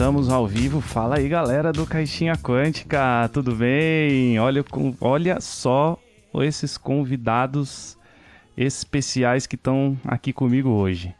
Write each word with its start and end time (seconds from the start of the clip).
Estamos 0.00 0.30
ao 0.30 0.46
vivo. 0.46 0.80
Fala 0.80 1.18
aí, 1.18 1.28
galera 1.28 1.74
do 1.74 1.84
Caixinha 1.84 2.32
Quântica, 2.32 3.28
tudo 3.34 3.54
bem? 3.54 4.40
Olha, 4.40 4.64
olha 4.98 5.38
só 5.42 5.98
esses 6.36 6.78
convidados 6.78 7.98
especiais 8.56 9.46
que 9.46 9.56
estão 9.56 10.00
aqui 10.06 10.32
comigo 10.32 10.70
hoje. 10.70 11.14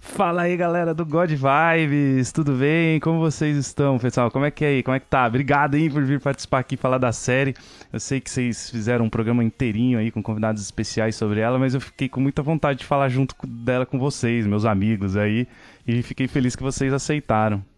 Fala 0.00 0.42
aí, 0.42 0.56
galera 0.56 0.94
do 0.94 1.04
God 1.04 1.32
Vibes, 1.32 2.30
tudo 2.30 2.52
bem? 2.52 3.00
Como 3.00 3.18
vocês 3.18 3.56
estão, 3.56 3.98
pessoal? 3.98 4.30
Como 4.30 4.44
é 4.44 4.52
que 4.52 4.64
é 4.64 4.68
aí? 4.68 4.82
Como 4.84 4.96
é 4.96 5.00
que 5.00 5.06
tá? 5.06 5.26
Obrigado 5.26 5.74
aí 5.74 5.90
por 5.90 6.04
vir 6.04 6.20
participar 6.20 6.60
aqui 6.60 6.76
falar 6.76 6.98
da 6.98 7.10
série. 7.10 7.56
Eu 7.92 7.98
sei 7.98 8.20
que 8.20 8.30
vocês 8.30 8.70
fizeram 8.70 9.06
um 9.06 9.10
programa 9.10 9.42
inteirinho 9.42 9.98
aí 9.98 10.12
com 10.12 10.22
convidados 10.22 10.62
especiais 10.62 11.16
sobre 11.16 11.40
ela, 11.40 11.58
mas 11.58 11.74
eu 11.74 11.80
fiquei 11.80 12.08
com 12.08 12.20
muita 12.20 12.40
vontade 12.40 12.78
de 12.78 12.84
falar 12.84 13.08
junto 13.08 13.34
dela 13.44 13.84
com 13.84 13.98
vocês, 13.98 14.46
meus 14.46 14.64
amigos 14.64 15.16
aí, 15.16 15.48
e 15.84 16.00
fiquei 16.02 16.28
feliz 16.28 16.54
que 16.54 16.62
vocês 16.62 16.92
aceitaram. 16.92 17.71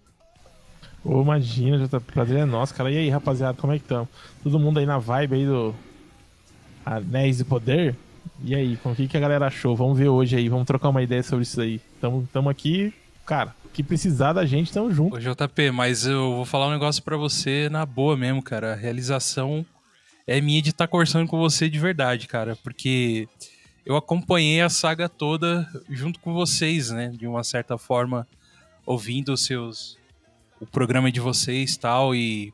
Ô, 1.04 1.20
imagina, 1.20 1.78
já 1.78 1.86
tá, 1.86 2.00
prazer 2.00 2.38
é 2.38 2.44
nosso, 2.46 2.74
cara. 2.74 2.90
E 2.90 2.96
aí, 2.96 3.10
rapaziada, 3.10 3.58
como 3.58 3.72
é 3.72 3.78
que 3.78 3.84
estão? 3.84 4.08
Todo 4.42 4.58
mundo 4.58 4.78
aí 4.78 4.86
na 4.86 4.98
vibe 4.98 5.34
aí 5.34 5.46
do 5.46 5.74
Anéis 6.84 7.38
de 7.38 7.44
Poder? 7.44 7.94
E 8.42 8.54
aí, 8.54 8.78
o 8.82 8.94
que, 8.94 9.06
que 9.06 9.16
a 9.16 9.20
galera 9.20 9.46
achou? 9.46 9.76
Vamos 9.76 9.98
ver 9.98 10.08
hoje 10.08 10.36
aí, 10.36 10.48
vamos 10.48 10.66
trocar 10.66 10.88
uma 10.88 11.02
ideia 11.02 11.22
sobre 11.22 11.42
isso 11.42 11.60
aí. 11.60 11.78
Tamo, 12.00 12.26
tamo 12.32 12.48
aqui, 12.48 12.92
cara, 13.26 13.54
que 13.72 13.82
precisar 13.82 14.32
da 14.32 14.46
gente, 14.46 14.72
tamo 14.72 14.90
junto. 14.90 15.16
Ô, 15.16 15.18
JP, 15.18 15.70
mas 15.72 16.06
eu 16.06 16.36
vou 16.36 16.44
falar 16.46 16.68
um 16.68 16.72
negócio 16.72 17.02
para 17.02 17.18
você 17.18 17.68
na 17.68 17.84
boa 17.84 18.16
mesmo, 18.16 18.42
cara. 18.42 18.72
A 18.72 18.76
realização 18.76 19.64
é 20.26 20.40
minha 20.40 20.62
de 20.62 20.70
estar 20.70 20.86
tá 20.86 20.90
conversando 20.90 21.28
com 21.28 21.38
você 21.38 21.68
de 21.68 21.78
verdade, 21.78 22.26
cara, 22.26 22.56
porque 22.62 23.28
eu 23.84 23.94
acompanhei 23.94 24.62
a 24.62 24.70
saga 24.70 25.06
toda 25.06 25.68
junto 25.90 26.18
com 26.18 26.32
vocês, 26.32 26.90
né? 26.90 27.08
De 27.08 27.26
uma 27.26 27.44
certa 27.44 27.76
forma, 27.76 28.26
ouvindo 28.86 29.32
os 29.34 29.44
seus 29.44 29.98
o 30.60 30.66
programa 30.66 31.10
de 31.10 31.20
vocês 31.20 31.76
tal 31.76 32.14
e 32.14 32.52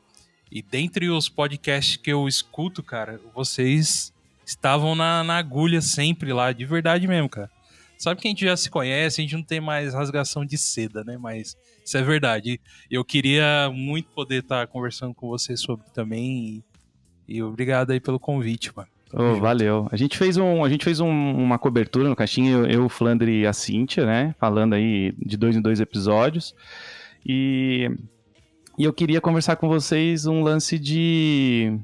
e 0.51 0.61
dentre 0.61 1.09
os 1.09 1.29
podcasts 1.29 1.95
que 1.95 2.11
eu 2.11 2.27
escuto, 2.27 2.83
cara, 2.83 3.21
vocês 3.33 4.11
estavam 4.45 4.95
na, 4.95 5.23
na 5.23 5.37
agulha 5.37 5.79
sempre 5.79 6.33
lá, 6.33 6.51
de 6.51 6.65
verdade 6.65 7.07
mesmo, 7.07 7.29
cara. 7.29 7.49
Sabe 7.97 8.19
que 8.19 8.27
a 8.27 8.31
gente 8.31 8.43
já 8.43 8.57
se 8.57 8.69
conhece, 8.69 9.21
a 9.21 9.23
gente 9.23 9.35
não 9.35 9.43
tem 9.43 9.61
mais 9.61 9.93
rasgação 9.93 10.43
de 10.43 10.57
seda, 10.57 11.03
né? 11.05 11.17
Mas 11.17 11.55
isso 11.85 11.97
é 11.97 12.01
verdade. 12.01 12.59
Eu 12.89 13.05
queria 13.05 13.71
muito 13.73 14.09
poder 14.09 14.41
estar 14.41 14.67
conversando 14.67 15.13
com 15.13 15.29
você 15.29 15.55
sobre 15.55 15.85
também. 15.93 16.63
E, 17.27 17.35
e 17.37 17.43
obrigado 17.43 17.91
aí 17.91 17.99
pelo 17.99 18.19
convite, 18.19 18.75
mano. 18.75 18.89
Oh, 19.13 19.35
valeu. 19.35 19.87
A 19.91 19.95
gente 19.95 20.17
fez, 20.17 20.35
um, 20.35 20.63
a 20.63 20.69
gente 20.69 20.83
fez 20.83 20.99
um, 20.99 21.09
uma 21.09 21.59
cobertura 21.59 22.09
no 22.09 22.15
Caixinha, 22.15 22.51
eu, 22.51 22.65
eu, 22.65 22.85
o 22.85 22.89
Flandre 22.89 23.41
e 23.41 23.47
a 23.47 23.53
Cíntia, 23.53 24.05
né? 24.05 24.35
Falando 24.39 24.73
aí 24.73 25.13
de 25.17 25.37
dois 25.37 25.55
em 25.55 25.61
dois 25.61 25.79
episódios. 25.79 26.55
E, 27.25 27.89
e 28.77 28.83
eu 28.83 28.93
queria 28.93 29.21
conversar 29.21 29.55
com 29.55 29.67
vocês 29.67 30.25
um 30.25 30.41
lance 30.41 30.77
de 30.79 31.79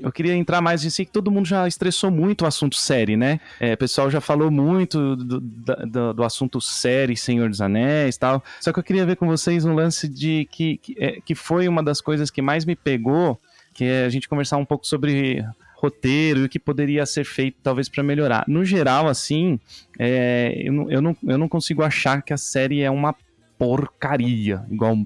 eu 0.00 0.10
queria 0.10 0.34
entrar 0.34 0.60
mais 0.60 0.84
em 0.84 0.90
si, 0.90 1.04
que 1.04 1.12
todo 1.12 1.30
mundo 1.30 1.46
já 1.46 1.66
estressou 1.66 2.10
muito 2.10 2.42
o 2.42 2.46
assunto 2.46 2.76
série, 2.76 3.16
né? 3.16 3.40
É, 3.60 3.74
o 3.74 3.76
pessoal 3.76 4.10
já 4.10 4.20
falou 4.20 4.50
muito 4.50 5.16
do, 5.16 5.40
do, 5.40 6.14
do, 6.14 6.24
assunto 6.24 6.60
série, 6.60 7.16
Senhor 7.16 7.48
dos 7.48 7.60
Anéis 7.60 8.16
tal. 8.16 8.42
Só 8.60 8.72
que 8.72 8.78
eu 8.78 8.82
queria 8.82 9.06
ver 9.06 9.16
com 9.16 9.26
vocês 9.26 9.64
um 9.64 9.74
lance 9.74 10.08
de 10.08 10.48
que, 10.50 10.78
que, 10.78 10.96
é, 10.98 11.20
que 11.20 11.34
foi 11.34 11.68
uma 11.68 11.82
das 11.82 12.00
coisas 12.00 12.30
que 12.30 12.42
mais 12.42 12.64
me 12.64 12.74
pegou, 12.74 13.40
que 13.72 13.84
é 13.84 14.04
a 14.04 14.08
gente 14.08 14.28
conversar 14.28 14.56
um 14.56 14.64
pouco 14.64 14.86
sobre 14.86 15.44
roteiro 15.76 16.40
e 16.40 16.44
o 16.44 16.48
que 16.48 16.58
poderia 16.58 17.06
ser 17.06 17.24
feito 17.24 17.58
talvez 17.62 17.88
para 17.88 18.02
melhorar. 18.02 18.44
No 18.48 18.64
geral, 18.64 19.06
assim, 19.06 19.60
é, 19.98 20.54
eu, 20.56 20.90
eu, 20.90 21.00
não, 21.00 21.16
eu 21.24 21.38
não 21.38 21.48
consigo 21.48 21.82
achar 21.82 22.22
que 22.22 22.32
a 22.32 22.36
série 22.36 22.82
é 22.82 22.90
uma 22.90 23.14
porcaria, 23.58 24.64
igual 24.70 24.96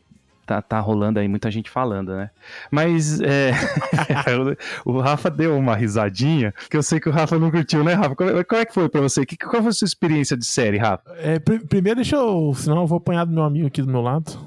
tá, 0.46 0.60
tá 0.60 0.80
rolando 0.80 1.18
aí 1.18 1.28
muita 1.28 1.50
gente 1.50 1.70
falando, 1.70 2.14
né? 2.14 2.30
Mas 2.70 3.20
é, 3.20 3.52
o 4.84 4.98
Rafa 5.00 5.30
deu 5.30 5.56
uma 5.56 5.74
risadinha, 5.74 6.52
que 6.68 6.76
eu 6.76 6.82
sei 6.82 7.00
que 7.00 7.08
o 7.08 7.12
Rafa 7.12 7.38
não 7.38 7.50
curtiu, 7.50 7.82
né, 7.82 7.94
Rafa? 7.94 8.14
Como, 8.14 8.30
é, 8.30 8.44
como 8.44 8.60
é 8.60 8.64
que 8.64 8.74
foi 8.74 8.88
pra 8.88 9.00
você? 9.00 9.24
Que, 9.24 9.36
qual 9.36 9.62
foi 9.62 9.70
a 9.70 9.72
sua 9.72 9.86
experiência 9.86 10.36
de 10.36 10.44
série, 10.44 10.78
Rafa? 10.78 11.02
É, 11.18 11.38
pr 11.38 11.60
primeiro, 11.68 11.96
deixa 11.96 12.16
eu. 12.16 12.52
Senão 12.54 12.82
eu 12.82 12.86
vou 12.86 12.98
apanhar 12.98 13.24
do 13.24 13.32
meu 13.32 13.44
amigo 13.44 13.66
aqui 13.66 13.80
do 13.80 13.90
meu 13.90 14.02
lado. 14.02 14.38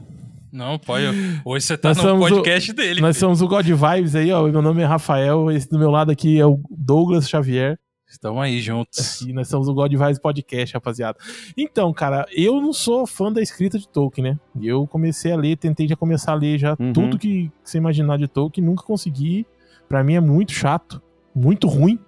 Não, 0.51 0.79
pode. 0.79 1.05
Hoje 1.43 1.66
você 1.66 1.77
tá 1.77 1.89
nós 1.89 2.01
no 2.01 2.17
podcast 2.17 2.72
o, 2.72 2.73
dele. 2.73 3.01
Nós 3.01 3.17
filho. 3.17 3.27
somos 3.27 3.41
o 3.41 3.47
God 3.47 3.67
Vibes 3.67 4.16
aí, 4.16 4.31
ó. 4.31 4.47
Meu 4.47 4.61
nome 4.61 4.81
é 4.81 4.85
Rafael, 4.85 5.51
esse 5.51 5.69
do 5.69 5.77
meu 5.77 5.91
lado 5.91 6.11
aqui 6.11 6.39
é 6.39 6.45
o 6.45 6.61
Douglas 6.69 7.27
Xavier. 7.27 7.77
Estamos 8.15 8.41
aí 8.41 8.59
juntos. 8.59 9.21
E 9.25 9.33
nós 9.33 9.47
somos 9.47 9.67
o 9.67 9.73
God 9.73 9.91
Vibes 9.91 10.19
Podcast, 10.19 10.73
rapaziada. 10.73 11.17
Então, 11.57 11.91
cara, 11.93 12.25
eu 12.31 12.61
não 12.61 12.71
sou 12.71 13.07
fã 13.07 13.31
da 13.31 13.41
escrita 13.41 13.79
de 13.79 13.87
Tolkien, 13.87 14.31
né? 14.31 14.39
Eu 14.61 14.85
comecei 14.85 15.31
a 15.31 15.35
ler, 15.35 15.57
tentei 15.57 15.87
já 15.87 15.95
começar 15.95 16.33
a 16.33 16.35
ler 16.35 16.57
já 16.59 16.75
uhum. 16.79 16.93
tudo 16.93 17.17
que 17.17 17.51
você 17.63 17.77
imaginar 17.77 18.17
de 18.17 18.27
Tolkien, 18.27 18.65
nunca 18.65 18.83
consegui. 18.83 19.45
Para 19.89 20.03
mim 20.03 20.13
é 20.13 20.19
muito 20.19 20.51
chato, 20.51 21.01
muito 21.33 21.67
ruim. 21.67 21.99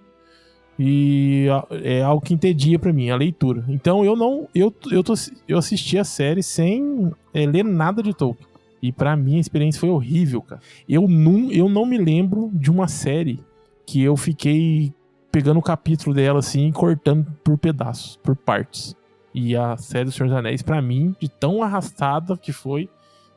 E 0.78 1.46
é 1.82 2.02
algo 2.02 2.24
que 2.24 2.32
entedia 2.32 2.78
para 2.78 2.92
mim, 2.92 3.10
a 3.10 3.16
leitura. 3.16 3.64
Então 3.68 4.04
eu 4.04 4.14
não. 4.14 4.48
Eu, 4.54 4.72
eu, 4.90 5.02
tô, 5.02 5.14
eu 5.46 5.58
assisti 5.58 5.98
a 5.98 6.04
série 6.04 6.42
sem 6.42 7.12
é, 7.34 7.44
ler 7.46 7.64
nada 7.64 8.02
de 8.02 8.14
Tolkien. 8.14 8.46
E 8.80 8.92
para 8.92 9.16
mim 9.16 9.38
a 9.38 9.40
experiência 9.40 9.80
foi 9.80 9.90
horrível, 9.90 10.40
cara. 10.40 10.60
Eu 10.88 11.08
não, 11.08 11.50
eu 11.50 11.68
não 11.68 11.84
me 11.84 11.98
lembro 11.98 12.50
de 12.54 12.70
uma 12.70 12.86
série 12.86 13.40
que 13.84 14.02
eu 14.02 14.16
fiquei 14.16 14.92
pegando 15.30 15.58
o 15.58 15.62
capítulo 15.62 16.14
dela 16.14 16.38
assim 16.38 16.68
e 16.68 16.72
cortando 16.72 17.26
por 17.44 17.58
pedaços, 17.58 18.16
por 18.22 18.34
partes. 18.36 18.96
E 19.34 19.54
a 19.56 19.76
série 19.76 20.06
do 20.06 20.12
Senhor 20.12 20.28
dos 20.28 20.36
Anéis, 20.36 20.62
para 20.62 20.80
mim, 20.80 21.14
de 21.20 21.28
tão 21.28 21.62
arrastada 21.62 22.36
que 22.36 22.52
foi, 22.52 22.88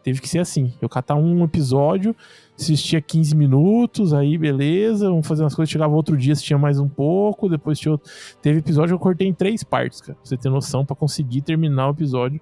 teve 0.04 0.22
que 0.22 0.28
ser 0.28 0.40
assim. 0.40 0.74
Eu 0.82 0.90
catar 0.90 1.16
um 1.16 1.44
episódio, 1.44 2.16
assistia 2.58 3.02
15 3.02 3.36
minutos, 3.36 4.14
aí 4.14 4.38
beleza, 4.38 5.10
vamos 5.10 5.28
fazer 5.28 5.44
umas 5.44 5.54
coisas, 5.54 5.72
chegava 5.72 5.94
outro 5.94 6.18
dia, 6.18 6.34
assistia 6.34 6.58
mais 6.58 6.80
um 6.80 6.88
pouco, 6.88 7.50
depois 7.50 7.78
tinha 7.78 7.92
outro... 7.92 8.12
Teve 8.42 8.60
episódio 8.60 8.90
que 8.90 8.96
eu 8.96 9.00
cortei 9.00 9.28
em 9.28 9.34
três 9.34 9.64
partes, 9.64 10.02
cara. 10.02 10.16
Pra 10.16 10.26
você 10.26 10.38
ter 10.38 10.50
noção, 10.50 10.86
para 10.86 10.96
conseguir 10.96 11.42
terminar 11.42 11.90
o 11.90 11.92
episódio 11.92 12.42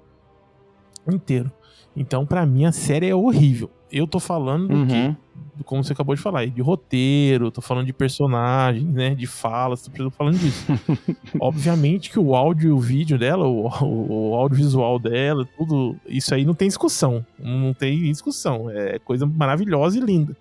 inteiro. 1.11 1.51
Então, 1.95 2.25
para 2.25 2.45
mim, 2.45 2.65
a 2.65 2.71
série 2.71 3.07
é 3.07 3.15
horrível. 3.15 3.69
Eu 3.91 4.07
tô 4.07 4.19
falando 4.19 4.71
uhum. 4.71 4.85
do 4.85 4.87
que 4.87 5.17
como 5.63 5.83
você 5.83 5.93
acabou 5.93 6.15
de 6.15 6.21
falar, 6.21 6.47
de 6.47 6.61
roteiro, 6.61 7.51
tô 7.51 7.61
falando 7.61 7.85
de 7.85 7.93
personagens, 7.93 8.85
né, 8.85 9.13
de 9.13 9.27
falas, 9.27 9.81
tô 9.81 10.09
falando 10.09 10.37
disso. 10.37 10.65
Obviamente 11.39 12.09
que 12.09 12.19
o 12.19 12.35
áudio 12.35 12.69
e 12.69 12.71
o 12.71 12.79
vídeo 12.79 13.17
dela, 13.17 13.45
o, 13.45 13.67
o, 13.67 14.29
o 14.31 14.35
audiovisual 14.35 14.99
dela, 14.99 15.47
tudo, 15.57 15.95
isso 16.07 16.33
aí 16.33 16.45
não 16.45 16.53
tem 16.53 16.67
discussão, 16.67 17.25
não 17.37 17.73
tem 17.73 18.03
discussão, 18.03 18.69
é 18.69 18.99
coisa 18.99 19.25
maravilhosa 19.25 19.97
e 19.97 20.01
linda. 20.01 20.35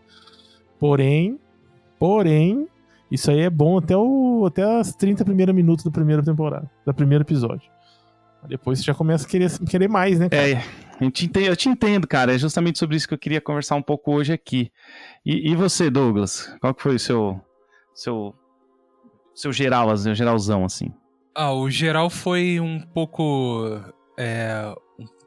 Porém, 0.78 1.38
porém, 1.98 2.68
isso 3.10 3.30
aí 3.30 3.40
é 3.40 3.50
bom 3.50 3.78
até, 3.78 3.96
o, 3.96 4.44
até 4.46 4.62
as 4.62 4.94
30 4.94 5.24
primeiros 5.24 5.54
minutos 5.54 5.84
da 5.84 5.90
primeira 5.90 6.22
temporada, 6.22 6.70
da 6.86 6.92
primeiro 6.92 7.24
episódio. 7.24 7.68
Depois 8.46 8.78
você 8.78 8.84
já 8.84 8.94
começa 8.94 9.26
a 9.26 9.28
querer, 9.28 9.50
querer 9.68 9.88
mais, 9.88 10.18
né, 10.18 10.28
cara? 10.28 10.48
É, 10.48 10.62
eu 11.00 11.10
te, 11.10 11.26
entendo, 11.26 11.46
eu 11.46 11.56
te 11.56 11.68
entendo, 11.68 12.06
cara. 12.06 12.34
É 12.34 12.38
justamente 12.38 12.78
sobre 12.78 12.96
isso 12.96 13.08
que 13.08 13.14
eu 13.14 13.18
queria 13.18 13.40
conversar 13.40 13.74
um 13.74 13.82
pouco 13.82 14.12
hoje 14.12 14.32
aqui. 14.32 14.70
E, 15.24 15.50
e 15.50 15.56
você, 15.56 15.90
Douglas? 15.90 16.54
Qual 16.60 16.74
que 16.74 16.82
foi 16.82 16.94
o 16.94 16.98
seu, 16.98 17.40
seu, 17.94 18.34
seu 19.34 19.52
geral, 19.52 19.90
assim, 19.90 20.14
geralzão, 20.14 20.64
assim? 20.64 20.92
Ah, 21.34 21.52
o 21.52 21.70
geral 21.70 22.08
foi 22.10 22.60
um 22.60 22.80
pouco... 22.80 23.80
É, 24.20 24.74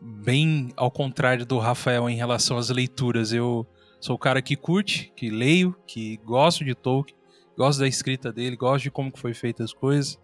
bem 0.01 0.69
ao 0.75 0.89
contrário 0.89 1.45
do 1.45 1.59
Rafael 1.59 2.09
em 2.09 2.15
relação 2.15 2.57
às 2.57 2.69
leituras. 2.69 3.31
Eu 3.31 3.65
sou 3.99 4.15
o 4.15 4.19
cara 4.19 4.41
que 4.41 4.55
curte, 4.55 5.13
que 5.15 5.29
leio, 5.29 5.75
que 5.85 6.17
gosto 6.25 6.65
de 6.65 6.73
Tolkien, 6.73 7.17
gosto 7.55 7.79
da 7.79 7.87
escrita 7.87 8.33
dele, 8.33 8.55
gosto 8.55 8.83
de 8.83 8.91
como 8.91 9.11
que 9.11 9.19
foi 9.19 9.33
feita 9.33 9.63
as 9.63 9.73
coisas, 9.73 10.19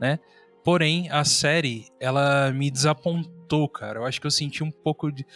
né? 0.00 0.18
Porém, 0.64 1.10
a 1.10 1.24
série, 1.24 1.86
ela 1.98 2.52
me 2.52 2.70
desapontou, 2.70 3.68
cara. 3.68 3.98
Eu 3.98 4.04
acho 4.04 4.20
que 4.20 4.26
eu 4.26 4.30
senti 4.30 4.62
um 4.62 4.70
pouco 4.70 5.10
de 5.10 5.26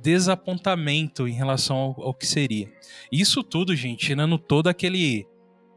desapontamento 0.00 1.26
em 1.26 1.32
relação 1.32 1.76
ao, 1.76 2.02
ao 2.02 2.14
que 2.14 2.26
seria. 2.26 2.70
Isso 3.10 3.42
tudo, 3.42 3.74
gente, 3.74 4.06
tirando 4.06 4.38
todo 4.38 4.68
aquele. 4.68 5.26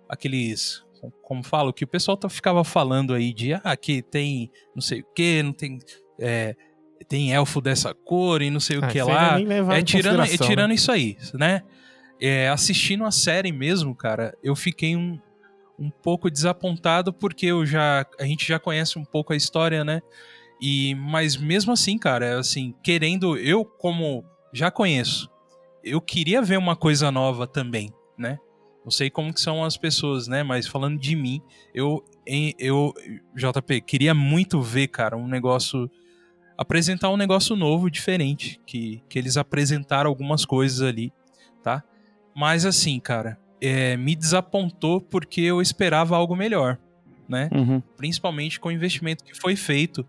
aqueles. 0.08 0.84
Como 1.22 1.42
falo, 1.44 1.72
que 1.72 1.86
o 1.86 1.88
pessoal 1.88 2.18
tá, 2.18 2.28
ficava 2.28 2.64
falando 2.64 3.14
aí 3.14 3.34
de 3.34 3.54
ah, 3.54 3.78
que 3.78 4.02
tem 4.02 4.52
não 4.76 4.82
sei 4.82 5.02
o 5.02 5.06
que, 5.16 5.42
não 5.42 5.54
tem. 5.54 5.80
É, 6.20 6.56
tem 7.08 7.34
elfo 7.34 7.62
dessa 7.62 7.94
cor 7.94 8.42
e 8.42 8.50
não 8.50 8.60
sei 8.60 8.78
ah, 8.78 8.80
o 8.80 8.88
que 8.90 9.02
lá. 9.02 9.40
É 9.76 9.82
tirando, 9.82 10.22
é 10.22 10.38
tirando 10.38 10.70
né? 10.70 10.76
isso 10.76 10.92
aí, 10.92 11.18
né? 11.34 11.64
É, 12.20 12.50
assistindo 12.50 13.06
a 13.06 13.12
série 13.12 13.52
mesmo, 13.52 13.96
cara, 13.96 14.38
eu 14.44 14.54
fiquei 14.54 14.94
um, 14.94 15.18
um 15.80 15.90
pouco 15.90 16.30
desapontado 16.30 17.14
porque 17.14 17.46
eu 17.46 17.66
já 17.66 18.06
a 18.20 18.26
gente 18.26 18.46
já 18.46 18.60
conhece 18.60 19.00
um 19.00 19.06
pouco 19.06 19.34
a 19.34 19.36
história, 19.36 19.84
né? 19.84 20.02
E 20.62 20.94
mas 20.96 21.38
mesmo 21.38 21.72
assim, 21.72 21.98
cara, 21.98 22.38
assim, 22.38 22.76
querendo 22.84 23.38
eu 23.38 23.64
como 23.64 24.26
já 24.54 24.70
conheço, 24.70 25.30
eu 25.84 26.02
queria 26.02 26.42
ver 26.42 26.58
uma 26.58 26.76
coisa 26.76 27.12
nova 27.12 27.48
também, 27.48 27.90
né? 28.18 28.38
Não 28.84 28.92
sei 28.92 29.10
como 29.10 29.34
que 29.34 29.40
são 29.40 29.64
as 29.64 29.78
pessoas, 29.78 30.28
né? 30.28 30.44
Mas 30.44 30.68
falando 30.68 31.00
de 31.00 31.16
mim, 31.16 31.42
eu 31.74 32.04
eu 32.58 32.94
JP 33.36 33.82
queria 33.82 34.14
muito 34.14 34.62
ver, 34.62 34.88
cara, 34.88 35.16
um 35.16 35.28
negócio 35.28 35.90
apresentar 36.58 37.10
um 37.10 37.16
negócio 37.16 37.56
novo, 37.56 37.90
diferente, 37.90 38.60
que, 38.66 39.02
que 39.08 39.18
eles 39.18 39.38
apresentaram 39.38 40.10
algumas 40.10 40.44
coisas 40.44 40.82
ali, 40.82 41.14
tá? 41.64 41.82
Mas 42.36 42.66
assim, 42.66 43.00
cara, 43.00 43.40
é, 43.62 43.98
me 43.98 44.16
desapontou 44.16 45.02
porque 45.02 45.42
eu 45.42 45.62
esperava 45.62 46.16
algo 46.16 46.36
melhor, 46.36 46.78
né? 47.28 47.50
Uhum. 47.54 47.82
Principalmente 47.98 48.60
com 48.60 48.70
o 48.70 48.72
investimento 48.72 49.24
que 49.24 49.34
foi 49.34 49.56
feito. 49.56 50.06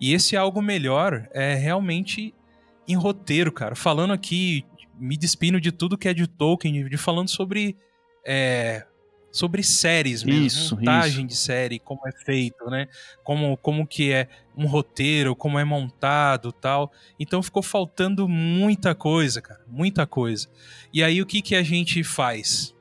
E 0.00 0.12
esse 0.12 0.36
algo 0.36 0.60
melhor 0.60 1.28
é 1.32 1.54
realmente 1.54 2.34
em 2.86 2.96
roteiro, 2.96 3.52
cara. 3.52 3.74
Falando 3.74 4.12
aqui, 4.12 4.64
me 4.98 5.16
despindo 5.16 5.60
de 5.60 5.72
tudo 5.72 5.98
que 5.98 6.08
é 6.08 6.14
de 6.14 6.26
Tolkien, 6.26 6.88
de 6.88 6.96
falando 6.96 7.28
sobre 7.28 7.76
é, 8.26 8.86
sobre 9.34 9.64
séries 9.64 10.22
mesmo, 10.22 10.46
Isso, 10.46 10.76
montagem 10.76 11.26
de 11.26 11.34
série, 11.34 11.80
como 11.80 12.06
é 12.06 12.12
feito, 12.12 12.64
né? 12.70 12.86
Como, 13.24 13.56
como 13.56 13.84
que 13.84 14.12
é 14.12 14.28
um 14.56 14.64
roteiro, 14.66 15.34
como 15.34 15.58
é 15.58 15.64
montado 15.64 16.52
tal. 16.52 16.92
Então 17.18 17.42
ficou 17.42 17.60
faltando 17.60 18.28
muita 18.28 18.94
coisa, 18.94 19.42
cara, 19.42 19.60
muita 19.66 20.06
coisa. 20.06 20.48
E 20.92 21.02
aí 21.02 21.20
o 21.20 21.26
que, 21.26 21.42
que 21.42 21.56
a 21.56 21.64
gente 21.64 22.04
faz? 22.04 22.73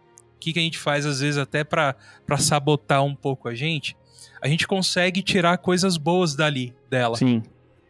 O 0.44 0.46
que, 0.46 0.54
que 0.54 0.60
a 0.60 0.62
gente 0.62 0.78
faz 0.78 1.06
às 1.06 1.22
vezes 1.22 1.38
até 1.38 1.64
para 1.64 1.96
sabotar 2.38 3.02
um 3.04 3.16
pouco 3.16 3.48
a 3.48 3.56
gente? 3.56 3.96
A 4.42 4.48
gente 4.50 4.68
consegue 4.68 5.22
tirar 5.22 5.58
coisas 5.58 5.96
boas 5.96 6.36
dali, 6.36 6.76
dela. 6.90 7.16
Sim, 7.16 7.42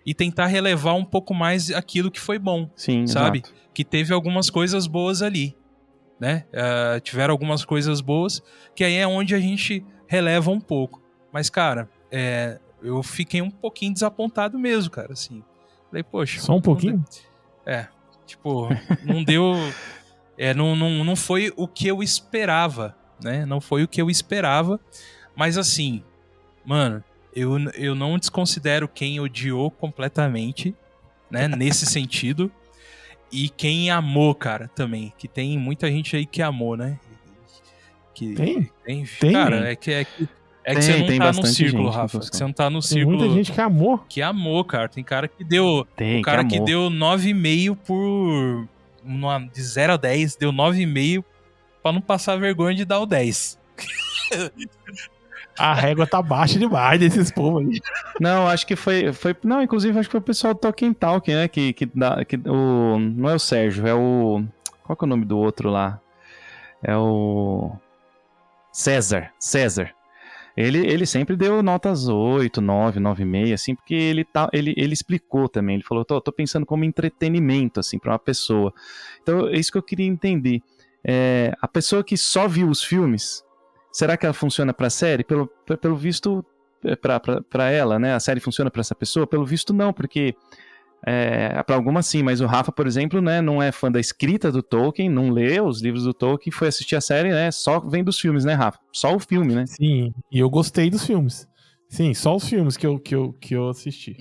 E 0.06 0.14
tentar 0.14 0.46
relevar 0.46 0.94
um 0.94 1.04
pouco 1.04 1.34
mais 1.34 1.72
aquilo 1.72 2.12
que 2.12 2.20
foi 2.20 2.38
bom 2.38 2.70
sim, 2.76 3.08
sabe? 3.08 3.40
exato. 3.40 3.54
Que 3.74 3.84
teve 3.84 4.14
algumas 4.14 4.52
coisas 4.52 4.86
boas 4.86 5.24
ali, 5.24 5.58
né? 6.20 6.46
Ah, 6.54 7.00
tiveram 7.00 7.32
algumas 7.32 7.66
coisas 7.66 8.02
boas, 8.02 8.40
que 8.76 8.84
aí 8.84 8.94
é 8.98 9.08
onde 9.08 9.34
a 9.34 9.40
gente 9.40 9.84
releva 10.06 10.52
um 10.52 10.60
pouco. 10.60 11.02
Mas, 11.32 11.50
cara, 11.50 11.90
é, 12.12 12.60
eu 12.84 13.02
fiquei 13.02 13.42
um 13.42 13.50
pouquinho 13.50 13.92
desapontado 13.94 14.60
mesmo, 14.60 14.92
cara, 14.92 15.14
assim. 15.14 15.44
Falei, 15.90 16.04
poxa... 16.04 16.40
Só 16.40 16.56
um 16.56 16.62
pouquinho? 16.62 16.98
deu- 16.98 17.74
É, 17.74 17.88
tipo, 18.28 18.70
não 19.04 19.24
deu... 19.24 19.56
É, 20.38 20.54
não, 20.54 20.76
não, 20.76 21.04
não 21.04 21.16
foi 21.16 21.52
o 21.56 21.68
que 21.68 21.88
eu 21.88 22.02
esperava, 22.02 22.96
né? 23.24 23.46
Não 23.46 23.62
foi 23.62 23.84
o 23.84 23.88
que 23.88 24.02
eu 24.02 24.10
esperava, 24.10 24.80
mas 25.36 25.58
assim, 25.58 26.04
mano, 26.66 27.04
eu, 27.36 27.58
eu 27.76 27.96
não 27.96 28.18
desconsidero 28.18 28.88
quem 28.88 29.20
odiou 29.20 29.70
completamente, 29.72 30.76
né? 31.30 31.48
Nesse 31.56 31.86
sentido. 31.86 32.52
E 33.32 33.50
quem 33.50 33.90
amou, 33.90 34.36
cara, 34.36 34.70
também. 34.76 35.12
Que 35.18 35.28
tem 35.28 35.58
muita 35.58 35.90
gente 35.90 36.16
aí 36.16 36.26
que 36.26 36.42
amou, 36.42 36.78
né? 36.78 37.00
Que, 38.14 38.36
Tem? 38.36 38.70
tem, 38.86 39.06
Tem? 39.20 39.34
cara, 39.34 39.72
é 39.72 39.76
que, 39.76 39.92
é 39.92 40.06
que, 40.06 40.30
é 40.64 40.76
que 40.76 40.82
Tem, 40.82 40.82
você 40.82 40.98
não 40.98 41.08
tem 41.08 41.20
tá 41.20 41.32
no 41.32 41.46
círculo, 41.48 41.86
gente 41.86 41.96
Rafa. 41.96 42.20
você 42.20 42.44
não 42.44 42.54
tá 42.54 42.70
no 42.70 42.80
Tem 42.80 42.90
círculo 42.90 43.18
muita 43.18 43.34
gente 43.34 43.52
que 43.52 43.60
amou. 43.60 43.98
que 44.08 44.22
amou, 44.22 44.64
cara. 44.64 44.88
Tem 44.88 45.04
cara 45.04 45.28
que 45.28 45.44
deu. 45.44 45.88
Tem, 45.96 46.20
o 46.20 46.22
cara 46.22 46.46
que, 46.46 46.60
que, 46.60 46.64
deu 46.64 46.92
9,5 46.92 47.76
por. 47.78 48.68
Numa- 49.04 49.40
de 49.48 49.62
0 49.62 49.94
a 49.94 49.98
10, 49.98 50.36
deu 50.36 50.52
9,5 50.52 51.24
pra 51.82 51.92
não 51.92 52.02
passar 52.02 52.38
vergonha 52.38 52.76
de 52.76 52.86
dar 52.86 53.00
o 53.00 53.06
10. 53.06 53.60
A 55.60 55.74
régua 55.74 56.08
tá 56.08 56.22
baixa 56.22 56.58
demais 56.58 57.00
desses 57.00 57.30
povos 57.32 57.68
aí. 57.68 57.80
Não, 58.20 58.48
acho 58.48 58.66
que 58.66 58.76
foi, 58.76 59.14
foi. 59.14 59.36
Não, 59.44 59.62
inclusive 59.62 59.98
acho 60.00 60.08
que 60.10 60.14
foi 60.14 60.20
o 60.20 60.24
pessoal 60.24 60.54
do 60.54 60.60
Tolkien 60.60 60.94
Talk, 60.94 61.32
né? 61.32 61.48
Que, 61.48 61.74
que, 61.74 61.86
dá, 61.86 62.26
que 62.26 62.38
o. 62.38 62.98
Não 63.00 63.30
é 63.30 63.36
o 63.36 63.40
Sérgio, 63.40 63.86
é 63.86 63.94
o. 63.94 64.44
Qual 64.84 64.96
que 64.98 65.04
é 65.04 65.06
o 65.06 65.10
nome 65.10 65.26
do 65.26 65.38
outro 65.38 65.70
lá? 65.70 66.00
É 66.82 66.96
o. 66.98 67.72
César. 68.72 69.32
César. 69.38 69.92
Ele, 70.56 70.86
ele 70.86 71.06
sempre 71.06 71.36
deu 71.36 71.64
notas 71.64 72.08
8, 72.08 72.62
9, 72.62 73.00
9,5, 73.00 73.54
assim, 73.54 73.76
porque 73.76 73.96
ele, 73.96 74.24
tá, 74.24 74.50
ele, 74.54 74.74
ele 74.78 74.94
explicou 74.94 75.50
também. 75.50 75.76
Ele 75.76 75.84
falou: 75.84 76.06
tô, 76.06 76.22
tô 76.22 76.32
pensando 76.32 76.66
como 76.66 76.84
entretenimento, 76.84 77.80
assim, 77.80 77.98
pra 77.98 78.12
uma 78.12 78.20
pessoa. 78.20 78.72
Então, 79.22 79.48
é 79.48 79.58
isso 79.58 79.72
que 79.72 79.78
eu 79.78 79.84
queria 79.84 80.06
entender. 80.06 80.62
É, 81.04 81.54
a 81.60 81.68
pessoa 81.68 82.04
que 82.04 82.16
só 82.16 82.48
viu 82.48 82.70
os 82.70 82.84
filmes, 82.84 83.44
será 83.92 84.16
que 84.16 84.26
ela 84.26 84.34
funciona 84.34 84.74
pra 84.74 84.90
série? 84.92 85.24
Pelo, 85.24 85.48
pelo 85.82 85.96
visto, 85.96 86.46
é, 86.86 86.96
pra 86.96 87.72
ela, 87.72 87.98
né? 87.98 88.14
A 88.14 88.20
série 88.20 88.40
funciona 88.40 88.70
pra 88.70 88.82
essa 88.82 88.94
pessoa? 88.94 89.26
Pelo 89.26 89.46
visto, 89.46 89.74
não, 89.74 89.92
porque. 89.92 90.36
É, 91.06 91.62
para 91.64 91.76
algumas 91.76 92.06
sim, 92.06 92.24
mas 92.24 92.40
o 92.40 92.46
Rafa, 92.46 92.72
por 92.72 92.88
exemplo, 92.88 93.22
né, 93.22 93.42
não 93.42 93.62
é 93.62 93.72
fã 93.72 93.92
da 93.92 94.00
escrita 94.00 94.52
do 94.52 94.64
Tolkien, 94.64 95.10
não 95.10 95.30
lê 95.30 95.60
os 95.60 95.82
livros 95.82 96.04
do 96.04 96.14
Tolkien, 96.14 96.52
foi 96.52 96.70
assistir 96.70 96.96
a 96.96 97.02
série, 97.02 97.30
né? 97.30 97.52
Só 97.52 97.80
vem 97.80 98.04
dos 98.04 98.20
filmes, 98.20 98.46
né, 98.46 98.54
Rafa? 98.54 98.80
Só 98.94 99.14
o 99.14 99.20
filme, 99.20 99.54
né? 99.54 99.66
Sim, 99.66 100.14
e 100.32 100.40
eu 100.40 100.50
gostei 100.50 100.90
dos 100.90 101.06
filmes. 101.06 101.48
Sim, 101.90 102.14
só 102.14 102.36
os 102.36 102.48
filmes 102.48 102.78
que 102.78 102.88
eu, 102.88 103.00
que 103.00 103.14
eu, 103.14 103.34
que 103.34 103.54
eu 103.54 103.70
assisti. 103.70 104.18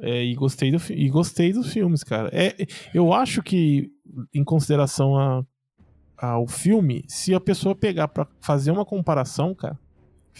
É, 0.00 0.24
e, 0.24 0.34
gostei 0.34 0.70
do, 0.70 0.80
e 0.90 1.08
gostei 1.10 1.52
dos 1.52 1.70
filmes, 1.72 2.02
cara. 2.02 2.30
É, 2.32 2.54
eu 2.94 3.12
acho 3.12 3.42
que, 3.42 3.90
em 4.32 4.42
consideração 4.42 5.18
a, 5.18 5.44
ao 6.16 6.46
filme, 6.46 7.04
se 7.06 7.34
a 7.34 7.40
pessoa 7.40 7.74
pegar 7.74 8.08
pra 8.08 8.26
fazer 8.40 8.70
uma 8.70 8.86
comparação, 8.86 9.54
cara, 9.54 9.78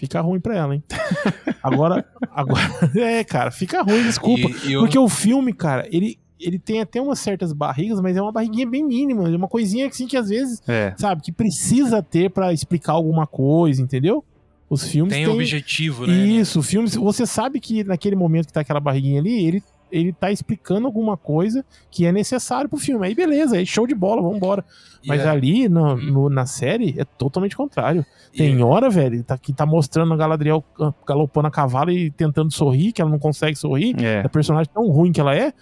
fica 0.00 0.20
ruim 0.20 0.40
pra 0.40 0.56
ela, 0.56 0.74
hein? 0.74 0.82
Agora, 1.62 2.04
agora 2.34 2.62
é, 2.96 3.22
cara, 3.22 3.50
fica 3.50 3.82
ruim, 3.82 4.02
desculpa. 4.02 4.48
E- 4.64 4.68
e 4.68 4.72
eu- 4.72 4.80
Porque 4.80 4.98
o 4.98 5.08
filme, 5.08 5.52
cara, 5.52 5.86
ele, 5.92 6.18
ele 6.40 6.58
tem 6.58 6.80
até 6.80 7.00
umas 7.00 7.18
certas 7.18 7.52
barrigas, 7.52 8.00
mas 8.00 8.16
é 8.16 8.22
uma 8.22 8.32
barriguinha 8.32 8.66
bem 8.66 8.82
mínima. 8.84 9.28
É 9.28 9.36
uma 9.36 9.46
coisinha 9.48 9.86
assim 9.88 10.06
que 10.06 10.16
às 10.16 10.30
vezes, 10.30 10.62
É. 10.66 10.94
sabe, 10.96 11.20
que 11.22 11.30
precisa 11.30 12.02
ter 12.02 12.30
pra 12.30 12.52
explicar 12.52 12.94
alguma 12.94 13.26
coisa, 13.26 13.82
entendeu? 13.82 14.24
Os 14.70 14.84
filmes 14.88 15.12
tem 15.12 15.24
têm- 15.26 15.34
objetivo, 15.34 16.06
né? 16.06 16.14
isso, 16.14 16.60
o 16.60 16.62
filme, 16.62 16.88
você 16.88 17.26
sabe 17.26 17.60
que 17.60 17.84
naquele 17.84 18.16
momento 18.16 18.46
que 18.46 18.52
tá 18.52 18.60
aquela 18.60 18.80
barriguinha 18.80 19.20
ali, 19.20 19.44
ele, 19.46 19.62
ele 19.90 20.12
tá 20.12 20.30
explicando 20.30 20.86
alguma 20.86 21.16
coisa 21.16 21.64
que 21.90 22.04
é 22.06 22.12
necessário 22.12 22.68
pro 22.68 22.78
filme. 22.78 23.06
Aí 23.06 23.14
beleza, 23.14 23.56
aí 23.56 23.66
show 23.66 23.86
de 23.86 23.94
bola, 23.94 24.22
vambora. 24.22 24.64
E 25.02 25.08
Mas 25.08 25.20
é- 25.22 25.28
ali 25.28 25.68
no, 25.68 25.94
Uhum. 25.94 25.96
no- 26.12 26.30
na 26.30 26.46
série 26.46 26.94
é 26.98 27.04
totalmente 27.04 27.56
contrário. 27.56 28.04
e- 28.32 28.38
Tem 28.38 28.62
hora, 28.62 28.88
velho, 28.88 29.24
tá, 29.24 29.36
que 29.36 29.52
tá 29.52 29.66
mostrando 29.66 30.12
a 30.14 30.16
Galadriel 30.16 30.62
ah, 30.80 30.92
galopando 31.06 31.48
a 31.48 31.50
cavalo 31.50 31.90
e 31.90 32.10
tentando 32.10 32.52
sorrir, 32.52 32.92
que 32.92 33.00
ela 33.02 33.10
não 33.10 33.18
consegue 33.18 33.56
sorrir. 33.56 33.96
É. 34.00 34.22
É 34.24 34.28
personagem 34.28 34.70
tão 34.72 34.86
ruim 34.88 35.10
que 35.10 35.20
ela 35.20 35.34
é, 35.34 35.52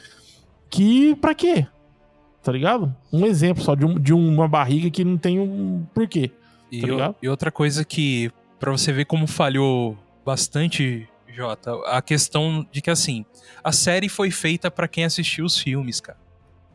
que 0.69 1.15
pra 1.17 1.35
quê? 1.35 1.67
Tá 2.43 2.53
ligado? 2.53 2.95
Um 3.13 3.25
exemplo 3.27 3.63
só 3.63 3.75
de, 3.75 3.85
um- 3.85 3.99
de 3.99 4.13
uma 4.13 4.47
barriga 4.49 4.91
que 4.91 5.05
não 5.05 5.17
tem 5.17 5.39
um 5.41 5.85
porquê. 5.95 6.31
E, 6.71 6.81
tá 6.81 6.87
o- 6.87 6.91
ligado? 6.91 7.15
e 7.23 7.29
outra 7.29 7.51
coisa 7.51 7.85
que, 7.85 8.31
pra 8.61 8.71
você 8.71 8.93
ver 8.93 9.05
como 9.07 9.27
falhou 9.27 9.97
bastante, 10.25 11.09
Jota, 11.39 11.73
a 11.87 12.03
questão 12.03 12.67
de 12.73 12.83
que, 12.83 12.91
assim, 12.91 13.25
a 13.63 13.71
série 13.71 14.09
foi 14.09 14.31
feita 14.31 14.71
pra 14.71 14.89
quem 14.89 15.05
assistiu 15.05 15.45
os 15.45 15.57
filmes, 15.57 16.01
cara. 16.01 16.19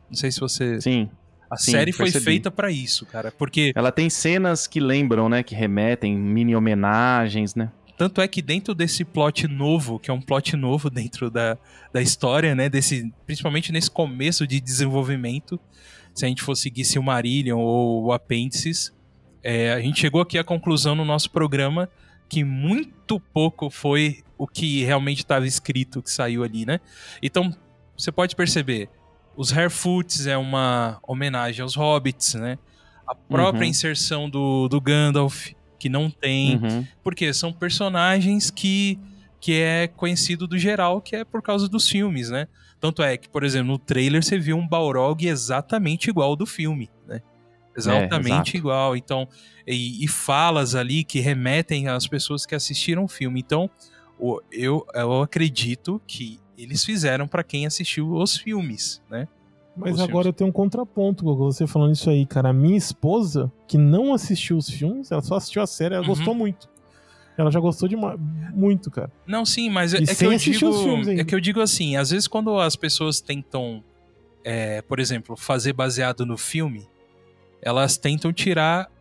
Não 0.09 0.15
sei 0.15 0.31
se 0.31 0.39
você. 0.39 0.79
Sim. 0.79 1.09
A 1.51 1.57
sim, 1.57 1.71
série 1.71 1.91
foi 1.91 2.05
percebi. 2.05 2.25
feita 2.25 2.49
pra 2.49 2.71
isso, 2.71 3.05
cara. 3.05 3.31
Porque 3.31 3.73
Ela 3.75 3.91
tem 3.91 4.09
cenas 4.09 4.65
que 4.65 4.79
lembram, 4.79 5.27
né? 5.27 5.43
Que 5.43 5.53
remetem, 5.53 6.15
mini 6.17 6.55
homenagens, 6.55 7.53
né? 7.55 7.71
tanto 7.95 8.21
é 8.21 8.27
que 8.27 8.41
dentro 8.41 8.73
desse 8.73 9.05
plot 9.05 9.47
novo, 9.47 9.99
que 9.99 10.09
é 10.09 10.13
um 10.13 10.19
plot 10.19 10.57
novo 10.57 10.89
dentro 10.89 11.29
da, 11.29 11.57
da 11.93 12.01
história, 12.01 12.55
né? 12.55 12.67
Desse, 12.67 13.13
principalmente 13.25 13.71
nesse 13.71 13.89
começo 13.89 14.47
de 14.47 14.59
desenvolvimento, 14.59 15.59
se 16.13 16.25
a 16.25 16.27
gente 16.27 16.41
for 16.41 16.55
seguir 16.55 16.85
Silmarillion 16.85 17.59
ou 17.59 18.05
o 18.05 18.11
Apêndices, 18.11 18.91
é, 19.43 19.73
a 19.73 19.79
gente 19.79 19.99
chegou 19.99 20.21
aqui 20.21 20.38
à 20.38 20.43
conclusão 20.43 20.95
no 20.95 21.05
nosso 21.05 21.29
programa 21.29 21.89
que 22.27 22.43
muito 22.43 23.19
pouco 23.19 23.69
foi 23.69 24.23
o 24.43 24.47
que 24.47 24.83
realmente 24.83 25.19
estava 25.19 25.47
escrito 25.47 26.01
que 26.01 26.12
saiu 26.12 26.43
ali, 26.43 26.65
né? 26.65 26.81
Então, 27.21 27.55
você 27.97 28.12
pode 28.12 28.35
perceber, 28.35 28.89
os 29.38 29.53
Harefoots 29.53 30.27
é 30.27 30.35
uma 30.35 31.00
homenagem 31.01 31.62
aos 31.62 31.75
Hobbits, 31.75 32.33
né? 32.33 32.57
A 33.07 33.15
própria 33.15 33.63
Uhum. 33.63 33.69
inserção 33.69 34.29
do, 34.29 34.67
do 34.67 34.81
Gandalf, 34.81 35.51
que 35.79 35.88
não 35.88 36.12
tem. 36.12 36.57
Uhum. 36.57 36.85
Porque 37.01 37.33
são 37.33 37.53
personagens 37.53 38.51
que, 38.51 39.00
que 39.39 39.62
é 39.62 39.88
conhecido 39.88 40.45
do 40.45 40.57
geral, 40.57 41.00
que 41.00 41.15
é 41.15 41.23
por 41.23 41.41
causa 41.41 41.69
dos 41.69 41.88
filmes, 41.88 42.29
né? 42.29 42.50
Tanto 42.81 43.01
é 43.01 43.15
que, 43.15 43.29
por 43.29 43.45
exemplo, 43.45 43.67
no 43.71 43.77
trailer 43.79 44.21
você 44.21 44.38
viu 44.38 44.57
um 44.57 44.67
Balrog 44.67 45.25
exatamente 45.25 46.09
igual 46.09 46.31
ao 46.31 46.35
do 46.35 46.45
filme, 46.45 46.91
né? 47.07 47.21
Exatamente 47.77 48.50
exato. 48.50 48.57
igual. 48.57 48.97
Então, 48.97 49.25
e, 49.65 50.03
e 50.03 50.07
falas 50.09 50.75
ali 50.75 51.05
que 51.05 51.21
remetem 51.21 51.88
às 51.88 52.05
pessoas 52.07 52.45
que 52.45 52.53
assistiram 52.53 53.05
o 53.05 53.07
filme. 53.07 53.39
Então, 53.39 53.69
eu, 54.51 54.86
eu 54.93 55.22
acredito 55.22 56.01
que 56.08 56.39
eles 56.58 56.84
fizeram 56.86 57.27
para 57.27 57.43
quem 57.43 57.65
assistiu 57.65 58.13
os 58.13 58.38
filmes, 58.38 59.01
né? 59.10 59.27
Mas 59.75 59.96
Os 59.96 60.00
agora 60.01 60.10
filmes. 60.12 60.25
eu 60.27 60.34
tenho 60.34 60.50
um 60.51 60.53
contraponto 60.53 61.24
com 61.24 61.36
você 61.36 61.65
falando 61.65 61.93
isso 61.96 62.08
aí, 62.10 62.25
cara. 62.27 62.50
A 62.50 62.53
minha 62.53 62.77
esposa, 62.77 63.51
que 63.67 63.75
não 63.77 64.13
assistiu 64.13 64.55
os 64.55 64.70
filmes, 64.70 65.12
ela 65.12 65.22
só 65.24 65.36
assistiu 65.36 65.63
a 65.63 65.67
série, 65.67 65.96
ela 65.96 66.03
Uhum. 66.03 66.10
gostou 66.10 66.36
muito. 66.36 66.70
Ela 67.36 67.50
já 67.50 67.60
gostou 67.60 67.89
de 67.89 67.96
muito, 68.53 68.91
cara. 68.91 69.12
Não, 69.25 69.43
sim, 69.43 69.72
mas 69.72 69.96
é, 69.96 69.98
é 69.98 70.01
que 70.01 70.13
sem 70.13 70.27
eu 70.27 70.36
assistir 70.36 70.60
digo. 70.60 70.70
os 70.70 70.82
filmes 70.84 71.08
ainda. 71.08 71.22
É 71.22 71.25
que 71.25 71.34
eu 71.34 71.39
digo 71.39 71.60
assim, 71.60 71.96
às 71.96 72.12
vezes 72.12 72.27
quando 72.27 72.55
as 72.60 72.75
pessoas 72.75 73.20
tentam, 73.20 73.84
é, 74.43 74.84
por 74.84 75.00
exemplo, 75.00 75.36
fazer 75.36 75.74
baseado 75.74 76.24
no 76.24 76.38
filme, 76.38 76.88
elas 77.60 77.98
tentam 77.98 78.32
tirar 78.32 78.91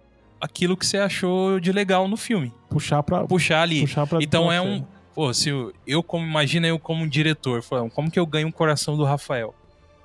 aquilo 0.40 0.74
que 0.74 0.86
você 0.86 0.96
achou 0.96 1.60
de 1.60 1.70
legal 1.70 2.08
no 2.08 2.16
filme. 2.16 2.50
Puxar 2.70 3.02
pra. 3.02 3.26
Puxar 3.26 3.60
ali. 3.60 3.82
Puxar 3.82 4.06
pra 4.06 4.20
Então 4.22 4.50
é 4.50 4.58
um. 4.62 4.82
Pô, 5.14 5.32
se 5.34 5.50
eu, 5.50 5.72
eu 5.86 6.02
como 6.02 6.26
imagina 6.26 6.66
eu 6.66 6.78
como 6.78 7.06
diretor, 7.06 7.62
como 7.94 8.10
que 8.10 8.18
eu 8.18 8.26
ganho 8.26 8.48
o 8.48 8.52
coração 8.52 8.96
do 8.96 9.04
Rafael? 9.04 9.54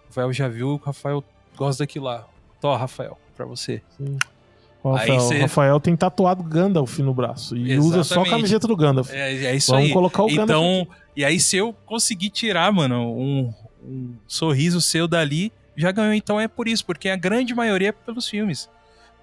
O 0.03 0.07
Rafael 0.07 0.33
já 0.33 0.47
viu, 0.47 0.69
o 0.69 0.77
Rafael 0.77 1.23
gosta 1.55 1.83
daquilo 1.83 2.05
lá. 2.05 2.27
Tó, 2.59 2.75
Rafael, 2.75 3.17
pra 3.35 3.45
você. 3.45 3.81
Sim. 3.97 4.17
O 4.83 4.91
Rafael, 4.91 5.19
cê... 5.21 5.39
Rafael, 5.39 5.79
tem 5.79 5.95
tatuado 5.95 6.43
Gandalf 6.43 6.99
no 6.99 7.13
braço 7.13 7.55
e 7.55 7.71
Exatamente. 7.71 7.87
usa 7.87 8.03
só 8.03 8.21
a 8.21 8.29
camiseta 8.29 8.67
do 8.67 8.75
Gandalf. 8.75 9.11
É, 9.11 9.45
é 9.45 9.55
isso 9.55 9.71
Vamos 9.71 9.87
aí. 9.87 9.93
colocar 9.93 10.23
o 10.23 10.27
Gandalf. 10.27 10.49
Então, 10.49 10.87
e 11.15 11.25
aí 11.25 11.39
se 11.39 11.57
eu 11.57 11.73
conseguir 11.85 12.29
tirar, 12.29 12.71
mano, 12.71 13.13
um, 13.13 13.53
um 13.83 14.13
sorriso 14.27 14.79
seu 14.81 15.07
dali, 15.07 15.51
já 15.75 15.91
ganhou. 15.91 16.13
Então 16.13 16.39
é 16.39 16.47
por 16.47 16.67
isso, 16.67 16.85
porque 16.85 17.09
a 17.09 17.15
grande 17.15 17.55
maioria 17.55 17.89
é 17.89 17.91
pelos 17.91 18.27
filmes. 18.27 18.69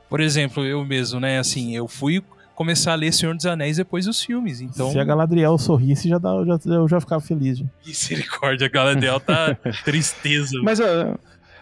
Por 0.09 0.21
exemplo, 0.21 0.64
eu 0.64 0.85
mesmo, 0.85 1.19
né, 1.19 1.38
assim, 1.38 1.75
eu 1.75 1.88
fui 1.88 2.23
começar 2.54 2.92
a 2.92 2.94
ler 2.94 3.12
Senhor 3.12 3.34
dos 3.34 3.46
Anéis 3.46 3.76
depois 3.76 4.06
dos 4.06 4.23
filmes. 4.23 4.61
Então... 4.61 4.90
Se 4.90 4.99
a 4.99 5.04
Galadriel 5.04 5.58
sorrisse, 5.58 6.08
já, 6.08 6.18
dá, 6.18 6.30
já, 6.44 6.58
eu 6.73 6.88
já 6.88 7.00
ficava 7.00 7.20
feliz. 7.20 7.58
Já. 7.58 7.66
Misericórdia, 7.84 8.66
a 8.66 8.70
Galadriel 8.70 9.20
tá 9.20 9.56
tristeza. 9.84 10.61
Mas 10.62 10.78
uh, 10.78 11.18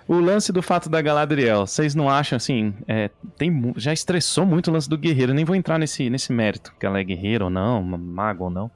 o 0.06 0.14
lance 0.20 0.52
do 0.52 0.62
fato 0.62 0.88
da 0.88 1.00
Galadriel, 1.00 1.66
vocês 1.66 1.94
não 1.94 2.08
acham 2.08 2.36
assim? 2.36 2.74
É, 2.86 3.08
tem, 3.38 3.72
já 3.76 3.92
estressou 3.92 4.44
muito 4.44 4.68
o 4.68 4.72
lance 4.72 4.88
do 4.88 4.98
guerreiro. 4.98 5.32
Nem 5.32 5.44
vou 5.44 5.54
entrar 5.54 5.78
nesse, 5.78 6.10
nesse 6.10 6.32
mérito, 6.32 6.74
que 6.78 6.84
ela 6.84 6.98
é 6.98 7.04
guerreira 7.04 7.44
ou 7.44 7.50
não, 7.50 7.82
mago 7.82 8.44
ou 8.44 8.50
não. 8.50 8.70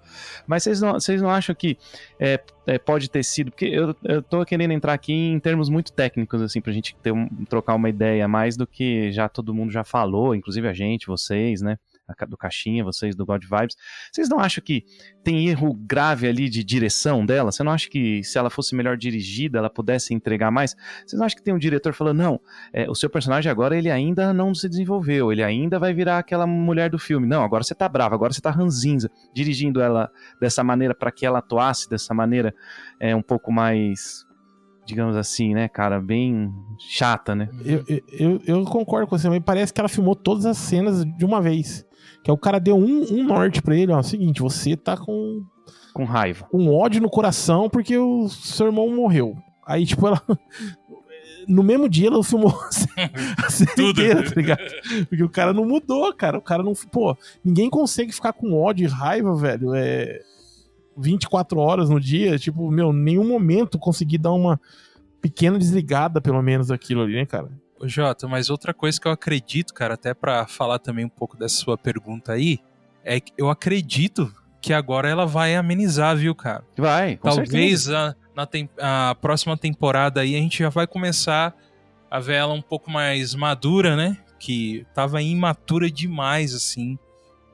Mas 0.46 0.62
vocês 0.62 0.80
não, 0.80 0.94
vocês 0.94 1.20
não 1.20 1.30
acham 1.30 1.54
que 1.54 1.76
é, 2.18 2.40
é, 2.66 2.78
pode 2.78 3.11
ter 3.11 3.25
sido? 3.25 3.50
Porque 3.50 3.66
eu, 3.66 3.94
eu 4.04 4.23
tô 4.23 4.44
querendo 4.44 4.73
entrar 4.73 4.92
aqui 4.92 5.12
em 5.12 5.40
termos 5.40 5.68
muito 5.68 5.92
técnicos, 5.92 6.40
assim, 6.40 6.61
pra 6.61 6.73
gente 6.73 6.96
ter 7.02 7.12
um, 7.12 7.28
trocar 7.49 7.75
uma 7.75 7.88
ideia 7.88 8.26
mais 8.28 8.56
do 8.56 8.66
que 8.66 9.11
já 9.12 9.28
todo 9.28 9.54
mundo 9.54 9.73
já 9.73 9.85
falou, 9.85 10.35
inclusive 10.35 10.68
a 10.68 10.73
gente, 10.73 11.06
vocês, 11.06 11.61
né? 11.61 11.76
Do 12.28 12.36
Caixinha, 12.36 12.84
vocês 12.84 13.14
do 13.14 13.26
God 13.26 13.42
Vibes, 13.42 13.76
vocês 14.12 14.28
não 14.28 14.38
acham 14.38 14.62
que 14.62 14.84
tem 15.25 15.48
erro 15.48 15.75
grave 15.75 16.28
ali 16.28 16.48
de 16.48 16.62
direção 16.62 17.25
dela? 17.26 17.50
Você 17.50 17.62
não 17.62 17.72
acha 17.72 17.88
que 17.88 18.22
se 18.22 18.38
ela 18.38 18.48
fosse 18.50 18.75
melhor 18.75 18.96
dirigida, 18.96 19.58
ela 19.58 19.70
pudesse 19.70 20.14
entregar 20.14 20.50
mais? 20.50 20.76
Vocês 21.04 21.18
não 21.18 21.26
acham 21.26 21.36
que 21.36 21.42
tem 21.42 21.54
um 21.54 21.58
diretor 21.58 21.92
falando, 21.92 22.18
não, 22.18 22.40
é, 22.72 22.88
o 22.88 22.94
seu 22.94 23.10
personagem 23.10 23.50
agora 23.50 23.76
ele 23.76 23.90
ainda 23.90 24.32
não 24.32 24.54
se 24.54 24.68
desenvolveu, 24.68 25.32
ele 25.32 25.42
ainda 25.42 25.78
vai 25.78 25.92
virar 25.92 26.18
aquela 26.18 26.46
mulher 26.46 26.90
do 26.90 26.98
filme. 26.98 27.26
Não, 27.26 27.42
agora 27.42 27.64
você 27.64 27.75
tá 27.75 27.88
brava, 27.88 28.14
agora 28.14 28.32
você 28.32 28.40
tá 28.40 28.50
ranzinza, 28.50 29.10
dirigindo 29.34 29.80
ela 29.80 30.10
dessa 30.40 30.62
maneira 30.62 30.94
para 30.94 31.10
que 31.10 31.26
ela 31.26 31.40
atuasse 31.40 31.88
dessa 31.88 32.14
maneira 32.14 32.54
é, 33.00 33.14
um 33.14 33.22
pouco 33.22 33.52
mais 33.52 34.26
digamos 34.86 35.16
assim, 35.16 35.52
né, 35.52 35.68
cara, 35.68 36.00
bem 36.00 36.54
chata, 36.78 37.34
né? 37.34 37.50
Eu, 37.64 37.84
eu, 38.12 38.40
eu 38.46 38.64
concordo 38.64 39.08
com 39.08 39.18
você, 39.18 39.28
mas 39.28 39.42
parece 39.44 39.75
que 39.75 39.80
ela 39.80 39.88
filmou 39.88 40.14
todas 40.14 40.46
as 40.46 40.56
cenas 40.56 41.04
de 41.04 41.25
uma 41.25 41.42
vez. 41.42 41.84
Que 42.26 42.30
é 42.30 42.35
o 42.35 42.37
cara 42.37 42.59
deu 42.59 42.75
um, 42.75 43.04
um 43.09 43.23
norte 43.23 43.62
para 43.62 43.76
ele, 43.76 43.92
ó. 43.92 44.02
Seguinte, 44.02 44.42
você 44.42 44.76
tá 44.76 44.97
com. 44.97 45.45
Com 45.95 46.02
raiva. 46.02 46.45
Com 46.50 46.75
ódio 46.75 47.00
no 47.00 47.09
coração 47.09 47.71
porque 47.71 47.97
o 47.97 48.28
seu 48.28 48.66
irmão 48.66 48.92
morreu. 48.92 49.37
Aí, 49.64 49.87
tipo, 49.87 50.09
ela. 50.09 50.21
No 51.47 51.62
mesmo 51.62 51.88
dia 51.88 52.09
ela 52.09 52.25
filmou 52.25 52.50
a 52.61 52.73
série 52.73 53.71
Tudo. 53.76 53.90
inteira, 53.90 54.28
tá 54.28 54.35
ligado? 54.35 54.61
Porque 55.09 55.23
o 55.23 55.28
cara 55.28 55.52
não 55.52 55.64
mudou, 55.64 56.12
cara. 56.12 56.38
O 56.38 56.42
cara 56.42 56.61
não. 56.61 56.73
Pô, 56.90 57.16
ninguém 57.45 57.71
consegue 57.71 58.11
ficar 58.11 58.33
com 58.33 58.61
ódio 58.61 58.85
e 58.85 58.88
raiva, 58.88 59.33
velho. 59.37 59.73
É. 59.73 60.18
24 60.99 61.61
horas 61.61 61.88
no 61.88 62.00
dia, 62.00 62.37
tipo, 62.40 62.68
meu, 62.73 62.92
nenhum 62.92 63.25
momento 63.25 63.78
consegui 63.78 64.18
dar 64.18 64.33
uma 64.33 64.61
pequena 65.23 65.56
desligada, 65.56 66.21
pelo 66.21 66.42
menos, 66.42 66.66
daquilo 66.66 67.02
ali, 67.02 67.14
né, 67.14 67.26
cara? 67.26 67.49
Jota, 67.85 68.26
mas 68.26 68.50
outra 68.50 68.73
coisa 68.73 69.00
que 69.00 69.06
eu 69.06 69.12
acredito, 69.12 69.75
cara, 69.75 69.95
até 69.95 70.14
para 70.14 70.47
falar 70.47 70.78
também 70.78 71.04
um 71.04 71.11
pouco 71.11 71.37
dessa 71.37 71.56
sua 71.56 71.76
pergunta 71.76 72.33
aí, 72.33 72.59
é 73.04 73.21
que 73.21 73.33
eu 73.37 73.50
acredito 73.50 74.33
que 74.61 74.73
agora 74.73 75.09
ela 75.09 75.26
vai 75.26 75.54
amenizar, 75.54 76.16
viu, 76.16 76.35
cara? 76.35 76.64
Vai, 76.76 77.16
com 77.16 77.28
Talvez 77.28 77.88
a, 77.88 78.16
na 78.35 78.47
tem, 78.47 78.68
a 78.80 79.16
próxima 79.21 79.56
temporada 79.56 80.21
aí 80.21 80.35
a 80.35 80.38
gente 80.38 80.59
já 80.59 80.68
vai 80.68 80.87
começar 80.87 81.54
a 82.11 82.18
ver 82.18 82.35
ela 82.35 82.52
um 82.52 82.62
pouco 82.62 82.90
mais 82.90 83.35
madura, 83.35 83.95
né? 83.95 84.16
Que 84.38 84.87
tava 84.95 85.23
imatura 85.23 85.90
demais, 85.90 86.54
assim. 86.54 86.99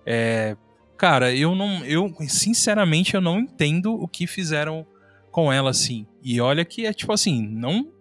É, 0.06 0.56
cara, 0.96 1.34
eu 1.34 1.54
não. 1.54 1.84
Eu, 1.84 2.14
sinceramente, 2.28 3.14
eu 3.14 3.20
não 3.20 3.40
entendo 3.40 3.94
o 3.94 4.08
que 4.08 4.26
fizeram 4.26 4.86
com 5.30 5.52
ela, 5.52 5.70
assim. 5.70 6.06
E 6.22 6.40
olha 6.40 6.64
que 6.64 6.86
é 6.86 6.92
tipo 6.92 7.12
assim, 7.12 7.46
não 7.46 7.92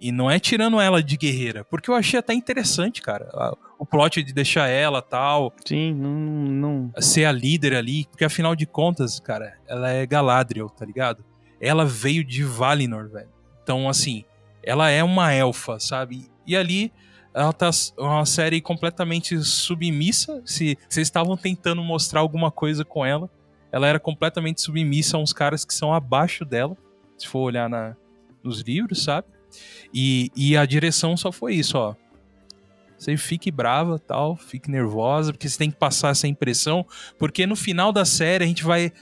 e 0.00 0.12
não 0.12 0.30
é 0.30 0.38
tirando 0.38 0.80
ela 0.80 1.02
de 1.02 1.16
guerreira, 1.16 1.64
porque 1.64 1.90
eu 1.90 1.94
achei 1.94 2.18
até 2.18 2.32
interessante, 2.32 3.02
cara. 3.02 3.28
O 3.78 3.86
plot 3.86 4.22
de 4.22 4.32
deixar 4.32 4.68
ela 4.68 5.02
tal. 5.02 5.52
Sim, 5.64 5.94
não, 5.94 6.10
não. 6.10 6.92
Ser 7.00 7.24
a 7.24 7.32
líder 7.32 7.74
ali, 7.74 8.06
porque 8.06 8.24
afinal 8.24 8.54
de 8.54 8.66
contas, 8.66 9.20
cara, 9.20 9.56
ela 9.66 9.90
é 9.90 10.06
Galadriel, 10.06 10.68
tá 10.68 10.84
ligado? 10.84 11.24
Ela 11.60 11.84
veio 11.84 12.24
de 12.24 12.44
Valinor, 12.44 13.08
velho. 13.08 13.28
Então, 13.62 13.88
assim, 13.88 14.24
ela 14.62 14.90
é 14.90 15.02
uma 15.02 15.32
elfa, 15.32 15.78
sabe? 15.78 16.28
E 16.46 16.56
ali 16.56 16.92
ela 17.34 17.52
tá 17.52 17.70
uma 17.96 18.26
série 18.26 18.60
completamente 18.60 19.38
submissa. 19.44 20.42
Se 20.44 20.76
vocês 20.88 21.06
estavam 21.06 21.36
tentando 21.36 21.82
mostrar 21.82 22.20
alguma 22.20 22.50
coisa 22.50 22.84
com 22.84 23.04
ela, 23.04 23.30
ela 23.70 23.86
era 23.86 24.00
completamente 24.00 24.60
submissa 24.60 25.16
a 25.16 25.20
uns 25.20 25.32
caras 25.32 25.64
que 25.64 25.74
são 25.74 25.92
abaixo 25.92 26.44
dela, 26.44 26.76
se 27.16 27.28
for 27.28 27.40
olhar 27.40 27.68
na, 27.68 27.94
nos 28.42 28.60
livros, 28.62 29.04
sabe? 29.04 29.28
E, 29.92 30.30
e 30.36 30.56
a 30.56 30.66
direção 30.66 31.16
só 31.16 31.32
foi 31.32 31.54
isso, 31.54 31.78
ó. 31.78 31.94
Você 32.98 33.16
fique 33.16 33.50
brava, 33.50 33.98
tal, 33.98 34.36
fique 34.36 34.70
nervosa, 34.70 35.32
porque 35.32 35.48
você 35.48 35.56
tem 35.56 35.70
que 35.70 35.76
passar 35.76 36.10
essa 36.10 36.26
impressão, 36.26 36.84
porque 37.16 37.46
no 37.46 37.54
final 37.54 37.92
da 37.92 38.04
série 38.04 38.44
a 38.44 38.46
gente 38.46 38.64
vai 38.64 38.92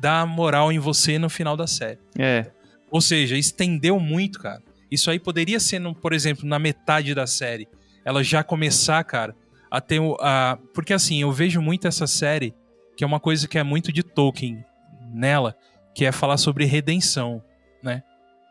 dar 0.00 0.26
moral 0.26 0.72
em 0.72 0.78
você 0.78 1.18
no 1.18 1.30
final 1.30 1.56
da 1.56 1.66
série. 1.66 1.98
É. 2.18 2.50
Ou 2.90 3.00
seja, 3.00 3.36
estendeu 3.36 4.00
muito, 4.00 4.40
cara. 4.40 4.62
Isso 4.90 5.10
aí 5.10 5.20
poderia 5.20 5.60
ser, 5.60 5.78
no, 5.78 5.94
por 5.94 6.12
exemplo, 6.12 6.44
na 6.44 6.58
metade 6.58 7.14
da 7.14 7.26
série, 7.26 7.68
ela 8.04 8.24
já 8.24 8.42
começar, 8.42 9.02
cara, 9.04 9.36
a 9.70 9.80
ter 9.80 10.00
o. 10.00 10.16
A... 10.20 10.58
Porque 10.74 10.92
assim, 10.92 11.22
eu 11.22 11.30
vejo 11.30 11.62
muito 11.62 11.86
essa 11.86 12.08
série, 12.08 12.52
que 12.96 13.04
é 13.04 13.06
uma 13.06 13.20
coisa 13.20 13.46
que 13.46 13.58
é 13.58 13.62
muito 13.62 13.92
de 13.92 14.02
Tolkien 14.02 14.64
nela, 15.12 15.56
que 15.94 16.04
é 16.04 16.10
falar 16.10 16.36
sobre 16.36 16.64
redenção, 16.64 17.42
né? 17.80 18.02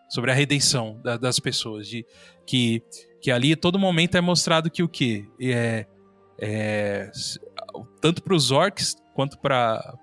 Sobre 0.10 0.32
a 0.32 0.34
redenção 0.34 1.00
da, 1.04 1.16
das 1.16 1.40
pessoas, 1.40 1.88
de 1.88 2.06
que, 2.46 2.84
que 3.22 3.32
ali 3.32 3.56
todo 3.56 3.78
momento 3.78 4.18
é 4.18 4.22
mostrado 4.22 4.70
que 4.70 4.84
o 4.84 4.90
que 4.90 5.30
é, 5.40 5.86
é 6.40 7.12
tanto 8.02 8.24
para 8.24 8.36
os 8.36 8.52
orcs 8.52 8.96
quanto 9.14 9.38
para 9.40 9.98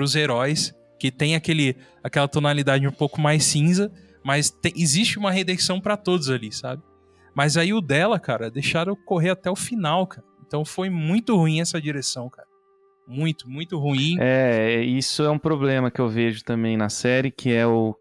os 0.00 0.14
heróis 0.16 0.74
que 0.98 1.10
tem 1.10 1.34
aquele 1.34 1.76
aquela 2.02 2.26
tonalidade 2.26 2.86
um 2.86 2.92
pouco 2.92 3.20
mais 3.20 3.44
cinza, 3.44 3.92
mas 4.24 4.50
tem, 4.50 4.72
existe 4.76 5.18
uma 5.18 5.30
redenção 5.30 5.80
para 5.80 5.96
todos 5.96 6.30
ali, 6.30 6.52
sabe? 6.52 6.82
Mas 7.34 7.56
aí 7.56 7.74
o 7.74 7.80
dela, 7.80 8.18
cara, 8.18 8.50
deixaram 8.50 8.96
correr 9.04 9.30
até 9.30 9.50
o 9.50 9.56
final, 9.56 10.06
cara. 10.06 10.26
Então 10.46 10.64
foi 10.64 10.88
muito 10.88 11.36
ruim 11.36 11.60
essa 11.60 11.80
direção, 11.80 12.30
cara. 12.30 12.46
Muito, 13.06 13.48
muito 13.48 13.78
ruim. 13.78 14.16
É, 14.18 14.82
isso 14.82 15.22
é 15.22 15.30
um 15.30 15.38
problema 15.38 15.90
que 15.90 16.00
eu 16.00 16.08
vejo 16.08 16.42
também 16.42 16.76
na 16.76 16.88
série, 16.88 17.30
que 17.30 17.52
é 17.52 17.66
o 17.66 17.94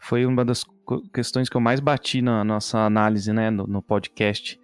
foi 0.00 0.26
uma 0.26 0.44
das 0.44 0.64
questões 1.12 1.48
que 1.48 1.56
eu 1.56 1.60
mais 1.60 1.80
bati 1.80 2.20
na 2.20 2.44
nossa 2.44 2.78
análise, 2.78 3.32
né, 3.32 3.50
no, 3.50 3.66
no 3.66 3.82
podcast, 3.82 4.60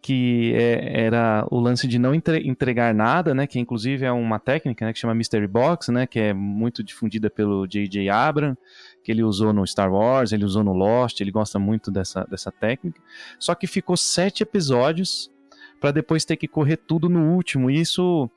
que 0.00 0.52
é, 0.54 1.04
era 1.04 1.46
o 1.50 1.60
lance 1.60 1.86
de 1.86 1.98
não 1.98 2.14
entre, 2.14 2.46
entregar 2.46 2.94
nada, 2.94 3.34
né, 3.34 3.46
que 3.46 3.58
inclusive 3.58 4.04
é 4.04 4.12
uma 4.12 4.38
técnica, 4.38 4.84
né, 4.84 4.92
que 4.92 4.98
chama 4.98 5.14
Mystery 5.14 5.46
Box, 5.46 5.90
né, 5.90 6.06
que 6.06 6.18
é 6.18 6.34
muito 6.34 6.82
difundida 6.82 7.30
pelo 7.30 7.66
J.J. 7.66 8.08
Abrams, 8.08 8.58
que 9.04 9.12
ele 9.12 9.22
usou 9.22 9.52
no 9.52 9.66
Star 9.66 9.92
Wars, 9.92 10.32
ele 10.32 10.44
usou 10.44 10.62
no 10.64 10.72
Lost, 10.72 11.20
ele 11.20 11.30
gosta 11.30 11.58
muito 11.58 11.90
dessa, 11.90 12.24
dessa 12.24 12.50
técnica, 12.50 13.00
só 13.38 13.54
que 13.54 13.66
ficou 13.66 13.96
sete 13.96 14.42
episódios 14.42 15.30
para 15.80 15.90
depois 15.90 16.24
ter 16.24 16.36
que 16.36 16.46
correr 16.46 16.76
tudo 16.76 17.08
no 17.08 17.34
último, 17.34 17.70
e 17.70 17.80
isso 17.80 18.30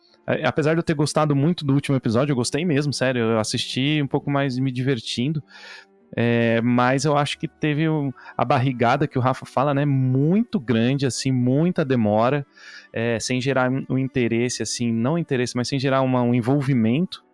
apesar 0.44 0.74
de 0.74 0.80
eu 0.80 0.84
ter 0.84 0.96
gostado 0.96 1.36
muito 1.36 1.64
do 1.64 1.74
último 1.74 1.96
episódio, 1.96 2.32
eu 2.32 2.36
gostei 2.36 2.66
mesmo, 2.66 2.92
sério, 2.92 3.22
eu 3.22 3.40
assisti 3.40 4.02
um 4.02 4.08
pouco 4.08 4.30
mais 4.30 4.58
me 4.58 4.72
divertindo, 4.72 5.44
é, 6.16 6.62
mas 6.62 7.04
eu 7.04 7.18
acho 7.18 7.38
que 7.38 7.48
teve 7.48 7.84
a 8.38 8.46
barrigada 8.46 9.08
que 9.08 9.18
o 9.18 9.22
Rafa 9.22 9.46
fala, 9.46 9.74
né? 9.74 9.86
Muito 9.86 10.60
grande, 10.60 11.06
assim, 11.06 11.32
muita 11.32 11.84
demora, 11.84 12.46
é, 12.94 13.20
sem 13.20 13.42
gerar 13.42 13.70
um 13.90 13.98
interesse, 13.98 14.64
assim, 14.64 14.92
não 14.94 15.18
interesse, 15.18 15.58
mas 15.58 15.68
sem 15.68 15.78
gerar 15.78 16.02
uma, 16.02 16.22
um 16.22 16.34
envolvimento. 16.34 17.26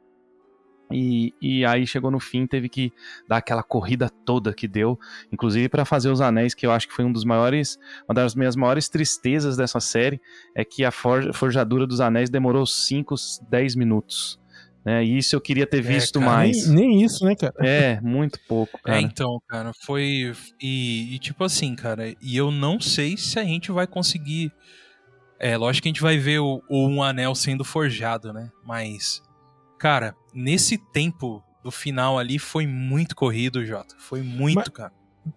E, 0.92 1.34
e 1.42 1.64
aí 1.64 1.86
chegou 1.88 2.12
no 2.12 2.20
fim, 2.20 2.46
teve 2.46 2.68
que 2.68 2.92
dar 3.28 3.38
aquela 3.38 3.64
corrida 3.64 4.10
toda 4.26 4.54
que 4.54 4.68
deu, 4.68 5.00
inclusive 5.32 5.70
para 5.70 5.86
fazer 5.86 6.10
os 6.10 6.20
anéis, 6.20 6.54
que 6.54 6.66
eu 6.66 6.72
acho 6.72 6.88
que 6.88 6.94
foi 6.94 7.06
um 7.06 7.14
dos 7.14 7.24
maiores, 7.24 7.80
uma 8.10 8.16
das 8.16 8.36
minhas 8.36 8.58
maiores 8.58 8.90
tristezas 8.90 9.56
dessa 9.56 9.80
série, 9.80 10.20
é 10.54 10.66
que 10.66 10.84
a 10.84 10.92
forjadura 10.92 11.88
dos 11.88 12.02
anéis 12.02 12.30
demorou 12.30 12.66
5, 12.66 13.16
10 13.50 13.76
minutos. 13.76 14.41
Né? 14.84 15.04
E 15.04 15.18
isso 15.18 15.36
eu 15.36 15.42
queria 15.42 15.68
ter 15.68 15.78
é, 15.78 15.82
visto 15.82 16.20
é, 16.20 16.22
cara, 16.24 16.36
mais. 16.36 16.68
Nem, 16.68 16.88
nem, 16.88 17.04
isso, 17.04 17.24
né, 17.24 17.36
cara? 17.36 17.54
É, 17.60 18.02
muito 18.02 18.40
pouco, 18.48 18.78
é, 18.78 18.82
cara. 18.82 18.98
É, 18.98 19.02
então, 19.02 19.42
cara, 19.48 19.72
foi. 19.84 20.34
E, 20.62 21.16
e, 21.16 21.20
tipo 21.20 21.44
assim, 21.44 21.76
cara, 21.76 22.16
e 22.22 22.36
eu 22.36 22.52
não 22.52 22.80
sei 22.80 23.16
se 23.18 23.38
a 23.40 23.44
gente 23.44 23.72
vai 23.72 23.86
conseguir. 23.86 24.52
É, 25.40 25.58
lógico 25.58 25.84
que 25.84 25.90
a 25.90 25.92
gente 25.92 26.02
vai 26.02 26.18
ver 26.18 26.40
o, 26.40 26.62
o 26.70 26.88
um 26.88 27.02
anel 27.02 27.34
sendo 27.34 27.64
forjado, 27.64 28.32
né? 28.32 28.50
Mas, 28.64 29.22
Cara, 29.82 30.16
nesse 30.32 30.78
tempo 30.78 31.44
do 31.64 31.72
final 31.72 32.20
ali 32.20 32.38
foi 32.38 32.68
muito 32.68 33.16
corrido, 33.16 33.66
Jota. 33.66 33.96
Foi 33.98 34.22
muito, 34.22 34.58
Mas- 34.58 34.68
cara. 34.70 34.94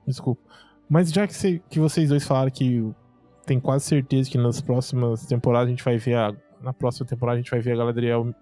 Desculpa. 0.06 0.42
Mas 0.86 1.10
já 1.10 1.26
que, 1.26 1.32
cê- 1.32 1.62
que 1.70 1.80
vocês 1.80 2.10
dois 2.10 2.26
falaram 2.26 2.50
que 2.50 2.92
tem 3.46 3.58
quase 3.58 3.86
certeza 3.86 4.28
que 4.28 4.36
nas 4.36 4.60
próximas 4.60 5.24
temporadas 5.24 5.68
a 5.68 5.70
gente 5.70 5.82
vai 5.82 5.96
ver 5.96 6.16
a. 6.16 6.34
Na 6.60 6.74
próxima 6.74 7.06
temporada 7.06 7.38
a 7.38 7.40
gente 7.40 7.50
vai 7.50 7.60
ver 7.60 7.72
a 7.72 7.76
Galadriel 7.76 8.34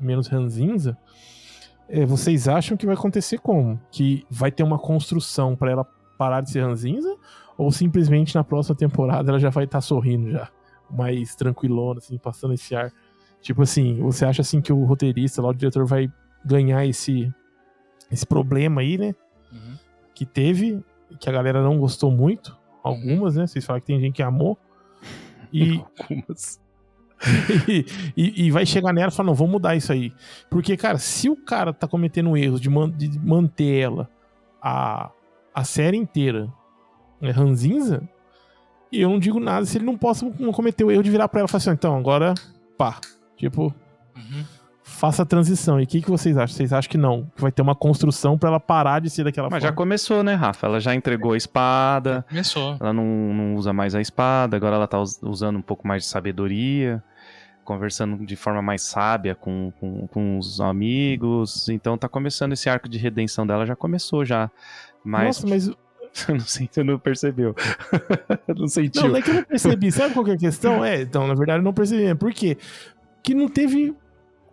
menos 0.00 0.26
ranzinza. 0.28 0.96
é, 1.88 2.06
vocês 2.06 2.46
acham 2.48 2.76
que 2.76 2.86
vai 2.86 2.94
acontecer 2.94 3.38
como? 3.38 3.80
Que 3.90 4.24
vai 4.30 4.50
ter 4.50 4.62
uma 4.62 4.78
construção 4.78 5.56
pra 5.56 5.70
ela 5.72 5.84
parar 6.16 6.40
de 6.40 6.50
ser 6.50 6.60
ranzinza? 6.62 7.16
Ou 7.58 7.70
simplesmente 7.72 8.34
na 8.34 8.44
próxima 8.44 8.76
temporada 8.76 9.30
ela 9.30 9.38
já 9.38 9.50
vai 9.50 9.64
estar 9.64 9.80
sorrindo 9.80 10.30
já? 10.30 10.48
Mais 10.88 11.34
tranquilona, 11.34 11.98
assim, 11.98 12.16
passando 12.18 12.54
esse 12.54 12.74
ar. 12.74 12.92
Tipo 13.42 13.62
assim, 13.62 14.00
você 14.00 14.24
acha 14.24 14.42
assim 14.42 14.60
que 14.60 14.72
o 14.72 14.84
roteirista 14.84 15.42
lá, 15.42 15.48
o 15.48 15.54
diretor, 15.54 15.84
vai 15.84 16.10
ganhar 16.44 16.86
esse, 16.86 17.32
esse 18.10 18.26
problema 18.26 18.80
aí, 18.80 18.96
né? 18.98 19.14
Uhum. 19.52 19.76
que 20.14 20.24
teve, 20.24 20.82
que 21.18 21.28
a 21.28 21.32
galera 21.32 21.60
não 21.62 21.78
gostou 21.78 22.10
muito. 22.10 22.56
Algumas, 22.82 23.34
né? 23.34 23.46
Vocês 23.46 23.64
falam 23.64 23.80
que 23.80 23.86
tem 23.86 24.00
gente 24.00 24.14
que 24.14 24.22
amou. 24.22 24.56
E, 25.52 25.82
Algumas. 25.98 26.60
e, 28.16 28.46
e 28.46 28.50
vai 28.50 28.64
chegar 28.64 28.92
nela 28.92 29.08
e 29.08 29.14
falar, 29.14 29.26
não, 29.28 29.34
vamos 29.34 29.52
mudar 29.52 29.76
isso 29.76 29.92
aí. 29.92 30.12
Porque, 30.48 30.76
cara, 30.76 30.98
se 30.98 31.28
o 31.28 31.36
cara 31.36 31.72
tá 31.72 31.86
cometendo 31.86 32.36
erros 32.36 32.60
de, 32.60 32.70
man- 32.70 32.90
de 32.90 33.18
manter 33.18 33.80
ela 33.82 34.08
a, 34.62 35.10
a 35.54 35.64
série 35.64 35.96
inteira 35.96 36.48
é, 37.20 37.30
ranzinza, 37.30 38.02
e 38.90 39.00
eu 39.00 39.08
não 39.10 39.18
digo 39.18 39.38
nada 39.38 39.64
se 39.66 39.78
ele 39.78 39.84
não 39.84 39.96
possa 39.96 40.30
não 40.38 40.52
cometer 40.52 40.82
o 40.84 40.90
erro 40.90 41.02
de 41.02 41.10
virar 41.10 41.28
pra 41.28 41.40
ela 41.40 41.46
e 41.48 41.50
falar 41.50 41.58
assim, 41.58 41.70
então, 41.70 41.96
agora, 41.96 42.34
pá. 42.76 42.98
Tipo, 43.36 43.74
Uhum. 44.16 44.44
faça 44.82 45.22
a 45.22 45.24
transição. 45.26 45.80
E 45.80 45.84
o 45.84 45.86
que, 45.86 46.02
que 46.02 46.10
vocês 46.10 46.36
acham? 46.36 46.54
Vocês 46.56 46.72
acham 46.74 46.90
que 46.90 46.98
não? 46.98 47.30
Que 47.36 47.40
vai 47.40 47.50
ter 47.52 47.62
uma 47.62 47.74
construção 47.74 48.36
pra 48.36 48.50
ela 48.50 48.60
parar 48.60 49.00
de 49.00 49.08
ser 49.08 49.24
daquela 49.24 49.48
Mas 49.48 49.62
já 49.62 49.68
forma? 49.68 49.76
começou, 49.76 50.22
né, 50.22 50.34
Rafa? 50.34 50.66
Ela 50.66 50.78
já 50.80 50.94
entregou 50.94 51.32
a 51.32 51.36
espada, 51.38 52.24
Começou. 52.28 52.76
ela 52.80 52.92
não, 52.92 53.04
não 53.04 53.54
usa 53.54 53.72
mais 53.72 53.94
a 53.94 54.00
espada, 54.00 54.56
agora 54.56 54.76
ela 54.76 54.86
tá 54.86 55.00
us- 55.00 55.18
usando 55.22 55.56
um 55.56 55.62
pouco 55.62 55.86
mais 55.88 56.02
de 56.02 56.08
sabedoria, 56.10 57.02
conversando 57.70 58.26
de 58.26 58.34
forma 58.34 58.60
mais 58.60 58.82
sábia 58.82 59.32
com, 59.32 59.72
com, 59.78 60.08
com 60.08 60.38
os 60.38 60.60
amigos. 60.60 61.68
Então 61.68 61.96
tá 61.96 62.08
começando 62.08 62.52
esse 62.52 62.68
arco 62.68 62.88
de 62.88 62.98
redenção 62.98 63.46
dela, 63.46 63.64
já 63.64 63.76
começou 63.76 64.24
já. 64.24 64.50
Mas 65.04 65.40
Nossa, 65.40 65.46
mas 65.46 65.68
eu 66.28 66.34
não 66.34 66.40
sei, 66.40 66.68
você 66.68 66.82
não 66.82 66.98
percebeu. 66.98 67.54
não 68.56 68.66
sentiu. 68.66 69.02
Não, 69.02 69.10
não 69.10 69.16
é 69.16 69.22
que 69.22 69.30
eu 69.30 69.34
não 69.34 69.44
percebi. 69.44 69.92
Sabe 69.92 70.12
qual 70.12 70.24
que 70.24 70.32
é 70.32 70.34
a 70.34 70.38
questão? 70.38 70.84
É, 70.84 71.02
então, 71.02 71.28
na 71.28 71.34
verdade, 71.34 71.60
eu 71.60 71.64
não 71.64 71.72
percebi. 71.72 72.12
Por 72.16 72.32
quê? 72.32 72.58
Que 73.22 73.34
não 73.34 73.48
teve. 73.48 73.94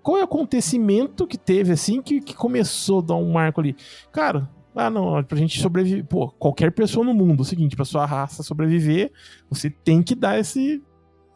Qual 0.03 0.17
é 0.17 0.21
o 0.21 0.25
acontecimento 0.25 1.25
que 1.25 1.39
teve, 1.39 1.73
assim, 1.73 1.99
que, 1.99 2.21
que 2.21 2.35
começou 2.35 2.99
a 2.99 3.05
dar 3.05 3.15
um 3.15 3.31
marco 3.31 3.59
ali? 3.59 3.75
Cara, 4.11 4.47
ah, 4.75 4.91
não, 4.91 5.23
pra 5.23 5.37
gente 5.39 5.59
sobreviver. 5.59 6.05
Pô, 6.05 6.29
qualquer 6.29 6.71
pessoa 6.71 7.03
no 7.03 7.15
mundo, 7.15 7.39
é 7.39 7.41
o 7.41 7.45
seguinte, 7.45 7.75
pra 7.75 7.83
sua 7.83 8.05
raça 8.05 8.43
sobreviver, 8.43 9.11
você 9.49 9.71
tem 9.71 10.03
que 10.03 10.13
dar 10.13 10.39
esse, 10.39 10.83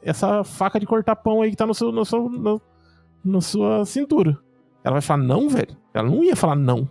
essa 0.01 0.43
faca 0.43 0.79
de 0.79 0.85
cortar 0.85 1.15
pão 1.15 1.41
aí 1.41 1.51
que 1.51 1.57
tá 1.57 1.65
no 1.65 1.73
seu, 1.73 1.91
no 1.91 2.05
seu, 2.05 2.29
no, 2.29 2.61
na 3.23 3.41
sua 3.41 3.85
cintura. 3.85 4.37
Ela 4.83 4.93
vai 4.93 5.01
falar 5.01 5.23
não, 5.23 5.47
velho? 5.47 5.77
Ela 5.93 6.09
não 6.09 6.23
ia 6.23 6.35
falar 6.35 6.55
não. 6.55 6.89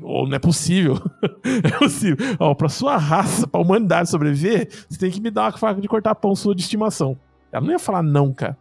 Ou 0.00 0.26
não 0.26 0.36
é 0.36 0.38
possível. 0.38 0.94
é 1.44 1.78
possível. 1.78 2.16
Ó, 2.38 2.54
pra 2.54 2.68
sua 2.68 2.96
raça, 2.96 3.46
pra 3.46 3.60
humanidade 3.60 4.08
sobreviver, 4.08 4.68
você 4.88 4.98
tem 4.98 5.10
que 5.10 5.20
me 5.20 5.30
dar 5.30 5.44
uma 5.44 5.58
faca 5.58 5.80
de 5.80 5.88
cortar 5.88 6.14
pão 6.14 6.34
sua 6.34 6.54
de 6.54 6.62
estimação. 6.62 7.18
Ela 7.50 7.64
não 7.64 7.72
ia 7.72 7.78
falar 7.78 8.02
não, 8.02 8.32
cara. 8.32 8.56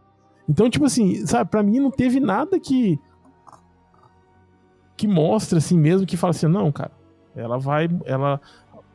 Então, 0.50 0.70
tipo 0.70 0.86
assim, 0.86 1.26
sabe, 1.26 1.50
pra 1.50 1.64
mim 1.64 1.80
não 1.80 1.92
teve 1.92 2.20
nada 2.20 2.60
que. 2.60 3.00
que 4.98 5.08
mostra 5.08 5.60
assim 5.60 5.78
mesmo, 5.78 6.06
que 6.06 6.18
fala 6.18 6.32
assim, 6.32 6.48
não, 6.48 6.72
cara, 6.72 6.92
ela 7.36 7.58
vai. 7.58 7.88
Ela. 8.06 8.42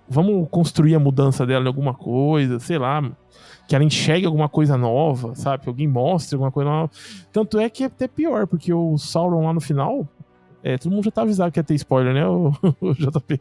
Vamos 0.09 0.47
construir 0.51 0.95
a 0.95 1.01
mudança 1.01 1.47
dela 1.47 1.65
em 1.65 1.69
alguma 1.69 1.95
coisa, 1.95 2.61
sei 2.61 2.79
lá. 2.79 3.03
Que 3.67 3.75
ela 3.75 3.85
enxergue 3.85 4.27
alguma 4.27 4.49
coisa 4.49 4.77
nova, 4.77 5.35
sabe? 5.35 5.65
Alguém 5.67 5.89
mostre 5.89 6.37
alguma 6.37 6.53
coisa 6.53 6.71
nova. 6.71 6.91
Tanto 7.33 7.59
é 7.59 7.69
que 7.69 7.83
é 7.83 7.87
até 7.87 8.07
pior, 8.07 8.47
porque 8.47 8.73
o 8.73 8.97
Sauron 8.97 9.45
lá 9.45 9.53
no 9.53 9.61
final. 9.61 10.07
É, 10.63 10.79
todo 10.79 10.93
mundo 10.93 11.05
já 11.05 11.11
tá 11.11 11.23
avisado 11.23 11.53
que 11.53 11.59
ia 11.59 11.65
ter 11.65 11.75
spoiler, 11.75 12.15
né, 12.15 12.27
o, 12.29 12.53
o 12.81 12.95
JP? 12.95 13.41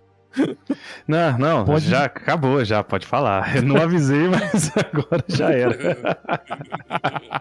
Não, 1.07 1.37
não, 1.37 1.65
Pode- 1.65 1.87
já 1.89 2.05
acabou, 2.05 2.63
já 2.65 2.83
pode 2.83 3.05
falar. 3.05 3.55
Eu 3.55 3.61
não 3.63 3.77
avisei, 3.77 4.27
mas 4.31 4.71
agora 4.75 5.23
já 5.27 5.51
era. 5.51 5.75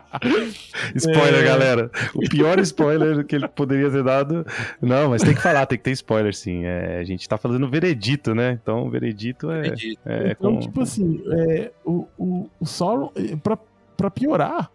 spoiler, 0.94 1.40
É. 1.40 1.44
galera. 1.44 1.90
O 2.14 2.28
pior 2.28 2.59
spoiler 2.61 3.24
que 3.24 3.37
ele 3.37 3.48
poderia 3.48 3.90
ter 3.90 4.02
dado. 4.02 4.46
Não, 4.80 5.11
mas 5.11 5.22
tem 5.22 5.35
que 5.35 5.40
falar, 5.42 5.66
tem 5.66 5.78
que 5.78 5.85
ter 5.85 5.90
spoiler, 5.92 6.35
sim. 6.35 6.64
É, 6.64 6.98
a 6.98 7.04
gente 7.04 7.28
tá 7.28 7.37
fazendo 7.37 7.68
veredito, 7.68 8.35
né? 8.35 8.59
Então, 8.62 8.87
o 8.87 8.90
veredito 8.90 9.50
é. 9.50 9.61
Acredito. 9.61 9.98
é 10.07 10.30
então, 10.33 10.54
com- 10.54 10.61
tipo 10.61 10.80
assim, 10.83 11.22
é, 11.33 11.70
o, 11.85 12.07
o, 12.18 12.50
o 12.61 12.66
Sauron, 12.66 13.11
eh, 13.16 13.37
pra, 13.42 13.59
pra 13.96 14.11
piorar, 14.11 14.70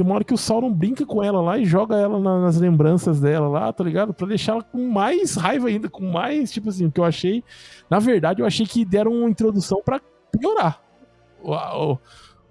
tem 0.00 0.06
uma 0.06 0.14
hora 0.14 0.24
que 0.24 0.32
o 0.32 0.38
Sauron 0.38 0.72
brinca 0.72 1.04
com 1.04 1.22
ela 1.22 1.42
lá 1.42 1.58
e 1.58 1.66
joga 1.66 1.94
ela 1.94 2.18
na- 2.18 2.40
nas 2.40 2.56
lembranças 2.58 3.20
dela 3.20 3.46
lá, 3.48 3.70
tá 3.70 3.84
ligado? 3.84 4.14
Pra 4.14 4.26
deixar 4.26 4.52
ela 4.52 4.62
com 4.62 4.88
mais 4.88 5.34
raiva 5.34 5.68
ainda, 5.68 5.90
com 5.90 6.10
mais, 6.10 6.50
tipo 6.50 6.70
assim, 6.70 6.86
o 6.86 6.90
que 6.90 6.98
eu 6.98 7.04
achei. 7.04 7.44
Na 7.90 7.98
verdade, 7.98 8.40
eu 8.40 8.46
achei 8.46 8.64
que 8.64 8.82
deram 8.82 9.12
uma 9.12 9.28
introdução 9.28 9.82
pra 9.84 10.00
piorar 10.32 10.80
a, 11.46 11.96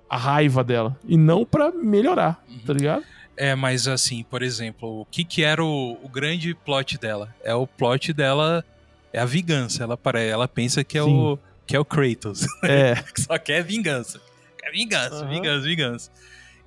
a 0.07 0.17
raiva 0.17 0.63
dela. 0.63 0.95
E 1.07 1.17
não 1.17 1.43
pra 1.43 1.71
melhorar, 1.71 2.43
tá 2.67 2.73
ligado? 2.73 3.03
É, 3.35 3.55
mas 3.55 3.87
assim, 3.87 4.23
por 4.29 4.43
exemplo, 4.43 5.01
o 5.01 5.05
que 5.05 5.23
que 5.23 5.43
era 5.43 5.63
o, 5.63 5.97
o 6.03 6.07
grande 6.07 6.53
plot 6.53 6.99
dela? 6.99 7.33
É 7.43 7.55
o 7.55 7.65
plot 7.65 8.13
dela, 8.13 8.63
é 9.11 9.19
a 9.19 9.25
vingança. 9.25 9.81
Ela, 9.83 9.97
para, 9.97 10.19
ela 10.21 10.47
pensa 10.47 10.83
que 10.83 10.99
é, 10.99 11.03
Sim. 11.03 11.17
o, 11.17 11.39
que 11.65 11.75
é 11.75 11.79
o 11.79 11.85
Kratos. 11.85 12.45
É. 12.63 12.93
só 13.17 13.39
quer 13.39 13.63
vingança. 13.63 14.19
Quer 14.59 14.71
vingança, 14.71 15.15
Aham. 15.23 15.29
vingança, 15.29 15.65
vingança. 15.65 16.11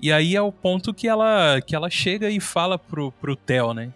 E 0.03 0.11
aí 0.11 0.35
é 0.35 0.41
o 0.41 0.51
ponto 0.51 0.93
que 0.93 1.07
ela, 1.07 1.61
que 1.61 1.73
ela 1.73 1.89
chega 1.89 2.29
e 2.29 2.37
fala 2.41 2.77
pro, 2.77 3.09
pro 3.13 3.37
Theo, 3.37 3.73
né? 3.73 3.93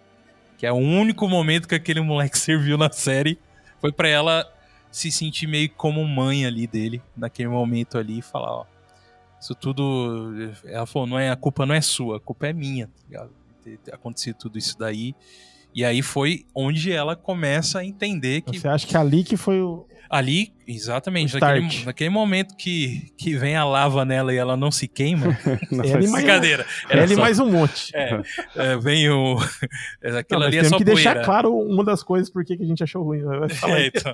Que 0.56 0.64
é 0.64 0.72
o 0.72 0.76
único 0.76 1.28
momento 1.28 1.68
que 1.68 1.74
aquele 1.74 2.00
moleque 2.00 2.38
serviu 2.40 2.78
na 2.78 2.90
série. 2.90 3.38
Foi 3.78 3.92
pra 3.92 4.08
ela 4.08 4.50
se 4.90 5.12
sentir 5.12 5.46
meio 5.46 5.68
como 5.68 6.02
mãe 6.06 6.46
ali 6.46 6.66
dele, 6.66 7.02
naquele 7.14 7.50
momento 7.50 7.98
ali, 7.98 8.20
e 8.20 8.22
falar, 8.22 8.52
ó. 8.52 8.64
Isso 9.38 9.54
tudo. 9.54 10.32
Ela 10.64 10.86
falou, 10.86 11.06
não 11.06 11.18
é, 11.18 11.28
a 11.28 11.36
culpa 11.36 11.66
não 11.66 11.74
é 11.74 11.82
sua, 11.82 12.16
a 12.16 12.20
culpa 12.20 12.46
é 12.46 12.54
minha, 12.54 12.88
tá 13.12 13.94
acontecido 13.94 14.36
tudo 14.36 14.56
isso 14.56 14.78
daí. 14.78 15.14
E 15.74 15.84
aí 15.84 16.00
foi 16.00 16.46
onde 16.54 16.90
ela 16.90 17.16
começa 17.16 17.80
a 17.80 17.84
entender 17.84 18.40
que 18.40 18.58
Você 18.58 18.66
acha 18.66 18.86
que 18.86 18.96
ali 18.96 19.22
que 19.22 19.36
foi 19.36 19.60
o. 19.60 19.86
Ali, 20.10 20.52
exatamente, 20.66 21.38
naquele, 21.38 21.84
naquele 21.84 22.10
momento 22.10 22.56
que, 22.56 23.12
que 23.18 23.34
vem 23.36 23.54
a 23.56 23.64
lava 23.64 24.04
nela 24.04 24.32
e 24.32 24.36
ela 24.38 24.56
não 24.56 24.70
se 24.70 24.88
queima. 24.88 25.26
Não, 25.70 25.84
mais- 25.86 26.10
Brincadeira. 26.12 26.66
Era 26.88 27.02
Ele 27.02 27.14
só- 27.14 27.20
mais 27.20 27.38
um 27.38 27.50
monte. 27.50 27.90
é, 27.96 28.22
é, 28.56 28.76
vem 28.78 29.08
o. 29.10 29.34
Não, 30.02 30.18
Aquilo 30.18 30.40
mas 30.40 30.46
ali 30.48 30.56
é 30.58 30.64
só 30.64 30.78
que 30.78 30.84
poeira. 30.84 30.94
deixar 31.12 31.24
claro 31.24 31.54
uma 31.58 31.84
das 31.84 32.02
coisas 32.02 32.30
por 32.30 32.44
que 32.44 32.54
a 32.54 32.64
gente 32.64 32.82
achou 32.82 33.02
ruim. 33.02 33.20
É, 33.20 33.72
aí. 33.72 33.90
então, 33.94 34.12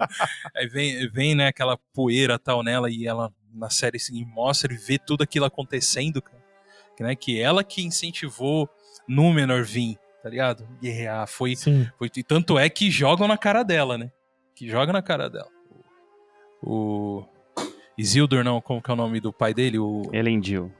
aí 0.57 0.67
vem, 0.67 1.09
vem 1.11 1.35
né, 1.35 1.47
aquela 1.47 1.79
poeira 1.93 2.39
tal 2.39 2.63
nela 2.65 2.91
e 2.91 3.07
ela 3.07 3.33
na 3.55 3.71
série 3.71 3.97
assim, 3.97 4.25
mostra 4.25 4.73
e 4.73 4.77
vê 4.77 4.99
tudo 4.99 5.23
aquilo 5.23 5.45
acontecendo, 5.45 6.21
cara. 6.21 6.43
Né, 7.01 7.15
que 7.15 7.41
ela 7.41 7.63
que 7.65 7.83
incentivou 7.85 8.69
Númenor 9.09 9.65
vir, 9.65 9.97
tá 10.23 10.29
ligado? 10.29 10.67
Guerrear. 10.83 11.27
Foi, 11.29 11.55
Sim. 11.55 11.89
foi, 11.99 12.11
e 12.17 12.23
tanto 12.23 12.59
é 12.59 12.69
que 12.69 12.91
jogam 12.91 13.29
na 13.29 13.37
cara 13.39 13.63
dela, 13.63 13.97
né? 13.99 14.11
Que 14.57 14.69
joga 14.69 14.93
na 14.93 15.03
cara 15.03 15.29
dela. 15.29 15.49
O. 16.65 17.25
Isildur, 17.97 18.43
não, 18.43 18.61
como 18.61 18.83
que 18.83 18.91
é 18.91 18.95
o 18.95 18.97
nome 18.97 19.21
do 19.21 19.33
pai 19.33 19.55
dele? 19.55 19.79
O 19.79 20.03
Elendil. 20.13 20.73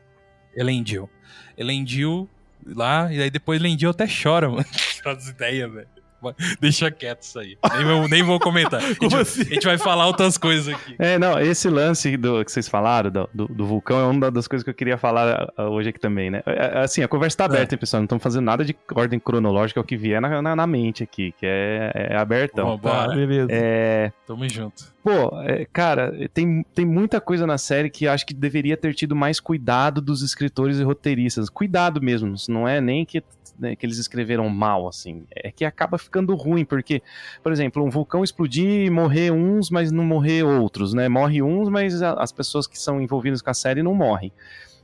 Elendil. 0.57 1.09
Elendil 1.57 2.29
lá, 2.67 3.13
e 3.13 3.21
aí 3.23 3.31
depois 3.31 3.61
Elendil 3.61 3.91
até 3.91 4.07
chora, 4.07 4.49
mano. 4.51 4.65
As 5.05 5.29
ideias, 5.29 5.73
velho. 5.73 5.89
Deixa 6.61 6.91
quieto 6.91 7.23
isso 7.23 7.39
aí. 7.39 7.57
Nem 7.77 7.85
vou, 7.85 8.09
nem 8.09 8.23
vou 8.23 8.41
comentar. 8.41 8.81
A 8.85 8.87
gente, 8.87 9.17
assim? 9.17 9.43
a 9.43 9.55
gente 9.55 9.67
vai 9.67 9.79
falar 9.79 10.07
outras 10.07 10.39
coisas 10.39 10.75
aqui. 10.75 10.95
É, 10.99 11.19
não, 11.19 11.39
esse 11.41 11.69
lance 11.69 12.17
do, 12.17 12.45
que 12.45 12.51
vocês 12.51 12.69
falaram, 12.69 13.11
do, 13.11 13.29
do, 13.33 13.47
do 13.47 13.67
vulcão, 13.67 13.99
é 13.99 14.05
uma 14.05 14.31
das 14.31 14.47
coisas 14.47 14.63
que 14.63 14.71
eu 14.71 14.75
queria 14.75 14.97
falar 14.97 15.53
ah, 15.57 15.69
hoje 15.69 15.91
aqui 15.91 16.01
também, 16.01 16.31
né? 16.31 16.43
É, 16.47 16.85
Assim, 16.85 17.03
a 17.03 17.09
conversa 17.09 17.39
tá 17.39 17.45
aberta, 17.47 17.75
hein, 17.75 17.79
pessoal? 17.79 18.01
Não 18.01 18.05
estamos 18.05 18.23
fazendo 18.23 18.45
nada 18.45 18.65
de 18.65 18.77
ordem 18.95 19.19
cronológica, 19.19 19.81
é 19.81 19.83
o 19.83 19.85
que 19.85 19.97
vier 19.97 20.21
na, 20.21 20.43
na, 20.43 20.57
na 20.57 20.67
mente 20.67 21.03
aqui, 21.03 21.33
que 21.33 21.47
é, 21.47 22.09
é 22.11 22.17
abertão. 22.17 22.67
Vambora. 22.67 23.09
Tá, 23.09 23.15
beleza. 23.15 23.49
É, 23.51 24.13
Tamo 24.27 24.49
junto. 24.49 24.95
Pô, 25.03 25.39
é, 25.43 25.67
cara, 25.71 26.13
tem, 26.33 26.65
tem 26.75 26.87
muita 26.87 27.21
coisa 27.21 27.47
na 27.47 27.59
série 27.59 27.91
que 27.91 28.09
acho 28.09 28.25
que 28.25 28.33
deveria 28.33 28.77
ter 28.77 28.95
tido 28.95 29.15
mais 29.15 29.39
cuidado 29.39 30.01
dos 30.01 30.23
escritores 30.23 30.79
e 30.79 30.83
roteiristas. 30.83 31.51
Cuidado 31.51 32.01
mesmo, 32.01 32.35
não 32.49 32.67
é 32.67 32.81
nem 32.81 33.05
que, 33.05 33.23
né, 33.59 33.77
que 33.77 33.85
eles 33.87 33.99
escreveram 33.99 34.49
mal, 34.49 34.89
assim. 34.89 35.25
É 35.35 35.51
que 35.51 35.65
acaba 35.65 35.99
ficando 35.99 36.35
ruim, 36.35 36.65
porque, 36.65 37.03
por 37.43 37.53
exemplo, 37.53 37.85
um 37.85 37.91
vulcão 37.91 38.25
explodir 38.25 38.87
e 38.87 38.91
morrer 38.91 39.31
uns, 39.31 39.71
mas 39.71 39.91
não 39.91 40.05
morrer 40.05 40.43
outros, 40.43 40.95
né? 40.95 41.09
Morre 41.09 41.43
uns, 41.43 41.69
mas 41.69 42.03
a- 42.03 42.15
as 42.15 42.33
pessoas 42.33 42.67
que 42.67 42.79
são 42.79 43.01
envolvidas 43.01 43.41
com 43.43 43.51
a 43.51 43.55
série 43.55 43.83
não 43.83 43.95
morrem. 43.95 44.33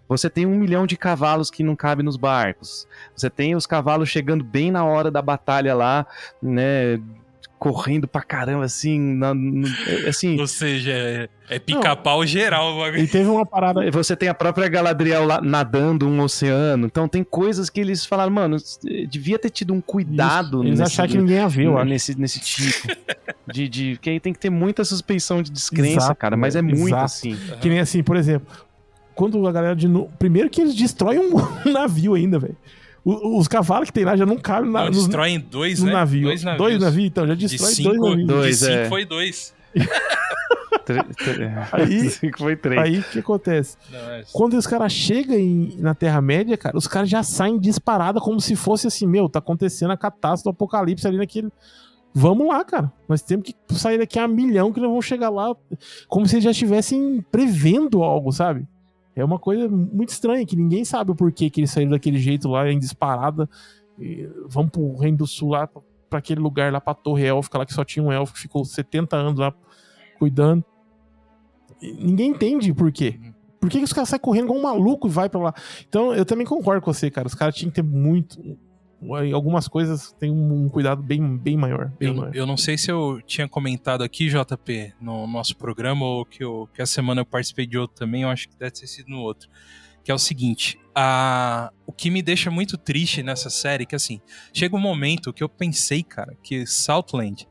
Você 0.08 0.28
tem 0.28 0.44
um 0.44 0.56
milhão 0.56 0.86
de 0.88 0.96
cavalos 0.96 1.52
que 1.52 1.62
não 1.62 1.76
cabem 1.76 2.04
nos 2.04 2.16
barcos. 2.16 2.86
Você 3.14 3.30
tem 3.30 3.54
os 3.54 3.64
cavalos 3.64 4.08
chegando 4.08 4.42
bem 4.42 4.70
na 4.70 4.84
hora 4.84 5.08
da 5.08 5.22
batalha 5.22 5.72
lá, 5.72 6.04
né? 6.42 7.00
Correndo 7.60 8.08
pra 8.08 8.22
caramba, 8.22 8.64
assim, 8.64 8.98
na, 8.98 9.34
no, 9.34 9.68
assim... 10.08 10.40
Ou 10.40 10.46
seja, 10.46 10.90
é, 10.90 11.28
é 11.46 11.58
pica-pau 11.58 12.24
geral. 12.24 12.88
E 12.96 13.06
teve 13.06 13.28
uma 13.28 13.44
parada... 13.44 13.88
Você 13.90 14.16
tem 14.16 14.30
a 14.30 14.34
própria 14.34 14.66
Galadriel 14.66 15.26
lá 15.26 15.42
nadando 15.42 16.08
um 16.08 16.20
oceano, 16.22 16.86
então 16.86 17.06
tem 17.06 17.22
coisas 17.22 17.68
que 17.68 17.78
eles 17.78 18.06
falaram, 18.06 18.32
mano, 18.32 18.56
devia 19.10 19.38
ter 19.38 19.50
tido 19.50 19.74
um 19.74 19.80
cuidado... 19.80 20.60
Isso. 20.60 20.68
Eles 20.68 20.80
nesse, 20.80 20.92
acharam 20.92 21.10
que 21.10 21.18
ninguém 21.18 21.38
a 21.40 21.48
viu, 21.48 21.84
nesse, 21.84 22.18
nesse 22.18 22.40
tipo. 22.40 22.88
de, 23.52 23.68
de, 23.68 23.98
que 24.00 24.08
aí 24.08 24.18
tem 24.18 24.32
que 24.32 24.38
ter 24.38 24.50
muita 24.50 24.82
suspeição 24.82 25.42
de 25.42 25.50
descrença, 25.50 25.98
exato, 25.98 26.14
cara, 26.14 26.38
mas 26.38 26.56
é 26.56 26.62
muito 26.62 26.88
exato. 26.88 27.04
assim. 27.04 27.36
Que 27.60 27.68
nem 27.68 27.78
assim, 27.78 28.02
por 28.02 28.16
exemplo, 28.16 28.48
quando 29.14 29.46
a 29.46 29.52
galera 29.52 29.76
de... 29.76 29.86
Primeiro 30.18 30.48
que 30.48 30.62
eles 30.62 30.74
destroem 30.74 31.18
um 31.18 31.34
navio 31.70 32.14
ainda, 32.14 32.38
velho. 32.38 32.56
Os, 33.04 33.48
cavalos 33.48 33.88
que 33.88 33.94
tem 33.94 34.04
lá 34.04 34.16
já 34.16 34.26
não 34.26 34.36
cabem 34.36 34.70
na, 34.70 34.84
não, 34.84 34.90
destroem 34.90 35.40
dois, 35.40 35.80
no 35.80 35.86
né? 35.86 35.92
navio. 35.92 36.22
Dois 36.24 36.44
navios. 36.44 36.58
Dois 36.62 36.80
navios, 36.80 37.06
então 37.06 37.26
já 37.26 37.34
destrói 37.34 37.70
cinco, 37.72 37.88
dois 37.90 38.10
navios. 38.10 38.26
Dois, 38.26 38.58
de 38.58 38.66
cinco 38.66 38.78
é. 38.78 38.88
foi 38.88 39.04
dois. 39.04 39.54
aí, 41.72 42.10
foi 42.36 42.56
três. 42.56 42.80
Aí 42.80 42.98
o 42.98 43.02
que 43.04 43.18
acontece? 43.18 43.76
Não, 43.90 43.98
é... 43.98 44.24
Quando 44.32 44.54
os 44.54 44.66
caras 44.66 44.92
chegam 44.92 45.38
na 45.78 45.94
Terra-média, 45.94 46.56
cara, 46.56 46.76
os 46.76 46.86
caras 46.86 47.08
já 47.08 47.22
saem 47.22 47.58
disparada 47.58 48.20
como 48.20 48.40
se 48.40 48.56
fosse 48.56 48.86
assim, 48.86 49.06
meu, 49.06 49.28
tá 49.28 49.38
acontecendo 49.38 49.90
a 49.90 49.96
catástrofe 49.96 50.44
do 50.44 50.50
apocalipse 50.50 51.06
ali 51.06 51.16
naquele. 51.16 51.48
Vamos 52.12 52.46
lá, 52.48 52.64
cara. 52.64 52.92
Nós 53.08 53.22
temos 53.22 53.46
que 53.46 53.54
sair 53.74 53.98
daqui 53.98 54.18
a 54.18 54.26
milhão 54.26 54.72
que 54.72 54.80
nós 54.80 54.88
vamos 54.88 55.04
chegar 55.04 55.30
lá. 55.30 55.54
Como 56.08 56.26
se 56.26 56.34
eles 56.34 56.44
já 56.44 56.50
estivessem 56.50 57.24
prevendo 57.30 58.02
algo, 58.02 58.32
sabe? 58.32 58.66
É 59.14 59.24
uma 59.24 59.38
coisa 59.38 59.68
muito 59.68 60.10
estranha, 60.10 60.46
que 60.46 60.56
ninguém 60.56 60.84
sabe 60.84 61.10
o 61.10 61.14
porquê 61.14 61.50
que 61.50 61.60
eles 61.60 61.70
saíram 61.70 61.90
daquele 61.90 62.18
jeito 62.18 62.48
lá, 62.48 62.70
em 62.70 62.78
disparada. 62.78 63.48
E 63.98 64.28
vamos 64.46 64.70
pro 64.70 64.96
Reino 64.96 65.18
do 65.18 65.26
Sul 65.26 65.50
lá, 65.50 65.66
para 65.66 66.18
aquele 66.18 66.40
lugar 66.40 66.72
lá, 66.72 66.80
pra 66.80 66.94
Torre 66.94 67.26
Élfica, 67.26 67.58
lá 67.58 67.66
que 67.66 67.74
só 67.74 67.84
tinha 67.84 68.02
um 68.02 68.12
elfo 68.12 68.34
que 68.34 68.40
ficou 68.40 68.64
70 68.64 69.16
anos 69.16 69.38
lá 69.38 69.52
cuidando. 70.18 70.64
E 71.80 71.92
ninguém 71.92 72.30
entende 72.30 72.72
por 72.72 72.90
quê. 72.92 73.18
Por 73.60 73.68
que, 73.68 73.78
que 73.78 73.84
os 73.84 73.92
caras 73.92 74.08
saem 74.08 74.20
correndo 74.20 74.44
igual 74.44 74.58
um 74.58 74.62
maluco 74.62 75.06
e 75.06 75.10
vai 75.10 75.28
para 75.28 75.40
lá? 75.40 75.54
Então, 75.86 76.14
eu 76.14 76.24
também 76.24 76.46
concordo 76.46 76.80
com 76.80 76.92
você, 76.92 77.10
cara. 77.10 77.26
Os 77.26 77.34
caras 77.34 77.54
tinham 77.54 77.70
que 77.70 77.76
ter 77.76 77.82
muito, 77.82 78.38
em 79.02 79.32
algumas 79.32 79.66
coisas 79.66 80.12
tem 80.12 80.30
um, 80.30 80.68
cuidado 80.68 81.02
bem, 81.02 81.36
bem 81.36 81.56
maior. 81.56 81.90
Bem 81.98 82.08
eu, 82.08 82.14
maior. 82.14 82.34
eu 82.34 82.46
não 82.46 82.56
sei 82.56 82.76
se 82.76 82.90
eu 82.90 83.20
tinha 83.26 83.48
comentado 83.48 84.02
aqui, 84.02 84.28
JP, 84.28 84.94
no 85.00 85.26
nosso 85.26 85.56
programa, 85.56 86.04
ou 86.04 86.24
que, 86.24 86.44
eu, 86.44 86.68
que 86.74 86.82
a 86.82 86.86
semana 86.86 87.22
eu 87.22 87.26
participei 87.26 87.66
de 87.66 87.78
outro 87.78 87.96
também, 87.96 88.22
eu 88.22 88.28
acho 88.28 88.48
que 88.48 88.56
deve 88.56 88.72
ter 88.72 88.86
sido 88.86 89.08
no 89.08 89.20
outro. 89.20 89.48
Que 90.04 90.10
é 90.10 90.14
o 90.14 90.18
seguinte: 90.18 90.78
a, 90.94 91.72
o 91.86 91.92
que 91.92 92.10
me 92.10 92.22
deixa 92.22 92.50
muito 92.50 92.76
triste 92.76 93.22
nessa 93.22 93.48
série, 93.48 93.86
que 93.86 93.94
assim, 93.94 94.20
chega 94.52 94.76
um 94.76 94.80
momento 94.80 95.32
que 95.32 95.42
eu 95.42 95.48
pensei, 95.48 96.02
cara, 96.02 96.36
que 96.42 96.66
Southland 96.66 97.48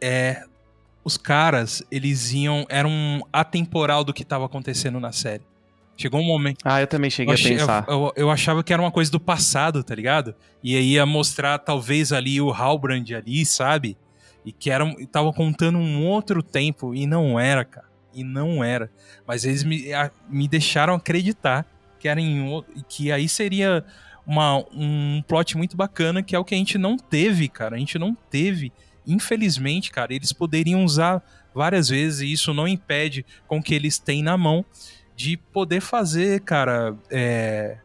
é. 0.00 0.44
Os 1.04 1.18
caras, 1.18 1.82
eles 1.90 2.32
iam. 2.32 2.64
Era 2.68 2.88
um 2.88 3.20
atemporal 3.30 4.02
do 4.04 4.14
que 4.14 4.22
estava 4.22 4.46
acontecendo 4.46 4.98
na 4.98 5.12
série. 5.12 5.44
Chegou 5.96 6.20
um 6.20 6.24
momento. 6.24 6.58
Ah, 6.64 6.80
eu 6.80 6.86
também 6.86 7.08
cheguei 7.10 7.34
achei, 7.34 7.54
a 7.54 7.58
pensar. 7.58 7.84
Eu, 7.88 7.94
eu, 7.94 8.12
eu, 8.16 8.30
achava 8.30 8.62
que 8.64 8.72
era 8.72 8.82
uma 8.82 8.90
coisa 8.90 9.10
do 9.10 9.20
passado, 9.20 9.82
tá 9.84 9.94
ligado? 9.94 10.34
E 10.62 10.76
aí 10.76 10.92
ia 10.92 11.06
mostrar 11.06 11.58
talvez 11.58 12.12
ali 12.12 12.40
o 12.40 12.50
Halbrand 12.52 13.12
ali, 13.14 13.46
sabe? 13.46 13.96
E 14.44 14.52
que 14.52 14.70
era, 14.70 14.84
tava 15.10 15.32
contando 15.32 15.78
um 15.78 16.04
outro 16.06 16.42
tempo. 16.42 16.94
E 16.94 17.06
não 17.06 17.38
era, 17.38 17.64
cara. 17.64 17.86
E 18.12 18.24
não 18.24 18.62
era. 18.62 18.90
Mas 19.26 19.44
eles 19.44 19.62
me, 19.62 19.92
a, 19.92 20.10
me 20.28 20.48
deixaram 20.48 20.94
acreditar 20.94 21.64
que 21.98 22.08
era 22.08 22.20
em 22.20 22.62
que 22.88 23.10
aí 23.10 23.28
seria 23.28 23.84
uma, 24.26 24.58
um 24.72 25.22
plot 25.26 25.56
muito 25.56 25.76
bacana, 25.76 26.22
que 26.22 26.34
é 26.34 26.38
o 26.38 26.44
que 26.44 26.54
a 26.54 26.58
gente 26.58 26.76
não 26.76 26.96
teve, 26.96 27.48
cara. 27.48 27.76
A 27.76 27.78
gente 27.78 27.98
não 27.98 28.14
teve. 28.30 28.72
Infelizmente, 29.06 29.90
cara, 29.90 30.12
eles 30.12 30.32
poderiam 30.32 30.84
usar 30.84 31.22
várias 31.54 31.88
vezes 31.88 32.20
e 32.20 32.32
isso 32.32 32.52
não 32.52 32.66
impede 32.66 33.24
com 33.46 33.62
que 33.62 33.74
eles 33.74 33.98
têm 33.98 34.22
na 34.22 34.36
mão 34.36 34.64
de 35.16 35.36
poder 35.36 35.80
fazer, 35.80 36.40
cara, 36.40 36.94
é, 37.10 37.78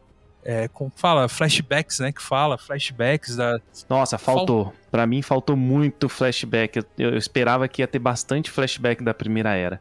é, 0.44 0.68
como 0.68 0.90
fala, 0.96 1.28
flashbacks, 1.28 2.00
né? 2.00 2.12
Que 2.12 2.22
fala, 2.22 2.56
flashbacks 2.56 3.36
da. 3.36 3.60
Nossa, 3.88 4.18
faltou. 4.18 4.66
Fal... 4.66 4.74
Para 4.90 5.06
mim 5.06 5.22
faltou 5.22 5.56
muito 5.56 6.08
flashback. 6.08 6.78
Eu, 6.78 6.84
eu, 6.98 7.16
esperava 7.16 7.68
que 7.68 7.82
ia 7.82 7.86
ter 7.86 7.98
bastante 7.98 8.50
flashback 8.50 9.02
da 9.02 9.14
primeira 9.14 9.54
era. 9.54 9.80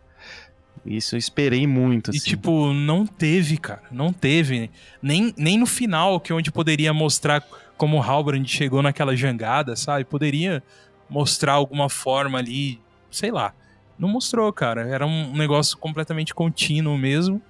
Isso 0.85 1.15
eu 1.15 1.19
esperei 1.19 1.65
muito. 1.65 2.11
Assim. 2.11 2.19
E 2.19 2.21
tipo, 2.21 2.73
não 2.73 3.05
teve, 3.05 3.57
cara. 3.57 3.83
Não 3.91 4.13
teve. 4.13 4.69
Nem, 5.01 5.33
nem 5.37 5.57
no 5.57 5.65
final, 5.65 6.19
que 6.19 6.31
é 6.31 6.35
onde 6.35 6.51
poderia 6.51 6.93
mostrar 6.93 7.43
como 7.77 7.97
o 7.97 8.01
Halbrand 8.01 8.45
chegou 8.45 8.81
naquela 8.81 9.15
jangada, 9.15 9.75
sabe? 9.75 10.03
Poderia 10.03 10.61
mostrar 11.09 11.53
alguma 11.53 11.89
forma 11.89 12.37
ali, 12.37 12.79
sei 13.09 13.31
lá. 13.31 13.53
Não 13.99 14.07
mostrou, 14.07 14.51
cara. 14.53 14.87
Era 14.87 15.05
um 15.05 15.35
negócio 15.35 15.77
completamente 15.77 16.33
contínuo 16.33 16.97
mesmo. 16.97 17.41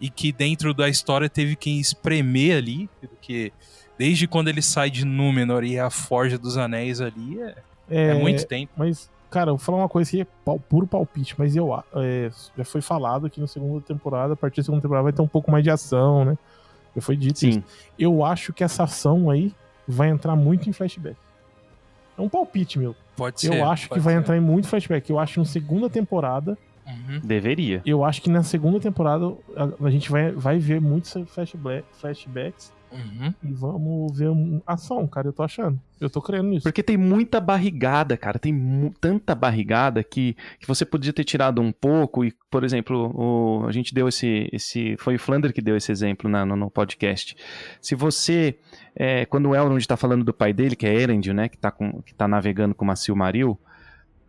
E 0.00 0.10
que 0.10 0.32
dentro 0.32 0.74
da 0.74 0.88
história 0.88 1.30
teve 1.30 1.56
que 1.56 1.80
espremer 1.80 2.58
ali. 2.58 2.90
Porque 3.00 3.52
desde 3.98 4.26
quando 4.26 4.48
ele 4.48 4.60
sai 4.60 4.90
de 4.90 5.04
Númenor 5.04 5.64
e 5.64 5.78
a 5.78 5.88
Forja 5.88 6.36
dos 6.36 6.58
Anéis 6.58 7.00
ali, 7.00 7.40
é, 7.40 7.54
é, 7.88 8.06
é 8.08 8.14
muito 8.14 8.46
tempo. 8.46 8.72
Mas, 8.76 9.10
cara, 9.30 9.50
eu 9.50 9.56
vou 9.56 9.64
falar 9.64 9.78
uma 9.78 9.88
coisa 9.88 10.10
que 10.10 10.20
é 10.20 10.26
pau, 10.44 10.58
puro 10.58 10.86
palpite, 10.86 11.34
mas 11.38 11.56
eu 11.56 11.74
é, 11.94 12.30
já 12.56 12.64
foi 12.64 12.80
falado 12.80 13.30
que 13.30 13.40
na 13.40 13.46
segunda 13.46 13.80
temporada, 13.80 14.34
a 14.34 14.36
partir 14.36 14.60
da 14.60 14.64
segunda 14.64 14.82
temporada, 14.82 15.04
vai 15.04 15.12
ter 15.12 15.22
um 15.22 15.28
pouco 15.28 15.50
mais 15.50 15.64
de 15.64 15.70
ação, 15.70 16.24
né? 16.24 16.36
Já 16.94 17.02
foi 17.02 17.16
dito 17.16 17.38
Sim. 17.38 17.48
isso. 17.48 17.62
Eu 17.98 18.24
acho 18.24 18.52
que 18.52 18.62
essa 18.62 18.84
ação 18.84 19.30
aí 19.30 19.52
vai 19.86 20.08
entrar 20.08 20.36
muito 20.36 20.68
em 20.68 20.72
flashback. 20.72 21.16
É 22.16 22.20
um 22.20 22.28
palpite, 22.28 22.78
meu. 22.78 22.94
Pode 23.16 23.40
ser. 23.40 23.54
Eu 23.54 23.64
acho 23.68 23.88
que 23.88 23.98
vai 23.98 24.14
ser. 24.14 24.20
entrar 24.20 24.36
em 24.36 24.40
muito 24.40 24.68
flashback. 24.68 25.08
Eu 25.10 25.18
acho 25.18 25.34
que 25.34 25.38
na 25.40 25.44
segunda 25.44 25.90
temporada. 25.90 26.56
Uhum. 26.86 27.20
Deveria. 27.24 27.80
Eu 27.86 28.04
acho 28.04 28.20
que 28.20 28.28
na 28.28 28.42
segunda 28.42 28.78
temporada 28.78 29.32
a, 29.56 29.86
a 29.86 29.90
gente 29.90 30.10
vai, 30.10 30.32
vai 30.32 30.58
ver 30.58 30.80
muitos 30.82 31.14
flashback, 31.28 31.84
flashbacks. 31.92 32.72
Uhum. 32.94 33.34
E 33.42 33.52
vamos 33.52 34.16
ver 34.16 34.30
ação, 34.66 35.06
cara. 35.06 35.28
Eu 35.28 35.32
tô 35.32 35.42
achando. 35.42 35.80
Eu 36.00 36.08
tô 36.08 36.22
crendo 36.22 36.48
nisso. 36.48 36.62
Porque 36.62 36.82
tem 36.82 36.96
muita 36.96 37.40
barrigada, 37.40 38.16
cara. 38.16 38.38
Tem 38.38 38.92
tanta 39.00 39.34
barrigada 39.34 40.02
que, 40.04 40.36
que 40.60 40.66
você 40.66 40.84
podia 40.84 41.12
ter 41.12 41.24
tirado 41.24 41.60
um 41.60 41.72
pouco. 41.72 42.24
E, 42.24 42.32
por 42.50 42.62
exemplo, 42.62 43.12
o, 43.14 43.66
a 43.66 43.72
gente 43.72 43.92
deu 43.92 44.08
esse, 44.08 44.48
esse. 44.52 44.96
Foi 44.98 45.16
o 45.16 45.18
Flander 45.18 45.52
que 45.52 45.60
deu 45.60 45.76
esse 45.76 45.90
exemplo 45.90 46.30
na, 46.30 46.46
no, 46.46 46.54
no 46.54 46.70
podcast. 46.70 47.36
Se 47.80 47.94
você 47.94 48.56
é, 48.94 49.24
quando 49.26 49.48
o 49.48 49.54
Elrond 49.54 49.80
está 49.80 49.96
falando 49.96 50.24
do 50.24 50.32
pai 50.32 50.52
dele, 50.52 50.76
que 50.76 50.86
é 50.86 50.94
Erendil, 50.94 51.34
né, 51.34 51.48
que 51.48 51.56
está 51.56 51.72
tá 52.16 52.28
navegando 52.28 52.74
com 52.74 52.84
uma 52.84 52.94
Silmaril, 52.94 53.58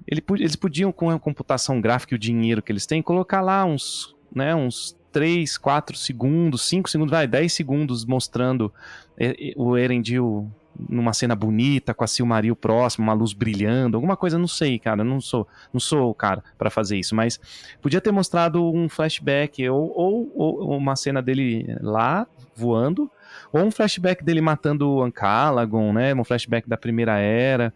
ele, 0.08 0.23
eles 0.39 0.56
podiam, 0.56 0.91
com 0.91 1.10
a 1.10 1.19
computação 1.19 1.80
gráfica 1.80 2.13
e 2.13 2.17
o 2.17 2.19
dinheiro 2.19 2.62
que 2.62 2.71
eles 2.71 2.86
têm, 2.86 3.01
colocar 3.01 3.41
lá 3.41 3.63
uns, 3.63 4.15
né, 4.34 4.56
uns 4.56 4.97
3, 5.15 5.58
4 5.58 5.95
segundos, 5.95 6.67
5 6.67 6.89
segundos, 6.89 7.12
vai, 7.12 7.25
10 7.25 7.54
segundos 7.54 8.04
mostrando 8.04 8.69
é, 9.17 9.28
é, 9.28 9.54
o 9.56 9.78
Erendil 9.78 10.51
numa 10.78 11.13
cena 11.13 11.34
bonita, 11.34 11.93
com 11.93 12.04
a 12.04 12.08
Silmaril 12.08 12.54
próximo, 12.54 13.06
uma 13.06 13.13
luz 13.13 13.32
brilhando, 13.32 13.95
alguma 13.95 14.17
coisa, 14.17 14.38
não 14.38 14.45
sei, 14.45 14.78
cara, 14.78 15.06
não 15.06 15.21
sou, 15.21 15.47
não 15.71 15.80
sou 15.80 16.10
o 16.10 16.13
cara 16.13 16.43
para 16.58 16.69
fazer 16.69 16.97
isso, 16.97 17.15
mas 17.15 17.39
podia 17.82 18.01
ter 18.01 18.12
mostrado 18.12 18.62
um 18.62 18.89
flashback 18.89 19.69
ou, 19.69 19.89
ou, 19.95 20.32
ou, 20.36 20.78
uma 20.78 20.97
cena 20.97 21.21
dele 21.21 21.65
lá 21.80 22.28
voando 22.54 23.10
ou 23.54 23.62
um 23.62 23.71
flashback 23.71 24.21
dele 24.21 24.41
matando 24.41 24.95
o 24.95 25.01
Ancalagon, 25.01 25.93
né? 25.93 26.13
Um 26.13 26.25
flashback 26.25 26.67
da 26.67 26.75
Primeira 26.75 27.17
Era. 27.19 27.73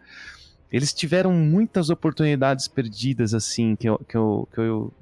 Eles 0.70 0.92
tiveram 0.92 1.32
muitas 1.32 1.88
oportunidades 1.88 2.68
perdidas, 2.68 3.32
assim, 3.32 3.76
que 3.76 3.88
eu, 3.88 3.98
que 4.06 4.14
eu, 4.14 4.46
que 4.52 4.60
eu 4.60 4.92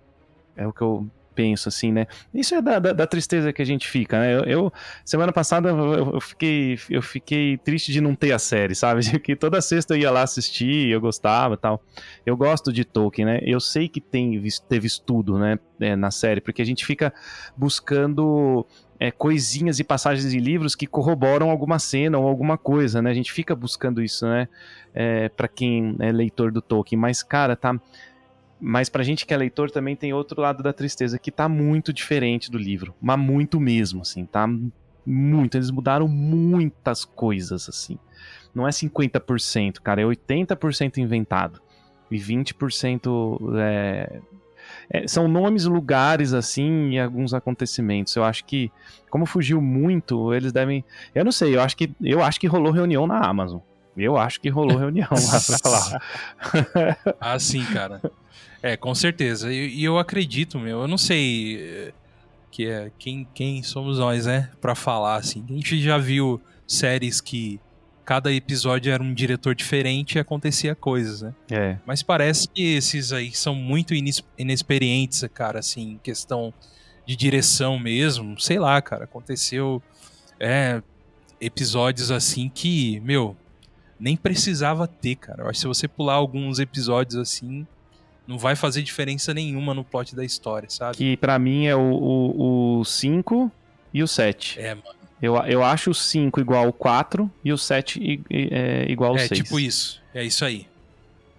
é 0.56 0.66
o 0.66 0.72
que 0.72 0.82
eu 0.82 1.08
penso, 1.38 1.68
assim, 1.68 1.92
né? 1.92 2.08
Isso 2.34 2.52
é 2.52 2.60
da, 2.60 2.80
da, 2.80 2.92
da 2.92 3.06
tristeza 3.06 3.52
que 3.52 3.62
a 3.62 3.64
gente 3.64 3.86
fica, 3.86 4.18
né? 4.18 4.34
Eu, 4.34 4.42
eu 4.42 4.72
semana 5.04 5.32
passada 5.32 5.68
eu, 5.68 6.14
eu, 6.14 6.20
fiquei, 6.20 6.76
eu 6.90 7.00
fiquei 7.00 7.56
triste 7.58 7.92
de 7.92 8.00
não 8.00 8.12
ter 8.12 8.32
a 8.32 8.40
série, 8.40 8.74
sabe? 8.74 9.02
Que 9.22 9.36
toda 9.36 9.60
sexta 9.60 9.94
eu 9.94 10.00
ia 10.00 10.10
lá 10.10 10.22
assistir, 10.22 10.88
eu 10.88 11.00
gostava 11.00 11.56
tal. 11.56 11.80
Eu 12.26 12.36
gosto 12.36 12.72
de 12.72 12.84
Tolkien, 12.84 13.24
né? 13.24 13.40
Eu 13.42 13.60
sei 13.60 13.88
que 13.88 14.00
tem, 14.00 14.42
teve 14.68 14.88
estudo, 14.88 15.38
né? 15.38 15.60
É, 15.78 15.94
na 15.94 16.10
série, 16.10 16.40
porque 16.40 16.60
a 16.60 16.66
gente 16.66 16.84
fica 16.84 17.14
buscando 17.56 18.66
é, 18.98 19.12
coisinhas 19.12 19.78
e 19.78 19.84
passagens 19.84 20.28
de 20.28 20.40
livros 20.40 20.74
que 20.74 20.88
corroboram 20.88 21.50
alguma 21.50 21.78
cena 21.78 22.18
ou 22.18 22.26
alguma 22.26 22.58
coisa, 22.58 23.00
né? 23.00 23.10
A 23.10 23.14
gente 23.14 23.32
fica 23.32 23.54
buscando 23.54 24.02
isso, 24.02 24.26
né? 24.26 24.48
É, 24.92 25.28
para 25.28 25.46
quem 25.46 25.94
é 26.00 26.10
leitor 26.10 26.50
do 26.50 26.60
Tolkien, 26.60 26.98
mas 26.98 27.22
cara, 27.22 27.54
tá. 27.54 27.80
Mas 28.60 28.88
pra 28.88 29.04
gente 29.04 29.24
que 29.24 29.32
é 29.32 29.36
leitor 29.36 29.70
também 29.70 29.94
tem 29.94 30.12
outro 30.12 30.40
lado 30.40 30.62
da 30.62 30.72
tristeza 30.72 31.18
que 31.18 31.30
tá 31.30 31.48
muito 31.48 31.92
diferente 31.92 32.50
do 32.50 32.58
livro, 32.58 32.94
mas 33.00 33.18
muito 33.18 33.60
mesmo, 33.60 34.02
assim, 34.02 34.26
tá 34.26 34.48
muito. 35.06 35.56
Eles 35.56 35.70
mudaram 35.70 36.08
muitas 36.08 37.04
coisas, 37.04 37.68
assim. 37.68 37.98
Não 38.54 38.66
é 38.66 38.70
50%, 38.70 39.80
cara, 39.80 40.02
é 40.02 40.04
80% 40.04 40.98
inventado 40.98 41.60
e 42.10 42.16
20% 42.16 43.58
é, 43.58 44.20
é, 44.90 45.06
são 45.06 45.28
nomes, 45.28 45.64
lugares, 45.64 46.32
assim, 46.32 46.90
e 46.90 46.98
alguns 46.98 47.34
acontecimentos. 47.34 48.14
Eu 48.16 48.24
acho 48.24 48.44
que, 48.44 48.72
como 49.10 49.26
fugiu 49.26 49.60
muito, 49.60 50.32
eles 50.32 50.52
devem. 50.52 50.84
Eu 51.14 51.24
não 51.24 51.32
sei, 51.32 51.54
eu 51.54 51.60
acho 51.60 51.76
que, 51.76 51.92
eu 52.02 52.22
acho 52.22 52.40
que 52.40 52.46
rolou 52.46 52.72
reunião 52.72 53.06
na 53.06 53.18
Amazon. 53.18 53.60
Eu 53.96 54.16
acho 54.16 54.40
que 54.40 54.48
rolou 54.48 54.78
reunião 54.78 55.08
lá 55.10 55.40
pra 55.40 55.58
falar. 55.58 56.02
ah, 57.20 57.38
sim, 57.38 57.64
cara. 57.64 58.00
É, 58.62 58.76
com 58.76 58.94
certeza. 58.94 59.52
E 59.52 59.82
eu, 59.82 59.94
eu, 59.94 59.98
acredito, 59.98 60.58
meu. 60.58 60.82
Eu 60.82 60.88
não 60.88 60.98
sei 60.98 61.60
eh, 61.60 61.92
que 62.50 62.66
é 62.66 62.90
quem, 62.98 63.26
quem 63.34 63.62
somos 63.62 63.98
nós, 63.98 64.26
né? 64.26 64.50
Pra 64.60 64.74
falar, 64.74 65.16
assim. 65.16 65.44
A 65.48 65.52
gente 65.52 65.80
já 65.80 65.98
viu 65.98 66.40
séries 66.66 67.20
que 67.20 67.60
cada 68.04 68.32
episódio 68.32 68.90
era 68.90 69.02
um 69.02 69.12
diretor 69.12 69.54
diferente 69.54 70.14
e 70.14 70.18
acontecia 70.18 70.74
coisas, 70.74 71.20
né? 71.20 71.34
É. 71.50 71.76
Mas 71.84 72.02
parece 72.02 72.48
que 72.48 72.74
esses 72.74 73.12
aí 73.12 73.32
são 73.32 73.54
muito 73.54 73.92
inexperientes, 74.38 75.22
cara, 75.34 75.58
assim, 75.58 76.00
questão 76.02 76.52
de 77.06 77.14
direção 77.14 77.78
mesmo. 77.78 78.40
Sei 78.40 78.58
lá, 78.58 78.80
cara, 78.80 79.04
aconteceu 79.04 79.82
é, 80.40 80.82
episódios 81.40 82.10
assim 82.10 82.48
que, 82.48 82.98
meu, 83.00 83.36
nem 84.00 84.16
precisava 84.16 84.88
ter, 84.88 85.16
cara. 85.16 85.42
Eu 85.42 85.48
acho 85.48 85.58
que 85.58 85.60
se 85.60 85.66
você 85.66 85.86
pular 85.86 86.14
alguns 86.14 86.58
episódios 86.58 87.16
assim, 87.16 87.66
não 88.28 88.36
vai 88.36 88.54
fazer 88.54 88.82
diferença 88.82 89.32
nenhuma 89.32 89.72
no 89.72 89.82
plot 89.82 90.14
da 90.14 90.22
história, 90.22 90.68
sabe? 90.68 90.98
Que 90.98 91.16
para 91.16 91.38
mim 91.38 91.66
é 91.66 91.74
o 91.74 92.82
5 92.84 93.50
e 93.92 94.02
o 94.02 94.06
7. 94.06 94.60
É, 94.60 94.74
mano. 94.74 94.98
Eu, 95.20 95.34
eu 95.46 95.64
acho 95.64 95.90
o 95.90 95.94
5 95.94 96.38
igual 96.38 96.66
ao 96.66 96.72
4 96.72 97.28
e 97.42 97.52
o 97.52 97.56
7 97.56 98.22
é, 98.30 98.86
igual 98.88 99.12
ao 99.12 99.18
6. 99.18 99.32
É 99.32 99.34
tipo 99.34 99.58
isso. 99.58 100.02
É 100.14 100.22
isso 100.22 100.44
aí. 100.44 100.66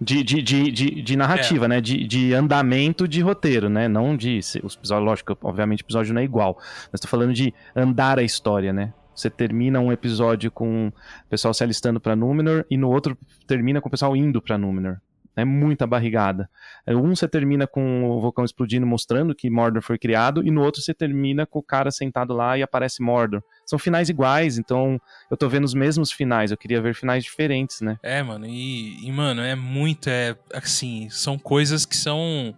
De, 0.00 0.24
de, 0.24 0.42
de, 0.42 0.72
de, 0.72 1.02
de 1.02 1.16
narrativa, 1.16 1.66
é. 1.66 1.68
né? 1.68 1.80
De, 1.80 2.04
de 2.06 2.34
andamento 2.34 3.06
de 3.06 3.20
roteiro, 3.20 3.68
né? 3.68 3.86
Não 3.86 4.16
de. 4.16 4.38
Os 4.38 4.74
episódios, 4.74 5.06
lógico, 5.06 5.38
obviamente 5.42 5.82
o 5.82 5.86
episódio 5.86 6.12
não 6.12 6.20
é 6.20 6.24
igual. 6.24 6.58
Mas 6.90 7.00
tô 7.00 7.06
falando 7.06 7.32
de 7.32 7.54
andar 7.76 8.18
a 8.18 8.22
história, 8.22 8.72
né? 8.72 8.92
Você 9.14 9.30
termina 9.30 9.78
um 9.78 9.92
episódio 9.92 10.50
com 10.50 10.88
o 10.88 10.92
pessoal 11.28 11.54
se 11.54 11.62
alistando 11.62 12.00
para 12.00 12.16
Númenor 12.16 12.64
e 12.68 12.76
no 12.76 12.90
outro 12.90 13.16
termina 13.46 13.80
com 13.80 13.88
o 13.88 13.90
pessoal 13.90 14.16
indo 14.16 14.42
para 14.42 14.58
Númenor. 14.58 14.98
É 15.36 15.44
muita 15.44 15.86
barrigada. 15.86 16.50
É, 16.86 16.94
um 16.94 17.14
você 17.14 17.28
termina 17.28 17.66
com 17.66 18.04
o 18.04 18.20
vulcão 18.20 18.44
explodindo, 18.44 18.86
mostrando 18.86 19.34
que 19.34 19.48
Mordor 19.48 19.82
foi 19.82 19.98
criado, 19.98 20.46
e 20.46 20.50
no 20.50 20.62
outro 20.62 20.82
você 20.82 20.92
termina 20.92 21.46
com 21.46 21.60
o 21.60 21.62
cara 21.62 21.90
sentado 21.90 22.34
lá 22.34 22.58
e 22.58 22.62
aparece 22.62 23.02
Mordor. 23.02 23.42
São 23.64 23.78
finais 23.78 24.08
iguais, 24.08 24.58
então 24.58 25.00
eu 25.30 25.36
tô 25.36 25.48
vendo 25.48 25.64
os 25.64 25.74
mesmos 25.74 26.10
finais. 26.10 26.50
Eu 26.50 26.56
queria 26.56 26.80
ver 26.80 26.94
finais 26.94 27.22
diferentes, 27.24 27.80
né? 27.80 27.98
É, 28.02 28.22
mano, 28.22 28.46
e, 28.46 29.06
e 29.06 29.12
mano, 29.12 29.40
é 29.40 29.54
muito. 29.54 30.08
É, 30.08 30.36
assim, 30.52 31.08
são 31.10 31.38
coisas 31.38 31.86
que 31.86 31.96
são. 31.96 32.54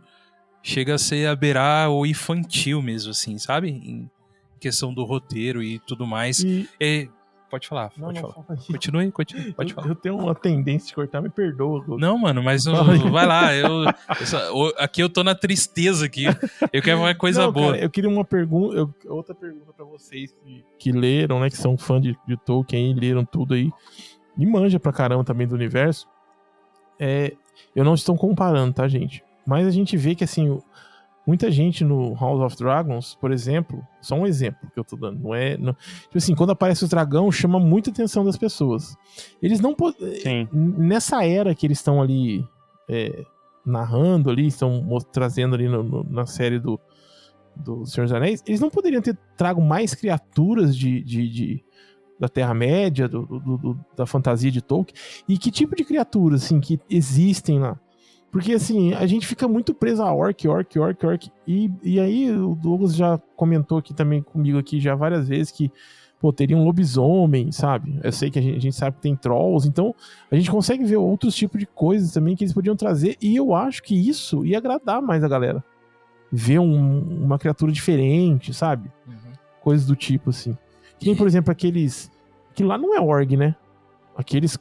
Chega 0.63 0.95
a 0.95 0.99
ser 0.99 1.27
a 1.27 1.35
beirar 1.35 1.91
o 1.91 2.07
infantil 2.07 2.81
mesmo, 2.81 3.11
assim, 3.11 3.37
sabe? 3.37 3.69
Em 3.69 4.09
questão 4.61 4.95
do 4.95 5.05
roteiro 5.05 5.61
e 5.61 5.81
tudo 5.81 6.07
mais. 6.07 6.41
E... 6.41 6.69
É, 6.81 7.09
Pode 7.53 7.69
falar, 7.69 7.93
não, 7.99 8.07
pode 8.07 8.23
não, 8.23 8.31
falar. 8.31 8.57
Continue, 8.67 9.13
continue, 9.13 9.53
pode 9.53 9.73
eu, 9.73 9.75
falar. 9.75 9.89
Eu 9.89 9.95
tenho 9.95 10.17
uma 10.17 10.35
tendência 10.35 10.89
de 10.89 10.95
cortar, 10.95 11.21
me 11.21 11.29
perdoa. 11.29 11.85
Não, 11.99 12.17
mano, 12.17 12.43
mas 12.43 12.65
vai 12.65 13.27
lá. 13.27 13.55
Eu, 13.55 13.85
eu 14.19 14.27
só, 14.27 14.73
aqui 14.79 15.03
eu 15.03 15.11
tô 15.11 15.23
na 15.23 15.35
tristeza 15.35 16.07
aqui. 16.07 16.25
Eu 16.73 16.81
quero 16.81 17.01
uma 17.01 17.15
coisa 17.15 17.43
não, 17.43 17.53
boa. 17.53 17.73
Cara, 17.73 17.85
eu 17.85 17.91
queria 17.91 18.09
uma 18.09 18.25
pergunta, 18.25 18.89
outra 19.07 19.35
pergunta 19.35 19.71
para 19.71 19.85
vocês 19.85 20.33
que, 20.33 20.65
que, 20.79 20.93
leram, 20.93 21.41
né, 21.41 21.51
que 21.51 21.57
são 21.59 21.77
fã 21.77 22.01
de, 22.01 22.17
de 22.27 22.39
Tolkien 22.39 22.93
e 22.93 22.95
leram 22.99 23.23
tudo 23.23 23.53
aí. 23.53 23.71
E 24.39 24.47
manja 24.47 24.81
pra 24.81 24.91
caramba 24.91 25.23
também 25.23 25.47
do 25.47 25.55
universo. 25.55 26.09
É, 26.99 27.35
eu 27.77 27.85
não 27.85 27.93
estou 27.93 28.17
comparando, 28.17 28.73
tá, 28.73 28.89
gente? 28.89 29.23
Mas 29.47 29.67
a 29.67 29.71
gente 29.71 29.95
vê 29.95 30.15
que, 30.15 30.25
assim, 30.25 30.59
Muita 31.27 31.51
gente 31.51 31.85
no 31.85 32.15
House 32.15 32.41
of 32.41 32.57
Dragons, 32.57 33.15
por 33.15 33.31
exemplo, 33.31 33.87
só 34.01 34.17
um 34.17 34.27
exemplo 34.27 34.69
que 34.73 34.79
eu 34.79 34.85
tô 34.85 34.97
dando, 34.97 35.21
não 35.21 35.35
é. 35.35 35.57
Não, 35.57 35.73
tipo 35.75 36.19
assim, 36.19 36.35
quando 36.35 36.51
aparece 36.51 36.85
o 36.85 36.89
dragão, 36.89 37.31
chama 37.31 37.61
muita 37.61 37.91
atenção 37.91 38.25
das 38.25 38.37
pessoas. 38.37 38.97
Eles 39.41 39.61
não. 39.61 39.77
Nessa 40.53 41.25
era 41.25 41.55
que 41.55 41.67
eles 41.67 41.79
estão 41.79 42.03
ali 42.03 42.45
é, 42.89 43.25
narrando 43.65 44.31
ali, 44.31 44.47
estão 44.47 44.99
trazendo 45.13 45.55
ali 45.55 45.69
no, 45.69 45.83
no, 45.83 46.05
na 46.05 46.27
série 46.27 46.59
do, 46.59 46.81
do 47.55 47.87
Senhor 47.87 48.07
dos 48.07 48.13
Anéis, 48.13 48.43
eles 48.47 48.61
não 48.61 48.71
poderiam 48.71 49.03
ter 49.03 49.17
trago 49.37 49.61
mais 49.61 49.95
criaturas 49.95 50.77
de, 50.77 51.03
de, 51.03 51.29
de 51.29 51.65
da 52.19 52.29
Terra-média, 52.29 53.09
do, 53.09 53.27
do, 53.27 53.79
da 53.97 54.07
fantasia 54.07 54.51
de 54.51 54.63
Tolkien. 54.63 54.97
E 55.29 55.37
que 55.37 55.51
tipo 55.51 55.75
de 55.75 55.85
criaturas, 55.85 56.45
assim, 56.45 56.61
que 56.61 56.79
existem 56.89 57.59
lá? 57.59 57.79
Porque 58.33 58.55
assim, 58.55 58.95
a 58.95 59.07
gente 59.07 59.27
fica 59.27 59.47
muito 59.47 59.75
preso 59.75 60.03
a 60.03 60.13
orc, 60.13 60.49
orc, 60.49 60.79
orc, 60.79 61.07
orc. 61.07 61.31
E, 61.47 61.71
e 61.83 62.01
aí 62.01 62.35
o 62.35 62.55
Douglas 62.55 62.97
já 62.97 63.21
comentou 63.37 63.77
aqui 63.77 63.93
também 63.93 64.23
comigo 64.23 64.59
aqui 64.59 64.81
já 64.81 64.95
várias 64.95 65.29
vezes 65.29 65.53
que 65.53 65.71
pô, 66.19 66.33
teria 66.33 66.57
um 66.57 66.65
lobisomem, 66.65 67.53
sabe? 67.53 68.01
Eu 68.03 68.11
sei 68.11 68.31
que 68.31 68.39
a 68.39 68.43
gente, 68.43 68.57
a 68.57 68.61
gente, 68.61 68.75
sabe 68.75 68.97
que 68.97 69.03
tem 69.03 69.15
trolls, 69.15 69.69
então 69.69 69.95
a 70.31 70.37
gente 70.37 70.51
consegue 70.51 70.83
ver 70.83 70.97
outros 70.97 71.35
tipos 71.35 71.61
de 71.61 71.67
coisas 71.67 72.11
também 72.13 72.35
que 72.35 72.43
eles 72.43 72.55
podiam 72.55 72.75
trazer, 72.75 73.19
e 73.21 73.37
eu 73.37 73.55
acho 73.55 73.83
que 73.83 73.95
isso 73.95 74.47
ia 74.47 74.57
agradar 74.57 75.03
mais 75.03 75.23
a 75.23 75.29
galera. 75.29 75.63
Ver 76.31 76.59
um, 76.59 77.25
uma 77.25 77.39
criatura 77.39 77.71
diferente, 77.71 78.55
sabe? 78.55 78.91
Uhum. 79.07 79.33
Coisas 79.61 79.87
do 79.87 79.95
tipo, 79.95 80.31
assim. 80.31 80.57
Que 80.99 81.07
nem, 81.07 81.15
por 81.15 81.27
exemplo, 81.27 81.53
aqueles. 81.53 82.11
Que 82.55 82.65
lá 82.65 82.79
não 82.79 82.95
é 82.97 83.01
org, 83.01 83.37
né? 83.37 83.55
Aqueles. 84.17 84.57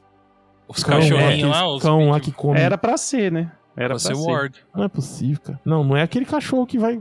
Os 0.68 0.84
cachorrinhos 0.84 1.50
lá, 1.50 1.74
os 1.74 1.82
cão 1.82 2.10
lá 2.10 2.20
que 2.20 2.32
come. 2.32 2.60
Era 2.60 2.78
pra 2.78 2.98
ser, 2.98 3.32
né? 3.32 3.52
Era 3.76 3.90
pra 3.90 4.00
ser 4.00 4.14
o 4.14 4.24
org. 4.24 4.56
Não 4.76 4.84
é 4.84 4.90
possível, 4.90 5.42
cara. 5.44 5.60
Não, 5.64 5.84
não 5.84 5.96
é 5.96 6.02
aquele 6.02 6.26
cachorro 6.26 6.66
que 6.66 6.78
vai 6.78 7.00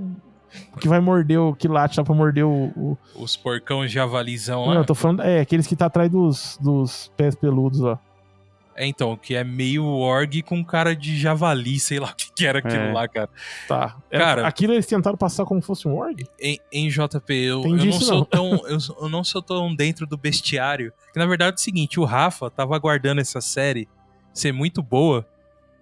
que 0.80 0.88
vai 0.88 0.98
morder 0.98 1.38
o 1.38 1.54
que 1.54 1.68
late 1.68 1.98
lá 1.98 2.04
pra 2.04 2.14
morder 2.14 2.44
o, 2.44 2.72
o... 2.76 2.98
os 3.14 3.36
porcão 3.36 3.86
javalizão 3.86 4.66
lá. 4.66 4.74
Não, 4.74 4.80
eu 4.80 4.84
tô 4.84 4.94
falando 4.94 5.22
é 5.22 5.40
aqueles 5.40 5.66
que 5.66 5.76
tá 5.76 5.86
atrás 5.86 6.10
dos, 6.10 6.58
dos 6.60 7.12
pés 7.16 7.34
peludos 7.34 7.80
lá. 7.80 8.00
É, 8.80 8.86
então, 8.86 9.14
que 9.14 9.34
é 9.34 9.44
meio 9.44 9.84
org 9.84 10.42
com 10.42 10.64
cara 10.64 10.96
de 10.96 11.14
javali, 11.18 11.78
sei 11.78 12.00
lá 12.00 12.08
o 12.08 12.14
que, 12.14 12.32
que 12.32 12.46
era 12.46 12.60
aquilo 12.60 12.82
é. 12.84 12.92
lá, 12.92 13.06
cara. 13.06 13.28
Tá. 13.68 13.96
Cara, 14.10 14.46
aquilo 14.46 14.72
eles 14.72 14.86
tentaram 14.86 15.18
passar 15.18 15.44
como 15.44 15.60
fosse 15.60 15.86
um 15.86 15.94
org? 15.94 16.26
Em, 16.40 16.58
em 16.72 16.88
JP, 16.88 17.34
eu, 17.34 17.62
eu 17.62 17.76
não 17.76 17.92
sou 17.92 18.18
não. 18.18 18.24
tão 18.24 18.52
eu, 18.66 18.78
eu, 19.02 19.08
não 19.10 19.22
sou 19.22 19.42
tão 19.42 19.74
dentro 19.74 20.06
do 20.06 20.16
bestiário. 20.16 20.92
Que 21.12 21.18
na 21.18 21.26
verdade 21.26 21.52
é 21.52 21.54
o 21.56 21.58
seguinte, 21.58 22.00
o 22.00 22.04
Rafa 22.04 22.50
tava 22.50 22.74
aguardando 22.74 23.20
essa 23.20 23.42
série 23.42 23.86
ser 24.32 24.52
muito 24.52 24.82
boa 24.82 25.26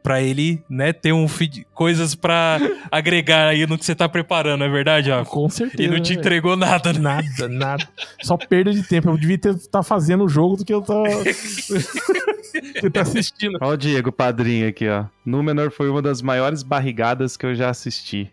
para 0.09 0.23
ele, 0.23 0.65
né, 0.71 0.91
ter 0.91 1.13
um 1.13 1.29
feed, 1.29 1.67
coisas 1.75 2.15
para 2.15 2.59
agregar 2.91 3.49
aí 3.49 3.67
no 3.67 3.77
que 3.77 3.85
você 3.85 3.95
tá 3.95 4.09
preparando, 4.09 4.65
é 4.65 4.69
verdade, 4.69 5.11
Rafa? 5.11 5.31
Com 5.31 5.51
certeza. 5.51 5.83
E 5.83 5.87
não 5.87 6.01
te 6.01 6.15
entregou 6.15 6.57
nada, 6.57 6.95
né? 6.95 6.99
Nada, 6.99 7.47
nada. 7.47 7.89
Só 8.23 8.35
perda 8.39 8.73
de 8.73 8.83
tempo. 8.83 9.11
Eu 9.11 9.19
devia 9.19 9.35
estar 9.35 9.59
tá 9.71 9.83
fazendo 9.83 10.25
o 10.25 10.29
jogo 10.29 10.57
do 10.57 10.65
que 10.65 10.73
eu 10.73 10.81
tô 10.81 11.05
que 12.81 12.89
tá 12.89 13.03
assistindo. 13.03 13.59
Olha 13.61 13.75
o 13.75 13.77
Diego 13.77 14.11
Padrinho 14.11 14.67
aqui, 14.67 14.89
ó. 14.89 15.05
Númenor 15.27 15.71
foi 15.71 15.91
uma 15.91 16.01
das 16.01 16.23
maiores 16.23 16.63
barrigadas 16.63 17.37
que 17.37 17.45
eu 17.45 17.55
já 17.55 17.69
assisti. 17.69 18.33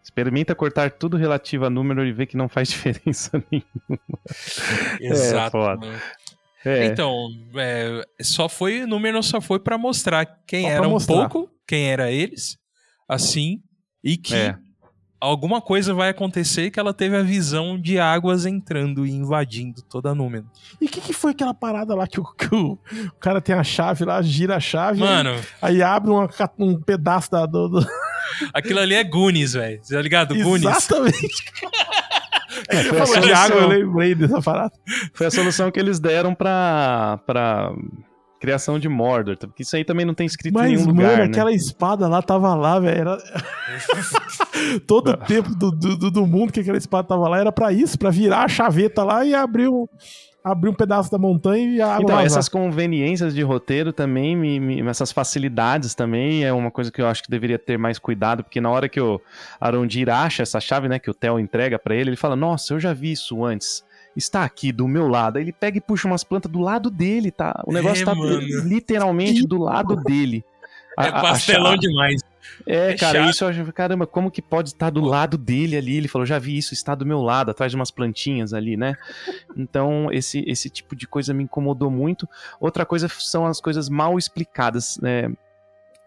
Experimenta 0.00 0.54
cortar 0.54 0.92
tudo 0.92 1.16
relativo 1.16 1.64
a 1.64 1.70
número 1.70 2.06
e 2.06 2.12
ver 2.12 2.26
que 2.26 2.36
não 2.36 2.48
faz 2.48 2.68
diferença 2.70 3.42
nenhuma. 3.50 3.98
Exato. 5.00 5.58
É, 5.58 6.00
é. 6.66 6.86
Então, 6.86 7.28
é, 7.54 8.02
só 8.20 8.48
foi, 8.48 8.82
o 8.82 8.88
número 8.88 9.22
só 9.22 9.40
foi 9.40 9.60
para 9.60 9.78
mostrar 9.78 10.26
quem 10.44 10.62
só 10.62 10.68
era 10.68 10.88
um 10.88 10.98
pouco, 10.98 11.48
quem 11.64 11.88
era 11.88 12.10
eles, 12.10 12.58
assim, 13.08 13.62
e 14.02 14.16
que 14.16 14.34
é. 14.34 14.56
alguma 15.20 15.60
coisa 15.60 15.94
vai 15.94 16.08
acontecer 16.08 16.72
que 16.72 16.80
ela 16.80 16.92
teve 16.92 17.16
a 17.16 17.22
visão 17.22 17.80
de 17.80 18.00
águas 18.00 18.46
entrando 18.46 19.06
e 19.06 19.12
invadindo 19.12 19.80
toda 19.82 20.10
a 20.10 20.14
Númenor. 20.14 20.50
E 20.80 20.86
o 20.86 20.88
que, 20.88 21.00
que, 21.00 21.12
foi 21.12 21.30
aquela 21.30 21.54
parada 21.54 21.94
lá 21.94 22.04
que 22.08 22.18
o, 22.18 22.24
que 22.24 22.52
o, 22.52 22.72
o, 22.72 23.12
cara 23.20 23.40
tem 23.40 23.54
a 23.54 23.62
chave 23.62 24.04
lá, 24.04 24.20
gira 24.20 24.56
a 24.56 24.60
chave, 24.60 24.98
Mano, 24.98 25.30
aí, 25.62 25.76
aí 25.76 25.82
abre 25.82 26.10
uma, 26.10 26.28
um 26.58 26.80
pedaço 26.80 27.30
da, 27.30 27.46
do, 27.46 27.68
do... 27.68 27.86
Aquilo 28.52 28.80
ali 28.80 28.96
é 28.96 29.04
Goonies, 29.04 29.52
velho. 29.52 29.80
Tá 29.88 30.02
ligado? 30.02 30.34
Goonies. 30.34 30.64
Exatamente. 30.64 31.44
É, 32.68 32.82
foi 32.84 33.00
a 33.00 33.06
solução, 33.06 33.34
água, 33.34 33.60
eu 33.60 33.68
lembrei 33.68 34.14
dessa 34.14 34.40
parada. 34.40 34.72
Foi 35.12 35.26
a 35.26 35.30
solução 35.30 35.70
que 35.70 35.78
eles 35.78 35.98
deram 35.98 36.34
pra, 36.34 37.20
pra 37.26 37.72
criação 38.40 38.78
de 38.78 38.88
Mordor, 38.88 39.36
porque 39.38 39.62
isso 39.62 39.74
aí 39.76 39.84
também 39.84 40.04
não 40.04 40.14
tem 40.14 40.26
escrito 40.26 40.54
Mas, 40.54 40.66
em 40.66 40.74
nenhum 40.76 40.86
mano, 40.86 41.00
lugar, 41.00 41.18
né? 41.18 41.24
aquela 41.24 41.52
espada 41.52 42.06
lá 42.06 42.22
tava 42.22 42.54
lá, 42.54 42.78
velho. 42.78 43.00
Era... 43.00 43.18
Todo 44.86 45.10
o 45.10 45.16
tempo 45.16 45.54
do, 45.54 45.70
do, 45.70 46.10
do, 46.10 46.26
mundo 46.26 46.52
que 46.52 46.60
aquela 46.60 46.78
espada 46.78 47.08
tava 47.08 47.28
lá 47.28 47.38
era 47.38 47.52
para 47.52 47.72
isso, 47.72 47.98
para 47.98 48.10
virar 48.10 48.44
a 48.44 48.48
chaveta 48.48 49.02
lá 49.02 49.24
e 49.24 49.34
abrir 49.34 49.68
o 49.68 49.88
abrir 50.46 50.68
um 50.70 50.74
pedaço 50.74 51.10
da 51.10 51.18
montanha 51.18 51.68
e 51.68 51.80
a 51.80 51.86
água 51.88 52.02
Então, 52.04 52.16
vazar. 52.16 52.26
essas 52.26 52.48
conveniências 52.48 53.34
de 53.34 53.42
roteiro 53.42 53.92
também, 53.92 54.36
me, 54.36 54.60
me, 54.60 54.80
essas 54.88 55.10
facilidades 55.10 55.92
também 55.92 56.44
é 56.44 56.52
uma 56.52 56.70
coisa 56.70 56.92
que 56.92 57.02
eu 57.02 57.08
acho 57.08 57.24
que 57.24 57.30
deveria 57.30 57.58
ter 57.58 57.76
mais 57.76 57.98
cuidado, 57.98 58.44
porque 58.44 58.60
na 58.60 58.70
hora 58.70 58.88
que 58.88 59.00
o 59.00 59.20
Arondir 59.60 60.08
acha 60.08 60.44
essa 60.44 60.60
chave, 60.60 60.88
né, 60.88 61.00
que 61.00 61.10
o 61.10 61.14
Theo 61.14 61.40
entrega 61.40 61.80
para 61.80 61.96
ele, 61.96 62.10
ele 62.10 62.16
fala, 62.16 62.36
nossa, 62.36 62.74
eu 62.74 62.78
já 62.78 62.92
vi 62.92 63.10
isso 63.10 63.44
antes. 63.44 63.84
Está 64.14 64.44
aqui 64.44 64.70
do 64.70 64.86
meu 64.86 65.08
lado. 65.08 65.36
Aí 65.36 65.42
ele 65.44 65.52
pega 65.52 65.78
e 65.78 65.80
puxa 65.80 66.06
umas 66.06 66.22
plantas 66.22 66.50
do 66.50 66.60
lado 66.60 66.90
dele, 66.90 67.30
tá? 67.30 67.62
O 67.66 67.72
negócio 67.72 68.02
é, 68.02 68.06
tá 68.06 68.14
mano. 68.14 68.38
literalmente 68.64 69.46
do 69.46 69.58
lado 69.58 69.96
dele. 69.96 70.44
É 70.98 71.10
pastelão 71.10 71.76
demais. 71.76 72.22
É, 72.66 72.92
é 72.92 72.96
cara, 72.96 73.20
chato. 73.20 73.30
isso 73.30 73.44
eu 73.44 73.48
acho, 73.48 73.72
caramba, 73.72 74.06
como 74.06 74.30
que 74.30 74.42
pode 74.42 74.70
estar 74.70 74.90
do 74.90 75.00
lado 75.00 75.38
dele 75.38 75.76
ali? 75.76 75.96
Ele 75.96 76.08
falou, 76.08 76.26
já 76.26 76.38
vi 76.38 76.56
isso, 76.56 76.74
está 76.74 76.94
do 76.94 77.06
meu 77.06 77.20
lado, 77.20 77.50
atrás 77.50 77.70
de 77.72 77.76
umas 77.76 77.90
plantinhas 77.90 78.52
ali, 78.52 78.76
né? 78.76 78.94
Então, 79.56 80.08
esse, 80.12 80.44
esse 80.46 80.68
tipo 80.68 80.94
de 80.94 81.06
coisa 81.06 81.32
me 81.32 81.44
incomodou 81.44 81.90
muito. 81.90 82.28
Outra 82.60 82.84
coisa 82.84 83.08
são 83.08 83.46
as 83.46 83.58
coisas 83.58 83.88
mal 83.88 84.18
explicadas, 84.18 84.98
né? 85.00 85.32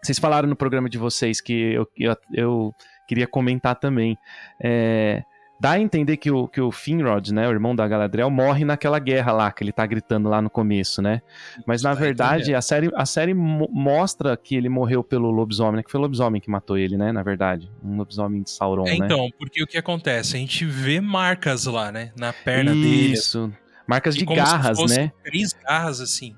Vocês 0.02 0.18
falaram 0.18 0.48
no 0.48 0.56
programa 0.56 0.88
de 0.88 0.96
vocês 0.96 1.40
que 1.40 1.52
eu, 1.52 1.86
eu, 1.96 2.16
eu 2.32 2.74
queria 3.06 3.26
comentar 3.26 3.74
também. 3.74 4.16
É, 4.62 5.22
dá 5.60 5.72
a 5.72 5.78
entender 5.78 6.16
que 6.16 6.30
o, 6.30 6.48
que 6.48 6.60
o 6.60 6.72
Finrod, 6.72 7.32
né, 7.34 7.46
o 7.46 7.50
irmão 7.50 7.76
da 7.76 7.86
Galadriel, 7.86 8.30
morre 8.30 8.64
naquela 8.64 8.98
guerra 8.98 9.30
lá, 9.30 9.52
que 9.52 9.62
ele 9.62 9.72
tá 9.72 9.84
gritando 9.84 10.26
lá 10.28 10.40
no 10.40 10.48
começo, 10.48 11.02
né? 11.02 11.20
Mas 11.66 11.82
na 11.82 11.92
verdade, 11.92 12.54
a 12.54 12.62
série, 12.62 12.90
a 12.94 13.04
série 13.04 13.34
mostra 13.34 14.34
que 14.38 14.56
ele 14.56 14.70
morreu 14.70 15.04
pelo 15.04 15.30
lobisomem, 15.30 15.76
né? 15.76 15.82
Que 15.82 15.90
foi 15.90 16.00
o 16.00 16.02
lobisomem 16.02 16.40
que 16.40 16.50
matou 16.50 16.78
ele, 16.78 16.96
né? 16.96 17.12
Na 17.12 17.22
verdade. 17.22 17.70
Um 17.84 17.98
lobisomem 17.98 18.42
de 18.42 18.50
Sauron, 18.50 18.86
é, 18.86 18.98
né? 18.98 19.04
Então, 19.04 19.28
porque 19.38 19.62
o 19.62 19.66
que 19.66 19.76
acontece? 19.76 20.36
A 20.36 20.40
gente 20.40 20.64
vê 20.64 21.00
marcas 21.00 21.66
lá, 21.66 21.92
né? 21.92 22.10
Na 22.16 22.32
perna 22.32 22.72
Isso. 22.72 22.80
dele. 22.80 23.12
Isso. 23.12 23.52
Marcas 23.86 24.16
de 24.16 24.24
garras, 24.24 24.78
né? 24.88 25.12
Três 25.22 25.52
garras, 25.52 26.00
assim. 26.00 26.34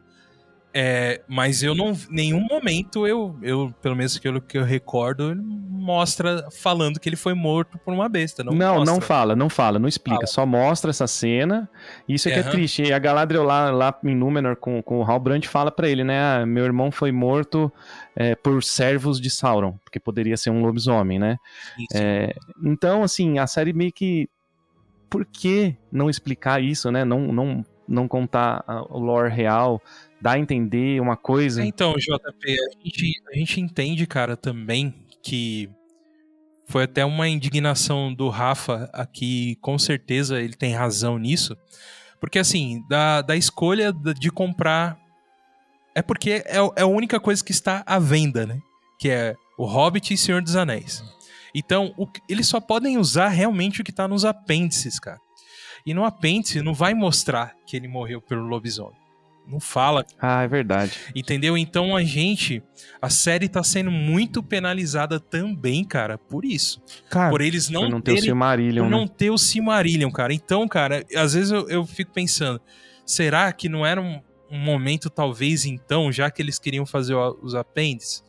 É, 0.74 1.20
mas 1.28 1.62
eu 1.62 1.74
não. 1.74 1.92
Nenhum 2.08 2.40
momento 2.40 3.06
eu, 3.06 3.37
eu 3.42 3.74
pelo 3.82 3.94
menos 3.94 4.16
aquilo 4.16 4.40
que 4.40 4.56
eu 4.56 4.64
recordo, 4.64 5.37
mostra 5.37 6.48
falando 6.50 6.98
que 6.98 7.08
ele 7.08 7.16
foi 7.16 7.35
morto 7.35 7.78
por 7.78 7.92
uma 7.92 8.08
besta. 8.08 8.42
Não, 8.42 8.54
não, 8.54 8.85
não 8.85 9.00
fala, 9.00 9.37
não 9.37 9.50
fala, 9.50 9.78
não 9.78 9.88
explica. 9.88 10.20
Fala. 10.20 10.26
Só 10.26 10.46
mostra 10.46 10.90
essa 10.90 11.06
cena. 11.06 11.68
Isso 12.08 12.28
é 12.28 12.32
que 12.32 12.38
é 12.38 12.42
triste. 12.42 12.82
E 12.85 12.92
a 12.92 12.98
Galadriel 12.98 13.44
lá, 13.44 13.70
lá 13.70 13.98
em 14.02 14.14
Númenor 14.14 14.56
com, 14.56 14.82
com 14.82 15.00
o 15.00 15.04
Halbrand 15.04 15.42
fala 15.46 15.70
para 15.70 15.88
ele, 15.88 16.04
né? 16.04 16.18
Ah, 16.18 16.46
meu 16.46 16.64
irmão 16.64 16.90
foi 16.90 17.12
morto 17.12 17.70
é, 18.16 18.35
por 18.35 18.62
servos 18.62 19.20
de 19.20 19.28
Sauron, 19.28 19.78
porque 19.85 20.00
poderia 20.00 20.38
ser 20.38 20.50
um 20.50 20.62
lobisomem, 20.62 21.18
né? 21.18 21.37
É, 21.94 22.35
então, 22.64 23.02
assim, 23.02 23.38
a 23.38 23.46
série 23.46 23.72
meio 23.72 23.92
que. 23.92 24.28
Por 25.11 25.26
que 25.26 25.76
não 25.90 26.08
explicar 26.08 26.62
isso, 26.62 26.90
né? 26.90 27.04
Não, 27.04 27.20
não, 27.30 27.62
não 27.87 28.08
contar 28.08 28.64
o 28.88 28.98
lore 28.98 29.30
real 29.30 29.78
dá 30.22 30.32
a 30.32 30.38
entender 30.38 31.00
uma 31.00 31.16
coisa. 31.16 31.64
Então, 31.64 31.94
JP, 31.94 32.56
a 32.56 32.85
gente, 32.85 33.22
a 33.28 33.37
gente 33.37 33.61
entende, 33.61 34.06
cara, 34.06 34.37
também 34.37 34.94
que 35.20 35.68
foi 36.66 36.85
até 36.85 37.04
uma 37.04 37.28
indignação 37.28 38.14
do 38.14 38.28
Rafa 38.28 38.88
aqui, 38.92 39.56
com 39.61 39.76
certeza 39.78 40.40
ele 40.40 40.54
tem 40.54 40.72
razão 40.72 41.18
nisso. 41.18 41.56
Porque, 42.20 42.38
assim, 42.38 42.85
da, 42.88 43.20
da 43.20 43.37
escolha 43.37 43.92
de 43.92 44.30
comprar. 44.30 44.96
É 45.94 46.00
porque 46.00 46.42
é, 46.46 46.56
é 46.76 46.82
a 46.82 46.87
única 46.87 47.18
coisa 47.18 47.44
que 47.44 47.50
está 47.50 47.82
à 47.85 47.98
venda, 47.98 48.46
né? 48.46 48.61
Que 48.98 49.11
é 49.11 49.35
o 49.58 49.66
Hobbit 49.66 50.14
e 50.14 50.16
Senhor 50.16 50.40
dos 50.40 50.54
Anéis. 50.54 51.04
Então, 51.52 51.92
o, 51.98 52.06
eles 52.28 52.46
só 52.46 52.61
podem 52.61 52.96
usar 52.96 53.28
realmente 53.28 53.80
o 53.80 53.85
que 53.85 53.90
está 53.90 54.06
nos 54.06 54.24
apêndices, 54.24 55.00
cara. 55.00 55.18
E 55.85 55.92
no 55.92 56.04
apêndice 56.04 56.62
não 56.62 56.72
vai 56.72 56.94
mostrar 56.94 57.56
que 57.66 57.76
ele 57.76 57.88
morreu 57.88 58.22
pelo 58.22 58.46
lobisomem. 58.46 59.01
Não 59.46 59.61
fala. 59.61 60.05
Ah, 60.20 60.42
é 60.42 60.48
verdade. 60.48 60.92
Entendeu? 61.14 61.59
Então 61.59 61.96
a 61.96 62.02
gente, 62.02 62.62
a 63.00 63.11
série 63.11 63.48
tá 63.48 63.62
sendo 63.62 63.90
muito 63.90 64.42
penalizada 64.42 65.18
também, 65.18 65.85
cara, 65.85 66.16
por 66.16 66.44
isso. 66.44 66.81
Cara, 67.11 67.31
por 67.31 67.40
eles 67.40 67.68
não, 67.68 67.83
por 67.83 67.90
não 67.90 68.00
terem, 68.00 68.20
ter 68.20 68.22
o 68.22 68.26
Silmarillion, 68.26 68.85
por 68.85 68.90
né? 68.90 68.96
não 68.96 69.07
ter 69.07 69.31
o 69.31 69.38
Silmarillion, 69.38 70.11
cara. 70.11 70.33
Então, 70.33 70.66
cara, 70.68 71.05
às 71.16 71.35
vezes 71.35 71.50
eu, 71.50 71.68
eu 71.68 71.85
fico 71.85 72.12
pensando, 72.12 72.61
será 73.05 73.52
que 73.52 73.68
não 73.68 73.85
era 73.85 74.00
um, 74.00 74.20
um, 74.50 74.59
momento, 74.59 75.11
talvez, 75.11 75.66
então, 75.66 76.11
já 76.12 76.31
que 76.31 76.40
eles 76.40 76.59
queriam 76.59 76.87
fazer 76.87 77.14
os 77.14 77.55
apêndices, 77.55 78.22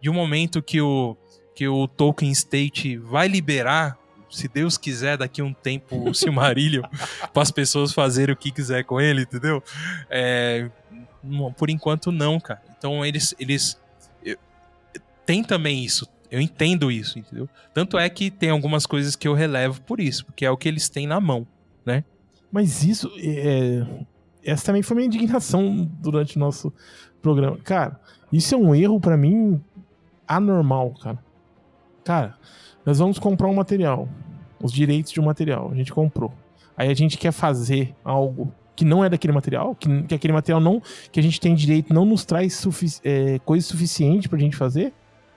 de 0.00 0.08
um 0.08 0.14
momento 0.14 0.62
que 0.62 0.80
o, 0.80 1.16
que 1.54 1.68
o 1.68 1.86
Tolkien 1.86 2.32
State 2.32 2.96
vai 2.96 3.28
liberar 3.28 3.98
se 4.32 4.48
Deus 4.48 4.76
quiser, 4.78 5.16
daqui 5.16 5.40
a 5.40 5.44
um 5.44 5.52
tempo, 5.52 6.08
o 6.08 6.14
Silmarillion, 6.14 6.82
para 7.32 7.42
as 7.42 7.50
pessoas 7.50 7.92
fazerem 7.92 8.32
o 8.32 8.36
que 8.36 8.50
quiser 8.50 8.84
com 8.84 9.00
ele, 9.00 9.22
entendeu? 9.22 9.62
É, 10.10 10.70
por 11.56 11.70
enquanto, 11.70 12.10
não, 12.10 12.40
cara. 12.40 12.62
Então, 12.76 13.04
eles. 13.04 13.34
eles 13.38 13.78
eu, 14.24 14.36
tem 15.24 15.44
também 15.44 15.84
isso. 15.84 16.08
Eu 16.30 16.40
entendo 16.40 16.90
isso, 16.90 17.18
entendeu? 17.18 17.48
Tanto 17.74 17.98
é 17.98 18.08
que 18.08 18.30
tem 18.30 18.50
algumas 18.50 18.86
coisas 18.86 19.14
que 19.14 19.28
eu 19.28 19.34
relevo 19.34 19.82
por 19.82 20.00
isso, 20.00 20.24
porque 20.24 20.46
é 20.46 20.50
o 20.50 20.56
que 20.56 20.66
eles 20.66 20.88
têm 20.88 21.06
na 21.06 21.20
mão, 21.20 21.46
né? 21.84 22.04
Mas 22.50 22.82
isso. 22.82 23.10
É, 23.18 23.86
essa 24.44 24.66
também 24.66 24.82
foi 24.82 24.96
minha 24.96 25.06
indignação 25.06 25.88
durante 26.00 26.36
o 26.36 26.40
nosso 26.40 26.72
programa. 27.20 27.58
Cara, 27.58 28.00
isso 28.32 28.54
é 28.54 28.58
um 28.58 28.74
erro 28.74 28.98
para 28.98 29.16
mim 29.16 29.62
anormal, 30.26 30.94
cara. 31.00 31.18
Cara, 32.04 32.34
nós 32.84 32.98
vamos 32.98 33.18
comprar 33.18 33.48
um 33.48 33.54
material, 33.54 34.08
os 34.62 34.72
direitos 34.72 35.12
de 35.12 35.20
um 35.20 35.24
material, 35.24 35.70
a 35.70 35.74
gente 35.74 35.92
comprou. 35.92 36.32
Aí 36.76 36.90
a 36.90 36.94
gente 36.94 37.18
quer 37.18 37.32
fazer 37.32 37.94
algo 38.04 38.52
que 38.74 38.84
não 38.84 39.04
é 39.04 39.08
daquele 39.08 39.32
material, 39.32 39.74
que, 39.74 40.02
que 40.04 40.14
aquele 40.14 40.32
material 40.32 40.60
não, 40.60 40.80
que 41.10 41.20
a 41.20 41.22
gente 41.22 41.40
tem 41.40 41.54
direito 41.54 41.92
não 41.92 42.04
nos 42.04 42.24
traz 42.24 42.54
sufici 42.54 43.00
é, 43.04 43.38
coisa 43.40 43.66
suficiente 43.66 44.28
pra 44.28 44.38
gente 44.38 44.56
fazer. 44.56 44.92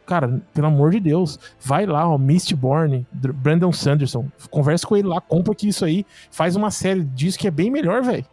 Cara, 0.05 0.41
pelo 0.53 0.67
amor 0.67 0.91
de 0.91 0.99
Deus, 0.99 1.39
vai 1.59 1.85
lá, 1.85 2.07
ó, 2.07 2.17
Mistborn, 2.17 3.05
Brandon 3.11 3.71
Sanderson, 3.71 4.27
conversa 4.51 4.85
com 4.85 4.95
ele 4.95 5.07
lá, 5.07 5.19
compra 5.19 5.51
aqui 5.51 5.67
isso 5.67 5.83
aí, 5.83 6.05
faz 6.29 6.55
uma 6.55 6.69
série 6.69 7.03
disso 7.03 7.39
que 7.39 7.47
é 7.47 7.51
bem 7.51 7.71
melhor, 7.71 8.03
velho. 8.03 8.25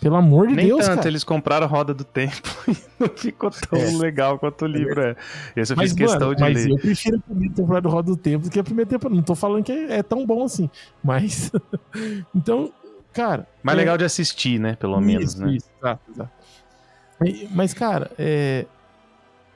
Pelo 0.00 0.16
amor 0.16 0.48
de 0.48 0.54
Nem 0.54 0.66
Deus, 0.66 0.84
tanto, 0.84 0.96
cara. 0.96 1.08
eles 1.08 1.24
compraram 1.24 1.66
a 1.66 1.68
Roda 1.68 1.94
do 1.94 2.04
Tempo 2.04 2.48
e 2.68 2.76
não 2.98 3.08
ficou 3.08 3.50
tão 3.50 3.78
é. 3.78 3.90
legal 3.92 4.38
quanto 4.38 4.62
o 4.62 4.68
livro 4.68 5.00
é. 5.00 5.16
Esse 5.54 5.72
eu 5.72 5.76
mas, 5.76 5.90
fiz 5.90 5.98
questão 5.98 6.28
mano, 6.28 6.34
de 6.34 6.42
mas 6.42 6.64
ler. 6.64 6.70
eu 6.70 6.78
prefiro 6.78 7.16
a 7.16 7.20
primeira 7.20 7.54
temporada 7.54 7.82
do 7.82 7.88
Roda 7.88 8.10
do 8.10 8.16
Tempo 8.16 8.44
do 8.44 8.50
que 8.50 8.58
a 8.58 8.64
primeira 8.64 8.88
temporada. 8.88 9.16
Não 9.16 9.22
tô 9.22 9.34
falando 9.34 9.64
que 9.64 9.72
é, 9.72 9.98
é 9.98 10.02
tão 10.02 10.26
bom 10.26 10.44
assim, 10.44 10.70
mas... 11.02 11.50
então, 12.34 12.72
cara... 13.12 13.48
Mais 13.62 13.76
é... 13.76 13.80
legal 13.80 13.96
de 13.96 14.04
assistir, 14.04 14.58
né? 14.60 14.76
Pelo 14.76 14.98
isso, 14.98 15.06
menos, 15.06 15.34
né? 15.36 15.52
Isso, 15.54 15.70
exato, 15.78 16.00
exato. 16.10 16.30
Mas, 17.52 17.72
cara, 17.72 18.10
é... 18.18 18.66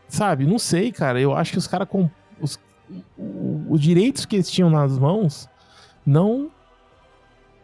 Sabe, 0.08 0.46
não 0.46 0.58
sei, 0.58 0.90
cara. 0.90 1.20
Eu 1.20 1.34
acho 1.34 1.52
que 1.52 1.58
os 1.58 1.66
caras... 1.66 1.88
Com... 1.88 2.10
Os... 2.40 2.58
os 3.68 3.80
direitos 3.80 4.24
que 4.24 4.36
eles 4.36 4.50
tinham 4.50 4.70
nas 4.70 4.98
mãos 4.98 5.48
não 6.04 6.50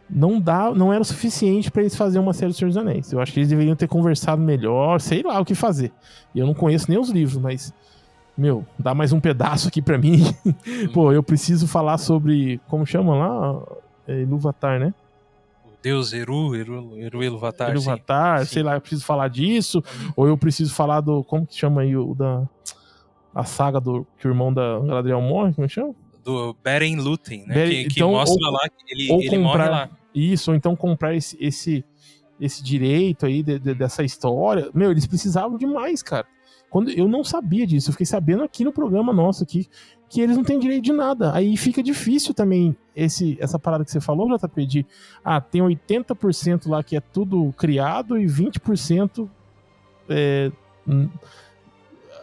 não 0.09 0.39
dá, 0.39 0.71
não 0.73 0.91
era 0.91 1.01
o 1.01 1.05
suficiente 1.05 1.69
para 1.69 1.81
eles 1.81 1.95
fazerem 1.95 2.25
uma 2.25 2.33
série 2.33 2.51
do 2.51 2.55
Senhor 2.55 2.69
dos 2.69 2.77
Anéis. 2.77 3.11
Eu 3.11 3.19
acho 3.19 3.33
que 3.33 3.39
eles 3.39 3.49
deveriam 3.49 3.75
ter 3.75 3.87
conversado 3.87 4.41
melhor, 4.41 5.01
sei 5.01 5.21
lá 5.21 5.39
o 5.39 5.45
que 5.45 5.53
fazer. 5.53 5.91
E 6.33 6.39
eu 6.39 6.45
não 6.45 6.53
conheço 6.53 6.89
nem 6.89 6.99
os 6.99 7.09
livros, 7.09 7.37
mas 7.37 7.73
meu, 8.37 8.65
dá 8.77 8.93
mais 8.93 9.11
um 9.11 9.19
pedaço 9.19 9.67
aqui 9.67 9.81
para 9.81 9.97
mim. 9.97 10.23
Pô, 10.93 11.11
eu 11.11 11.23
preciso 11.23 11.67
falar 11.67 11.97
sobre 11.97 12.61
como 12.67 12.85
chama 12.85 13.15
lá, 13.15 13.61
é, 14.07 14.21
Iluvatar, 14.21 14.79
né? 14.79 14.93
Deus 15.81 16.13
Eru, 16.13 16.55
Eru, 16.55 16.97
Eru 16.97 17.23
Iluvatar. 17.23 17.71
Iluvatar, 17.71 18.45
sei 18.45 18.63
lá, 18.63 18.75
eu 18.75 18.81
preciso 18.81 19.05
falar 19.05 19.27
disso, 19.27 19.77
uhum. 19.77 20.11
ou 20.15 20.27
eu 20.27 20.37
preciso 20.37 20.73
falar 20.73 21.01
do 21.01 21.23
como 21.23 21.45
que 21.45 21.55
chama 21.55 21.81
aí 21.81 21.95
o 21.95 22.13
da 22.13 22.43
a 23.33 23.43
saga 23.43 23.79
do 23.79 24.05
que 24.17 24.27
o 24.27 24.31
irmão 24.31 24.51
da 24.51 24.79
Galadriel 24.79 25.21
morre, 25.21 25.53
como 25.53 25.65
é 25.65 25.69
chama? 25.69 25.93
Do 26.27 26.53
Beren 26.61 26.97
Lúthien, 26.97 27.45
né? 27.47 27.53
Beren, 27.53 27.83
que, 27.83 27.85
que 27.85 27.99
então, 27.99 28.11
mostra 28.11 28.45
ou, 28.45 28.51
lá 28.51 28.67
que 28.67 28.93
ele, 28.93 29.25
ele 29.25 29.41
comprar, 29.41 29.69
lá. 29.69 29.89
Isso, 30.13 30.51
ou 30.51 30.57
então 30.57 30.75
comprar 30.75 31.15
esse, 31.15 31.37
esse, 31.39 31.85
esse 32.37 32.61
direito 32.61 33.25
aí 33.25 33.41
de, 33.41 33.57
de, 33.57 33.73
dessa 33.73 34.03
história. 34.03 34.69
Meu, 34.73 34.91
eles 34.91 35.07
precisavam 35.07 35.57
demais, 35.57 36.03
cara. 36.03 36.27
Quando 36.69 36.91
eu 36.91 37.07
não 37.07 37.23
sabia 37.23 37.65
disso, 37.65 37.89
eu 37.89 37.93
fiquei 37.93 38.05
sabendo 38.05 38.43
aqui 38.43 38.65
no 38.65 38.73
programa 38.73 39.13
nosso 39.13 39.41
aqui 39.41 39.67
que 40.09 40.19
eles 40.19 40.35
não 40.35 40.43
têm 40.43 40.59
direito 40.59 40.83
de 40.83 40.91
nada. 40.91 41.33
Aí 41.33 41.55
fica 41.55 41.81
difícil 41.81 42.33
também 42.33 42.75
esse 42.93 43.37
essa 43.39 43.57
parada 43.57 43.85
que 43.85 43.91
você 43.91 44.01
falou, 44.01 44.27
JP, 44.37 44.65
de 44.65 44.85
ah, 45.23 45.39
tem 45.39 45.61
80% 45.61 46.67
lá 46.67 46.83
que 46.83 46.97
é 46.97 46.99
tudo 46.99 47.53
criado 47.57 48.17
e 48.17 48.25
20% 48.25 49.29
é, 50.09 50.51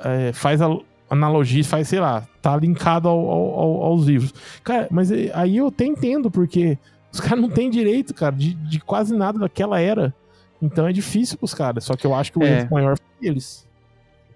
é, 0.04 0.32
faz 0.34 0.60
a 0.60 0.68
analogia, 1.14 1.64
faz, 1.64 1.88
sei 1.88 2.00
lá, 2.00 2.27
tá 2.42 2.57
linkado 2.57 3.09
ao, 3.09 3.18
ao, 3.31 3.83
aos 3.83 4.07
livros. 4.07 4.35
Cara, 4.62 4.88
mas 4.90 5.11
aí 5.11 5.57
eu 5.57 5.68
até 5.68 5.85
entendo, 5.85 6.31
porque 6.31 6.79
os 7.12 7.20
caras 7.20 7.40
não 7.40 7.48
têm 7.48 7.70
direito, 7.70 8.12
cara, 8.14 8.35
de, 8.35 8.55
de 8.55 8.81
quase 8.81 9.15
nada 9.17 9.38
daquela 9.38 9.81
era. 9.81 10.15
Então 10.60 10.87
é 10.87 10.92
difícil 10.92 11.38
pros 11.38 11.54
caras. 11.54 11.85
Só 11.85 11.94
que 11.96 12.06
eu 12.06 12.15
acho 12.15 12.33
que 12.33 12.38
o 12.38 12.42
é. 12.42 12.60
erro 12.60 12.69
maior 12.71 12.96
foi 12.98 13.29
eles. 13.29 13.67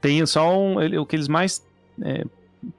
Tem 0.00 0.24
só 0.26 0.58
um, 0.58 0.76
o 1.00 1.06
que 1.06 1.16
eles 1.16 1.28
mais 1.28 1.62
é, 2.02 2.24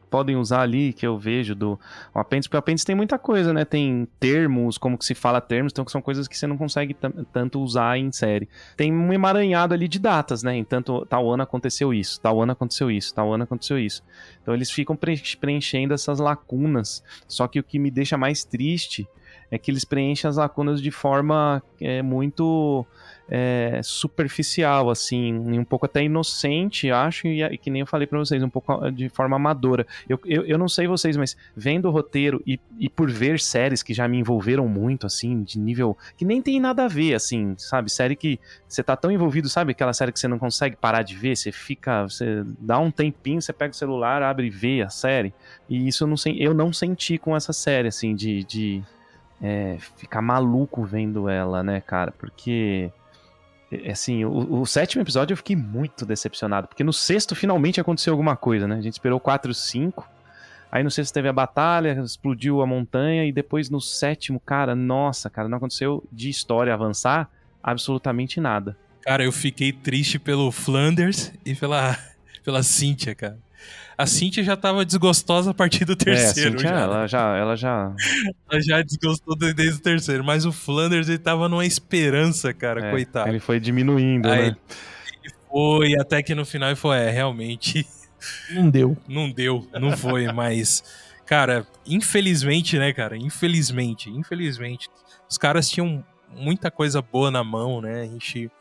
podem 0.10 0.36
usar 0.36 0.62
ali, 0.62 0.92
que 0.92 1.06
eu 1.06 1.18
vejo 1.18 1.54
do 1.54 1.80
o 2.14 2.20
apêndice, 2.20 2.50
porque 2.50 2.58
o 2.58 2.60
apêndice 2.60 2.86
tem 2.86 2.96
muita 2.96 3.18
coisa, 3.20 3.54
né? 3.54 3.64
Tem 3.64 4.08
termos, 4.20 4.78
como 4.78 4.98
que 4.98 5.06
se 5.06 5.14
fala 5.14 5.40
termos, 5.40 5.72
então 5.72 5.86
que 5.86 5.92
são 5.92 6.02
coisas 6.02 6.28
que 6.28 6.38
você 6.38 6.48
não 6.48 6.58
consegue 6.58 6.96
tanto 7.32 7.62
usar 7.62 7.98
em 7.98 8.12
série. 8.12 8.50
Tem 8.76 8.92
um 8.92 9.14
emaranhado 9.14 9.74
ali 9.74 9.88
de 9.88 10.00
datas, 10.00 10.44
né? 10.44 10.58
Entanto, 10.58 11.06
tal 11.08 11.30
ano 11.32 11.44
aconteceu 11.44 11.94
isso, 11.94 12.20
tal 12.20 12.42
ano 12.42 12.52
aconteceu 12.52 12.90
isso, 12.90 13.14
tal 13.14 13.34
ano 13.34 13.44
aconteceu 13.44 13.78
isso. 13.78 14.04
Então 14.42 14.54
eles 14.54 14.72
ficam 14.72 14.98
preenchendo 15.40 15.94
essas 15.94 16.20
lacunas. 16.20 17.04
Só 17.28 17.48
que 17.48 17.60
o 17.60 17.64
que 17.64 17.78
me 17.78 17.92
deixa 17.92 18.18
mais 18.18 18.44
triste 18.44 19.08
é 19.52 19.58
que 19.58 19.72
eles 19.72 19.84
preenchem 19.84 20.30
as 20.30 20.38
lacunas 20.38 20.82
de 20.82 20.92
forma 20.92 21.62
é, 21.82 22.02
muito 22.02 22.86
é, 23.30 23.80
superficial, 23.84 24.90
assim, 24.90 25.34
um 25.34 25.64
pouco 25.64 25.86
até 25.86 26.04
inocente, 26.04 26.90
acho, 26.90 27.28
e, 27.28 27.58
que 27.58 27.70
nem 27.70 27.82
eu 27.82 27.86
falei 27.86 28.08
para 28.08 28.18
vocês, 28.18 28.42
um 28.42 28.50
pouco 28.50 28.90
de 28.92 29.08
forma 29.10 29.36
amadora. 29.36 29.86
Eu, 30.08 30.20
eu, 30.26 30.46
eu, 30.46 30.58
não 30.58 30.68
sei 30.68 30.88
vocês, 30.88 31.16
mas 31.16 31.38
vendo 31.56 31.88
o 31.88 31.92
roteiro 31.92 32.42
e, 32.46 32.60
e 32.80 32.90
por 32.90 33.10
ver 33.10 33.40
séries 33.40 33.84
que 33.84 33.94
já 33.94 34.08
me 34.08 34.18
envolveram 34.18 34.68
muito, 34.68 35.06
assim, 35.06 35.44
de 35.44 35.60
nível 35.60 35.96
que 36.18 36.26
nem 36.26 36.42
tem 36.42 36.60
nada 36.60 36.86
a 36.86 36.88
ver, 36.88 37.14
assim, 37.14 37.54
sabe? 37.58 37.92
Série 37.92 38.16
que 38.16 38.40
você 38.68 38.82
tá 38.82 38.96
tão 38.96 39.12
envolvido, 39.12 39.48
sabe? 39.48 39.72
Aquela 39.72 39.94
série 39.94 40.12
que 40.12 40.20
você 40.20 40.28
não 40.28 40.40
consegue 40.40 40.76
parar 40.76 41.04
de 41.04 41.16
ver, 41.16 41.38
você 41.38 41.52
fica, 41.52 42.04
você 42.04 42.44
dá 42.60 42.80
um 42.80 42.90
tempinho, 42.90 43.42
você 43.42 43.54
pega 43.54 43.72
o 43.72 43.78
celular, 43.78 44.24
abre 44.24 44.48
e 44.48 44.50
vê 44.50 44.82
a 44.82 44.90
série. 44.90 45.34
E 45.70 45.88
isso 45.88 46.04
eu 46.04 46.08
não, 46.08 46.16
eu 46.36 46.54
não 46.54 46.74
senti 46.74 47.18
com 47.20 47.36
essa 47.36 47.54
série, 47.54 47.88
assim, 47.88 48.16
de, 48.16 48.44
de 48.44 48.84
é, 49.42 49.78
ficar 49.98 50.22
maluco 50.22 50.84
vendo 50.84 51.30
ela, 51.30 51.64
né, 51.64 51.82
cara? 51.82 52.12
Porque 52.12 52.92
é, 53.72 53.92
assim, 53.92 54.26
o, 54.26 54.62
o, 54.62 54.66
sétimo 54.66 55.02
episódio 55.02 55.34
eu 55.34 55.38
fiquei 55.38 55.56
muito 55.56 56.06
decepcionado, 56.06 56.68
porque 56.68 56.84
no 56.84 56.94
sexto 56.94 57.36
finalmente 57.36 57.80
aconteceu 57.80 58.14
alguma 58.14 58.36
coisa, 58.36 58.68
né? 58.68 58.76
A 58.76 58.82
gente 58.82 58.94
esperou 58.94 59.20
4, 59.20 59.54
5, 59.54 60.08
aí 60.72 60.84
no 60.84 60.92
sexto 60.92 61.14
teve 61.14 61.28
a 61.28 61.34
batalha, 61.34 62.02
explodiu 62.04 62.62
a 62.62 62.68
montanha, 62.68 63.26
e 63.26 63.32
depois 63.32 63.70
no 63.70 63.80
sétimo, 63.80 64.40
cara, 64.40 64.76
nossa, 64.76 65.30
cara, 65.30 65.48
não 65.48 65.58
aconteceu 65.58 66.04
de 66.12 66.30
história 66.30 66.74
avançar 66.74 67.30
absolutamente 67.62 68.40
nada. 68.40 68.76
Cara, 69.02 69.24
eu 69.24 69.32
fiquei 69.32 69.72
triste 69.72 70.20
pelo 70.20 70.52
Flanders 70.52 71.32
e 71.46 71.56
pela, 71.56 71.98
pela 72.44 72.64
Cynthia, 72.64 73.16
cara. 73.16 73.38
A 73.98 74.06
Cintia 74.06 74.42
já 74.44 74.56
tava 74.56 74.86
desgostosa 74.86 75.52
a 75.52 75.54
partir 75.54 75.84
do 75.84 75.94
terceiro. 75.94 76.26
É, 76.26 76.30
a 76.30 76.52
Cynthia, 76.52 76.70
já. 76.70 76.80
ela 76.80 77.08
já. 77.08 77.38
Ela 77.38 77.56
já, 77.58 77.94
ela 78.50 78.62
já 78.62 78.82
desgostou 78.82 79.36
desde 79.36 79.78
o 79.78 79.80
terceiro. 79.80 80.24
Mas 80.24 80.46
o 80.46 80.54
Flanders, 80.54 81.10
ele 81.10 81.18
tava 81.18 81.50
numa 81.50 81.66
esperança, 81.66 82.54
cara, 82.54 82.88
é, 82.88 82.92
coitado. 82.92 83.28
Ele 83.28 83.40
foi 83.40 83.60
diminuindo, 83.60 84.30
Aí, 84.30 84.52
né? 84.52 84.58
Ele 85.22 85.34
foi, 85.50 85.96
até 86.00 86.24
que 86.24 86.34
no 86.34 86.46
final 86.46 86.70
ele 86.70 86.78
foi, 86.78 86.98
é, 86.98 87.10
realmente. 87.10 87.86
Não 88.52 88.70
deu. 88.70 88.98
Não 89.08 89.32
deu, 89.32 89.68
não 89.80 89.96
foi, 89.96 90.30
mas. 90.32 90.84
Cara, 91.26 91.66
infelizmente, 91.86 92.78
né, 92.78 92.92
cara? 92.92 93.16
Infelizmente, 93.16 94.10
infelizmente. 94.10 94.90
Os 95.30 95.38
caras 95.38 95.70
tinham 95.70 96.04
muita 96.36 96.70
coisa 96.70 97.02
boa 97.02 97.32
na 97.32 97.44
mão, 97.44 97.82
né? 97.82 98.02
A 98.02 98.06
gente. 98.06 98.52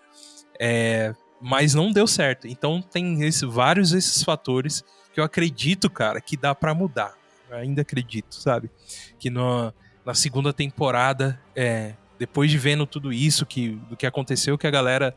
É, 0.60 1.12
mas 1.40 1.74
não 1.74 1.92
deu 1.92 2.06
certo. 2.06 2.46
Então 2.46 2.82
tem 2.82 3.22
esse, 3.24 3.46
vários 3.46 3.90
desses 3.90 4.22
fatores 4.22 4.84
que 5.12 5.20
eu 5.20 5.24
acredito, 5.24 5.88
cara, 5.88 6.20
que 6.20 6.36
dá 6.36 6.54
para 6.54 6.74
mudar. 6.74 7.14
Eu 7.50 7.56
ainda 7.56 7.82
acredito, 7.82 8.34
sabe? 8.34 8.70
Que 9.18 9.30
no, 9.30 9.72
na 10.04 10.14
segunda 10.14 10.52
temporada, 10.52 11.40
é, 11.54 11.94
depois 12.18 12.50
de 12.50 12.58
vendo 12.58 12.86
tudo 12.86 13.12
isso, 13.12 13.46
que, 13.46 13.70
do 13.88 13.96
que 13.96 14.06
aconteceu, 14.06 14.58
que 14.58 14.66
a 14.66 14.70
galera, 14.70 15.14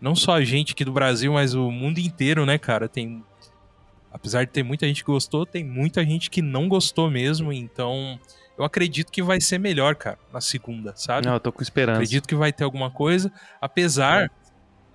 não 0.00 0.14
só 0.14 0.34
a 0.34 0.44
gente 0.44 0.72
aqui 0.72 0.84
do 0.84 0.92
Brasil, 0.92 1.32
mas 1.32 1.54
o 1.54 1.70
mundo 1.70 1.98
inteiro, 1.98 2.44
né, 2.44 2.58
cara, 2.58 2.88
tem. 2.88 3.24
Apesar 4.12 4.44
de 4.44 4.50
ter 4.50 4.64
muita 4.64 4.86
gente 4.88 5.04
que 5.04 5.10
gostou, 5.10 5.46
tem 5.46 5.62
muita 5.62 6.04
gente 6.04 6.30
que 6.30 6.42
não 6.42 6.68
gostou 6.68 7.08
mesmo, 7.08 7.52
então 7.52 8.18
eu 8.58 8.64
acredito 8.64 9.12
que 9.12 9.22
vai 9.22 9.40
ser 9.40 9.58
melhor, 9.58 9.94
cara, 9.94 10.18
na 10.32 10.40
segunda, 10.40 10.92
sabe? 10.96 11.26
Não, 11.26 11.34
eu 11.34 11.40
tô 11.40 11.52
com 11.52 11.62
esperança. 11.62 11.98
Acredito 11.98 12.26
que 12.26 12.34
vai 12.34 12.52
ter 12.52 12.64
alguma 12.64 12.90
coisa, 12.90 13.32
apesar. 13.60 14.24
É. 14.24 14.39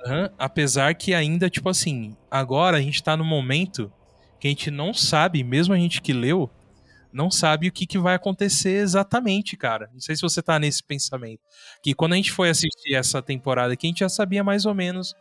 Uhum, 0.05 0.29
apesar 0.37 0.93
que 0.95 1.13
ainda, 1.13 1.49
tipo 1.49 1.67
assim, 1.67 2.15
agora 2.29 2.77
a 2.77 2.81
gente 2.81 3.01
tá 3.01 3.17
no 3.17 3.25
momento 3.25 3.91
que 4.39 4.47
a 4.47 4.51
gente 4.51 4.69
não 4.69 4.93
sabe, 4.93 5.43
mesmo 5.43 5.73
a 5.73 5.77
gente 5.77 6.01
que 6.01 6.13
leu, 6.13 6.49
não 7.11 7.31
sabe 7.31 7.67
o 7.67 7.71
que, 7.71 7.87
que 7.87 7.97
vai 7.97 8.13
acontecer 8.13 8.77
exatamente, 8.77 9.55
cara. 9.57 9.89
Não 9.93 10.01
sei 10.01 10.15
se 10.15 10.21
você 10.21 10.41
tá 10.41 10.59
nesse 10.59 10.83
pensamento. 10.83 11.39
Que 11.81 11.93
quando 11.95 12.13
a 12.13 12.17
gente 12.17 12.31
foi 12.31 12.49
assistir 12.49 12.93
essa 12.93 13.21
temporada 13.21 13.73
aqui, 13.73 13.87
a 13.87 13.89
gente 13.89 13.99
já 13.99 14.09
sabia 14.09 14.43
mais 14.43 14.65
ou 14.65 14.75
menos 14.75 15.15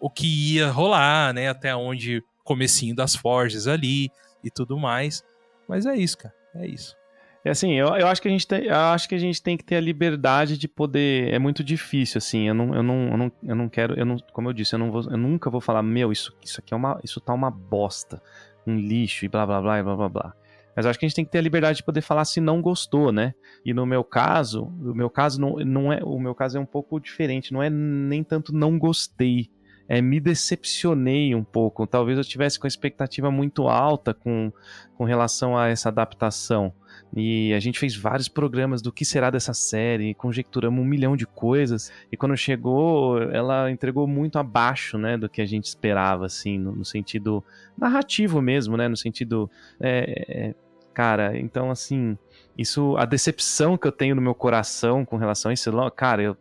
o 0.00 0.08
que 0.10 0.54
ia 0.54 0.70
rolar, 0.70 1.34
né? 1.34 1.48
Até 1.48 1.76
onde 1.76 2.24
comecinho 2.42 2.96
das 2.96 3.14
forges 3.14 3.66
ali 3.66 4.10
e 4.42 4.50
tudo 4.50 4.78
mais. 4.78 5.22
Mas 5.68 5.84
é 5.84 5.94
isso, 5.94 6.16
cara. 6.18 6.34
É 6.54 6.66
isso. 6.66 6.96
É 7.42 7.50
assim, 7.50 7.72
eu, 7.72 7.88
eu, 7.96 8.06
acho 8.06 8.20
que 8.20 8.28
a 8.28 8.30
gente 8.30 8.46
tem, 8.46 8.68
acho 8.68 9.08
que 9.08 9.14
a 9.14 9.18
gente 9.18 9.42
tem 9.42 9.56
que 9.56 9.64
ter 9.64 9.76
a 9.76 9.80
liberdade 9.80 10.58
de 10.58 10.68
poder. 10.68 11.32
É 11.32 11.38
muito 11.38 11.64
difícil, 11.64 12.18
assim. 12.18 12.48
Eu 12.48 12.54
não, 12.54 12.74
eu 12.74 12.82
não, 12.82 13.08
eu 13.08 13.16
não, 13.16 13.32
eu 13.42 13.56
não 13.56 13.68
quero, 13.68 13.98
eu 13.98 14.04
não, 14.04 14.18
como 14.32 14.50
eu 14.50 14.52
disse, 14.52 14.74
eu 14.74 14.78
não 14.78 14.90
vou, 14.90 15.02
eu 15.04 15.16
nunca 15.16 15.48
vou 15.48 15.60
falar, 15.60 15.82
meu, 15.82 16.12
isso, 16.12 16.36
isso 16.42 16.60
aqui 16.60 16.74
é 16.74 16.76
uma, 16.76 17.00
isso 17.02 17.18
tá 17.20 17.32
uma 17.32 17.50
bosta, 17.50 18.22
um 18.66 18.76
lixo 18.76 19.24
e 19.24 19.28
blá 19.28 19.46
blá 19.46 19.60
blá 19.60 19.78
e 19.78 19.82
blá 19.82 19.96
blá 19.96 20.08
blá. 20.08 20.34
Mas 20.76 20.86
acho 20.86 20.98
que 20.98 21.04
a 21.04 21.08
gente 21.08 21.16
tem 21.16 21.24
que 21.24 21.30
ter 21.30 21.38
a 21.38 21.42
liberdade 21.42 21.78
de 21.78 21.82
poder 21.82 22.02
falar 22.02 22.24
se 22.24 22.40
não 22.40 22.60
gostou, 22.60 23.10
né? 23.10 23.34
E 23.64 23.72
no 23.72 23.86
meu 23.86 24.04
caso, 24.04 24.64
o 24.64 24.94
meu 24.94 25.08
caso 25.08 25.40
não, 25.40 25.56
não 25.56 25.92
é, 25.92 26.00
o 26.04 26.18
meu 26.18 26.34
caso 26.34 26.58
é 26.58 26.60
um 26.60 26.66
pouco 26.66 27.00
diferente. 27.00 27.52
Não 27.52 27.62
é 27.62 27.70
nem 27.70 28.22
tanto 28.22 28.54
não 28.54 28.78
gostei 28.78 29.50
é, 29.90 30.00
me 30.00 30.20
decepcionei 30.20 31.34
um 31.34 31.42
pouco. 31.42 31.84
Talvez 31.84 32.16
eu 32.16 32.22
tivesse 32.22 32.60
com 32.60 32.66
a 32.66 32.68
expectativa 32.68 33.28
muito 33.28 33.66
alta 33.66 34.14
com, 34.14 34.52
com 34.96 35.02
relação 35.02 35.58
a 35.58 35.66
essa 35.66 35.88
adaptação. 35.88 36.72
E 37.12 37.52
a 37.52 37.58
gente 37.58 37.76
fez 37.76 37.96
vários 37.96 38.28
programas 38.28 38.80
do 38.80 38.92
que 38.92 39.04
será 39.04 39.30
dessa 39.30 39.52
série, 39.52 40.14
conjecturamos 40.14 40.80
um 40.80 40.86
milhão 40.86 41.16
de 41.16 41.26
coisas. 41.26 41.90
E 42.12 42.16
quando 42.16 42.36
chegou, 42.36 43.20
ela 43.20 43.68
entregou 43.68 44.06
muito 44.06 44.38
abaixo, 44.38 44.96
né, 44.96 45.18
do 45.18 45.28
que 45.28 45.42
a 45.42 45.46
gente 45.46 45.64
esperava, 45.64 46.26
assim, 46.26 46.56
no, 46.56 46.70
no 46.70 46.84
sentido 46.84 47.42
narrativo 47.76 48.40
mesmo, 48.40 48.76
né, 48.76 48.86
no 48.86 48.96
sentido, 48.96 49.50
é, 49.80 50.24
é, 50.28 50.54
cara, 50.94 51.36
então 51.36 51.68
assim, 51.68 52.16
isso, 52.56 52.96
a 52.96 53.04
decepção 53.04 53.76
que 53.76 53.88
eu 53.88 53.92
tenho 53.92 54.14
no 54.14 54.22
meu 54.22 54.36
coração 54.36 55.04
com 55.04 55.16
relação 55.16 55.50
a 55.50 55.54
isso, 55.54 55.68
cara, 55.96 56.22
eu, 56.22 56.36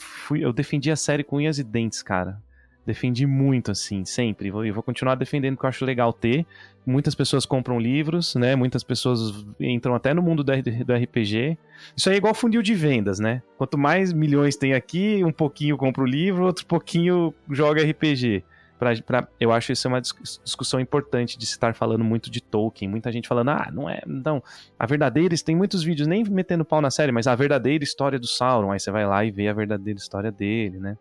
fui, 0.00 0.42
eu 0.42 0.54
defendi 0.54 0.90
a 0.90 0.96
série 0.96 1.22
com 1.22 1.36
unhas 1.36 1.58
e 1.58 1.64
dentes, 1.64 2.02
cara 2.02 2.40
defendi 2.84 3.26
muito, 3.26 3.70
assim, 3.70 4.04
sempre. 4.04 4.48
E 4.48 4.50
vou, 4.50 4.72
vou 4.72 4.82
continuar 4.82 5.14
defendendo, 5.14 5.54
porque 5.54 5.66
eu 5.66 5.70
acho 5.70 5.84
legal 5.84 6.12
ter. 6.12 6.46
Muitas 6.84 7.14
pessoas 7.14 7.46
compram 7.46 7.78
livros, 7.78 8.34
né? 8.34 8.56
Muitas 8.56 8.82
pessoas 8.82 9.44
entram 9.60 9.94
até 9.94 10.12
no 10.12 10.22
mundo 10.22 10.42
do, 10.42 10.52
RPG. 10.52 11.56
Isso 11.96 12.08
aí 12.08 12.16
é 12.16 12.18
igual 12.18 12.34
funil 12.34 12.62
de 12.62 12.74
vendas, 12.74 13.20
né? 13.20 13.42
Quanto 13.56 13.78
mais 13.78 14.12
milhões 14.12 14.56
tem 14.56 14.74
aqui, 14.74 15.24
um 15.24 15.32
pouquinho 15.32 15.76
compra 15.76 16.02
o 16.02 16.06
livro, 16.06 16.44
outro 16.44 16.66
pouquinho 16.66 17.32
joga 17.50 17.82
RPG. 17.82 18.44
Pra, 18.82 19.00
pra, 19.00 19.28
eu 19.38 19.52
acho 19.52 19.70
isso 19.70 19.86
uma 19.86 20.00
discussão 20.00 20.80
importante 20.80 21.38
de 21.38 21.46
se 21.46 21.52
estar 21.52 21.72
falando 21.72 22.02
muito 22.02 22.28
de 22.28 22.42
Tolkien. 22.42 22.90
Muita 22.90 23.12
gente 23.12 23.28
falando, 23.28 23.50
ah, 23.50 23.70
não 23.72 23.88
é. 23.88 24.02
Não, 24.04 24.42
a 24.76 24.84
verdadeira. 24.86 25.32
Tem 25.44 25.54
muitos 25.54 25.84
vídeos 25.84 26.08
nem 26.08 26.24
metendo 26.24 26.64
pau 26.64 26.80
na 26.80 26.90
série, 26.90 27.12
mas 27.12 27.28
a 27.28 27.34
verdadeira 27.36 27.84
história 27.84 28.18
do 28.18 28.26
Sauron. 28.26 28.72
Aí 28.72 28.80
você 28.80 28.90
vai 28.90 29.06
lá 29.06 29.24
e 29.24 29.30
vê 29.30 29.46
a 29.46 29.52
verdadeira 29.52 30.00
história 30.00 30.32
dele, 30.32 30.80
né? 30.80 30.98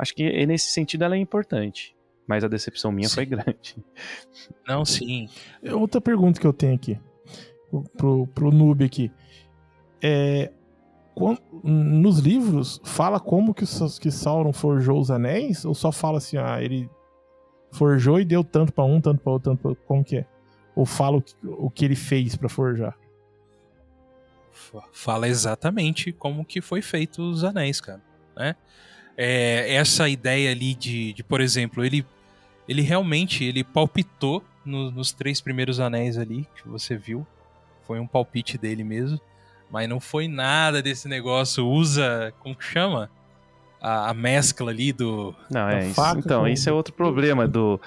Acho 0.00 0.14
que 0.14 0.46
nesse 0.46 0.70
sentido 0.70 1.04
ela 1.04 1.14
é 1.14 1.18
importante. 1.18 1.94
Mas 2.26 2.44
a 2.44 2.48
decepção 2.48 2.92
minha 2.92 3.08
sim. 3.08 3.14
foi 3.16 3.26
grande. 3.26 3.76
Não, 4.66 4.84
sim. 4.84 5.28
Outra 5.72 6.00
pergunta 6.00 6.40
que 6.40 6.46
eu 6.46 6.52
tenho 6.52 6.74
aqui, 6.74 6.98
pro, 7.96 8.26
pro 8.28 8.52
noob 8.52 8.84
aqui. 8.84 9.10
É, 10.02 10.52
nos 11.62 12.18
livros, 12.18 12.80
fala 12.84 13.20
como 13.20 13.52
que, 13.52 13.64
que 14.00 14.10
Sauron 14.10 14.52
forjou 14.52 14.98
os 15.00 15.10
anéis? 15.10 15.64
Ou 15.64 15.74
só 15.74 15.90
fala 15.92 16.18
assim, 16.18 16.36
ah, 16.36 16.62
ele 16.62 16.88
forjou 17.72 18.20
e 18.20 18.24
deu 18.24 18.42
tanto 18.42 18.72
para 18.72 18.84
um, 18.84 19.00
tanto 19.00 19.20
para 19.22 19.32
outro, 19.32 19.50
tanto 19.50 19.60
pra 19.60 19.68
outro? 19.70 19.84
Como 19.86 20.04
que 20.04 20.18
é? 20.18 20.26
Ou 20.74 20.86
fala 20.86 21.18
o 21.18 21.22
que, 21.22 21.34
o 21.42 21.70
que 21.70 21.84
ele 21.84 21.96
fez 21.96 22.36
para 22.36 22.48
forjar? 22.48 22.96
Fala 24.92 25.28
exatamente 25.28 26.12
como 26.12 26.44
que 26.44 26.60
foi 26.60 26.80
feito 26.80 27.22
os 27.22 27.44
anéis, 27.44 27.80
cara. 27.80 28.00
Né? 28.36 28.54
É, 29.22 29.74
essa 29.74 30.08
ideia 30.08 30.50
ali 30.50 30.74
de, 30.74 31.12
de, 31.12 31.22
por 31.22 31.42
exemplo, 31.42 31.84
ele, 31.84 32.06
ele 32.66 32.80
realmente 32.80 33.44
ele 33.44 33.62
palpitou 33.62 34.42
no, 34.64 34.90
nos 34.90 35.12
três 35.12 35.42
primeiros 35.42 35.78
anéis 35.78 36.16
ali 36.16 36.48
que 36.56 36.66
você 36.66 36.96
viu. 36.96 37.26
Foi 37.86 38.00
um 38.00 38.06
palpite 38.06 38.56
dele 38.56 38.82
mesmo. 38.82 39.20
Mas 39.70 39.86
não 39.86 40.00
foi 40.00 40.26
nada 40.26 40.80
desse 40.80 41.06
negócio. 41.06 41.68
Usa. 41.68 42.32
Como 42.38 42.56
que 42.56 42.64
chama? 42.64 43.10
A, 43.80 44.10
a 44.10 44.14
mescla 44.14 44.70
ali 44.70 44.92
do. 44.92 45.34
Não, 45.50 45.68
é 45.68 45.86
isso. 45.86 46.00
Então, 46.16 46.46
esse 46.46 46.68
é 46.68 46.72
outro 46.72 46.92
problema 46.92 47.48
do. 47.48 47.80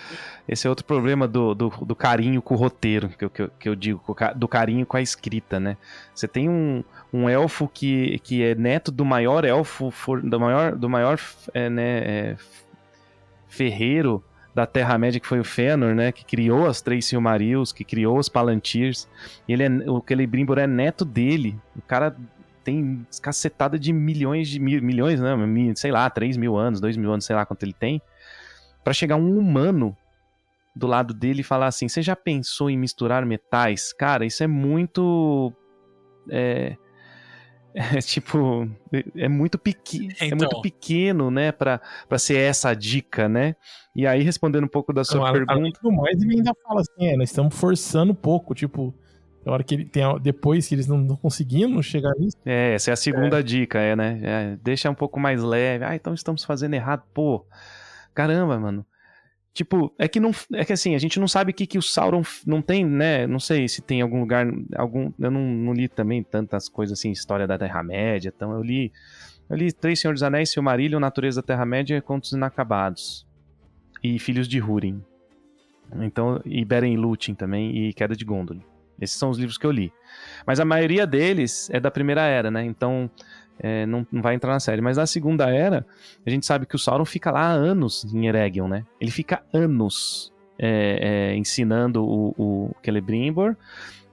Esse 0.48 0.68
é 0.68 0.70
outro 0.70 0.86
problema 0.86 1.28
do, 1.28 1.54
do, 1.54 1.70
do 1.70 1.96
carinho 1.96 2.42
com 2.42 2.56
o 2.56 2.58
roteiro, 2.58 3.10
que 3.10 3.24
eu, 3.24 3.30
que 3.30 3.42
eu, 3.42 3.52
que 3.60 3.70
eu 3.70 3.76
digo, 3.76 4.02
do 4.36 4.48
carinho 4.48 4.86
com 4.86 4.98
a 4.98 5.02
escrita, 5.02 5.60
né? 5.60 5.78
Você 6.14 6.28
tem 6.28 6.50
um, 6.50 6.84
um 7.14 7.30
elfo 7.30 7.70
que, 7.72 8.20
que 8.20 8.44
é 8.44 8.56
neto 8.56 8.92
do 8.92 9.06
maior 9.06 9.46
elfo, 9.46 9.92
for, 9.92 10.22
do 10.22 10.40
maior, 10.40 10.76
do 10.76 10.90
maior 10.90 11.20
é, 11.54 11.70
né, 11.70 11.98
é, 12.00 12.36
ferreiro 13.48 14.24
da 14.54 14.68
Terra-média, 14.68 15.20
que 15.20 15.28
foi 15.28 15.40
o 15.40 15.44
Fëanor, 15.44 15.96
né? 15.96 16.12
Que 16.12 16.24
criou 16.24 16.68
as 16.68 16.82
três 16.82 17.06
Silmarils, 17.06 17.72
que 17.72 17.84
criou 17.84 18.18
os 18.18 18.30
Palantirs. 18.30 19.08
Ele 19.48 19.64
é, 19.64 19.70
o 19.90 20.04
Celebrimbor 20.06 20.60
é 20.60 20.68
neto 20.68 21.04
dele. 21.04 21.58
O 21.76 21.82
cara 21.82 22.16
tem 22.64 23.06
cacetada 23.22 23.78
de 23.78 23.92
milhões 23.94 24.48
de 24.48 24.60
mil, 24.60 24.82
milhões, 24.82 25.20
né? 25.20 25.36
Sei 25.76 25.92
lá, 25.92 26.10
3 26.10 26.38
mil 26.38 26.56
anos, 26.58 26.80
2 26.80 26.98
mil 26.98 27.12
anos, 27.12 27.26
sei 27.26 27.36
lá 27.36 27.46
quanto 27.46 27.64
ele 27.64 27.74
tem. 27.74 28.02
para 28.84 28.94
chegar 28.94 29.16
um 29.16 29.38
humano 29.38 29.96
do 30.76 30.88
lado 30.88 31.14
dele 31.14 31.42
e 31.42 31.44
falar 31.44 31.68
assim: 31.68 31.88
Você 31.88 32.02
já 32.02 32.16
pensou 32.16 32.70
em 32.70 32.78
misturar 32.78 33.26
metais? 33.26 33.94
Cara, 33.94 34.26
isso 34.26 34.44
é 34.44 34.48
muito. 34.48 35.54
É, 36.30 36.76
é 37.74 38.00
tipo, 38.02 38.70
é 39.16 39.28
muito, 39.28 39.58
pequ... 39.58 40.04
Então. 40.04 40.28
é 40.28 40.36
muito 40.36 40.62
pequeno, 40.62 41.32
né, 41.32 41.52
pra, 41.52 41.82
pra 42.08 42.20
ser 42.20 42.38
essa 42.38 42.70
a 42.70 42.74
dica, 42.74 43.28
né? 43.28 43.56
E 43.96 44.06
aí, 44.08 44.22
respondendo 44.22 44.64
um 44.64 44.70
pouco 44.70 44.94
da 44.94 45.04
sua 45.04 45.18
Então, 45.18 45.28
além 45.28 45.46
pergunta. 45.46 45.80
do 45.82 45.92
mais, 45.92 46.22
ele 46.22 46.36
ainda 46.36 46.54
fala 46.64 46.82
assim, 46.82 47.08
é, 47.08 47.18
nós 47.18 47.30
estamos 47.30 47.56
forçando 47.56 48.12
um 48.12 48.16
pouco, 48.16 48.54
tipo, 48.56 48.94
na 49.46 49.52
hora 49.52 49.64
que 49.64 49.76
ele 49.76 49.86
tem, 49.86 50.04
a- 50.04 50.18
depois 50.18 50.68
que 50.68 50.76
eles 50.76 50.88
não 50.88 51.02
estão 51.02 51.18
conseguindo 51.18 51.82
chegar 51.84 52.14
nisso, 52.18 52.38
É, 52.46 52.74
essa 52.74 52.92
é 52.92 52.94
a 52.94 52.98
segunda 52.98 53.44
dica, 53.44 53.80
é, 53.80 53.96
né? 53.96 54.20
É, 54.24 54.58
deixa 54.64 54.90
um 54.90 54.96
pouco 54.96 55.20
mais 55.20 55.42
leve. 55.44 55.84
Ah, 55.86 55.96
então 55.96 56.14
estamos 56.14 56.44
fazendo 56.44 56.74
errado. 56.74 57.04
Pô, 57.14 57.46
caramba, 58.14 58.60
mano. 58.60 58.86
Tipo, 59.54 59.94
é 60.00 60.08
que 60.08 60.20
não. 60.20 60.32
É 60.54 60.66
que 60.66 60.74
assim, 60.74 60.96
a 60.96 60.98
gente 60.98 61.20
não 61.20 61.28
sabe 61.28 61.52
o 61.52 61.54
que, 61.54 61.68
que 61.68 61.78
o 61.78 61.82
Sauron 61.82 62.24
não 62.46 62.60
tem, 62.62 62.84
né? 62.84 63.28
Não 63.28 63.40
sei 63.40 63.68
se 63.68 63.82
tem 63.84 64.02
algum 64.02 64.20
lugar. 64.20 64.48
algum 64.76 65.12
Eu 65.20 65.30
não, 65.30 65.42
não 65.42 65.74
li 65.74 65.88
também 65.88 66.24
tantas 66.24 66.68
coisas 66.68 66.98
assim, 66.98 67.12
história 67.12 67.46
da 67.46 67.58
Terra-média. 67.58 68.34
Então 68.36 68.52
eu 68.52 68.64
li. 68.64 68.92
Eu 69.50 69.58
li 69.58 69.72
Três 69.72 70.00
Senhores 70.00 70.22
dos 70.22 70.24
Anéis, 70.28 70.50
Silmarillion, 70.50 71.00
Natureza 71.00 71.42
da 71.42 71.46
Terra-média 71.46 71.96
e 71.96 72.02
Contos 72.02 72.32
Inacabados. 72.32 73.28
E 74.02 74.18
Filhos 74.18 74.48
de 74.48 74.60
Húrin. 74.62 75.04
Então, 76.02 76.42
e 76.44 76.66
Beren 76.66 76.94
e 76.94 76.98
Lúthien 76.98 77.36
também, 77.36 77.78
e 77.78 77.94
Queda 77.94 78.16
de 78.16 78.26
Gondolin. 78.26 78.64
Esses 79.04 79.18
são 79.18 79.30
os 79.30 79.38
livros 79.38 79.58
que 79.58 79.66
eu 79.66 79.72
li. 79.72 79.92
Mas 80.46 80.60
a 80.60 80.66
maioria 80.66 81.06
deles 81.06 81.70
é 81.72 81.80
da 81.80 81.92
Primeira 81.92 82.22
Era, 82.22 82.50
né? 82.50 82.64
Então, 82.66 83.10
é, 83.60 83.86
não, 83.86 84.06
não 84.12 84.22
vai 84.22 84.36
entrar 84.36 84.52
na 84.54 84.60
série. 84.60 84.82
Mas 84.82 84.98
na 84.98 85.06
Segunda 85.06 85.50
Era, 85.50 85.86
a 86.26 86.30
gente 86.30 86.46
sabe 86.46 86.66
que 86.66 86.76
o 86.76 86.80
Sauron 86.80 87.06
fica 87.06 87.32
lá 87.32 87.42
há 87.42 87.52
anos 87.52 88.04
em 88.14 88.28
Eregion, 88.28 88.68
né? 88.68 88.86
Ele 89.00 89.12
fica 89.12 89.44
anos 89.54 90.32
é, 90.58 91.32
é, 91.32 91.36
ensinando 91.36 92.04
o, 92.04 92.34
o 92.38 92.76
Celebrimbor, 92.84 93.56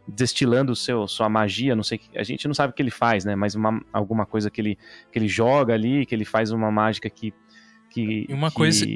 destilando 0.09 0.75
seu, 0.75 1.07
sua 1.07 1.29
magia, 1.29 1.77
não 1.77 1.83
sei, 1.85 2.01
a 2.17 2.23
gente 2.23 2.49
não 2.49 2.55
sabe 2.55 2.73
o 2.73 2.75
que 2.75 2.83
ele 2.83 2.91
faz, 2.91 3.25
né? 3.25 3.37
Mas 3.37 3.55
uma, 3.55 3.81
alguma 3.93 4.27
coisa 4.27 4.51
que 4.51 4.61
ele, 4.61 4.79
que 5.13 5.19
ele 5.19 5.29
joga 5.29 5.73
ali, 5.75 6.05
que 6.05 6.15
ele 6.15 6.25
faz 6.25 6.51
uma 6.51 6.71
mágica 6.71 7.09
que... 7.09 7.33
que 7.89 8.27
E 8.29 8.35
uma 8.35 8.49
que 8.51 8.57
coisa- 8.57 8.87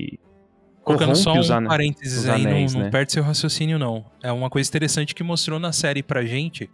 Colocando 0.84 1.16
só 1.16 1.32
os 1.38 1.50
um 1.50 1.54
ane- 1.54 1.68
parênteses 1.68 2.18
os 2.18 2.28
aí, 2.28 2.44
anéis, 2.46 2.72
não, 2.72 2.80
não 2.80 2.86
né? 2.86 2.90
perde 2.92 3.12
seu 3.12 3.22
raciocínio, 3.22 3.78
não. 3.78 4.04
É 4.22 4.30
uma 4.30 4.50
coisa 4.50 4.68
interessante 4.68 5.14
que 5.14 5.22
mostrou 5.22 5.58
na 5.58 5.72
série 5.72 6.02
pra 6.02 6.24
gente, 6.24 6.70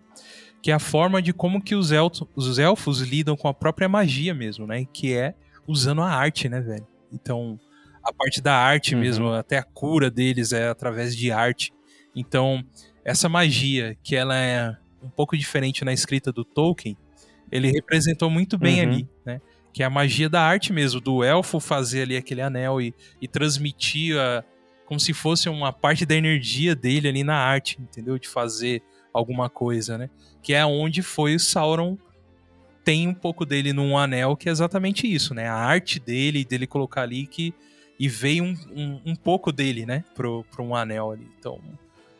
que 0.62 0.70
é 0.70 0.74
a 0.74 0.78
forma 0.80 1.22
de 1.22 1.32
como 1.32 1.62
que 1.62 1.74
os, 1.74 1.92
elfos, 1.92 2.26
os 2.34 2.58
elfos 2.58 3.00
lidam 3.00 3.36
com 3.36 3.46
a 3.48 3.54
própria 3.54 3.88
magia 3.88 4.34
mesmo, 4.34 4.66
né? 4.66 4.84
Que 4.92 5.14
é 5.14 5.34
usando 5.66 6.02
a 6.02 6.10
arte, 6.10 6.48
né, 6.48 6.60
velho? 6.60 6.86
Então, 7.12 7.58
a 8.02 8.12
parte 8.12 8.40
da 8.40 8.54
arte 8.54 8.94
Uhum. 8.94 9.00
mesmo, 9.00 9.30
até 9.32 9.58
a 9.58 9.62
cura 9.62 10.10
deles 10.10 10.52
é 10.52 10.68
através 10.68 11.16
de 11.16 11.30
arte. 11.30 11.72
Então, 12.14 12.64
essa 13.04 13.28
magia, 13.28 13.96
que 14.02 14.16
ela 14.16 14.36
é 14.36 14.76
um 15.02 15.08
pouco 15.08 15.36
diferente 15.36 15.84
na 15.84 15.92
escrita 15.92 16.32
do 16.32 16.44
Tolkien, 16.44 16.96
ele 17.50 17.70
representou 17.70 18.28
muito 18.28 18.58
bem 18.58 18.76
Uhum. 18.84 18.90
ali, 18.92 19.08
né? 19.24 19.40
Que 19.72 19.82
é 19.82 19.86
a 19.86 19.90
magia 19.90 20.28
da 20.28 20.42
arte 20.42 20.72
mesmo, 20.72 21.00
do 21.00 21.22
elfo 21.22 21.60
fazer 21.60 22.02
ali 22.02 22.16
aquele 22.16 22.42
anel 22.42 22.80
e, 22.80 22.94
e 23.20 23.28
transmitir 23.28 24.18
a- 24.18 24.42
como 24.86 24.98
se 24.98 25.12
fosse 25.12 25.48
uma 25.48 25.72
parte 25.72 26.04
da 26.04 26.14
energia 26.16 26.74
dele 26.74 27.08
ali 27.08 27.22
na 27.22 27.36
arte, 27.36 27.80
entendeu? 27.80 28.18
De 28.18 28.28
fazer 28.28 28.82
alguma 29.12 29.48
coisa, 29.48 29.96
né? 29.96 30.10
Que 30.42 30.52
é 30.54 30.64
onde 30.66 31.02
foi 31.02 31.34
o 31.36 31.40
Sauron 31.40 31.96
tem 32.84 33.06
um 33.06 33.14
pouco 33.14 33.44
dele 33.44 33.72
num 33.72 33.96
anel, 33.96 34.36
que 34.36 34.48
é 34.48 34.52
exatamente 34.52 35.06
isso, 35.12 35.34
né? 35.34 35.46
A 35.46 35.54
arte 35.54 36.00
dele, 36.00 36.44
dele 36.44 36.66
colocar 36.66 37.02
ali 37.02 37.26
que 37.26 37.54
e 37.98 38.08
veio 38.08 38.42
um, 38.44 38.56
um, 38.74 39.00
um 39.06 39.14
pouco 39.14 39.52
dele, 39.52 39.84
né? 39.84 40.02
Pro, 40.14 40.44
pro 40.50 40.64
um 40.64 40.74
anel 40.74 41.12
ali. 41.12 41.28
Então, 41.38 41.60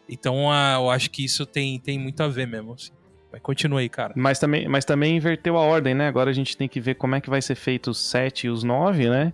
então 0.09 0.53
ah, 0.53 0.74
eu 0.78 0.90
acho 0.90 1.11
que 1.11 1.24
isso 1.24 1.46
tem, 1.46 1.80
tem 1.80 1.98
muito 1.98 2.22
a 2.22 2.28
ver 2.28 2.46
mesmo. 2.46 2.74
Assim. 2.74 2.92
Mas 3.33 3.41
continua 3.43 3.81
aí, 3.81 3.89
cara. 3.89 4.12
Mas 4.16 4.39
também, 4.39 4.68
mas 4.68 4.85
também 4.85 5.16
inverteu 5.16 5.57
a 5.57 5.61
ordem, 5.61 5.95
né? 5.95 6.09
Agora 6.09 6.31
a 6.31 6.33
gente 6.33 6.57
tem 6.57 6.68
que 6.68 6.81
ver 6.81 6.95
como 6.95 7.14
é 7.14 7.20
que 7.20 7.31
vai 7.31 7.41
ser 7.41 7.55
feito 7.55 7.91
os 7.91 7.99
7 7.99 8.47
e 8.47 8.51
os 8.51 8.64
9, 8.64 9.09
né? 9.09 9.33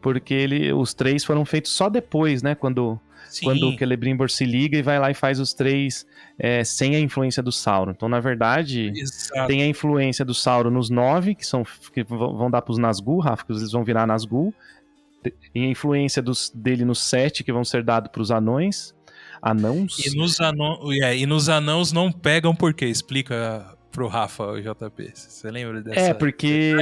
Porque 0.00 0.34
ele, 0.34 0.72
os 0.72 0.94
três 0.94 1.24
foram 1.24 1.44
feitos 1.44 1.72
só 1.72 1.88
depois, 1.88 2.42
né? 2.42 2.54
Quando, 2.54 3.00
Sim, 3.28 3.46
quando 3.46 3.68
o 3.68 3.78
Celebrimbor 3.78 4.30
se 4.30 4.44
liga 4.44 4.76
e 4.76 4.82
vai 4.82 4.98
lá 4.98 5.10
e 5.10 5.14
faz 5.14 5.40
os 5.40 5.54
três 5.54 6.06
é, 6.38 6.64
sem 6.64 6.96
a 6.96 7.00
influência 7.00 7.42
do 7.42 7.52
Sauron. 7.52 7.92
Então, 7.92 8.08
na 8.08 8.20
verdade, 8.20 8.92
exato. 8.94 9.46
tem 9.48 9.62
a 9.62 9.66
influência 9.66 10.24
do 10.24 10.34
Sauron 10.34 10.70
nos 10.70 10.90
9, 10.90 11.34
que, 11.34 11.46
são, 11.46 11.64
que 11.92 12.02
vão 12.02 12.50
dar 12.50 12.62
pros 12.62 12.78
Nazgûl, 12.78 13.20
Rafa, 13.20 13.44
que 13.44 13.52
eles 13.52 13.72
vão 13.72 13.84
virar 13.84 14.06
Nazgûl. 14.06 14.52
E 15.54 15.64
a 15.64 15.68
influência 15.68 16.20
dos, 16.20 16.50
dele 16.52 16.84
nos 16.84 17.00
7, 17.00 17.44
que 17.44 17.52
vão 17.52 17.64
ser 17.64 17.84
dados 17.84 18.10
pros 18.10 18.30
anões. 18.30 18.92
Anãos? 19.42 19.98
E 20.06 20.16
nos, 20.16 20.40
anão, 20.40 20.78
é, 21.02 21.16
e 21.16 21.26
nos 21.26 21.48
anãos 21.48 21.92
não 21.92 22.12
pegam 22.12 22.54
por 22.54 22.72
quê? 22.72 22.86
Explica 22.86 23.66
pro 23.90 24.06
Rafa, 24.06 24.44
o 24.52 24.60
JP. 24.62 25.10
Você 25.14 25.50
lembra 25.50 25.82
dessa? 25.82 25.98
É, 26.00 26.14
porque 26.14 26.72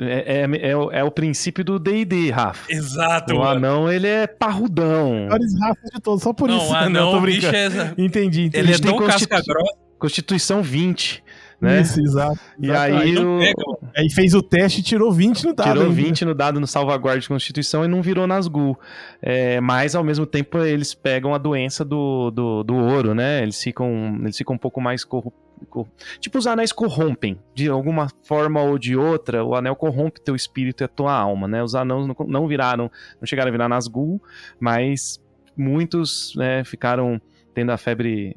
é, 0.00 0.40
é, 0.42 0.70
é 0.70 0.76
o- 0.76 0.90
é 0.90 1.04
o 1.04 1.10
princípio 1.10 1.62
do 1.62 1.78
D&D, 1.78 2.30
Rafa. 2.30 2.72
Exato, 2.72 3.34
O 3.34 3.38
mano. 3.38 3.50
anão, 3.50 3.92
ele 3.92 4.06
é 4.08 4.26
parrudão. 4.26 5.12
melhores 5.12 5.56
raças 5.60 5.90
de 5.94 6.00
todos, 6.00 6.22
só 6.22 6.32
por 6.32 6.48
Não, 6.48 6.56
isso. 6.56 6.74
anão, 6.74 7.12
tô 7.12 7.18
o 7.18 7.20
bicho 7.20 7.46
é... 7.46 7.66
Entendi, 7.98 8.42
entendi. 8.44 8.50
Ele 8.54 8.72
é 8.72 8.78
tem 8.78 8.90
tão 8.90 8.96
constitu- 8.98 9.28
casca 9.28 9.52
grossa. 9.52 9.76
Constituição 9.98 10.62
20, 10.64 11.21
né? 11.62 11.80
Isso, 11.80 12.00
exato. 12.00 12.38
E 12.58 12.66
exato. 12.70 12.94
aí, 12.94 13.12
não 13.12 13.38
o- 13.38 13.78
Aí 13.96 14.10
fez 14.10 14.34
o 14.34 14.42
teste 14.42 14.80
e 14.80 14.82
tirou 14.82 15.12
20 15.12 15.44
no 15.46 15.54
dado. 15.54 15.68
tirou 15.68 15.82
ainda. 15.84 15.94
20 15.94 16.24
no 16.24 16.34
dado 16.34 16.58
no 16.60 16.66
salvaguarda 16.66 17.20
de 17.20 17.28
Constituição 17.28 17.84
e 17.84 17.88
não 17.88 18.02
virou 18.02 18.26
Nazgûl. 18.26 18.78
É, 19.20 19.60
mas, 19.60 19.94
ao 19.94 20.02
mesmo 20.02 20.26
tempo, 20.26 20.58
eles 20.58 20.92
pegam 20.94 21.34
a 21.34 21.38
doença 21.38 21.84
do, 21.84 22.30
do, 22.30 22.62
do 22.62 22.74
ouro, 22.74 23.14
né? 23.14 23.42
Eles 23.42 23.62
ficam, 23.62 24.18
eles 24.22 24.36
ficam 24.36 24.54
um 24.54 24.58
pouco 24.58 24.80
mais... 24.80 25.04
Corru... 25.04 25.32
cor- 25.68 25.86
Tipo, 26.20 26.38
os 26.38 26.46
anéis 26.46 26.72
corrompem. 26.72 27.38
De 27.54 27.68
alguma 27.68 28.08
forma 28.24 28.60
ou 28.62 28.78
de 28.78 28.96
outra, 28.96 29.44
o 29.44 29.54
anel 29.54 29.76
corrompe 29.76 30.20
teu 30.20 30.34
espírito 30.34 30.82
e 30.82 30.84
a 30.84 30.88
tua 30.88 31.12
alma, 31.12 31.46
né? 31.46 31.62
Os 31.62 31.74
anãos 31.74 32.06
não, 32.06 32.16
não 32.26 32.48
viraram, 32.48 32.90
não 33.20 33.26
chegaram 33.26 33.48
a 33.48 33.52
virar 33.52 33.68
Nazgûl, 33.68 34.20
mas 34.58 35.20
muitos 35.56 36.34
né, 36.36 36.64
ficaram 36.64 37.20
tendo 37.54 37.70
a 37.70 37.76
febre... 37.76 38.34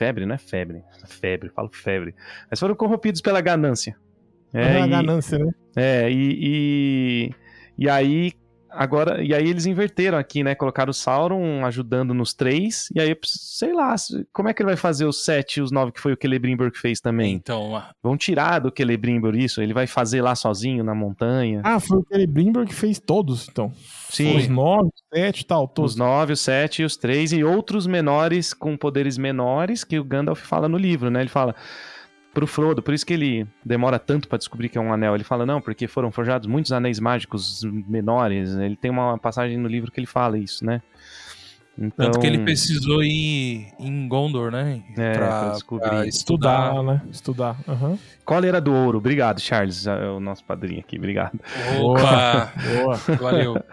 é, 0.00 0.06
febre, 0.06 0.26
não 0.26 0.34
é 0.34 0.38
febre. 0.38 0.82
Febre, 1.06 1.48
falo 1.50 1.70
febre. 1.72 2.14
Mas 2.50 2.58
foram 2.58 2.74
corrompidos 2.74 3.20
pela 3.20 3.40
ganância. 3.40 3.96
É, 4.52 4.80
Ah, 4.80 4.86
e- 4.86 4.90
ganância, 4.90 5.38
né? 5.38 5.52
é, 5.76 6.10
e, 6.10 6.38
e, 6.40 7.34
e 7.78 7.88
aí 7.88 8.32
agora 8.70 9.22
e 9.22 9.34
aí 9.34 9.48
eles 9.48 9.66
inverteram 9.66 10.18
aqui, 10.18 10.42
né? 10.42 10.54
Colocaram 10.54 10.90
o 10.90 10.94
Sauron 10.94 11.64
ajudando 11.64 12.14
nos 12.14 12.32
três, 12.34 12.88
e 12.94 13.00
aí, 13.00 13.16
sei 13.24 13.72
lá, 13.72 13.94
como 14.32 14.48
é 14.48 14.54
que 14.54 14.62
ele 14.62 14.68
vai 14.68 14.76
fazer 14.76 15.04
os 15.04 15.24
sete 15.24 15.58
e 15.58 15.62
os 15.62 15.70
nove 15.70 15.92
que 15.92 16.00
foi 16.00 16.12
o 16.12 16.18
Celebrimbor 16.20 16.70
que 16.70 16.78
fez 16.78 17.00
também? 17.00 17.34
Então, 17.34 17.76
ah, 17.76 17.90
Vão 18.02 18.16
tirar 18.16 18.60
do 18.60 18.72
Celebrimbor 18.74 19.34
isso? 19.34 19.60
Ele 19.60 19.74
vai 19.74 19.86
fazer 19.86 20.22
lá 20.22 20.34
sozinho 20.34 20.82
na 20.84 20.94
montanha? 20.94 21.60
Ah, 21.64 21.80
foi 21.80 21.98
o 21.98 22.06
Celebrimbor 22.06 22.66
que 22.66 22.74
fez 22.74 22.98
todos, 22.98 23.48
então. 23.48 23.72
Sim. 24.08 24.36
Os 24.36 24.48
9, 24.48 24.90
7 25.14 25.40
e 25.40 25.44
tal, 25.44 25.68
todos. 25.68 25.92
Os 25.92 25.96
nove, 25.96 26.32
os 26.32 26.40
sete 26.40 26.82
e 26.82 26.84
os 26.84 26.96
três, 26.96 27.32
e 27.32 27.44
outros 27.44 27.86
menores 27.86 28.52
com 28.52 28.76
poderes 28.76 29.16
menores 29.16 29.84
que 29.84 29.98
o 29.98 30.04
Gandalf 30.04 30.40
fala 30.40 30.68
no 30.68 30.76
livro, 30.76 31.10
né? 31.10 31.20
Ele 31.20 31.28
fala 31.28 31.54
pro 32.32 32.46
Frodo, 32.46 32.82
por 32.82 32.94
isso 32.94 33.04
que 33.04 33.12
ele 33.12 33.46
demora 33.64 33.98
tanto 33.98 34.28
pra 34.28 34.38
descobrir 34.38 34.68
que 34.68 34.78
é 34.78 34.80
um 34.80 34.92
anel. 34.92 35.14
Ele 35.14 35.24
fala, 35.24 35.44
não, 35.44 35.60
porque 35.60 35.86
foram 35.86 36.10
forjados 36.10 36.46
muitos 36.46 36.72
anéis 36.72 36.98
mágicos 37.00 37.62
menores. 37.64 38.54
Ele 38.54 38.76
tem 38.76 38.90
uma 38.90 39.18
passagem 39.18 39.58
no 39.58 39.68
livro 39.68 39.90
que 39.90 40.00
ele 40.00 40.06
fala 40.06 40.38
isso, 40.38 40.64
né? 40.64 40.82
Então, 41.78 42.06
tanto 42.06 42.20
que 42.20 42.26
ele 42.26 42.40
precisou 42.40 43.02
ir 43.02 43.68
em 43.78 44.06
Gondor, 44.06 44.50
né? 44.50 44.82
É, 44.98 45.12
pra 45.12 45.48
descobrir. 45.50 45.88
pra 45.88 46.06
estudar. 46.06 46.66
Estudar, 46.66 46.82
né? 46.82 47.02
Estudar. 47.10 47.56
aham. 47.66 47.98
Cólera 48.24 48.60
do 48.60 48.74
Ouro. 48.74 48.98
Obrigado, 48.98 49.40
Charles, 49.40 49.86
é 49.86 50.08
o 50.08 50.20
nosso 50.20 50.44
padrinho 50.44 50.80
aqui. 50.80 50.98
Obrigado. 50.98 51.38
Opa! 51.80 52.52
Boa. 52.82 52.96
Valeu. 53.18 53.56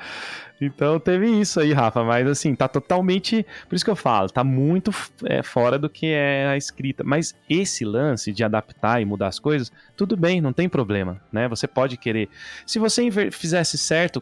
Então 0.60 1.00
teve 1.00 1.28
isso 1.28 1.60
aí, 1.60 1.72
Rafa, 1.72 2.04
mas 2.04 2.28
assim, 2.28 2.56
tá 2.56 2.68
totalmente. 2.68 3.46
Por 3.70 3.76
isso 3.76 3.86
que 3.86 3.92
eu 3.92 3.96
falo, 3.96 4.28
tá 4.30 4.44
muito 4.44 4.92
é, 5.26 5.44
fora 5.44 5.78
do 5.78 5.88
que 5.90 6.08
é 6.08 6.48
a 6.48 6.58
escrita. 6.58 7.04
Mas 7.04 7.36
esse 7.50 7.86
lance 7.86 8.34
de 8.34 8.44
adaptar 8.44 9.00
e 9.02 9.06
mudar 9.06 9.28
as 9.28 9.38
coisas, 9.38 9.72
tudo 9.96 10.18
bem, 10.18 10.42
não 10.42 10.52
tem 10.52 10.68
problema, 10.68 11.22
né? 11.32 11.48
Você 11.48 11.68
pode 11.68 11.96
querer. 11.98 12.28
Se 12.66 12.80
você 12.80 13.10
fizesse 13.32 13.78
certo, 13.78 14.22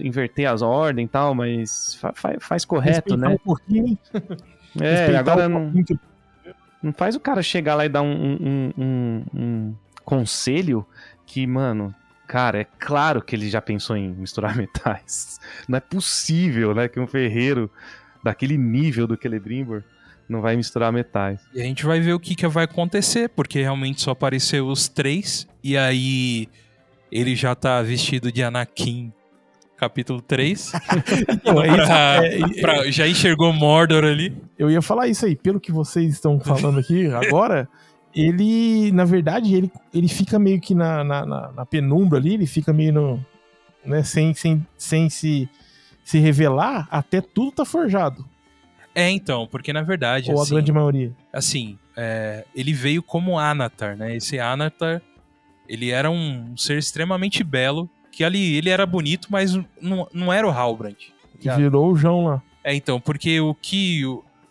inverter 0.00 0.50
as 0.50 0.60
ordens 0.60 1.06
e 1.06 1.08
tal, 1.08 1.34
mas 1.34 1.94
fa- 1.94 2.12
fa- 2.14 2.36
faz 2.40 2.64
correto, 2.64 3.10
Respeitar 3.14 3.28
né? 3.28 3.34
um 3.34 3.38
pouquinho? 3.38 3.98
É, 4.78 4.90
Respeitar 4.90 5.20
agora 5.20 5.46
um 5.46 5.48
não, 5.48 5.72
pouquinho 5.72 6.00
não 6.82 6.92
faz 6.92 7.16
o 7.16 7.20
cara 7.20 7.42
chegar 7.42 7.74
lá 7.76 7.86
e 7.86 7.88
dar 7.88 8.02
um- 8.02 8.72
um- 8.76 9.24
um 9.34 9.74
conselho 10.04 10.86
que, 11.24 11.46
mano, 11.46 11.94
cara, 12.26 12.60
é 12.60 12.66
claro 12.78 13.22
que 13.22 13.34
ele 13.36 13.48
já 13.48 13.60
pensou 13.62 13.96
em 13.96 14.08
misturar 14.12 14.54
metais. 14.56 15.38
Não 15.68 15.76
é 15.76 15.80
possível, 15.80 16.74
né, 16.74 16.88
que 16.88 16.98
um 17.00 17.06
ferreiro 17.06 17.70
daquele 18.22 18.56
nível 18.58 19.06
do 19.06 19.18
Celebrimbor 19.20 19.82
não 20.28 20.40
vai 20.40 20.56
misturar 20.56 20.92
metais. 20.92 21.40
E 21.54 21.60
a 21.60 21.64
gente 21.64 21.86
vai 21.86 22.00
ver 22.00 22.12
o 22.12 22.18
que, 22.20 22.34
que 22.34 22.46
vai 22.48 22.64
acontecer, 22.64 23.28
porque 23.28 23.60
realmente 23.62 24.02
só 24.02 24.10
apareceu 24.10 24.66
os 24.66 24.88
três, 24.88 25.46
e 25.62 25.76
aí 25.76 26.48
ele 27.12 27.36
já 27.36 27.54
tá 27.54 27.80
vestido 27.82 28.32
de 28.32 28.42
Anakin, 28.42 29.12
capítulo 29.76 30.20
3. 30.20 30.72
Então, 31.30 31.62
é 31.62 31.68
isso. 31.68 31.92
É, 31.92 32.58
é, 32.58 32.60
pra- 32.60 32.90
já 32.90 33.06
enxergou 33.06 33.52
Mordor 33.52 34.04
ali. 34.04 34.36
eu 34.58 34.68
ia 34.68 34.82
falar 34.82 35.06
isso 35.06 35.24
aí. 35.24 35.36
Pelo 35.36 35.60
que 35.60 35.70
vocês 35.70 36.14
estão 36.14 36.40
falando 36.40 36.80
aqui 36.80 37.06
agora, 37.06 37.68
ele, 38.16 38.90
na 38.92 39.04
verdade, 39.04 39.54
ele, 39.54 39.70
ele 39.92 40.08
fica 40.08 40.38
meio 40.38 40.58
que 40.58 40.74
na, 40.74 41.04
na, 41.04 41.26
na, 41.26 41.52
na 41.52 41.66
penumbra 41.66 42.18
ali, 42.18 42.32
ele 42.34 42.46
fica 42.46 42.72
meio 42.72 42.92
no. 42.92 43.26
Né, 43.84 44.02
sem, 44.02 44.34
sem, 44.34 44.66
sem 44.76 45.08
se, 45.08 45.48
se 46.02 46.18
revelar, 46.18 46.88
até 46.90 47.20
tudo 47.20 47.52
tá 47.52 47.64
forjado. 47.64 48.24
É, 48.94 49.10
então, 49.10 49.46
porque 49.46 49.72
na 49.72 49.82
verdade. 49.82 50.32
Ou 50.32 50.40
assim, 50.40 50.54
a 50.54 50.56
grande 50.56 50.72
maioria. 50.72 51.12
Assim, 51.30 51.78
é, 51.94 52.44
ele 52.54 52.72
veio 52.72 53.02
como 53.02 53.38
Anatar, 53.38 53.96
né? 53.96 54.16
Esse 54.16 54.40
Anatar, 54.40 55.02
ele 55.68 55.90
era 55.90 56.10
um 56.10 56.56
ser 56.56 56.78
extremamente 56.78 57.44
belo, 57.44 57.88
que 58.10 58.24
ali 58.24 58.54
ele 58.56 58.70
era 58.70 58.86
bonito, 58.86 59.28
mas 59.30 59.54
não, 59.80 60.08
não 60.12 60.32
era 60.32 60.48
o 60.48 60.50
Halbrand. 60.50 60.96
Que 61.38 61.50
virou 61.50 61.92
o 61.92 61.96
João 61.96 62.24
lá. 62.24 62.42
É, 62.64 62.74
então, 62.74 62.98
porque 62.98 63.38
o 63.40 63.54
que, 63.54 64.02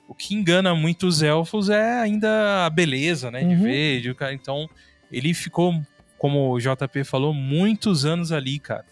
o, 0.08 0.14
que 0.16 0.34
engana 0.36 0.74
muitos 0.76 1.22
elfos 1.22 1.70
é 1.70 1.99
ainda 1.99 2.66
a 2.66 2.70
beleza, 2.70 3.30
né? 3.32 3.39
De 3.43 3.53
Uhum. 3.56 3.64
ver, 3.64 4.01
de, 4.01 4.16
então 4.34 4.70
ele 5.12 5.34
ficou, 5.34 5.74
como 6.18 6.51
o 6.51 6.60
JP 6.60 7.03
falou, 7.03 7.34
muitos 7.34 8.06
anos 8.06 8.32
ali, 8.32 8.60
cara. 8.60 8.86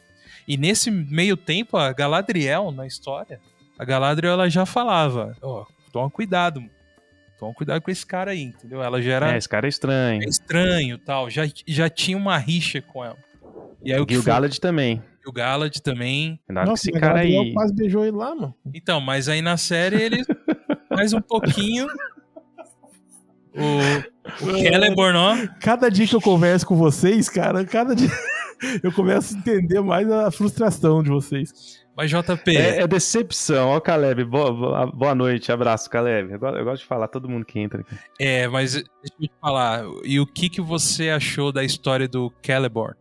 E 0.47 0.57
nesse 0.57 0.91
meio 0.91 1.37
tempo, 1.37 1.77
a 1.77 1.91
Galadriel, 1.93 2.71
na 2.71 2.85
história, 2.85 3.39
a 3.79 3.85
Galadriel 3.85 4.33
ela 4.33 4.49
já 4.49 4.65
falava, 4.65 5.35
ó, 5.41 5.65
toma 5.91 6.09
cuidado, 6.09 6.59
mano. 6.61 6.71
toma 7.39 7.53
cuidado 7.53 7.81
com 7.81 7.89
esse 7.91 8.05
cara 8.05 8.31
aí, 8.31 8.43
entendeu? 8.43 8.81
Ela 8.83 9.01
já 9.01 9.13
era 9.13 9.33
É, 9.33 9.37
esse 9.37 9.47
cara 9.49 9.67
é 9.67 9.69
estranho. 9.69 10.21
é 10.23 10.25
estranho 10.25 10.97
tal, 10.97 11.29
já, 11.29 11.43
já 11.67 11.89
tinha 11.89 12.17
uma 12.17 12.37
rixa 12.37 12.81
com 12.81 13.03
ela. 13.03 13.17
E 13.83 13.91
aí 13.93 13.99
o 13.99 14.05
E? 14.09 14.21
Galad 14.21 14.57
também. 14.59 15.01
o 15.25 15.31
Galad 15.31 15.73
também. 15.79 16.39
Nossa, 16.49 16.89
esse 16.89 16.91
cara 16.99 17.15
Gabriel 17.15 17.41
aí. 17.43 17.53
quase 17.53 17.73
beijou 17.73 18.03
ele 18.05 18.15
lá, 18.17 18.33
mano. 18.35 18.53
Então, 18.73 18.99
mas 19.01 19.27
aí 19.29 19.41
na 19.41 19.55
série 19.57 20.01
ele 20.01 20.23
mais 20.95 21.13
um 21.13 21.21
pouquinho. 21.21 21.87
O, 23.55 24.47
o 24.47 24.57
Celeborn, 24.57 25.17
ó. 25.17 25.35
Cada 25.59 25.89
dia 25.89 26.07
que 26.07 26.15
eu 26.15 26.21
converso 26.21 26.65
com 26.65 26.75
vocês, 26.75 27.29
cara, 27.29 27.63
cada 27.65 27.95
dia 27.95 28.09
eu 28.81 28.91
começo 28.91 29.35
a 29.35 29.37
entender 29.37 29.81
mais 29.81 30.09
a 30.11 30.31
frustração 30.31 31.03
de 31.03 31.09
vocês. 31.09 31.83
Mas 31.95 32.09
JP, 32.09 32.57
É, 32.57 32.81
é 32.81 32.87
decepção, 32.87 33.69
ó, 33.69 33.79
Caleb. 33.79 34.23
Boa, 34.23 34.51
boa, 34.51 34.85
boa 34.87 35.13
noite, 35.13 35.51
abraço, 35.51 35.87
Caleb. 35.89 36.31
Eu, 36.31 36.39
eu 36.55 36.63
gosto 36.65 36.81
de 36.81 36.87
falar 36.87 37.07
todo 37.07 37.29
mundo 37.29 37.45
que 37.45 37.59
entra 37.59 37.81
aqui. 37.81 37.95
é, 38.19 38.47
mas 38.47 38.73
deixa 38.73 38.87
eu 39.19 39.27
te 39.27 39.31
falar. 39.39 39.83
E 40.03 40.19
o 40.19 40.25
que, 40.25 40.49
que 40.49 40.59
você 40.59 41.11
achou 41.11 41.51
da 41.51 41.63
história 41.63 42.07
do 42.07 42.33
Celeborn? 42.43 42.95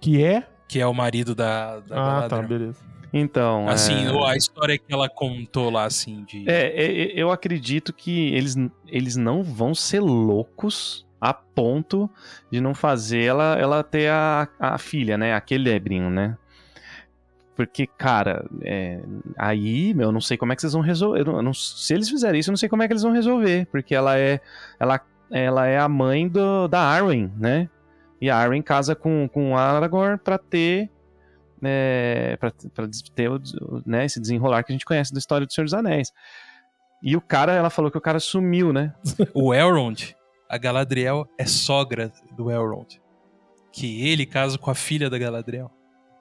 Que 0.00 0.22
é. 0.22 0.46
Que 0.68 0.80
é 0.80 0.86
o 0.86 0.94
marido 0.94 1.34
da, 1.34 1.80
da 1.80 2.24
Ah, 2.24 2.28
tá, 2.28 2.40
beleza. 2.42 2.78
Então, 3.18 3.68
Assim, 3.68 4.06
é, 4.06 4.12
ou 4.12 4.24
a 4.26 4.36
história 4.36 4.76
que 4.76 4.92
ela 4.92 5.08
contou 5.08 5.70
lá, 5.70 5.84
assim, 5.84 6.24
de. 6.24 6.44
é, 6.48 6.66
é, 6.84 7.12
eu 7.14 7.30
acredito 7.30 7.92
que 7.92 8.34
eles, 8.34 8.56
eles 8.86 9.16
não 9.16 9.42
vão 9.42 9.74
ser 9.74 10.00
loucos 10.00 11.06
a 11.20 11.32
ponto 11.32 12.10
de 12.50 12.60
não 12.60 12.74
fazer 12.74 13.22
ela, 13.22 13.56
ela 13.58 13.82
ter 13.82 14.10
a, 14.10 14.46
a 14.58 14.76
filha, 14.78 15.16
né? 15.16 15.34
A 15.34 15.42
Celebrin, 15.46 16.10
né? 16.10 16.36
Porque, 17.54 17.86
cara, 17.86 18.44
é, 18.60 19.00
aí, 19.38 19.94
meu, 19.94 20.08
eu 20.08 20.12
não 20.12 20.20
sei 20.20 20.36
como 20.36 20.52
é 20.52 20.56
que 20.56 20.60
vocês 20.60 20.74
vão 20.74 20.82
resolver. 20.82 21.20
eu 21.20 21.24
não- 21.24 21.36
eu 21.36 21.42
não- 21.42 21.54
se 21.54 21.94
eles 21.94 22.08
fizerem 22.10 22.38
isso, 22.40 22.50
eu 22.50 22.52
não 22.52 22.58
sei 22.58 22.68
como 22.68 22.82
é 22.82 22.86
que 22.86 22.92
eles 22.92 23.02
vão 23.02 23.12
resolver. 23.12 23.66
Porque 23.72 23.94
ela 23.94 24.18
é, 24.18 24.40
ela, 24.78 25.00
ela 25.30 25.66
é 25.66 25.78
a 25.78 25.88
mãe 25.88 26.28
do, 26.28 26.68
da 26.68 26.80
Arwen, 26.80 27.32
né? 27.38 27.68
E 28.20 28.28
a 28.28 28.36
Arwen 28.36 28.60
casa 28.60 28.94
com, 28.94 29.26
com 29.32 29.56
Aragorn 29.56 30.18
pra 30.18 30.36
ter. 30.36 30.90
É, 31.62 32.36
pra, 32.38 32.52
pra 32.74 32.86
ter 33.14 33.30
né, 33.84 34.04
esse 34.04 34.20
desenrolar 34.20 34.62
que 34.62 34.72
a 34.72 34.74
gente 34.74 34.84
conhece 34.84 35.12
da 35.12 35.18
história 35.18 35.46
do 35.46 35.52
Senhor 35.52 35.64
dos 35.64 35.74
Anéis. 35.74 36.12
E 37.02 37.16
o 37.16 37.20
cara, 37.20 37.52
ela 37.52 37.70
falou 37.70 37.90
que 37.90 37.98
o 37.98 38.00
cara 38.00 38.20
sumiu, 38.20 38.72
né? 38.72 38.94
O 39.34 39.54
Elrond, 39.54 40.14
a 40.48 40.58
Galadriel 40.58 41.26
é 41.38 41.44
sogra 41.46 42.12
do 42.36 42.50
Elrond. 42.50 43.00
Que 43.72 44.08
ele 44.08 44.24
casa 44.26 44.58
com 44.58 44.70
a 44.70 44.74
filha 44.74 45.10
da 45.10 45.18
Galadriel. 45.18 45.70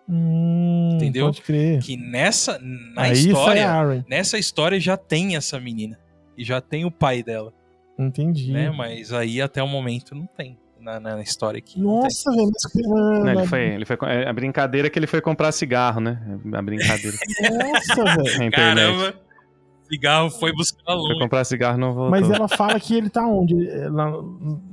Hum, 0.07 0.89
Entendeu? 0.93 1.25
Pode 1.27 1.41
crer. 1.41 1.81
Que 1.81 1.97
nessa 1.97 2.59
na 2.59 3.03
Aí 3.03 3.13
história, 3.13 4.05
nessa 4.07 4.37
história 4.37 4.79
já 4.79 4.95
tem 4.95 5.35
essa 5.35 5.59
menina 5.59 5.99
e 6.37 6.43
já 6.43 6.61
tem 6.61 6.85
o 6.85 6.91
pai 6.91 7.23
dela, 7.23 7.53
Entendi. 7.97 8.51
né? 8.51 8.69
Mas 8.69 9.11
aí 9.11 9.41
até 9.41 9.63
o 9.63 9.67
momento 9.67 10.13
não 10.13 10.27
tem 10.27 10.59
na, 10.85 10.99
na 10.99 11.21
história 11.21 11.57
aqui. 11.57 11.79
não 11.79 12.01
Nossa, 12.03 12.31
velho. 12.31 12.51
mas- 12.51 13.23
Não, 13.25 13.29
ele 13.31 13.47
foi, 13.47 13.61
ele 13.61 13.85
foi, 13.85 13.97
é 14.03 14.29
a 14.29 14.33
brincadeira 14.33 14.87
é 14.87 14.89
que 14.89 14.97
ele 14.99 15.07
foi 15.07 15.19
comprar 15.21 15.51
cigarro, 15.51 15.99
né? 15.99 16.19
A 16.53 16.61
brincadeira. 16.61 17.17
Nossa, 17.51 18.23
velho. 18.23 18.39
na. 18.45 18.51
Caramba, 18.51 19.13
cigarro 19.89 20.29
foi 20.31 20.51
buscar 20.51 20.83
Foi 20.85 20.95
longe. 20.95 21.19
comprar 21.19 21.43
cigarro 21.43 21.77
não 21.77 21.93
voltou. 21.93 22.09
Mas 22.09 22.29
ela 22.29 22.47
fala 22.47 22.79
que 22.79 22.95
ele 22.95 23.09
tá 23.09 23.25
onde? 23.27 23.55
Lá 23.89 24.11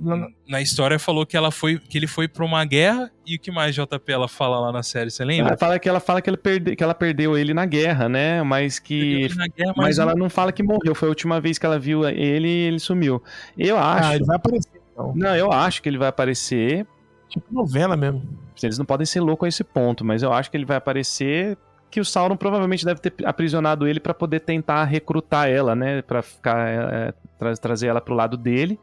na- 0.01 0.29
Na 0.49 0.61
história 0.63 0.99
falou 0.99 1.25
que 1.27 1.37
ela 1.37 1.51
foi 1.51 1.79
que 1.79 1.99
ele 1.99 2.07
foi 2.07 2.27
pra 2.29 2.45
uma 2.45 2.65
guerra 2.65 3.11
e 3.27 3.37
o 3.37 3.39
que 3.39 3.51
mais 3.53 3.75
JP 3.75 4.11
ela 4.11 4.27
fala 4.27 4.59
lá 4.59 4.73
na 4.73 4.83
série, 4.83 5.11
você 5.11 5.25
lembra? 5.25 5.51
Ela 5.51 5.57
fala 5.59 5.79
que 5.79 5.89
ela 5.89 6.01
fala 6.01 6.21
que, 6.23 6.29
ele 6.31 6.37
perde, 6.39 6.75
que 6.75 6.83
ela 6.83 6.95
perdeu 6.95 7.37
ele 7.39 7.53
na 7.55 7.65
guerra, 7.67 8.09
né? 8.09 8.43
Mas 8.43 8.79
que. 8.79 9.29
Na 9.37 9.47
guerra, 9.47 9.75
Mas 9.77 9.97
não- 9.99 10.03
ela 10.05 10.15
não 10.15 10.29
fala 10.31 10.51
que 10.51 10.63
morreu. 10.63 10.95
Foi 10.95 11.09
a 11.09 11.11
última 11.11 11.41
vez 11.41 11.59
que 11.59 11.67
ela 11.67 11.79
viu 11.79 12.09
ele 12.09 12.49
e 12.49 12.67
ele 12.69 12.81
sumiu. 12.81 13.23
Eu 13.57 13.79
acho. 13.79 14.09
Ah, 14.09 14.15
ele 14.17 14.25
vai 14.25 14.37
aparecer 14.37 14.72
então. 14.93 15.13
Não, 15.17 15.35
eu 15.37 15.51
acho 15.53 15.83
que 15.83 15.89
ele 15.89 15.99
vai 15.99 16.09
aparecer. 16.09 16.87
Tipo 17.29 17.53
novela 17.53 17.97
mesmo. 17.97 18.23
Eles 18.63 18.79
não 18.79 18.85
podem 18.85 19.07
ser 19.07 19.21
loucos 19.21 19.47
a 19.47 19.49
esse 19.49 19.65
ponto, 19.65 20.05
mas 20.05 20.23
eu 20.23 20.33
acho 20.33 20.51
que 20.51 20.57
ele 20.57 20.65
vai 20.67 20.77
aparecer. 20.77 21.57
Que 21.91 22.01
o 22.01 22.05
Sauron 22.05 22.37
provavelmente 22.37 22.85
deve 22.85 23.01
ter 23.01 23.13
aprisionado 23.27 23.87
ele 23.87 24.01
pra 24.01 24.15
poder 24.15 24.41
tentar 24.41 24.85
recrutar 24.85 25.49
ela, 25.49 25.75
né? 25.75 26.01
Pra 26.03 26.23
ficar. 26.23 26.69
é, 26.69 27.15
tra- 27.39 27.55
trazer 27.55 27.89
ela 27.89 28.01
pro 28.01 28.15
lado 28.15 28.37
dele. 28.37 28.79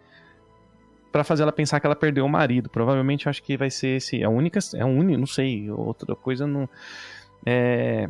Pra 1.12 1.24
fazer 1.24 1.42
ela 1.44 1.52
pensar 1.52 1.80
que 1.80 1.88
ela 1.88 1.96
perdeu 1.96 2.24
o 2.26 2.30
marido. 2.30 2.70
Provavelmente 2.70 3.26
eu 3.26 3.30
acho 3.32 3.42
que 3.42 3.58
vai 3.58 3.70
ser 3.72 3.98
esse. 3.98 4.22
É 4.22 4.26
a 4.26 4.30
única. 4.30 4.60
É 4.76 4.82
a 4.82 4.86
única. 4.86 5.18
Não 5.18 5.26
sei. 5.26 5.70
Outra 5.72 6.16
coisa 6.16 6.46
não. 6.46 6.68
É. 7.46 8.08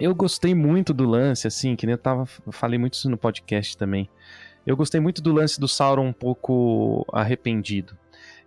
Eu 0.00 0.14
gostei 0.14 0.54
muito 0.54 0.92
do 0.92 1.04
lance, 1.08 1.46
assim, 1.46 1.74
que 1.76 1.86
nem 1.86 1.92
eu 1.94 1.98
tava. 1.98 2.24
eu 2.46 2.52
falei 2.52 2.78
muito 2.78 2.94
isso 2.94 3.08
no 3.08 3.16
podcast 3.16 3.76
também. 3.76 4.08
Eu 4.66 4.76
gostei 4.76 5.00
muito 5.00 5.20
do 5.22 5.32
lance 5.32 5.60
do 5.60 5.68
Sauron 5.68 6.06
um 6.06 6.12
pouco 6.12 7.04
arrependido. 7.12 7.96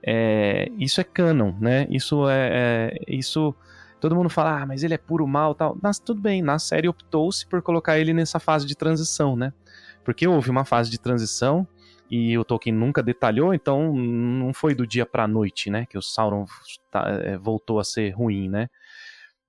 É, 0.04 0.70
isso 0.78 1.02
é 1.02 1.04
canon, 1.04 1.54
né? 1.60 1.88
Isso 1.90 2.28
é, 2.30 2.50
é- 2.98 3.00
Isso. 3.08 3.54
Todo 4.00 4.16
mundo 4.16 4.30
fala, 4.30 4.62
ah, 4.62 4.66
mas 4.66 4.84
ele 4.84 4.94
é 4.94 4.98
puro 4.98 5.26
mal 5.28 5.56
tal. 5.56 5.76
Mas 5.82 5.98
tudo 6.00 6.22
bem, 6.22 6.42
na 6.42 6.60
série 6.60 6.88
optou-se 6.88 7.46
por 7.48 7.62
colocar 7.64 7.98
ele 7.98 8.14
nessa 8.14 8.40
fase 8.40 8.66
de 8.68 8.76
transição, 8.76 9.36
né? 9.36 9.52
Porque 10.04 10.28
houve 10.28 10.50
uma 10.52 10.64
fase 10.64 10.90
de 10.92 11.00
transição 11.00 11.68
e 12.10 12.38
o 12.38 12.46
Tolkien 12.46 12.74
nunca 12.76 13.02
detalhou, 13.04 13.54
então 13.54 13.92
não 13.94 14.54
foi 14.54 14.74
do 14.76 14.86
dia 14.88 15.06
pra 15.06 15.28
noite, 15.28 15.70
né? 15.72 15.86
Que 15.88 15.98
o 15.98 16.02
Sauron 16.02 16.46
tá- 16.92 17.08
é, 17.24 17.38
voltou 17.38 17.80
a 17.80 17.84
ser 17.84 18.12
ruim, 18.12 18.48
né? 18.48 18.70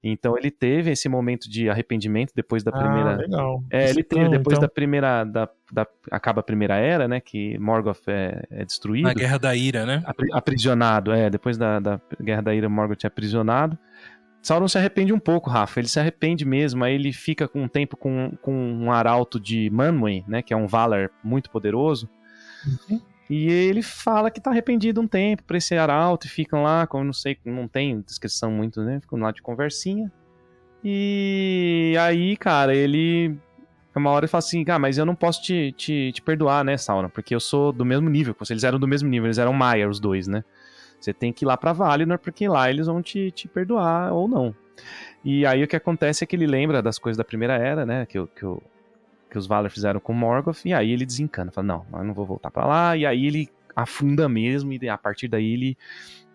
Então 0.03 0.39
ele 0.39 0.51
teve 0.51 0.93
esse 0.93 1.09
momento 1.09 1.51
de 1.51 1.69
arrependimento 1.69 2.33
depois 2.35 2.63
da 2.63 2.71
Ah, 2.71 2.79
primeira. 2.79 3.17
legal. 3.17 3.65
É, 3.71 3.91
ele 3.91 4.05
teve 4.05 4.21
Então, 4.23 4.31
depois 4.31 4.57
então, 4.57 4.61
da 4.61 4.73
primeira. 4.73 5.25
Da, 5.25 5.49
da- 5.73 5.87
acaba 6.11 6.39
a 6.41 6.43
primeira 6.43 6.77
era, 6.77 7.09
né? 7.09 7.19
Que 7.21 7.59
Morgoth 7.59 8.03
é, 8.07 8.45
é 8.51 8.65
destruído. 8.65 9.07
na 9.09 9.13
Guerra 9.15 9.39
da 9.39 9.57
Ira, 9.57 9.85
né? 9.85 10.03
Apri- 10.07 10.33
aprisionado, 10.33 11.13
é. 11.13 11.29
Depois 11.29 11.59
da, 11.59 11.81
da 11.81 12.01
Guerra 12.23 12.43
da 12.43 12.55
Ira, 12.55 12.69
Morgoth 12.69 13.03
é 13.05 13.09
aprisionado. 13.09 13.77
Sauron 14.41 14.69
se 14.69 14.79
arrepende 14.79 15.13
um 15.13 15.19
pouco, 15.19 15.51
Rafa. 15.51 15.81
Ele 15.81 15.89
se 15.89 15.99
arrepende 15.99 16.45
mesmo. 16.45 16.85
Aí 16.85 16.95
ele 16.95 17.13
fica 17.13 17.49
com 17.49 17.63
um 17.63 17.69
tempo 17.69 17.97
com, 17.97 18.33
com 18.41 18.53
um 18.55 18.93
arauto 18.93 19.41
de 19.41 19.69
Manwë, 19.71 20.25
né? 20.29 20.43
Que 20.43 20.55
é 20.55 20.57
um 20.57 20.69
Valar 20.69 21.11
muito 21.25 21.51
poderoso. 21.51 22.09
Uhum. 22.89 23.01
E 23.31 23.47
ele 23.51 23.83
fala 23.83 24.31
que 24.31 24.41
tá 24.41 24.51
arrependido 24.51 25.01
um 25.01 25.07
tempo 25.07 25.43
pra 25.43 25.59
esse 25.59 25.75
arauto 25.77 26.27
e 26.27 26.31
ficam 26.31 26.63
lá, 26.63 26.87
como 26.87 27.05
não 27.05 27.13
sei, 27.13 27.37
não 27.45 27.69
tem 27.69 28.01
descrição 28.01 28.51
muito, 28.51 28.81
né? 28.83 29.01
Ficam 29.01 29.19
lá 29.19 29.31
de 29.31 29.43
conversinha. 29.43 30.11
E 30.83 31.95
aí, 32.01 32.37
cara, 32.37 32.75
ele. 32.75 33.37
Uma 33.95 34.11
hora 34.11 34.25
ele 34.27 34.31
fala 34.31 34.39
assim, 34.39 34.65
ah, 34.69 34.79
mas 34.79 34.97
eu 34.97 35.05
não 35.05 35.15
posso 35.17 35.43
te, 35.43 35.73
te, 35.73 36.13
te 36.13 36.23
perdoar, 36.23 36.65
né, 36.65 36.77
Sauron? 36.77 37.09
Porque 37.09 37.35
eu 37.35 37.41
sou 37.41 37.73
do 37.73 37.85
mesmo 37.85 38.09
nível 38.09 38.33
que 38.33 38.39
você. 38.41 38.53
Eles 38.53 38.63
eram 38.63 38.79
do 38.79 38.87
mesmo 38.87 39.09
nível, 39.09 39.27
eles 39.27 39.39
eram 39.39 39.53
Maia, 39.53 39.89
os 39.89 39.99
dois, 39.99 40.29
né? 40.29 40.45
Você 41.01 41.13
tem 41.13 41.33
que 41.33 41.45
ir 41.45 41.47
lá 41.47 41.57
pra 41.57 41.73
Valinor, 41.73 42.19
porque 42.19 42.47
lá 42.49 42.71
eles 42.71 42.87
vão 42.87 43.03
te, 43.03 43.31
te 43.33 43.49
perdoar 43.49 44.13
ou 44.13 44.29
não. 44.29 44.55
E 45.25 45.45
aí 45.45 45.63
o 45.65 45.69
que 45.69 45.75
acontece 45.77 46.23
é 46.23 46.27
que 46.27 46.37
ele 46.37 46.47
lembra 46.47 46.81
das 46.81 46.97
coisas 46.99 47.19
da 47.19 47.25
Primeira 47.25 47.55
Era, 47.57 47.85
né? 47.85 48.07
Que, 48.07 48.25
que, 48.29 48.47
o- 48.47 48.63
que 49.31 49.37
os 49.39 49.47
Valar 49.47 49.71
fizeram 49.71 50.01
com 50.01 50.13
Morgoth, 50.13 50.65
e 50.65 50.73
aí 50.73 50.91
ele 50.91 51.05
desencana. 51.07 51.51
Fala, 51.53 51.67
não, 51.67 51.87
eu 51.99 52.05
não 52.05 52.15
vou 52.15 52.25
voltar 52.27 52.51
pra 52.51 52.67
lá. 52.67 52.97
E 52.97 53.05
aí 53.05 53.27
ele 53.27 53.49
afunda 53.77 54.29
mesmo, 54.29 54.73
e 54.73 54.89
a 54.89 54.97
partir 54.99 55.29
daí 55.29 55.53
ele, 55.53 55.77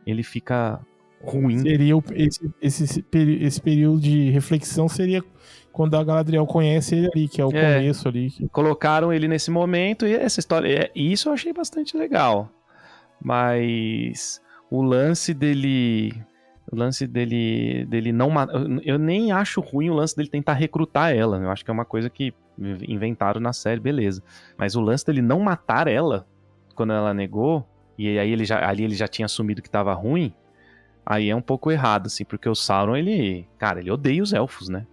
ele 0.06 0.24
fica 0.24 0.80
ruim. 1.24 1.58
Seria 1.60 1.94
esse, 2.16 2.54
esse, 2.62 3.06
esse 3.42 3.62
período 3.62 4.00
de 4.02 4.30
reflexão 4.30 4.88
seria 4.88 5.24
quando 5.72 5.96
a 5.98 6.04
Galadriel 6.04 6.46
conhece 6.46 6.96
ele 6.96 7.08
ali, 7.14 7.28
que 7.28 7.42
é 7.42 7.46
o 7.46 7.50
É. 7.56 7.78
começo 7.80 8.08
ali. 8.08 8.30
que- 8.30 8.48
colocaram 8.50 9.12
ele 9.12 9.28
nesse 9.28 9.50
momento 9.50 10.06
e 10.06 10.14
essa 10.14 10.40
história, 10.40 10.68
é, 10.86 10.92
e 10.94 11.12
isso 11.12 11.30
eu 11.30 11.34
achei 11.34 11.52
bastante 11.52 11.98
legal. 11.98 12.50
Mas 13.20 14.42
o 14.70 14.82
lance 14.82 15.34
dele, 15.34 16.14
o 16.72 16.76
lance 16.76 17.08
dele, 17.08 17.86
dele 17.86 18.12
não 18.12 18.30
ma- 18.30 18.48
eu, 18.52 18.80
eu 18.84 19.00
nem 19.00 19.32
acho 19.32 19.62
ruim 19.62 19.90
o 19.90 19.94
lance 19.94 20.16
dele 20.16 20.30
tentar 20.30 20.54
recrutar 20.54 21.16
ela. 21.16 21.38
Eu 21.38 21.50
acho 21.50 21.64
que 21.66 21.72
é 21.72 21.74
uma 21.74 21.86
coisa 21.86 22.10
que 22.10 22.34
inventaram 22.58 23.40
na 23.42 23.54
série, 23.54 23.80
beleza. 23.80 24.24
Mas 24.58 24.76
o 24.76 24.82
lance 24.82 25.06
dele 25.06 25.22
não 25.22 25.40
matar 25.40 25.88
ela, 25.88 26.28
quando 26.76 26.94
ela 26.94 27.14
negou, 27.14 27.68
e 27.98 28.18
aí 28.18 28.32
ele 28.32 28.46
já, 28.46 28.68
ali 28.68 28.84
ele 28.84 28.96
já 28.96 29.08
tinha 29.08 29.26
assumido 29.26 29.62
que 29.62 29.70
tava 29.70 29.94
ruim, 29.94 30.34
aí 31.06 31.30
é 31.30 31.36
um 31.36 31.42
pouco 31.42 31.72
errado, 31.72 32.08
assim, 32.08 32.26
porque 32.26 32.50
o 32.50 32.56
Sauron, 32.56 32.96
ele, 32.96 33.48
cara, 33.58 33.80
ele 33.80 33.92
odeia 33.92 34.24
os 34.24 34.34
elfos, 34.34 34.70
né? 34.70 34.86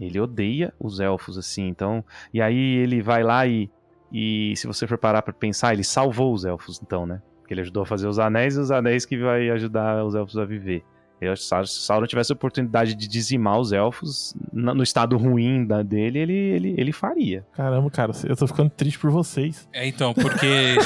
Ele 0.00 0.18
odeia 0.18 0.72
os 0.80 0.98
elfos, 0.98 1.38
assim, 1.38 1.68
então, 1.68 2.04
e 2.32 2.42
aí 2.42 2.56
ele 2.56 3.00
vai 3.00 3.22
lá 3.22 3.46
e, 3.46 3.70
e 4.10 4.54
se 4.56 4.66
você 4.66 4.86
for 4.86 4.98
parar 4.98 5.22
pra 5.22 5.32
pensar, 5.32 5.72
ele 5.72 5.84
salvou 5.84 6.32
os 6.32 6.44
elfos, 6.44 6.80
então, 6.82 7.06
né? 7.06 7.22
Porque 7.40 7.54
ele 7.54 7.60
ajudou 7.60 7.82
a 7.82 7.86
fazer 7.86 8.08
os 8.08 8.18
anéis 8.18 8.56
e 8.56 8.60
os 8.60 8.70
anéis 8.70 9.04
que 9.04 9.16
vai 9.18 9.50
ajudar 9.50 10.04
os 10.04 10.14
elfos 10.14 10.36
a 10.38 10.44
viver. 10.44 10.84
Eu 11.22 11.36
se 11.36 11.48
Sauron 11.66 12.04
tivesse 12.04 12.32
a 12.32 12.34
oportunidade 12.34 12.96
de 12.96 13.06
dizimar 13.06 13.60
os 13.60 13.70
elfos 13.70 14.34
no 14.52 14.82
estado 14.82 15.16
ruim 15.16 15.64
da, 15.64 15.80
dele, 15.80 16.18
ele, 16.18 16.32
ele, 16.32 16.74
ele 16.76 16.92
faria. 16.92 17.46
Caramba, 17.52 17.88
cara, 17.92 18.10
eu 18.24 18.34
tô 18.34 18.44
ficando 18.48 18.70
triste 18.70 18.98
por 18.98 19.08
vocês. 19.08 19.68
É, 19.72 19.86
então, 19.86 20.12
porque. 20.12 20.46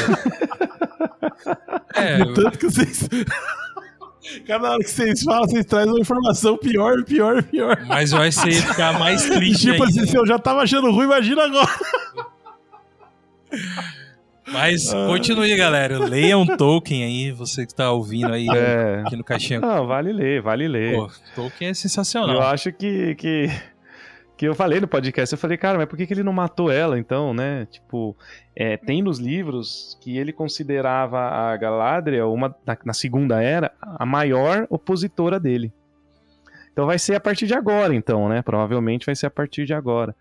é, 1.97 2.18
De 2.18 2.34
tanto 2.34 2.59
que 2.59 2.66
vocês. 2.66 3.09
Cada 4.47 4.72
hora 4.72 4.80
que 4.80 4.91
vocês 4.91 5.22
falam, 5.22 5.49
vocês 5.49 5.64
trazem 5.64 5.91
uma 5.91 6.01
informação 6.01 6.59
pior, 6.59 7.03
pior, 7.05 7.43
pior. 7.43 7.82
mas 7.87 8.11
vai 8.11 8.30
ser 8.30 8.53
ficar 8.53 8.99
mais 8.99 9.24
triste 9.24 9.70
tipo 9.70 9.84
ainda. 9.84 9.87
assim, 9.87 10.07
se 10.07 10.18
eu 10.18 10.26
já 10.26 10.39
tava 10.39 10.61
achando 10.61 10.91
ruim, 10.91 11.05
imagina 11.05 11.45
agora. 11.45 11.70
Mas 14.53 14.92
continue, 14.92 15.57
galera. 15.57 15.99
Leiam 15.99 16.47
Tolkien 16.47 17.05
aí, 17.05 17.32
você 17.32 17.66
que 17.66 17.74
tá 17.74 17.90
ouvindo 17.90 18.32
aí 18.32 18.47
É. 18.49 19.03
aqui 19.05 19.16
no 19.16 19.24
caixinha. 19.24 19.61
Não, 19.61 19.86
vale 19.86 20.12
ler, 20.12 20.40
vale 20.40 20.68
ler. 20.68 20.94
Pô, 20.94 21.11
Tolkien 21.34 21.68
é 21.68 21.70
eu 21.70 21.74
sensacional. 21.74 22.40
acho 22.42 22.72
que, 22.72 23.14
que, 23.16 23.51
que 24.36 24.47
eu 24.47 24.55
falei 24.55 24.80
no 24.80 24.86
podcast, 24.86 25.32
eu 25.32 25.38
falei, 25.38 25.57
cara, 25.57 25.78
mas 25.78 25.88
por 25.88 25.97
que, 25.97 26.07
que 26.07 26.14
ele 26.14 26.22
não 26.22 26.32
matou 26.32 26.70
ela, 26.70 26.97
então, 26.99 27.34
né? 27.34 27.66
Tipo, 27.70 28.16
é, 28.55 28.76
tem 28.76 29.03
nos 29.03 29.18
livros 29.18 29.99
que 30.01 30.16
ele 30.16 30.32
considerava 30.32 31.18
a 31.18 31.57
Galadriel, 31.57 32.32
uma, 32.32 32.55
na, 32.64 32.78
na 32.84 32.92
Segunda 32.92 33.42
Era, 33.42 33.72
a 33.80 34.07
maior 34.07 34.66
opositora 34.70 35.40
dele. 35.40 35.72
Então 36.72 36.86
vai 36.86 36.99
ser 36.99 37.14
a 37.14 37.20
partir 37.20 37.47
de 37.47 37.55
agora, 37.55 37.94
então, 37.94 38.28
né? 38.28 38.42
Provavelmente 38.42 39.07
vai 39.07 39.16
ser 39.16 39.26
a 39.26 39.30
partir 39.30 39.64
de 39.64 39.74
agora. 39.74 40.14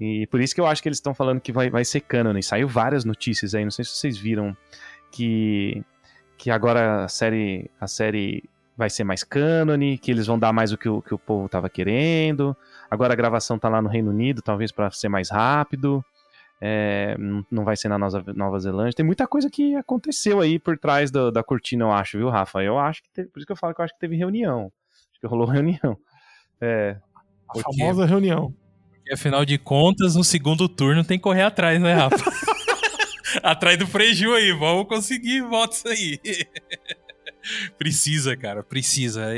E 0.00 0.26
por 0.26 0.40
isso 0.40 0.54
que 0.54 0.60
eu 0.60 0.66
acho 0.66 0.82
que 0.82 0.88
eles 0.88 0.98
estão 0.98 1.14
falando 1.14 1.40
que 1.40 1.52
vai, 1.52 1.70
vai 1.70 1.84
ser 1.84 2.00
canon. 2.00 2.36
E 2.36 2.42
saiu 2.42 2.66
várias 2.68 3.04
notícias 3.04 3.54
aí, 3.54 3.62
não 3.64 3.70
sei 3.70 3.84
se 3.84 3.92
vocês 3.92 4.18
viram, 4.18 4.56
que, 5.10 5.82
que 6.36 6.50
agora 6.50 7.04
a 7.04 7.08
série, 7.08 7.70
a 7.80 7.86
série 7.86 8.42
vai 8.76 8.90
ser 8.90 9.04
mais 9.04 9.22
cânone, 9.22 9.96
que 9.98 10.10
eles 10.10 10.26
vão 10.26 10.36
dar 10.38 10.52
mais 10.52 10.72
o 10.72 10.76
que 10.78 10.88
o, 10.88 11.00
que 11.00 11.14
o 11.14 11.18
povo 11.18 11.48
tava 11.48 11.68
querendo. 11.70 12.56
Agora 12.90 13.12
a 13.12 13.16
gravação 13.16 13.56
tá 13.58 13.68
lá 13.68 13.80
no 13.80 13.88
Reino 13.88 14.10
Unido, 14.10 14.42
talvez 14.42 14.72
para 14.72 14.90
ser 14.90 15.08
mais 15.08 15.30
rápido. 15.30 16.04
É, 16.60 17.14
não- 17.18 17.44
não 17.50 17.64
vai 17.64 17.76
ser 17.76 17.88
na 17.88 17.98
Nova, 17.98 18.24
Nova 18.34 18.58
Zelândia. 18.58 18.94
Tem 18.96 19.04
muita 19.06 19.26
coisa 19.28 19.48
que 19.50 19.76
aconteceu 19.76 20.40
aí 20.40 20.58
por 20.58 20.76
trás 20.78 21.10
do- 21.10 21.30
da 21.30 21.42
cortina, 21.44 21.84
eu 21.84 21.92
acho, 21.92 22.16
viu, 22.18 22.28
Rafa? 22.30 22.62
Eu 22.64 22.78
acho 22.78 23.02
que 23.02 23.10
teve, 23.10 23.28
por 23.28 23.38
isso 23.38 23.46
que 23.46 23.52
eu 23.52 23.56
falo 23.56 23.74
que 23.74 23.80
eu 23.80 23.84
acho 23.84 23.94
que 23.94 24.00
teve 24.00 24.16
reunião. 24.16 24.72
Acho 25.12 25.20
que 25.20 25.26
rolou 25.26 25.46
reunião. 25.90 25.96
É, 26.60 26.96
A 27.48 27.52
Porque- 27.52 27.78
famosa 27.78 28.06
reunião. 28.06 28.52
E 29.06 29.12
afinal 29.14 29.44
de 29.44 29.58
contas, 29.58 30.14
no 30.16 30.24
segundo 30.24 30.68
turno 30.68 31.04
tem 31.04 31.18
que 31.18 31.22
correr 31.24 31.42
atrás, 31.42 31.80
né, 31.80 31.92
Rafa? 31.94 32.16
atrás 33.42 33.78
do 33.78 33.86
preju 33.86 34.32
aí, 34.34 34.52
vamos 34.52 34.86
conseguir 34.88 35.42
votos 35.42 35.84
aí. 35.86 36.18
precisa, 37.78 38.36
cara, 38.36 38.62
precisa. 38.62 39.34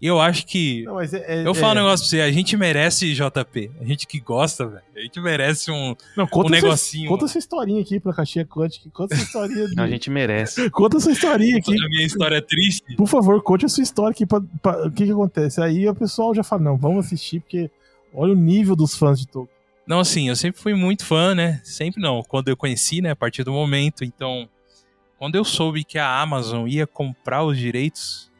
E 0.00 0.06
eu 0.06 0.20
acho 0.20 0.46
que. 0.46 0.84
Não, 0.84 0.94
mas 0.94 1.12
é- 1.12 1.24
é- 1.42 1.46
Eu 1.46 1.54
falo 1.54 1.74
um 1.74 1.78
é- 1.78 1.82
negócio 1.82 2.04
pra 2.04 2.10
você, 2.10 2.20
a 2.20 2.30
gente 2.30 2.56
merece 2.56 3.12
JP. 3.14 3.70
A 3.80 3.84
gente 3.84 4.06
que 4.06 4.20
gosta, 4.20 4.64
velho. 4.66 4.82
A 4.94 5.00
gente 5.00 5.20
merece 5.20 5.72
um. 5.72 5.96
Não, 6.16 6.24
conta 6.26 6.52
um 6.52 6.54
essa- 6.54 6.66
negocinho. 6.66 7.08
Conta 7.08 7.24
essa 7.24 7.38
historinha 7.38 7.80
aqui 7.80 7.98
pra 7.98 8.12
Caixinha 8.12 8.44
Quântica. 8.46 8.88
Conta 8.92 9.14
essa 9.14 9.24
historinha. 9.24 9.66
de- 9.66 9.80
a 9.80 9.86
gente 9.88 10.08
merece. 10.10 10.70
Conta 10.70 10.98
essa 10.98 11.10
historinha 11.10 11.56
aqui. 11.58 11.72
A 11.72 11.88
minha 11.88 12.06
história 12.06 12.36
é 12.36 12.40
triste. 12.40 12.94
Por 12.94 13.08
favor, 13.08 13.42
conte 13.42 13.64
a 13.64 13.68
sua 13.68 13.82
história 13.82 14.12
aqui. 14.12 14.24
Pra, 14.24 14.40
pra- 14.62 14.86
o 14.86 14.90
que 14.92 15.04
que 15.04 15.10
acontece? 15.10 15.60
Aí 15.60 15.88
o 15.88 15.94
pessoal 15.94 16.32
já 16.32 16.44
fala, 16.44 16.62
não, 16.62 16.76
vamos 16.76 17.06
assistir, 17.06 17.40
porque 17.40 17.68
olha 18.12 18.32
o 18.32 18.36
nível 18.36 18.76
dos 18.76 18.96
fãs 18.96 19.18
de 19.20 19.26
Tolkien. 19.26 19.56
Não, 19.86 20.00
assim, 20.00 20.28
eu 20.28 20.36
sempre 20.36 20.60
fui 20.60 20.74
muito 20.74 21.04
fã, 21.04 21.34
né? 21.34 21.62
Sempre 21.64 22.02
não. 22.02 22.22
Quando 22.22 22.48
eu 22.48 22.56
conheci, 22.56 23.00
né? 23.00 23.10
A 23.10 23.16
partir 23.16 23.42
do 23.42 23.52
momento. 23.52 24.04
Então, 24.04 24.46
quando 25.18 25.34
eu 25.34 25.44
soube 25.44 25.82
que 25.82 25.98
a 25.98 26.20
Amazon 26.20 26.68
ia 26.68 26.86
comprar 26.86 27.42
os 27.42 27.56
direitos, 27.56 28.30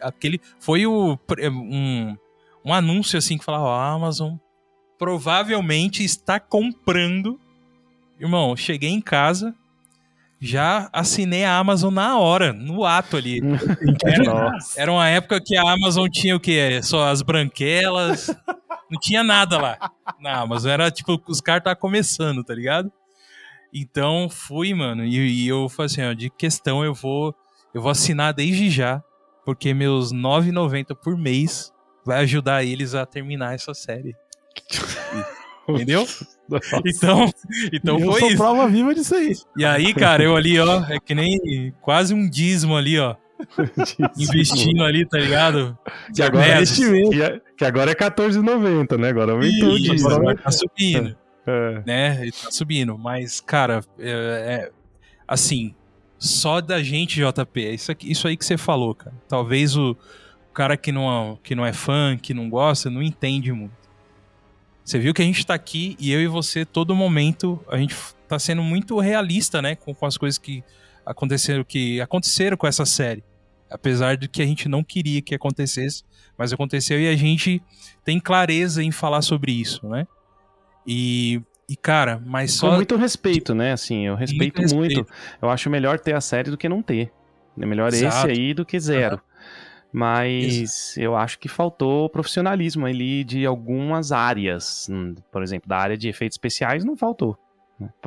aquele 0.00 0.40
foi 0.60 0.86
o 0.86 1.18
um, 1.40 2.16
um 2.64 2.72
anúncio 2.72 3.18
assim 3.18 3.36
que 3.36 3.44
falava: 3.44 3.68
a 3.68 3.90
Amazon 3.90 4.36
provavelmente 4.98 6.04
está 6.04 6.38
comprando. 6.38 7.38
Irmão, 8.20 8.56
cheguei 8.56 8.90
em 8.90 9.00
casa, 9.00 9.52
já 10.44 10.90
assinei 10.92 11.44
a 11.44 11.56
Amazon 11.56 11.94
na 11.94 12.18
hora, 12.18 12.52
no 12.52 12.84
ato 12.84 13.16
ali. 13.16 13.40
Era, 14.04 14.58
era 14.76 14.92
uma 14.92 15.08
época 15.08 15.40
que 15.40 15.56
a 15.56 15.62
Amazon 15.62 16.08
tinha 16.10 16.34
o 16.34 16.40
quê? 16.40 16.80
Só 16.82 17.08
as 17.08 17.22
branquelas. 17.22 18.26
não 18.90 18.98
tinha 19.00 19.22
nada 19.22 19.56
lá 19.56 19.78
na 20.20 20.40
Amazon. 20.40 20.72
Era 20.72 20.90
tipo, 20.90 21.22
os 21.28 21.40
caras 21.40 21.60
estavam 21.60 21.78
começando, 21.78 22.42
tá 22.42 22.52
ligado? 22.52 22.90
Então 23.72 24.28
fui, 24.28 24.74
mano. 24.74 25.04
E, 25.04 25.44
e 25.44 25.48
eu 25.48 25.68
falei 25.68 25.86
assim, 25.86 26.02
ó, 26.02 26.12
de 26.12 26.28
questão 26.28 26.84
eu 26.84 26.92
vou. 26.92 27.32
Eu 27.72 27.80
vou 27.80 27.92
assinar 27.92 28.34
desde 28.34 28.68
já. 28.68 29.00
Porque 29.44 29.72
meus 29.72 30.10
R$ 30.10 30.18
9,90 30.18 30.96
por 30.96 31.16
mês 31.16 31.72
vai 32.04 32.18
ajudar 32.22 32.64
eles 32.64 32.94
a 32.94 33.06
terminar 33.06 33.54
essa 33.54 33.74
série. 33.74 34.12
Entendeu? 35.76 36.06
Então, 36.84 37.30
então 37.72 37.98
eu 37.98 38.10
foi 38.10 38.20
sou 38.20 38.28
isso. 38.28 38.36
prova 38.36 38.68
viva 38.68 38.94
disso 38.94 39.14
aí. 39.14 39.32
E 39.56 39.64
aí, 39.64 39.94
cara, 39.94 40.22
eu 40.22 40.36
ali, 40.36 40.58
ó, 40.58 40.84
é 40.90 40.98
que 41.00 41.14
nem 41.14 41.72
quase 41.80 42.12
um 42.14 42.28
dízimo 42.28 42.76
ali, 42.76 42.98
ó. 42.98 43.16
Investindo 44.18 44.82
ali, 44.84 45.04
tá 45.06 45.18
ligado? 45.18 45.76
Que 46.14 46.22
agora, 46.22 46.46
é, 46.46 46.58
Meses. 46.60 46.78
que, 47.56 47.64
agora 47.64 47.90
é 47.90 47.94
R$14,90, 47.98 48.98
né? 48.98 49.08
Agora 49.08 49.32
aumentou 49.32 49.70
o 49.70 49.76
Isso, 49.76 49.92
dízimo. 49.92 50.10
agora 50.10 50.36
tá 50.36 50.50
subindo, 50.50 51.16
É. 51.46 51.82
né? 51.86 52.18
Ele 52.22 52.32
tá 52.32 52.50
subindo. 52.50 52.96
Mas, 52.98 53.40
cara, 53.40 53.80
é, 53.98 54.10
é- 54.10 54.70
assim, 55.26 55.74
só 56.18 56.60
da 56.60 56.82
gente, 56.82 57.16
JP, 57.20 57.64
é 57.66 57.74
isso, 57.74 57.90
aqui- 57.90 58.10
isso 58.10 58.28
aí 58.28 58.36
que 58.36 58.44
você 58.44 58.56
falou, 58.56 58.94
cara. 58.94 59.14
Talvez 59.28 59.76
o, 59.76 59.92
o 60.50 60.52
cara 60.54 60.76
que 60.76 60.92
não, 60.92 61.38
que 61.42 61.54
não 61.54 61.64
é 61.66 61.72
fã, 61.72 62.16
que 62.20 62.32
não 62.32 62.48
gosta, 62.48 62.88
não 62.90 63.02
entende 63.02 63.50
muito. 63.52 63.81
Você 64.84 64.98
viu 64.98 65.14
que 65.14 65.22
a 65.22 65.24
gente 65.24 65.46
tá 65.46 65.54
aqui 65.54 65.96
e 65.98 66.12
eu 66.12 66.20
e 66.20 66.26
você, 66.26 66.64
todo 66.64 66.94
momento, 66.94 67.60
a 67.68 67.76
gente 67.76 67.94
tá 68.26 68.38
sendo 68.38 68.62
muito 68.62 68.98
realista, 68.98 69.62
né? 69.62 69.76
Com, 69.76 69.94
com 69.94 70.06
as 70.06 70.16
coisas 70.16 70.38
que 70.38 70.62
aconteceram, 71.06 71.64
que 71.64 72.00
aconteceram 72.00 72.56
com 72.56 72.66
essa 72.66 72.84
série. 72.84 73.22
Apesar 73.70 74.16
de 74.16 74.28
que 74.28 74.42
a 74.42 74.46
gente 74.46 74.68
não 74.68 74.82
queria 74.82 75.22
que 75.22 75.34
acontecesse, 75.34 76.02
mas 76.36 76.52
aconteceu 76.52 77.00
e 77.00 77.08
a 77.08 77.16
gente 77.16 77.62
tem 78.04 78.18
clareza 78.20 78.82
em 78.82 78.90
falar 78.90 79.22
sobre 79.22 79.52
isso, 79.52 79.86
né? 79.88 80.06
E, 80.86 81.40
e 81.68 81.76
cara, 81.76 82.20
mas 82.26 82.52
Com 82.60 82.68
só. 82.68 82.74
muito 82.74 82.96
respeito, 82.96 83.54
né? 83.54 83.72
Assim, 83.72 84.06
eu 84.06 84.14
respeito 84.14 84.58
Muito 84.60 84.74
muito. 84.74 84.96
respeito. 85.00 85.12
Eu 85.40 85.48
acho 85.48 85.70
melhor 85.70 85.98
ter 85.98 86.14
a 86.14 86.20
série 86.20 86.50
do 86.50 86.58
que 86.58 86.68
não 86.68 86.82
ter. 86.82 87.12
É 87.58 87.66
melhor 87.66 87.92
Exato. 87.92 88.28
esse 88.28 88.40
aí 88.40 88.54
do 88.54 88.64
que 88.64 88.78
zero. 88.80 89.20
Mas 89.92 90.96
eu 90.96 91.14
acho 91.14 91.38
que 91.38 91.48
faltou 91.48 92.08
profissionalismo 92.08 92.86
ali 92.86 93.22
de 93.24 93.44
algumas 93.44 94.10
áreas. 94.10 94.88
Hum, 94.90 95.14
Por 95.30 95.42
exemplo, 95.42 95.68
da 95.68 95.76
área 95.76 95.96
de 95.98 96.08
efeitos 96.08 96.34
especiais 96.36 96.84
não 96.84 96.96
faltou. 96.96 97.36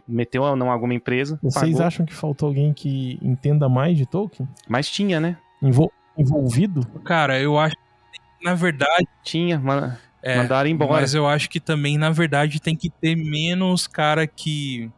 Meteu 0.08 0.42
ou 0.44 0.56
não 0.56 0.72
alguma 0.72 0.94
empresa, 0.94 1.38
Vocês 1.44 1.54
pagou, 1.74 1.86
acham 1.86 2.06
que 2.06 2.14
faltou 2.14 2.48
alguém 2.48 2.74
que 2.74 3.20
entenda 3.22 3.68
mais 3.70 3.98
de 3.98 4.06
Tolkien? 4.06 4.48
mas 4.70 4.90
tinha, 4.90 5.20
né? 5.20 5.38
Envol- 5.62 5.92
envolvido? 6.18 6.86
Cara, 7.04 7.40
eu 7.40 7.58
acho 7.60 7.76
que, 7.76 8.46
na 8.46 8.54
verdade. 8.56 9.06
Tinha, 9.24 9.60
ma- 9.60 9.98
É, 10.24 10.38
mandaram 10.38 10.70
embora. 10.70 11.02
Mas 11.02 11.14
eu 11.14 11.28
acho 11.28 11.50
que 11.50 11.60
também, 11.60 11.98
na 11.98 12.10
verdade, 12.10 12.60
tem 12.62 12.76
que 12.76 12.90
ter 12.90 13.16
menos 13.16 13.86
cara 13.86 14.26
que. 14.26 14.90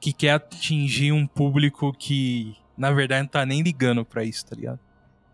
que 0.00 0.12
quer 0.12 0.30
atingir 0.32 1.12
um 1.12 1.26
público 1.26 1.92
que, 1.92 2.54
na 2.78 2.90
verdade, 2.92 3.22
não 3.22 3.28
tá 3.28 3.44
nem 3.44 3.60
ligando 3.60 4.04
pra 4.04 4.24
isso, 4.24 4.46
tá 4.46 4.54
ligado? 4.56 4.78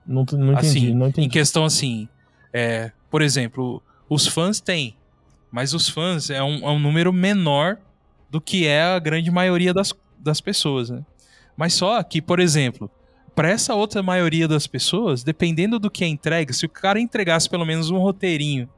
Não, 0.06 0.24
não 0.32 0.52
entendi, 0.52 0.68
assim, 0.68 0.94
não 0.94 1.06
em 1.06 1.08
entendi. 1.10 1.28
questão 1.28 1.64
assim, 1.64 2.08
é, 2.52 2.92
por 3.10 3.22
exemplo, 3.22 3.82
os 4.08 4.26
fãs 4.26 4.60
têm, 4.60 4.96
mas 5.50 5.74
os 5.74 5.88
fãs 5.88 6.30
é 6.30 6.42
um, 6.42 6.68
é 6.68 6.70
um 6.70 6.78
número 6.78 7.12
menor 7.12 7.78
do 8.30 8.40
que 8.40 8.66
é 8.66 8.82
a 8.82 8.98
grande 8.98 9.30
maioria 9.30 9.72
das, 9.74 9.92
das 10.18 10.40
pessoas, 10.40 10.90
né? 10.90 11.04
Mas 11.56 11.74
só 11.74 12.02
que, 12.02 12.20
por 12.20 12.38
exemplo, 12.38 12.90
para 13.34 13.50
essa 13.50 13.74
outra 13.74 14.02
maioria 14.02 14.46
das 14.46 14.66
pessoas, 14.66 15.22
dependendo 15.22 15.78
do 15.78 15.90
que 15.90 16.04
é 16.04 16.08
entregue, 16.08 16.52
se 16.52 16.66
o 16.66 16.68
cara 16.68 17.00
entregasse 17.00 17.48
pelo 17.48 17.64
menos 17.64 17.90
um 17.90 17.98
roteirinho 17.98 18.68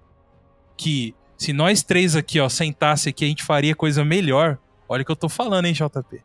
que 0.76 1.14
se 1.37 1.53
nós 1.53 1.83
três 1.83 2.16
aqui, 2.16 2.41
ó, 2.41 2.49
sentasse 2.49 3.09
aqui, 3.09 3.24
a 3.24 3.29
gente 3.29 3.45
faria 3.45 3.74
coisa 3.74 4.05
melhor. 4.05 4.59
Olha 4.89 5.03
o 5.03 5.05
que 5.05 5.12
eu 5.12 5.16
tô 5.16 5.29
falando, 5.29 5.66
hein, 5.66 5.72
JP? 5.72 6.20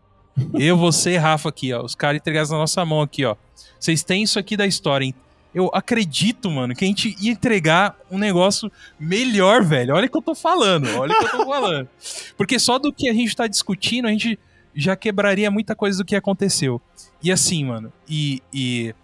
Eu, 0.54 0.78
você 0.78 1.12
e 1.12 1.18
Rafa 1.18 1.50
aqui, 1.50 1.74
ó. 1.74 1.84
Os 1.84 1.96
caras 1.96 2.18
entregassem 2.18 2.54
na 2.54 2.60
nossa 2.60 2.84
mão 2.86 3.02
aqui, 3.02 3.26
ó. 3.26 3.36
Vocês 3.80 4.04
têm 4.04 4.24
isso 4.24 4.40
aqui 4.40 4.58
da 4.58 4.66
história, 4.66 5.06
hein? 5.06 5.16
Eu 5.54 5.70
acredito, 5.72 6.50
mano, 6.50 6.74
que 6.74 6.84
a 6.84 6.88
gente 6.88 7.16
ia 7.20 7.32
entregar 7.32 7.96
um 8.10 8.18
negócio 8.18 8.72
melhor, 9.00 9.64
velho. 9.64 9.94
Olha 9.94 10.08
o 10.08 10.10
que 10.10 10.18
eu 10.18 10.22
tô 10.22 10.34
falando, 10.34 10.88
olha 10.98 11.14
o 11.14 11.20
que 11.20 11.26
eu 11.26 11.30
tô 11.30 11.46
falando. 11.46 11.88
Porque 12.36 12.58
só 12.58 12.80
do 12.80 12.92
que 12.92 13.08
a 13.08 13.14
gente 13.14 13.36
tá 13.36 13.46
discutindo, 13.46 14.08
a 14.08 14.12
gente 14.12 14.40
já 14.76 14.96
quebraria 14.96 15.52
muita 15.52 15.76
coisa 15.76 16.00
do 16.00 16.06
que 16.06 16.16
aconteceu. 16.16 16.82
E 17.22 17.32
assim, 17.32 17.66
mano, 17.66 17.94
e, 18.10 18.42
e, 18.52 18.96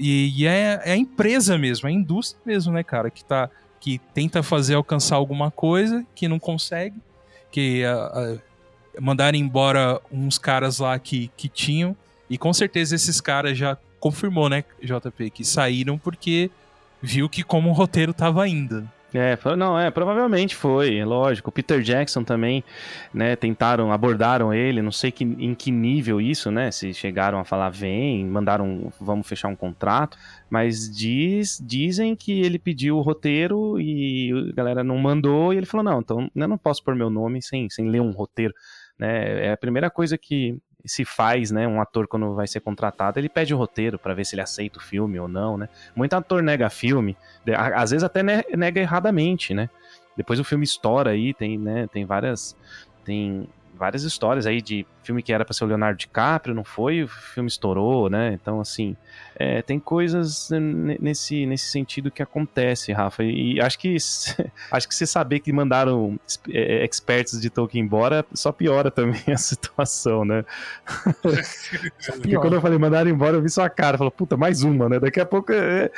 e, 0.00 0.46
é, 0.46 0.82
é 0.84 0.92
a 0.92 0.96
empresa 0.96 1.56
mesmo, 1.56 1.88
é 1.88 1.92
a 1.92 1.94
indústria 1.94 2.40
mesmo, 2.44 2.72
né, 2.72 2.82
cara, 2.82 3.08
que 3.10 3.24
tá 3.24 3.48
que 3.84 4.00
tenta 4.14 4.42
fazer 4.42 4.76
alcançar 4.76 5.16
alguma 5.16 5.50
coisa 5.50 6.06
que 6.14 6.26
não 6.26 6.38
consegue, 6.38 6.96
que 7.50 7.82
uh, 7.84 8.34
uh, 8.34 8.40
mandaram 9.00 9.38
embora 9.38 10.00
uns 10.10 10.38
caras 10.38 10.78
lá 10.78 10.98
que, 10.98 11.30
que 11.36 11.48
tinham, 11.48 11.96
e 12.28 12.38
com 12.38 12.52
certeza 12.52 12.94
esses 12.94 13.20
caras 13.20 13.56
já 13.56 13.76
confirmou, 14.00 14.48
né, 14.48 14.64
JP, 14.82 15.30
que 15.30 15.44
saíram 15.44 15.96
porque 15.98 16.50
viu 17.00 17.28
que 17.28 17.42
como 17.42 17.70
o 17.70 17.72
roteiro 17.72 18.12
tava 18.12 18.46
indo. 18.48 18.88
É, 19.16 19.38
não, 19.56 19.78
é, 19.78 19.92
provavelmente 19.92 20.56
foi, 20.56 21.04
lógico. 21.04 21.48
O 21.48 21.52
Peter 21.52 21.80
Jackson 21.80 22.24
também, 22.24 22.64
né, 23.12 23.36
tentaram, 23.36 23.92
abordaram 23.92 24.52
ele, 24.52 24.82
não 24.82 24.90
sei 24.90 25.12
que, 25.12 25.22
em 25.22 25.54
que 25.54 25.70
nível 25.70 26.20
isso, 26.20 26.50
né, 26.50 26.72
se 26.72 26.92
chegaram 26.92 27.38
a 27.38 27.44
falar, 27.44 27.70
vem, 27.70 28.26
mandaram, 28.26 28.92
vamos 29.00 29.28
fechar 29.28 29.46
um 29.46 29.54
contrato, 29.54 30.18
mas 30.50 30.90
diz, 30.90 31.62
dizem 31.64 32.16
que 32.16 32.40
ele 32.40 32.58
pediu 32.58 32.96
o 32.96 33.02
roteiro 33.02 33.80
e 33.80 34.32
a 34.50 34.52
galera 34.52 34.82
não 34.82 34.98
mandou 34.98 35.54
e 35.54 35.58
ele 35.58 35.66
falou, 35.66 35.84
não, 35.84 36.00
então 36.00 36.28
eu 36.34 36.48
não 36.48 36.58
posso 36.58 36.82
pôr 36.82 36.96
meu 36.96 37.08
nome 37.08 37.40
sem, 37.40 37.70
sem 37.70 37.88
ler 37.88 38.00
um 38.00 38.10
roteiro, 38.10 38.52
né, 38.98 39.46
é 39.46 39.52
a 39.52 39.56
primeira 39.56 39.90
coisa 39.90 40.16
que 40.16 40.58
se 40.84 41.04
faz, 41.04 41.50
né, 41.50 41.66
um 41.66 41.80
ator 41.80 42.06
quando 42.06 42.34
vai 42.34 42.46
ser 42.46 42.60
contratado, 42.60 43.18
ele 43.18 43.28
pede 43.28 43.54
o 43.54 43.56
roteiro 43.56 43.98
para 43.98 44.12
ver 44.12 44.24
se 44.26 44.34
ele 44.34 44.42
aceita 44.42 44.78
o 44.78 44.82
filme 44.82 45.18
ou 45.18 45.26
não, 45.26 45.56
né? 45.56 45.68
Muito 45.96 46.12
ator 46.12 46.42
nega 46.42 46.68
filme, 46.68 47.16
às 47.74 47.90
vezes 47.90 48.04
até 48.04 48.22
nega 48.22 48.80
erradamente, 48.80 49.54
né? 49.54 49.70
Depois 50.16 50.38
o 50.38 50.44
filme 50.44 50.64
estoura 50.64 51.10
aí, 51.10 51.32
tem, 51.32 51.58
né, 51.58 51.86
tem 51.86 52.04
várias 52.04 52.56
tem 53.04 53.48
várias 53.74 54.02
histórias 54.02 54.46
aí 54.46 54.60
de 54.62 54.86
filme 55.04 55.22
que 55.22 55.32
era 55.32 55.44
para 55.44 55.54
ser 55.54 55.64
o 55.64 55.66
Leonardo 55.66 55.98
DiCaprio, 55.98 56.54
não 56.54 56.64
foi, 56.64 57.02
o 57.02 57.08
filme 57.08 57.48
estourou, 57.48 58.08
né? 58.08 58.32
Então, 58.32 58.60
assim, 58.60 58.96
é, 59.36 59.62
tem 59.62 59.80
coisas 59.80 60.48
nesse, 61.00 61.44
nesse 61.44 61.70
sentido 61.70 62.10
que 62.10 62.22
acontece, 62.22 62.92
Rafa. 62.92 63.24
E 63.24 63.60
acho 63.60 63.78
que 63.78 63.96
acho 64.70 64.88
que 64.88 64.94
você 64.94 65.06
saber 65.06 65.40
que 65.40 65.52
mandaram 65.52 66.18
é, 66.48 66.82
é, 66.82 66.84
experts 66.84 67.40
de 67.40 67.50
Tolkien 67.50 67.84
embora 67.84 68.24
só 68.32 68.52
piora 68.52 68.90
também 68.90 69.22
a 69.28 69.36
situação, 69.36 70.24
né? 70.24 70.44
Porque 72.16 72.36
quando 72.36 72.54
eu 72.54 72.60
falei 72.60 72.78
mandaram 72.78 73.10
embora, 73.10 73.36
eu 73.36 73.42
vi 73.42 73.50
sua 73.50 73.68
cara, 73.68 73.98
falou, 73.98 74.10
puta, 74.10 74.36
mais 74.36 74.62
uma, 74.62 74.88
né? 74.88 75.00
Daqui 75.00 75.20
a 75.20 75.26
pouco. 75.26 75.52
É... 75.52 75.90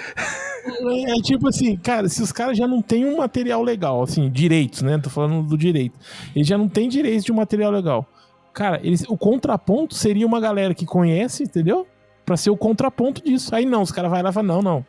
é... 0.65 1.11
é 1.11 1.15
tipo 1.23 1.49
assim, 1.49 1.77
cara, 1.77 2.09
se 2.09 2.23
os 2.23 2.33
caras 2.33 2.57
já 2.57 2.67
não 2.67 2.81
têm 2.81 3.05
um 3.05 3.19
material 3.19 3.63
legal, 3.63 4.03
assim, 4.03 4.31
direitos, 4.31 4.83
né? 4.83 4.99
Tô 4.99 5.11
falando 5.11 5.47
do 5.47 5.59
direito. 5.59 5.99
Eles 6.35 6.49
já 6.49 6.57
não 6.57 6.69
têm 6.69 6.89
direitos 6.89 7.25
de 7.25 7.33
um 7.33 7.37
material 7.37 7.71
legal. 7.71 8.09
Cara, 8.57 8.81
eles, 8.83 9.05
o 9.07 9.19
contraponto 9.19 9.95
seria 9.95 10.27
uma 10.27 10.41
galera 10.41 10.75
que 10.75 10.87
conhece, 10.87 11.43
entendeu? 11.43 11.87
Pra 12.25 12.39
ser 12.39 12.49
o 12.49 12.57
contraponto 12.57 13.23
disso. 13.23 13.55
Aí 13.55 13.67
não, 13.67 13.83
os 13.83 13.93
caras 13.93 14.11
vão 14.11 14.23
lá 14.23 14.31
e 14.31 14.33
falam, 14.33 14.57
não, 14.57 14.63
não. 14.63 14.87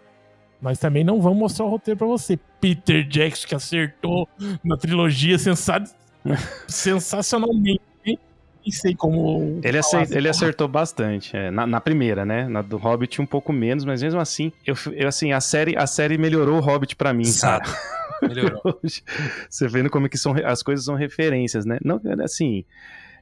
Mas 0.61 0.79
também 0.79 1.03
não 1.03 1.19
vão 1.19 1.33
mostrar 1.33 1.65
o 1.65 1.69
roteiro 1.69 1.97
pra 1.97 2.07
você. 2.07 2.39
Peter 2.61 3.05
Jackson 3.05 3.45
que 3.45 3.53
acertou 3.53 4.25
na 4.63 4.77
trilogia 4.77 5.37
sensa... 5.37 5.83
sensacionalmente. 6.65 7.81
Nem 8.05 8.71
sei 8.71 8.95
como. 8.95 9.59
Ele, 9.61 9.77
aceit, 9.77 10.13
ele 10.13 10.29
acertou 10.29 10.69
bastante. 10.69 11.35
É, 11.35 11.51
na, 11.51 11.67
na, 11.67 11.81
primeira, 11.81 12.25
né? 12.25 12.47
Na 12.47 12.61
do 12.61 12.77
Hobbit 12.77 13.21
um 13.21 13.25
pouco 13.25 13.51
menos, 13.51 13.83
mas 13.83 14.01
mesmo 14.01 14.21
assim, 14.21 14.53
eu, 14.65 14.75
eu 14.93 15.09
assim, 15.09 15.33
a 15.33 15.41
série, 15.41 15.75
a 15.77 15.85
série 15.85 16.17
melhorou 16.17 16.57
o 16.57 16.61
Hobbit 16.61 16.95
pra 16.95 17.13
mim, 17.13 17.23
Exato. 17.23 17.69
cara. 17.69 18.33
Melhorou. 18.33 18.79
Você 19.49 19.67
vendo 19.67 19.89
como 19.89 20.05
é 20.05 20.09
que 20.09 20.17
são, 20.17 20.33
as 20.45 20.63
coisas 20.63 20.85
são 20.85 20.95
referências, 20.95 21.65
né? 21.65 21.77
Não, 21.83 21.99
assim, 22.23 22.63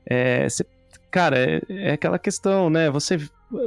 é, 0.06 0.48
cê, 0.50 0.66
cara, 1.12 1.38
é, 1.38 1.62
é, 1.70 1.92
aquela 1.94 2.20
questão, 2.20 2.70
né? 2.70 2.90
Você, 2.90 3.20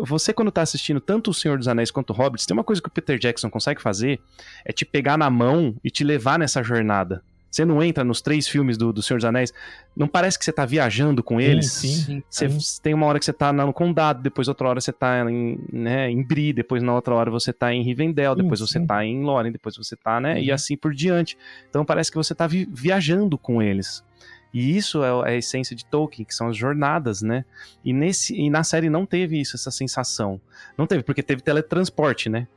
você 0.02 0.32
quando 0.32 0.50
tá 0.50 0.62
assistindo 0.62 1.00
tanto 1.00 1.30
O 1.30 1.34
Senhor 1.34 1.58
dos 1.58 1.68
Anéis 1.68 1.90
quanto 1.90 2.10
o 2.10 2.12
Hobbit, 2.12 2.46
tem 2.46 2.56
uma 2.56 2.64
coisa 2.64 2.80
que 2.82 2.88
o 2.88 2.92
Peter 2.92 3.18
Jackson 3.18 3.50
consegue 3.50 3.80
fazer, 3.80 4.20
é 4.64 4.72
te 4.72 4.84
pegar 4.84 5.16
na 5.16 5.30
mão 5.30 5.74
e 5.82 5.90
te 5.90 6.04
levar 6.04 6.38
nessa 6.38 6.62
jornada. 6.62 7.22
Você 7.50 7.64
não 7.64 7.82
entra 7.82 8.04
nos 8.04 8.20
três 8.20 8.46
filmes 8.46 8.76
do, 8.76 8.92
do 8.92 9.02
Senhor 9.02 9.18
dos 9.18 9.24
Anéis, 9.24 9.52
não 9.96 10.06
parece 10.06 10.38
que 10.38 10.44
você 10.44 10.52
tá 10.52 10.66
viajando 10.66 11.22
com 11.22 11.40
eles? 11.40 11.72
Sim, 11.72 11.88
sim. 11.88 12.22
Você 12.28 12.48
sim. 12.50 12.80
tem 12.82 12.94
uma 12.94 13.06
hora 13.06 13.18
que 13.18 13.24
você 13.24 13.32
tá 13.32 13.52
no 13.52 13.72
Condado, 13.72 14.22
depois 14.22 14.48
outra 14.48 14.68
hora 14.68 14.80
você 14.80 14.92
tá 14.92 15.28
em, 15.30 15.58
né, 15.72 16.10
em 16.10 16.22
Bri, 16.22 16.52
depois 16.52 16.82
na 16.82 16.94
outra 16.94 17.14
hora 17.14 17.30
você 17.30 17.52
tá 17.52 17.72
em 17.72 17.82
Rivendell, 17.82 18.34
depois 18.34 18.60
sim, 18.60 18.66
você 18.66 18.78
sim. 18.78 18.86
tá 18.86 19.04
em 19.04 19.22
Lórien, 19.22 19.50
depois 19.50 19.76
você 19.76 19.96
tá, 19.96 20.20
né, 20.20 20.40
e 20.40 20.52
assim 20.52 20.76
por 20.76 20.92
diante. 20.92 21.38
Então 21.70 21.84
parece 21.84 22.10
que 22.10 22.18
você 22.18 22.34
tá 22.34 22.46
vi 22.46 22.68
viajando 22.70 23.38
com 23.38 23.62
eles. 23.62 24.04
E 24.52 24.76
isso 24.76 25.02
é, 25.04 25.30
é 25.30 25.34
a 25.34 25.36
essência 25.36 25.76
de 25.76 25.84
Tolkien, 25.84 26.24
que 26.24 26.34
são 26.34 26.48
as 26.48 26.56
jornadas, 26.56 27.22
né? 27.22 27.44
E, 27.84 27.92
nesse, 27.92 28.34
e 28.34 28.48
na 28.48 28.64
série 28.64 28.88
não 28.88 29.04
teve 29.04 29.40
isso, 29.40 29.56
essa 29.56 29.70
sensação. 29.70 30.40
Não 30.76 30.86
teve, 30.86 31.02
porque 31.02 31.22
teve 31.22 31.42
teletransporte, 31.42 32.28
né? 32.28 32.48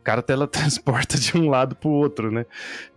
O 0.00 0.02
cara 0.02 0.22
teletransporta 0.22 1.16
de 1.20 1.36
um 1.36 1.48
lado 1.48 1.74
pro 1.74 1.90
outro, 1.90 2.30
né? 2.30 2.44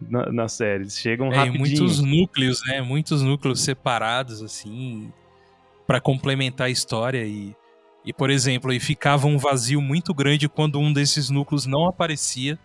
Na, 0.01 0.31
na 0.31 0.47
série. 0.47 0.83
Eles 0.83 0.97
chegam 0.97 1.31
é, 1.31 1.35
rapidinho. 1.35 1.59
muitos 1.59 1.99
núcleos, 1.99 2.61
né? 2.65 2.81
Muitos 2.81 3.21
núcleos 3.21 3.61
separados, 3.61 4.41
assim, 4.41 5.11
para 5.87 6.01
complementar 6.01 6.67
a 6.67 6.69
história. 6.69 7.25
E, 7.25 7.55
e, 8.05 8.11
por 8.11 8.29
exemplo, 8.29 8.71
aí 8.71 8.79
ficava 8.79 9.25
um 9.27 9.37
vazio 9.37 9.81
muito 9.81 10.13
grande 10.13 10.49
quando 10.49 10.79
um 10.79 10.91
desses 10.91 11.29
núcleos 11.29 11.65
não 11.65 11.87
aparecia 11.87 12.59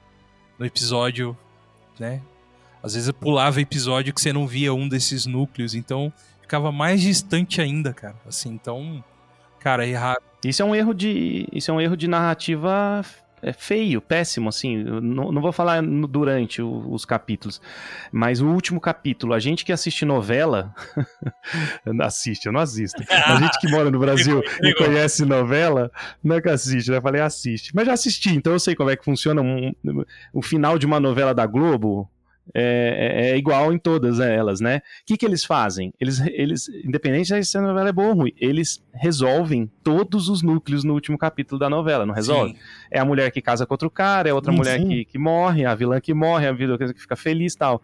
no 0.59 0.67
episódio, 0.67 1.37
né? 1.99 2.21
Às 2.83 2.95
vezes 2.95 3.11
pulava 3.13 3.61
episódio 3.61 4.13
que 4.15 4.21
você 4.21 4.33
não 4.33 4.47
via 4.47 4.73
um 4.73 4.89
desses 4.89 5.27
núcleos, 5.27 5.75
então 5.75 6.13
ficava 6.41 6.73
mais 6.73 7.01
distante 7.01 7.61
ainda, 7.61 7.93
cara. 7.93 8.17
Assim, 8.27 8.51
então, 8.51 9.05
cara, 9.61 9.87
errar. 9.87 10.17
Isso 10.45 10.63
é 10.63 10.65
um 10.65 10.75
erro 10.75 10.95
de, 10.95 11.47
isso 11.53 11.71
é 11.71 11.75
um 11.75 11.81
erro 11.81 11.97
de 11.97 12.07
narrativa 12.07 13.05
é 13.43 13.53
feio, 13.53 14.01
péssimo, 14.01 14.49
assim. 14.49 14.83
Não, 14.83 15.33
não 15.33 15.41
vou 15.41 15.53
falar 15.53 15.83
durante 15.83 16.61
o, 16.61 16.93
os 16.93 17.05
capítulos, 17.05 17.61
mas 18.11 18.41
o 18.41 18.49
último 18.49 18.81
capítulo, 18.81 19.33
a 19.33 19.39
gente 19.39 19.65
que 19.65 19.73
assiste 19.73 20.05
novela, 20.05 20.75
assiste, 22.03 22.47
eu 22.47 22.53
não 22.53 22.61
assisto. 22.61 23.03
A 23.11 23.37
gente 23.37 23.59
que 23.61 23.69
mora 23.69 23.91
no 23.91 23.99
Brasil 23.99 24.43
e 24.63 24.75
conhece 24.75 25.25
novela, 25.25 25.91
não 26.23 26.37
é 26.37 26.41
que 26.41 26.49
assiste, 26.49 26.91
né? 26.91 26.99
Eu 26.99 27.03
falei 27.03 27.21
assiste, 27.21 27.75
mas 27.75 27.87
já 27.87 27.93
assisti, 27.93 28.35
então 28.35 28.53
eu 28.53 28.61
sei 28.61 28.75
como 28.75 28.91
é 28.91 28.97
que 28.97 29.05
funciona 29.05 29.41
um, 29.41 29.73
o 30.33 30.43
final 30.43 30.79
de 30.79 30.87
uma 30.87 31.01
novela 31.01 31.35
da 31.35 31.47
Globo 31.47 32.11
é, 32.55 33.31
é, 33.31 33.31
é, 33.31 33.37
igual 33.37 33.73
em 33.73 33.79
todas 33.79 34.21
elas, 34.21 34.61
né? 34.61 34.79
O 34.79 34.81
que, 35.07 35.17
que 35.17 35.27
eles 35.27 35.45
fazem? 35.45 35.93
Eles, 36.01 36.21
eles, 36.27 36.69
independente 36.85 37.45
se 37.45 37.59
a 37.59 37.61
novela 37.61 37.89
é 37.89 37.93
boa 37.93 38.09
ou 38.09 38.15
ruim, 38.15 38.33
eles 38.37 38.83
resolvem 38.93 39.71
todos 39.83 40.29
os 40.29 40.43
núcleos 40.43 40.85
no 40.85 40.95
último 40.95 41.19
capítulo 41.19 41.59
da 41.59 41.69
novela, 41.69 42.07
não 42.07 42.15
resolve? 42.15 42.53
Sim. 42.53 42.59
É 42.91 42.99
a 42.99 43.05
mulher 43.05 43.31
que 43.31 43.43
casa 43.43 43.67
com 43.67 43.75
outro 43.75 43.91
cara, 43.91 44.29
é 44.29 44.35
outra 44.35 44.53
sim, 44.53 44.59
mulher 44.59 44.81
sim. 44.81 44.89
Que, 44.89 45.05
que 45.05 45.19
morre, 45.19 45.65
a 45.65 45.75
vilã 45.75 46.01
que 46.01 46.15
morre, 46.15 46.47
a 46.47 46.53
vilã 46.53 46.79
que 46.79 46.95
fica 46.95 47.17
feliz 47.17 47.55
e 47.55 47.59
tal. 47.59 47.83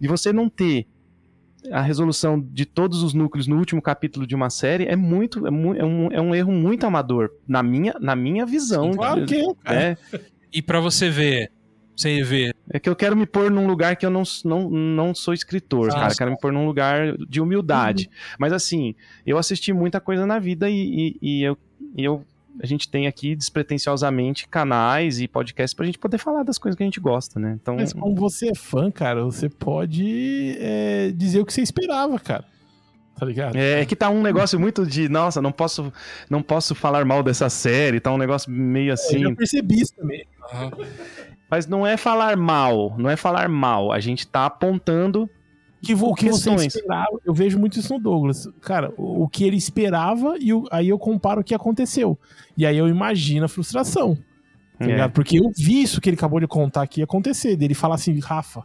E 0.00 0.06
você 0.06 0.32
não 0.32 0.48
ter 0.48 0.86
a 1.70 1.80
resolução 1.80 2.40
de 2.40 2.66
todos 2.66 3.02
os 3.02 3.14
núcleos 3.14 3.46
no 3.46 3.56
último 3.56 3.80
capítulo 3.80 4.26
de 4.26 4.34
uma 4.34 4.50
série 4.50 4.86
é 4.86 4.96
muito 4.96 5.46
é, 5.46 5.50
mu 5.50 5.74
é, 5.74 5.84
um, 5.84 6.08
é 6.10 6.20
um 6.20 6.34
erro 6.34 6.50
muito 6.50 6.84
amador 6.84 7.30
na 7.46 7.62
minha 7.62 7.94
na 8.00 8.16
minha 8.16 8.44
visão 8.44 8.90
claro 8.90 9.24
que 9.24 9.40
é, 9.64 9.74
é. 9.74 9.96
e 10.52 10.60
para 10.60 10.80
você 10.80 11.08
ver 11.08 11.52
você 12.02 12.22
vê. 12.22 12.54
É 12.70 12.78
que 12.78 12.88
eu 12.88 12.96
quero 12.96 13.16
me 13.16 13.26
pôr 13.26 13.50
num 13.50 13.66
lugar 13.66 13.96
que 13.96 14.04
eu 14.04 14.10
não, 14.10 14.22
não, 14.44 14.70
não 14.70 15.14
sou 15.14 15.32
escritor, 15.34 15.90
ah, 15.90 15.94
cara. 15.94 16.12
Eu 16.12 16.16
quero 16.16 16.30
me 16.30 16.38
pôr 16.38 16.52
num 16.52 16.66
lugar 16.66 17.16
de 17.28 17.40
humildade. 17.40 18.06
Uhum. 18.06 18.36
Mas 18.38 18.52
assim, 18.52 18.94
eu 19.26 19.38
assisti 19.38 19.72
muita 19.72 20.00
coisa 20.00 20.26
na 20.26 20.38
vida 20.38 20.68
e, 20.68 21.18
e, 21.20 21.40
e 21.40 21.42
eu, 21.42 21.58
e 21.96 22.04
eu 22.04 22.24
a 22.60 22.66
gente 22.66 22.88
tem 22.88 23.06
aqui 23.06 23.34
despretensiosamente 23.34 24.46
canais 24.46 25.20
e 25.20 25.26
podcasts 25.26 25.74
pra 25.74 25.86
gente 25.86 25.98
poder 25.98 26.18
falar 26.18 26.42
das 26.42 26.58
coisas 26.58 26.76
que 26.76 26.82
a 26.82 26.86
gente 26.86 27.00
gosta, 27.00 27.40
né? 27.40 27.58
Então... 27.60 27.76
Mas 27.76 27.92
como 27.92 28.14
você 28.14 28.50
é 28.50 28.54
fã, 28.54 28.90
cara, 28.90 29.24
você 29.24 29.48
pode 29.48 30.56
é, 30.58 31.12
dizer 31.14 31.40
o 31.40 31.46
que 31.46 31.52
você 31.52 31.62
esperava, 31.62 32.18
cara. 32.18 32.44
Tá 33.18 33.26
ligado? 33.26 33.56
É, 33.56 33.80
é, 33.80 33.86
que 33.86 33.94
tá 33.94 34.10
um 34.10 34.22
negócio 34.22 34.58
muito 34.58 34.84
de, 34.84 35.08
nossa, 35.08 35.40
não 35.40 35.52
posso, 35.52 35.92
não 36.28 36.42
posso 36.42 36.74
falar 36.74 37.04
mal 37.04 37.22
dessa 37.22 37.48
série, 37.48 38.00
tá 38.00 38.12
um 38.12 38.18
negócio 38.18 38.50
meio 38.50 38.92
assim. 38.92 39.16
É, 39.16 39.24
eu 39.24 39.30
já 39.30 39.36
percebi 39.36 39.80
isso 39.80 39.94
também. 39.94 40.24
Uhum. 40.52 40.86
Mas 41.52 41.66
não 41.66 41.86
é 41.86 41.98
falar 41.98 42.34
mal, 42.34 42.94
não 42.96 43.10
é 43.10 43.14
falar 43.14 43.46
mal. 43.46 43.92
A 43.92 44.00
gente 44.00 44.26
tá 44.26 44.46
apontando 44.46 45.28
que, 45.82 45.92
o 45.92 46.14
que 46.14 46.30
você 46.30 46.50
esperava. 46.54 47.20
Eu 47.26 47.34
vejo 47.34 47.58
muito 47.58 47.78
isso 47.78 47.92
no 47.92 48.00
Douglas. 48.00 48.48
Cara, 48.62 48.90
o, 48.96 49.24
o 49.24 49.28
que 49.28 49.44
ele 49.44 49.58
esperava 49.58 50.38
e 50.40 50.54
o, 50.54 50.64
aí 50.70 50.88
eu 50.88 50.98
comparo 50.98 51.42
o 51.42 51.44
que 51.44 51.54
aconteceu. 51.54 52.18
E 52.56 52.64
aí 52.64 52.78
eu 52.78 52.88
imagino 52.88 53.44
a 53.44 53.48
frustração. 53.48 54.16
Tá 54.78 54.86
é. 54.86 55.08
Porque 55.08 55.40
eu 55.40 55.52
vi 55.54 55.82
isso 55.82 56.00
que 56.00 56.08
ele 56.08 56.16
acabou 56.16 56.40
de 56.40 56.46
contar 56.46 56.80
aqui 56.80 57.02
acontecer. 57.02 57.54
Dele 57.54 57.74
falar 57.74 57.96
assim, 57.96 58.18
Rafa, 58.18 58.64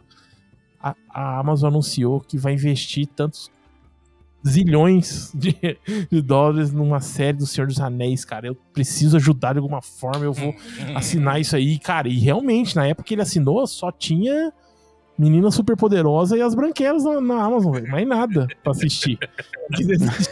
a, 0.80 0.94
a 1.10 1.40
Amazon 1.40 1.68
anunciou 1.68 2.20
que 2.20 2.38
vai 2.38 2.54
investir 2.54 3.06
tantos 3.06 3.50
zilhões 4.46 5.32
de, 5.34 5.56
de, 6.10 6.22
dólares 6.22 6.72
numa 6.72 7.00
série 7.00 7.36
do 7.36 7.46
Senhor 7.46 7.66
dos 7.66 7.80
Anéis, 7.80 8.24
cara. 8.24 8.46
Eu 8.46 8.56
preciso 8.72 9.16
ajudar 9.16 9.52
de 9.52 9.58
alguma 9.58 9.82
forma, 9.82 10.24
eu 10.24 10.32
vou 10.32 10.54
assinar 10.94 11.40
isso 11.40 11.56
aí, 11.56 11.78
cara. 11.78 12.08
E 12.08 12.18
realmente, 12.18 12.76
na 12.76 12.86
época 12.86 13.04
que 13.04 13.14
ele 13.14 13.22
assinou, 13.22 13.66
só 13.66 13.90
tinha 13.90 14.52
Menina 15.18 15.50
Super 15.50 15.76
Poderosa 15.76 16.36
e 16.36 16.42
as 16.42 16.54
Branquelas 16.54 17.02
na, 17.02 17.20
na 17.20 17.42
Amazon, 17.42 17.72
velho. 17.72 17.90
Mais 17.90 18.06
nada 18.06 18.46
pra 18.62 18.70
assistir. 18.70 19.18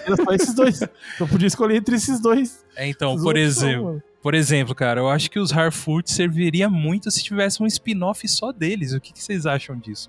Era 0.07 0.17
só 0.25 0.33
esses 0.33 0.55
dois. 0.55 0.81
Eu 1.19 1.27
podia 1.27 1.49
escolher 1.49 1.77
entre 1.77 1.97
esses 1.97 2.21
dois. 2.21 2.65
É, 2.77 2.87
então, 2.89 3.17
por 3.21 3.37
exemplo, 3.37 4.01
por 4.23 4.35
exemplo, 4.35 4.75
cara, 4.75 5.01
eu 5.01 5.09
acho 5.09 5.31
que 5.31 5.39
os 5.39 5.53
Harfoot 5.53 6.11
serviria 6.11 6.69
muito 6.69 7.11
se 7.11 7.23
tivesse 7.23 7.63
um 7.63 7.67
spin-off 7.67 8.27
só 8.29 8.53
deles. 8.53 8.93
O 8.93 9.01
que, 9.01 9.13
que, 9.13 9.23
vocês 9.23 9.45
acham 9.45 9.77
disso? 9.77 10.09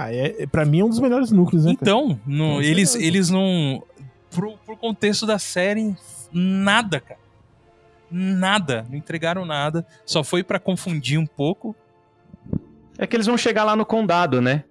Ah, 0.00 0.14
é, 0.14 0.42
é, 0.44 0.46
pra 0.46 0.64
mim 0.64 0.78
é 0.78 0.84
um 0.84 0.88
dos 0.88 1.00
melhores 1.00 1.32
núcleos, 1.32 1.64
né? 1.64 1.72
Então, 1.72 2.20
no, 2.24 2.62
eles, 2.62 2.94
eles 2.94 3.30
não. 3.30 3.82
Pro, 4.30 4.56
pro 4.58 4.76
contexto 4.76 5.26
da 5.26 5.40
série, 5.40 5.96
nada, 6.32 7.00
cara. 7.00 7.18
Nada. 8.08 8.86
Não 8.88 8.96
entregaram 8.96 9.44
nada. 9.44 9.84
Só 10.06 10.22
foi 10.22 10.44
para 10.44 10.60
confundir 10.60 11.18
um 11.18 11.26
pouco. 11.26 11.74
É 12.96 13.08
que 13.08 13.16
eles 13.16 13.26
vão 13.26 13.36
chegar 13.36 13.64
lá 13.64 13.74
no 13.74 13.84
condado, 13.84 14.40
né? 14.40 14.62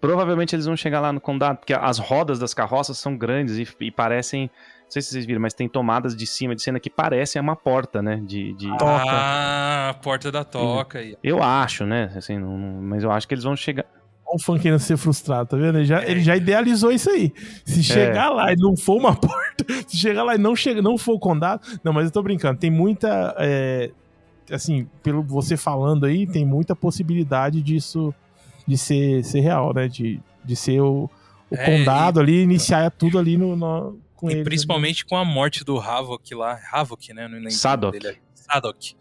Provavelmente 0.00 0.56
eles 0.56 0.64
vão 0.64 0.74
chegar 0.74 1.00
lá 1.00 1.12
no 1.12 1.20
condado, 1.20 1.58
porque 1.58 1.74
as 1.74 1.98
rodas 1.98 2.38
das 2.38 2.54
carroças 2.54 2.96
são 2.96 3.14
grandes 3.14 3.58
e, 3.58 3.68
e 3.84 3.90
parecem 3.90 4.50
não 4.84 4.92
sei 4.92 5.02
se 5.02 5.10
vocês 5.10 5.26
viram, 5.26 5.40
mas 5.40 5.54
tem 5.54 5.68
tomadas 5.68 6.16
de 6.16 6.26
cima 6.26 6.52
de 6.52 6.62
cena 6.62 6.80
que 6.80 6.90
parecem 6.90 7.40
uma 7.40 7.54
porta, 7.54 8.02
né? 8.02 8.16
De, 8.24 8.54
de... 8.54 8.66
Toca. 8.76 9.04
Ah, 9.06 9.94
porta 10.02 10.32
da 10.32 10.42
toca. 10.42 10.98
Eu 11.22 11.40
acho, 11.40 11.86
né? 11.86 12.10
Assim, 12.16 12.38
não, 12.38 12.56
mas 12.56 13.04
eu 13.04 13.12
acho 13.12 13.28
que 13.28 13.34
eles 13.34 13.44
vão 13.44 13.54
chegar. 13.54 13.84
O 14.32 14.38
fã 14.38 14.58
querendo 14.58 14.78
ser 14.78 14.96
frustrado, 14.96 15.50
tá 15.50 15.56
vendo? 15.56 15.78
Ele 15.78 15.84
já, 15.84 16.02
é. 16.02 16.10
ele 16.10 16.20
já 16.20 16.36
idealizou 16.36 16.92
isso 16.92 17.10
aí. 17.10 17.32
Se 17.64 17.82
chegar 17.82 18.26
é. 18.26 18.28
lá 18.28 18.52
e 18.52 18.56
não 18.56 18.76
for 18.76 18.96
uma 18.96 19.14
porta, 19.16 19.64
se 19.86 19.96
chegar 19.96 20.22
lá 20.22 20.34
e 20.34 20.38
não, 20.38 20.54
chega, 20.54 20.80
não 20.80 20.96
for 20.96 21.14
o 21.14 21.18
condado. 21.18 21.66
Não, 21.82 21.92
mas 21.92 22.04
eu 22.04 22.10
tô 22.10 22.22
brincando. 22.22 22.58
Tem 22.58 22.70
muita. 22.70 23.34
É, 23.38 23.90
assim, 24.50 24.88
pelo 25.02 25.22
você 25.22 25.56
falando 25.56 26.06
aí, 26.06 26.26
tem 26.26 26.44
muita 26.44 26.76
possibilidade 26.76 27.62
disso 27.62 28.14
de 28.66 28.78
ser, 28.78 29.24
ser 29.24 29.40
real, 29.40 29.74
né? 29.74 29.88
De, 29.88 30.20
de 30.44 30.54
ser 30.56 30.80
o, 30.80 31.10
o 31.50 31.54
é, 31.54 31.64
condado 31.64 32.20
e... 32.20 32.22
ali, 32.22 32.42
iniciar 32.42 32.90
tudo 32.90 33.18
ali 33.18 33.36
no, 33.36 33.56
no 33.56 33.98
com 34.20 34.30
e 34.30 34.34
eles. 34.34 34.44
Principalmente 34.44 35.04
com 35.04 35.16
a 35.16 35.24
morte 35.24 35.64
do 35.64 35.80
Havok 35.80 36.34
lá. 36.34 36.60
Havok, 36.70 37.12
né? 37.12 37.26
Não 37.26 37.36
lembro 37.36 37.50
Sadok. 37.50 37.98
Dele. 37.98 38.18
Sadok. 38.34 38.94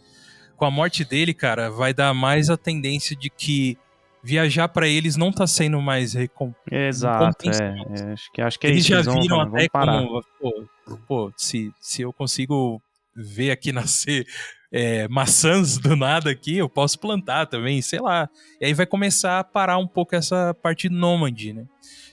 Com 0.55 0.65
a 0.65 0.71
morte 0.71 1.05
dele, 1.05 1.34
cara, 1.34 1.69
vai 1.69 1.93
dar 1.93 2.13
mais 2.13 2.49
a 2.49 2.57
tendência 2.57 3.15
de 3.15 3.30
que 3.30 3.77
viajar 4.24 4.67
para 4.70 4.88
eles 4.88 5.15
não 5.15 5.32
tá 5.32 5.47
sendo 5.47 5.82
mais 5.82 6.13
recom... 6.13 6.53
Exato, 6.72 7.49
é, 7.49 7.53
é, 7.53 8.13
acho 8.13 8.32
que 8.32 8.41
acho 8.41 8.59
que 8.59 8.67
é 8.67 8.70
eles 8.70 8.82
isso, 8.82 8.89
já 8.89 8.99
eles 8.99 9.13
viram 9.13 9.38
vão, 9.38 9.55
até 9.55 9.70
como, 9.70 10.24
pô, 10.39 10.67
pô, 11.07 11.34
se, 11.38 11.72
se 11.80 12.01
eu 12.01 12.11
consigo 12.11 12.82
ver 13.15 13.51
aqui 13.51 13.72
nascer 13.74 14.26
é, 14.72 15.07
maçãs 15.07 15.78
do 15.78 15.95
nada 15.95 16.30
aqui, 16.30 16.57
eu 16.57 16.70
posso 16.70 16.99
plantar 16.99 17.47
também, 17.47 17.82
sei 17.82 17.99
lá. 17.99 18.30
E 18.61 18.65
aí 18.65 18.74
vai 18.74 18.86
começar 18.86 19.39
a 19.39 19.43
parar 19.43 19.78
um 19.78 19.88
pouco 19.88 20.15
essa 20.15 20.53
parte 20.53 20.89
nômade, 20.89 21.53
né? 21.53 21.65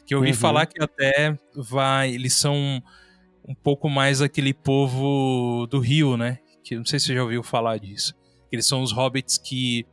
Que 0.07 0.15
eu 0.15 0.19
ouvi 0.19 0.31
uhum. 0.31 0.37
falar 0.37 0.67
que 0.67 0.83
até 0.83 1.37
vai. 1.55 2.15
Eles 2.15 2.35
são 2.35 2.83
um 3.47 3.55
pouco 3.55 3.89
mais 3.89 4.23
aquele 4.23 4.55
povo 4.55 5.67
do 5.67 5.79
Rio, 5.79 6.17
né? 6.17 6.39
Que 6.65 6.77
não 6.77 6.85
sei 6.85 6.99
se 6.99 7.07
você 7.07 7.15
já 7.15 7.23
ouviu 7.23 7.43
falar 7.43 7.79
disso. 7.79 8.15
Eles 8.51 8.67
são 8.67 8.83
os 8.83 8.93
hobbits 8.93 9.37
que, 9.37 9.85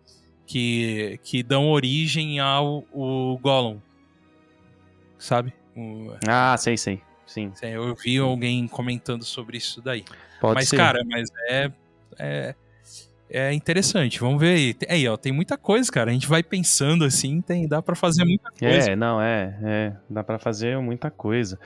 que, 0.45 1.19
que 1.23 1.43
dão 1.43 1.69
origem 1.69 2.39
ao 2.39 2.83
o 2.91 3.37
Gollum. 3.41 3.79
Sabe? 5.17 5.53
O, 5.75 6.13
ah, 6.27 6.55
sei, 6.57 6.77
sei. 6.77 7.01
Sim. 7.25 7.51
Eu 7.61 7.95
vi 7.95 8.17
alguém 8.19 8.67
comentando 8.67 9.23
sobre 9.23 9.57
isso 9.57 9.81
daí. 9.81 10.05
Pode 10.39 10.55
mas, 10.55 10.69
ser. 10.69 10.77
cara, 10.77 11.03
mas 11.05 11.29
é, 11.49 11.71
é, 12.19 12.55
é 13.29 13.53
interessante. 13.53 14.19
Vamos 14.19 14.39
ver 14.39 14.53
aí. 14.55 14.75
Aí, 14.87 15.07
ó, 15.07 15.17
tem 15.17 15.31
muita 15.31 15.57
coisa, 15.57 15.91
cara. 15.91 16.11
A 16.11 16.13
gente 16.13 16.27
vai 16.27 16.43
pensando 16.43 17.03
assim, 17.03 17.41
tem, 17.41 17.67
dá 17.67 17.81
para 17.81 17.95
fazer 17.95 18.23
muita 18.23 18.51
coisa. 18.51 18.91
É, 18.91 18.95
não, 18.95 19.19
é, 19.19 19.57
é 19.63 19.93
dá 20.07 20.23
para 20.23 20.37
fazer 20.37 20.77
muita 20.79 21.09
coisa. 21.09 21.59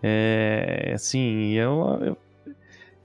É, 0.00 0.92
assim, 0.94 1.52
eu, 1.52 1.98
eu 2.02 2.18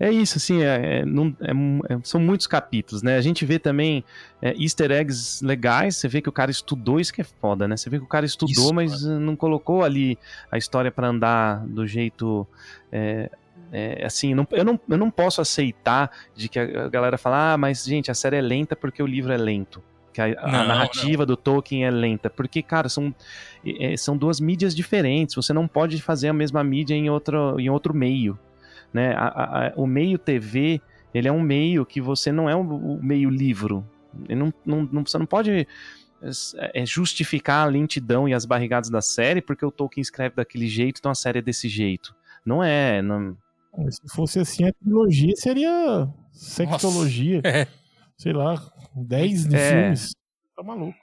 é 0.04 0.12
isso, 0.12 0.38
assim, 0.38 0.62
é, 0.62 1.00
é, 1.00 1.06
não, 1.06 1.36
é, 1.40 1.94
é, 1.94 2.00
são 2.04 2.20
muitos 2.20 2.46
capítulos, 2.46 3.02
né? 3.02 3.16
A 3.16 3.22
gente 3.22 3.46
vê 3.46 3.58
também 3.58 4.04
é, 4.42 4.54
easter 4.62 4.92
eggs 4.92 5.44
legais, 5.46 5.96
você 5.96 6.08
vê 6.08 6.22
que 6.22 6.30
o 6.30 6.32
cara 6.32 6.52
estudou, 6.52 7.00
isso 7.00 7.14
que 7.14 7.22
é 7.22 7.24
foda, 7.24 7.68
né? 7.68 7.78
Você 7.78 7.90
vê 7.90 7.98
que 7.98 8.06
o 8.06 8.08
cara 8.08 8.26
estudou, 8.26 8.66
isso, 8.66 8.74
mas 8.74 9.04
mano. 9.04 9.20
não 9.20 9.36
colocou 9.36 9.84
ali 9.84 10.18
a 10.52 10.58
história 10.58 10.92
para 10.92 11.08
andar 11.08 11.66
do 11.66 11.88
jeito 11.88 12.46
é, 12.92 13.30
é, 13.72 14.06
assim, 14.06 14.36
não, 14.36 14.48
eu, 14.52 14.64
não, 14.64 14.80
eu 14.88 14.98
não 14.98 15.10
posso 15.10 15.42
aceitar 15.42 16.12
de 16.36 16.48
que 16.48 16.60
a 16.60 16.90
galera 16.90 17.18
fala, 17.18 17.54
ah, 17.54 17.58
mas 17.58 17.84
gente, 17.84 18.12
a 18.12 18.14
série 18.14 18.36
é 18.36 18.42
lenta 18.42 18.76
porque 18.76 19.02
o 19.02 19.08
livro 19.08 19.34
é 19.34 19.38
lento. 19.38 19.82
Que 20.14 20.22
a, 20.22 20.28
não, 20.28 20.60
a 20.60 20.64
narrativa 20.64 21.24
não. 21.24 21.28
do 21.28 21.36
Tolkien 21.36 21.86
é 21.86 21.90
lenta. 21.90 22.30
Porque, 22.30 22.62
cara, 22.62 22.88
são, 22.88 23.14
é, 23.66 23.98
são 23.98 24.16
duas 24.16 24.40
mídias 24.40 24.76
diferentes. 24.76 25.34
Você 25.34 25.52
não 25.54 25.68
pode 25.68 26.00
fazer 26.02 26.28
a 26.28 26.34
mesma 26.34 26.64
mídia 26.64 26.94
em 26.94 27.10
outro, 27.10 27.60
em 27.60 27.68
outro 27.68 27.96
meio. 27.96 28.38
Né? 28.94 29.14
A, 29.16 29.68
a, 29.68 29.74
o 29.76 29.88
meio 29.88 30.18
TV, 30.18 30.82
ele 31.14 31.28
é 31.28 31.32
um 31.32 31.42
meio 31.42 31.86
que 31.86 32.00
você 32.00 32.32
não 32.32 32.50
é 32.50 32.56
o, 32.56 32.62
o 32.62 33.04
meio 33.04 33.30
livro. 33.30 33.86
Não, 34.30 34.54
não, 34.66 34.90
não, 34.92 35.06
você 35.06 35.18
não 35.18 35.26
pode 35.26 35.68
é, 36.22 36.82
é, 36.82 36.86
justificar 36.86 37.66
a 37.66 37.70
lentidão 37.70 38.30
e 38.30 38.34
as 38.34 38.46
barrigadas 38.46 38.90
da 38.90 39.02
série 39.02 39.42
porque 39.42 39.66
o 39.66 39.72
Tolkien 39.72 40.02
escreve 40.02 40.36
daquele 40.36 40.68
jeito, 40.68 41.00
então 41.00 41.12
a 41.12 41.16
série 41.16 41.40
é 41.40 41.42
desse 41.42 41.68
jeito. 41.68 42.16
Não 42.46 42.64
é. 42.64 43.02
Não, 43.02 43.36
se 43.90 44.02
fosse 44.14 44.40
assim, 44.40 44.66
a 44.66 44.74
trilogia 44.74 45.34
seria 45.36 46.08
sextologia. 46.32 47.42
Nossa, 47.44 47.58
é. 47.58 47.68
Sei 48.18 48.32
lá, 48.32 48.62
10 48.96 49.48
de 49.48 49.56
é. 49.56 49.72
filmes. 49.72 50.16
Tá 50.56 50.64
maluco. 50.64 50.98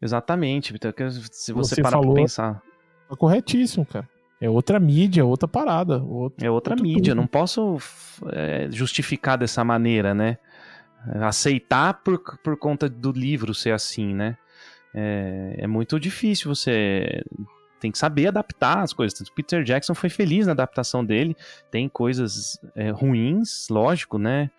Exatamente, 0.00 0.72
Vitor. 0.72 0.94
Se 1.30 1.52
você, 1.52 1.76
você 1.76 1.82
parar 1.82 1.98
falou, 1.98 2.14
pra 2.14 2.22
pensar. 2.22 2.62
Tá 3.08 3.16
corretíssimo, 3.16 3.84
cara. 3.84 4.08
É 4.40 4.50
outra 4.50 4.78
mídia, 4.78 5.24
outra 5.24 5.48
parada. 5.48 6.02
Outro, 6.02 6.44
é 6.44 6.50
outra 6.50 6.76
mídia. 6.76 7.12
Tudo. 7.12 7.16
Não 7.16 7.26
posso 7.26 7.78
é, 8.32 8.68
justificar 8.70 9.38
dessa 9.38 9.64
maneira, 9.64 10.14
né? 10.14 10.38
Aceitar 11.22 12.02
por, 12.02 12.18
por 12.42 12.56
conta 12.58 12.88
do 12.88 13.12
livro 13.12 13.54
ser 13.54 13.72
assim, 13.72 14.14
né? 14.14 14.36
É, 14.94 15.56
é 15.58 15.66
muito 15.66 15.98
difícil 16.00 16.54
você 16.54 17.22
tem 17.80 17.92
que 17.92 17.98
saber 17.98 18.28
adaptar 18.28 18.80
as 18.80 18.92
coisas. 18.92 19.28
Peter 19.30 19.62
Jackson 19.62 19.94
foi 19.94 20.10
feliz 20.10 20.46
na 20.46 20.52
adaptação 20.52 21.04
dele, 21.04 21.36
tem 21.70 21.88
coisas 21.88 22.58
é, 22.74 22.90
ruins, 22.90 23.68
lógico, 23.70 24.18
né? 24.18 24.50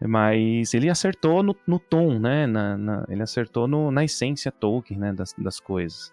Mas 0.00 0.74
ele 0.74 0.88
acertou 0.88 1.42
no, 1.42 1.54
no 1.66 1.78
tom, 1.78 2.18
né? 2.18 2.46
Na, 2.46 2.76
na, 2.76 3.04
ele 3.08 3.22
acertou 3.22 3.68
no, 3.68 3.90
na 3.90 4.04
essência 4.04 4.50
Tolkien, 4.50 4.98
né? 4.98 5.12
Das, 5.12 5.32
das 5.38 5.60
coisas. 5.60 6.12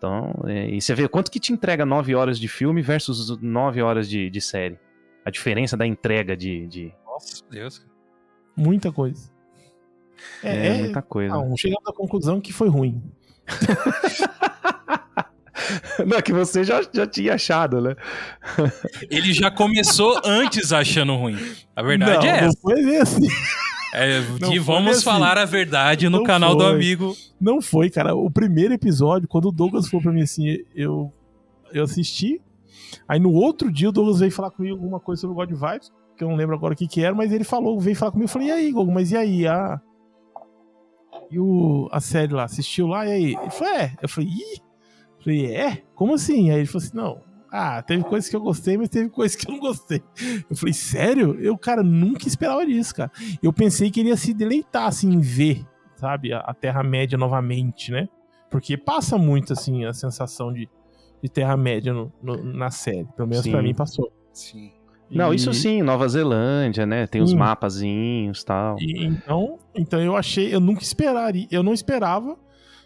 Então, 0.00 0.32
é, 0.46 0.66
e 0.70 0.80
você 0.80 0.94
vê 0.94 1.06
quanto 1.06 1.30
que 1.30 1.38
te 1.38 1.52
entrega 1.52 1.84
nove 1.84 2.14
horas 2.14 2.38
de 2.38 2.48
filme 2.48 2.80
versus 2.80 3.38
nove 3.42 3.82
horas 3.82 4.08
de, 4.08 4.30
de 4.30 4.40
série. 4.40 4.78
A 5.26 5.30
diferença 5.30 5.76
da 5.76 5.86
entrega 5.86 6.34
de. 6.34 6.66
de... 6.68 6.94
Nossa, 7.04 7.44
Deus. 7.50 7.86
Muita 8.56 8.90
coisa. 8.90 9.30
É, 10.42 10.68
é 10.68 10.78
muita 10.78 11.02
coisa. 11.02 11.34
Não, 11.34 11.54
chegamos 11.54 11.86
à 11.86 11.92
conclusão 11.92 12.40
que 12.40 12.50
foi 12.50 12.70
ruim. 12.70 13.02
Não, 16.06 16.16
é 16.16 16.22
que 16.22 16.32
você 16.32 16.64
já, 16.64 16.80
já 16.90 17.06
tinha 17.06 17.34
achado, 17.34 17.82
né? 17.82 17.94
Ele 19.10 19.34
já 19.34 19.50
começou 19.50 20.18
antes 20.24 20.72
achando 20.72 21.14
ruim. 21.14 21.38
A 21.76 21.82
verdade 21.82 22.26
não, 22.26 22.32
é 22.32 22.38
essa. 22.38 22.46
Não 22.46 22.52
foi 22.62 22.96
assim. 22.96 23.28
É, 23.92 24.20
de 24.20 24.58
vamos 24.58 24.96
assim. 24.96 25.04
falar 25.04 25.36
a 25.38 25.44
verdade 25.44 26.08
no 26.08 26.18
não 26.18 26.24
canal 26.24 26.50
foi. 26.50 26.58
do 26.58 26.64
amigo. 26.66 27.16
Não 27.40 27.60
foi, 27.60 27.90
cara. 27.90 28.14
O 28.14 28.30
primeiro 28.30 28.72
episódio, 28.74 29.28
quando 29.28 29.48
o 29.48 29.52
Douglas 29.52 29.88
falou 29.88 30.02
pra 30.02 30.12
mim 30.12 30.22
assim, 30.22 30.58
eu, 30.74 31.12
eu 31.72 31.84
assisti. 31.84 32.40
Aí 33.08 33.18
no 33.18 33.32
outro 33.32 33.70
dia 33.70 33.88
o 33.88 33.92
Douglas 33.92 34.20
veio 34.20 34.32
falar 34.32 34.50
comigo 34.50 34.76
alguma 34.76 35.00
coisa 35.00 35.20
sobre 35.20 35.32
o 35.32 35.36
God 35.36 35.50
Vibes, 35.50 35.92
que 36.16 36.24
eu 36.24 36.28
não 36.28 36.36
lembro 36.36 36.54
agora 36.54 36.74
o 36.74 36.76
que 36.76 36.86
que 36.86 37.02
era, 37.02 37.14
mas 37.14 37.32
ele 37.32 37.44
falou, 37.44 37.80
veio 37.80 37.96
falar 37.96 38.12
comigo. 38.12 38.28
Eu 38.28 38.32
falei, 38.32 38.48
e 38.48 38.52
aí, 38.52 38.72
Gogo, 38.72 38.92
mas 38.92 39.10
e 39.12 39.16
aí? 39.16 39.46
A, 39.46 39.80
e 41.30 41.38
o, 41.38 41.88
a 41.92 42.00
série 42.00 42.32
lá, 42.32 42.44
assistiu 42.44 42.86
lá, 42.86 43.06
e 43.06 43.12
aí? 43.12 43.36
Ele 43.40 43.50
falou, 43.50 43.74
é. 43.74 43.94
Eu 44.02 44.08
falei, 44.08 44.30
ih. 44.30 44.70
Falei, 45.22 45.54
é? 45.54 45.82
Como 45.94 46.14
assim? 46.14 46.50
Aí 46.50 46.60
ele 46.60 46.66
falou 46.66 46.84
assim: 46.86 46.96
não. 46.96 47.20
Ah, 47.52 47.82
teve 47.82 48.04
coisas 48.04 48.30
que 48.30 48.36
eu 48.36 48.40
gostei, 48.40 48.78
mas 48.78 48.88
teve 48.88 49.08
coisas 49.08 49.36
que 49.36 49.48
eu 49.48 49.52
não 49.52 49.60
gostei. 49.60 50.02
Eu 50.48 50.56
falei, 50.56 50.72
sério? 50.72 51.36
Eu, 51.40 51.58
cara, 51.58 51.82
nunca 51.82 52.28
esperava 52.28 52.64
disso, 52.64 52.94
cara. 52.94 53.10
Eu 53.42 53.52
pensei 53.52 53.90
que 53.90 54.00
ele 54.00 54.10
ia 54.10 54.16
se 54.16 54.32
deleitar, 54.32 54.86
assim, 54.86 55.10
em 55.12 55.20
ver, 55.20 55.64
sabe, 55.96 56.32
a, 56.32 56.54
Terra-média 56.54 57.18
novamente, 57.18 57.90
né? 57.90 58.08
Porque 58.50 58.76
passa 58.76 59.18
muito, 59.18 59.52
assim, 59.52 59.84
a 59.84 59.92
sensação 59.92 60.52
de, 60.52 60.68
de 61.22 61.28
Terra-média 61.28 61.92
na 62.22 62.70
série. 62.70 63.06
Pelo 63.16 63.28
menos 63.28 63.46
pra 63.46 63.62
mim 63.62 63.74
passou. 63.74 64.12
Sim. 64.32 64.72
Não, 65.10 65.34
isso 65.34 65.52
sim, 65.52 65.82
Nova 65.82 66.08
Zelândia, 66.08 66.86
né? 66.86 67.06
Tem 67.06 67.20
sim. 67.20 67.24
os 67.24 67.34
mapazinhos 67.34 68.44
tal. 68.44 68.76
e 68.78 68.94
tal. 68.94 69.08
Então, 69.10 69.58
então 69.74 70.00
eu 70.00 70.16
achei, 70.16 70.54
eu 70.54 70.60
nunca 70.60 70.82
esperaria, 70.82 71.48
eu 71.50 71.64
não 71.64 71.72
esperava 71.72 72.38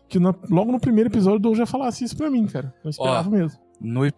que 0.09 0.19
na, 0.19 0.35
logo 0.51 0.73
no 0.73 0.81
primeiro 0.81 1.11
episódio 1.11 1.37
o 1.37 1.41
Doug 1.41 1.57
já 1.57 1.67
falasse 1.67 2.05
isso 2.05 2.17
pra 2.17 2.31
mim, 2.31 2.47
cara. 2.47 2.75
Eu 2.83 2.91
esperava 2.91 3.29
Ó, 3.29 3.31
mesmo. 3.31 3.64
No 3.81 4.11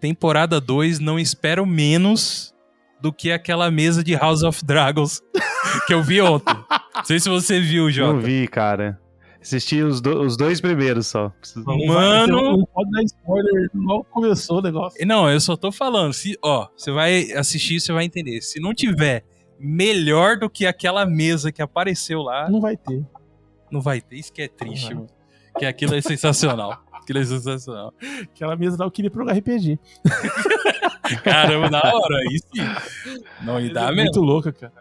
temporada 0.00 0.60
2, 0.60 0.98
não 0.98 1.18
espero 1.18 1.64
menos 1.66 2.54
do 3.00 3.12
que 3.12 3.30
aquela 3.32 3.70
mesa 3.70 4.02
de 4.04 4.14
House 4.14 4.42
of 4.42 4.64
Dragons 4.64 5.22
que 5.86 5.94
eu 5.94 6.02
vi 6.02 6.20
ontem. 6.20 6.54
não 6.94 7.04
sei 7.04 7.20
se 7.20 7.28
você 7.28 7.60
viu, 7.60 7.90
Jota. 7.90 8.12
Não 8.14 8.20
vi, 8.20 8.46
cara. 8.48 9.00
Assisti 9.40 9.82
os, 9.82 10.00
do, 10.00 10.22
os 10.22 10.38
dois 10.38 10.58
primeiros 10.58 11.06
só. 11.08 11.30
Mano. 11.86 12.56
Não 12.58 12.64
pode 12.66 12.90
dar 12.92 13.02
spoiler, 13.02 13.70
logo 13.74 14.04
começou 14.04 14.58
o 14.58 14.62
negócio. 14.62 15.06
Não, 15.06 15.28
eu 15.30 15.38
só 15.38 15.54
tô 15.54 15.70
falando. 15.70 16.14
Se, 16.14 16.38
ó, 16.42 16.68
você 16.74 16.90
vai 16.90 17.30
assistir, 17.32 17.78
você 17.78 17.92
vai 17.92 18.04
entender. 18.04 18.40
Se 18.40 18.58
não 18.58 18.72
tiver 18.72 19.22
melhor 19.58 20.38
do 20.38 20.48
que 20.48 20.64
aquela 20.64 21.04
mesa 21.04 21.52
que 21.52 21.60
apareceu 21.60 22.22
lá, 22.22 22.48
Não 22.48 22.58
vai 22.60 22.74
ter. 22.76 23.04
não 23.70 23.82
vai 23.82 24.00
ter. 24.00 24.16
Isso 24.16 24.32
que 24.32 24.40
é 24.42 24.48
triste, 24.48 24.94
mano. 24.94 25.08
Que 25.58 25.66
aquilo 25.66 25.94
é 25.94 26.00
sensacional. 26.00 26.82
Aquilo 27.04 27.18
é 27.18 27.24
sensacional. 27.24 27.92
Aquela 28.22 28.56
mesa 28.56 28.78
lá 28.80 28.86
eu 28.86 28.90
queria 28.90 29.10
pro 29.10 29.28
RPG. 29.28 29.78
Caramba, 31.22 31.68
na 31.68 31.82
hora, 31.82 32.16
aí 32.16 32.38
sim. 32.38 33.20
Não, 33.42 33.60
e 33.60 33.70
dá 33.70 33.82
é 33.82 33.86
mesmo. 33.88 34.02
muito 34.04 34.20
louca, 34.20 34.50
cara. 34.50 34.72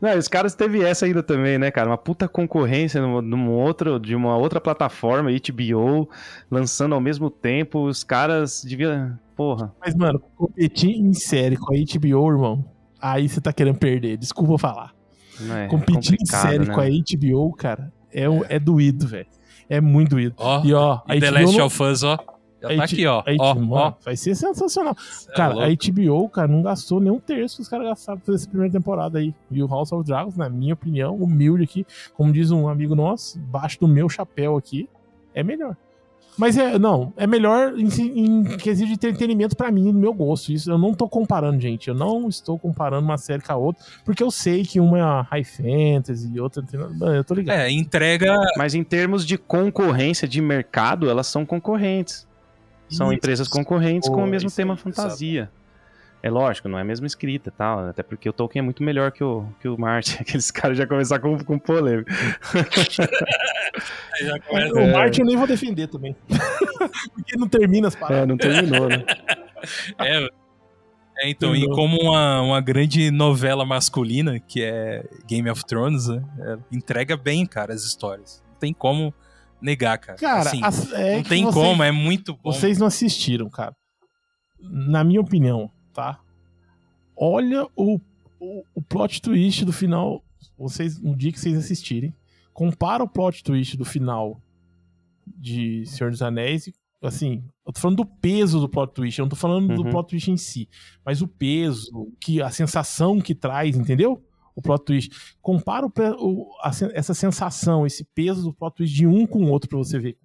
Não, 0.00 0.16
os 0.16 0.26
caras 0.26 0.54
teve 0.54 0.82
essa 0.82 1.06
ainda 1.06 1.22
também, 1.22 1.56
né, 1.56 1.70
cara? 1.70 1.88
Uma 1.88 1.98
puta 1.98 2.28
concorrência 2.28 3.00
numa, 3.00 3.22
numa 3.22 3.50
outro, 3.50 3.98
de 3.98 4.14
uma 4.14 4.36
outra 4.36 4.60
plataforma, 4.60 5.30
HBO, 5.30 6.08
lançando 6.50 6.94
ao 6.94 7.00
mesmo 7.00 7.30
tempo. 7.30 7.86
Os 7.86 8.02
caras 8.02 8.64
deviam. 8.64 9.16
Porra. 9.36 9.72
Mas, 9.80 9.94
mano, 9.94 10.20
competir 10.36 10.90
em 10.90 11.12
série 11.14 11.56
com 11.56 11.72
a 11.72 11.76
HBO, 11.76 12.28
irmão, 12.28 12.64
aí 13.00 13.28
você 13.28 13.40
tá 13.40 13.52
querendo 13.52 13.78
perder. 13.78 14.16
Desculpa 14.16 14.52
eu 14.52 14.58
falar. 14.58 14.92
É, 15.40 15.68
competir 15.68 16.14
em 16.14 16.18
complicado, 16.18 16.42
série 16.42 16.66
né? 16.66 16.74
com 16.74 16.80
a 16.80 16.86
HBO, 16.88 17.52
cara, 17.54 17.92
é, 18.12 18.24
é 18.48 18.58
doído, 18.58 19.06
velho. 19.06 19.26
É 19.68 19.80
muito 19.80 20.10
doído. 20.10 20.34
Ó, 20.38 20.62
E 20.64 20.72
ó, 20.72 21.00
e 21.08 21.20
The 21.20 21.30
Last 21.30 21.60
of 21.60 21.82
Us, 21.82 22.02
ó. 22.02 22.18
Já 22.60 22.68
tá 22.76 22.84
aqui, 22.84 23.06
ó. 23.06 23.22
Ó. 23.72 23.92
Vai 24.04 24.16
ser 24.16 24.34
sensacional. 24.34 24.96
Cê 24.98 25.30
é 25.30 25.34
Cara, 25.34 25.54
louco. 25.54 25.68
a 25.70 25.92
HBO, 25.92 26.28
cara, 26.28 26.48
não 26.48 26.60
gastou 26.62 26.98
nem 27.00 27.12
um 27.12 27.20
terço 27.20 27.56
que 27.56 27.62
os 27.62 27.68
caras 27.68 27.86
gastaram 27.86 28.18
pra 28.18 28.26
fazer 28.26 28.36
essa 28.36 28.48
primeira 28.48 28.72
temporada 28.72 29.18
aí. 29.18 29.32
E 29.50 29.62
o 29.62 29.68
House 29.68 29.92
of 29.92 30.04
Dragons, 30.04 30.36
na 30.36 30.48
minha 30.48 30.74
opinião, 30.74 31.14
humilde 31.14 31.62
aqui, 31.62 31.86
como 32.14 32.32
diz 32.32 32.50
um 32.50 32.66
amigo 32.68 32.96
nosso, 32.96 33.38
baixo 33.38 33.78
do 33.78 33.86
meu 33.86 34.08
chapéu 34.08 34.56
aqui, 34.56 34.88
é 35.32 35.44
melhor. 35.44 35.76
Mas 36.38 36.56
é, 36.56 36.78
não, 36.78 37.12
é 37.16 37.26
melhor 37.26 37.74
em, 37.76 37.88
em 37.88 38.44
quesito 38.56 38.86
de 38.86 38.94
entretenimento 38.94 39.56
pra 39.56 39.72
mim, 39.72 39.92
no 39.92 39.98
meu 39.98 40.14
gosto. 40.14 40.52
Isso 40.52 40.70
eu 40.70 40.78
não 40.78 40.94
tô 40.94 41.08
comparando, 41.08 41.60
gente. 41.60 41.88
Eu 41.88 41.94
não 41.94 42.28
estou 42.28 42.56
comparando 42.56 43.04
uma 43.04 43.18
série 43.18 43.42
com 43.42 43.52
a 43.52 43.56
outra, 43.56 43.84
porque 44.04 44.22
eu 44.22 44.30
sei 44.30 44.62
que 44.62 44.78
uma 44.78 44.98
é 44.98 45.22
high 45.30 45.44
fantasy 45.44 46.30
e 46.32 46.40
outra. 46.40 46.64
Eu 47.16 47.24
tô 47.24 47.34
ligado. 47.34 47.58
É, 47.58 47.70
entrega. 47.70 48.36
Mas 48.56 48.74
em 48.74 48.84
termos 48.84 49.26
de 49.26 49.36
concorrência 49.36 50.28
de 50.28 50.40
mercado, 50.40 51.10
elas 51.10 51.26
são 51.26 51.44
concorrentes. 51.44 52.26
São 52.88 53.08
Isso. 53.08 53.16
empresas 53.16 53.48
concorrentes 53.48 54.08
com 54.08 54.22
o 54.22 54.26
mesmo 54.26 54.50
tema 54.50 54.74
aí, 54.74 54.80
fantasia. 54.80 55.50
É 56.20 56.28
lógico, 56.30 56.68
não 56.68 56.76
é 56.78 56.82
a 56.82 56.84
mesma 56.84 57.06
escrita 57.06 57.48
e 57.48 57.52
tal, 57.52 57.78
até 57.88 58.02
porque 58.02 58.28
o 58.28 58.32
Tolkien 58.32 58.60
é 58.60 58.64
muito 58.64 58.82
melhor 58.82 59.12
que 59.12 59.22
o, 59.22 59.46
que 59.60 59.68
o 59.68 59.78
Martin. 59.78 60.16
Aqueles 60.22 60.50
caras 60.50 60.76
já 60.76 60.86
começaram 60.86 61.22
com, 61.38 61.44
com 61.44 61.58
polêmica. 61.58 62.12
Já 64.20 64.34
Mas 64.52 64.72
O 64.72 64.92
Martin 64.92 65.20
eu 65.20 65.26
nem 65.26 65.36
vou 65.36 65.46
defender 65.46 65.86
também. 65.86 66.16
porque 67.14 67.36
não 67.36 67.48
termina 67.48 67.86
as 67.88 67.94
É, 67.94 67.98
paradas. 67.98 68.26
não 68.28 68.36
terminou, 68.36 68.88
né? 68.88 69.04
É, 69.98 70.24
é, 71.20 71.30
então, 71.30 71.54
e 71.54 71.68
como 71.70 71.96
uma, 72.00 72.40
uma 72.42 72.60
grande 72.60 73.10
novela 73.12 73.64
masculina, 73.64 74.40
que 74.40 74.62
é 74.62 75.04
Game 75.26 75.48
of 75.48 75.64
Thrones, 75.64 76.08
né, 76.08 76.22
é, 76.40 76.58
entrega 76.76 77.16
bem, 77.16 77.46
cara, 77.46 77.72
as 77.72 77.84
histórias. 77.84 78.42
Não 78.50 78.56
tem 78.58 78.72
como 78.72 79.14
negar, 79.62 79.98
cara. 79.98 80.18
Cara, 80.18 80.40
Assim, 80.40 80.60
as- 80.64 80.92
é 80.92 81.16
não 81.16 81.22
tem 81.22 81.44
vocês- 81.44 81.54
como, 81.54 81.82
é 81.82 81.92
muito 81.92 82.34
bom. 82.34 82.52
Vocês 82.52 82.78
não 82.78 82.86
assistiram, 82.88 83.48
cara. 83.48 83.74
Na 84.60 85.04
minha 85.04 85.20
opinião, 85.20 85.70
tá? 85.98 86.20
Olha 87.16 87.66
o, 87.74 87.98
o, 88.38 88.64
o 88.74 88.80
plot 88.82 89.20
twist 89.20 89.64
do 89.64 89.72
final. 89.72 90.22
Vocês, 90.56 90.98
um 91.02 91.16
dia 91.16 91.32
que 91.32 91.40
vocês 91.40 91.56
assistirem, 91.56 92.14
compara 92.52 93.02
o 93.02 93.08
plot 93.08 93.42
twist 93.42 93.76
do 93.76 93.84
final 93.84 94.40
de 95.26 95.84
Senhor 95.86 96.10
dos 96.10 96.22
Anéis. 96.22 96.68
e, 96.68 96.74
Assim, 97.02 97.44
eu 97.66 97.72
tô 97.72 97.80
falando 97.80 97.96
do 97.98 98.06
peso 98.06 98.58
do 98.60 98.68
plot 98.68 98.92
twist, 98.92 99.18
eu 99.18 99.24
não 99.24 99.28
tô 99.30 99.36
falando 99.36 99.74
do 99.74 99.82
Uhum. 99.82 99.90
plot 99.90 100.08
twist 100.10 100.30
em 100.30 100.36
si, 100.36 100.68
mas 101.04 101.22
o 101.22 101.28
peso, 101.28 102.12
que 102.20 102.42
a 102.42 102.50
sensação 102.50 103.20
que 103.20 103.34
traz, 103.36 103.76
entendeu? 103.76 104.20
O 104.54 104.60
plot 104.62 104.84
twist. 104.84 105.10
Compara 105.40 105.86
o, 105.86 105.90
o- 106.20 106.50
a 106.62 106.70
essa 106.92 107.14
sensação, 107.14 107.86
esse 107.86 108.04
peso 108.14 108.42
do 108.42 108.52
plot 108.52 108.74
twist 108.76 108.94
de 108.94 109.06
um 109.06 109.26
com 109.26 109.44
o 109.44 109.50
outro 109.50 109.68
pra 109.68 109.78
você 109.78 109.96
ver. 109.98 110.16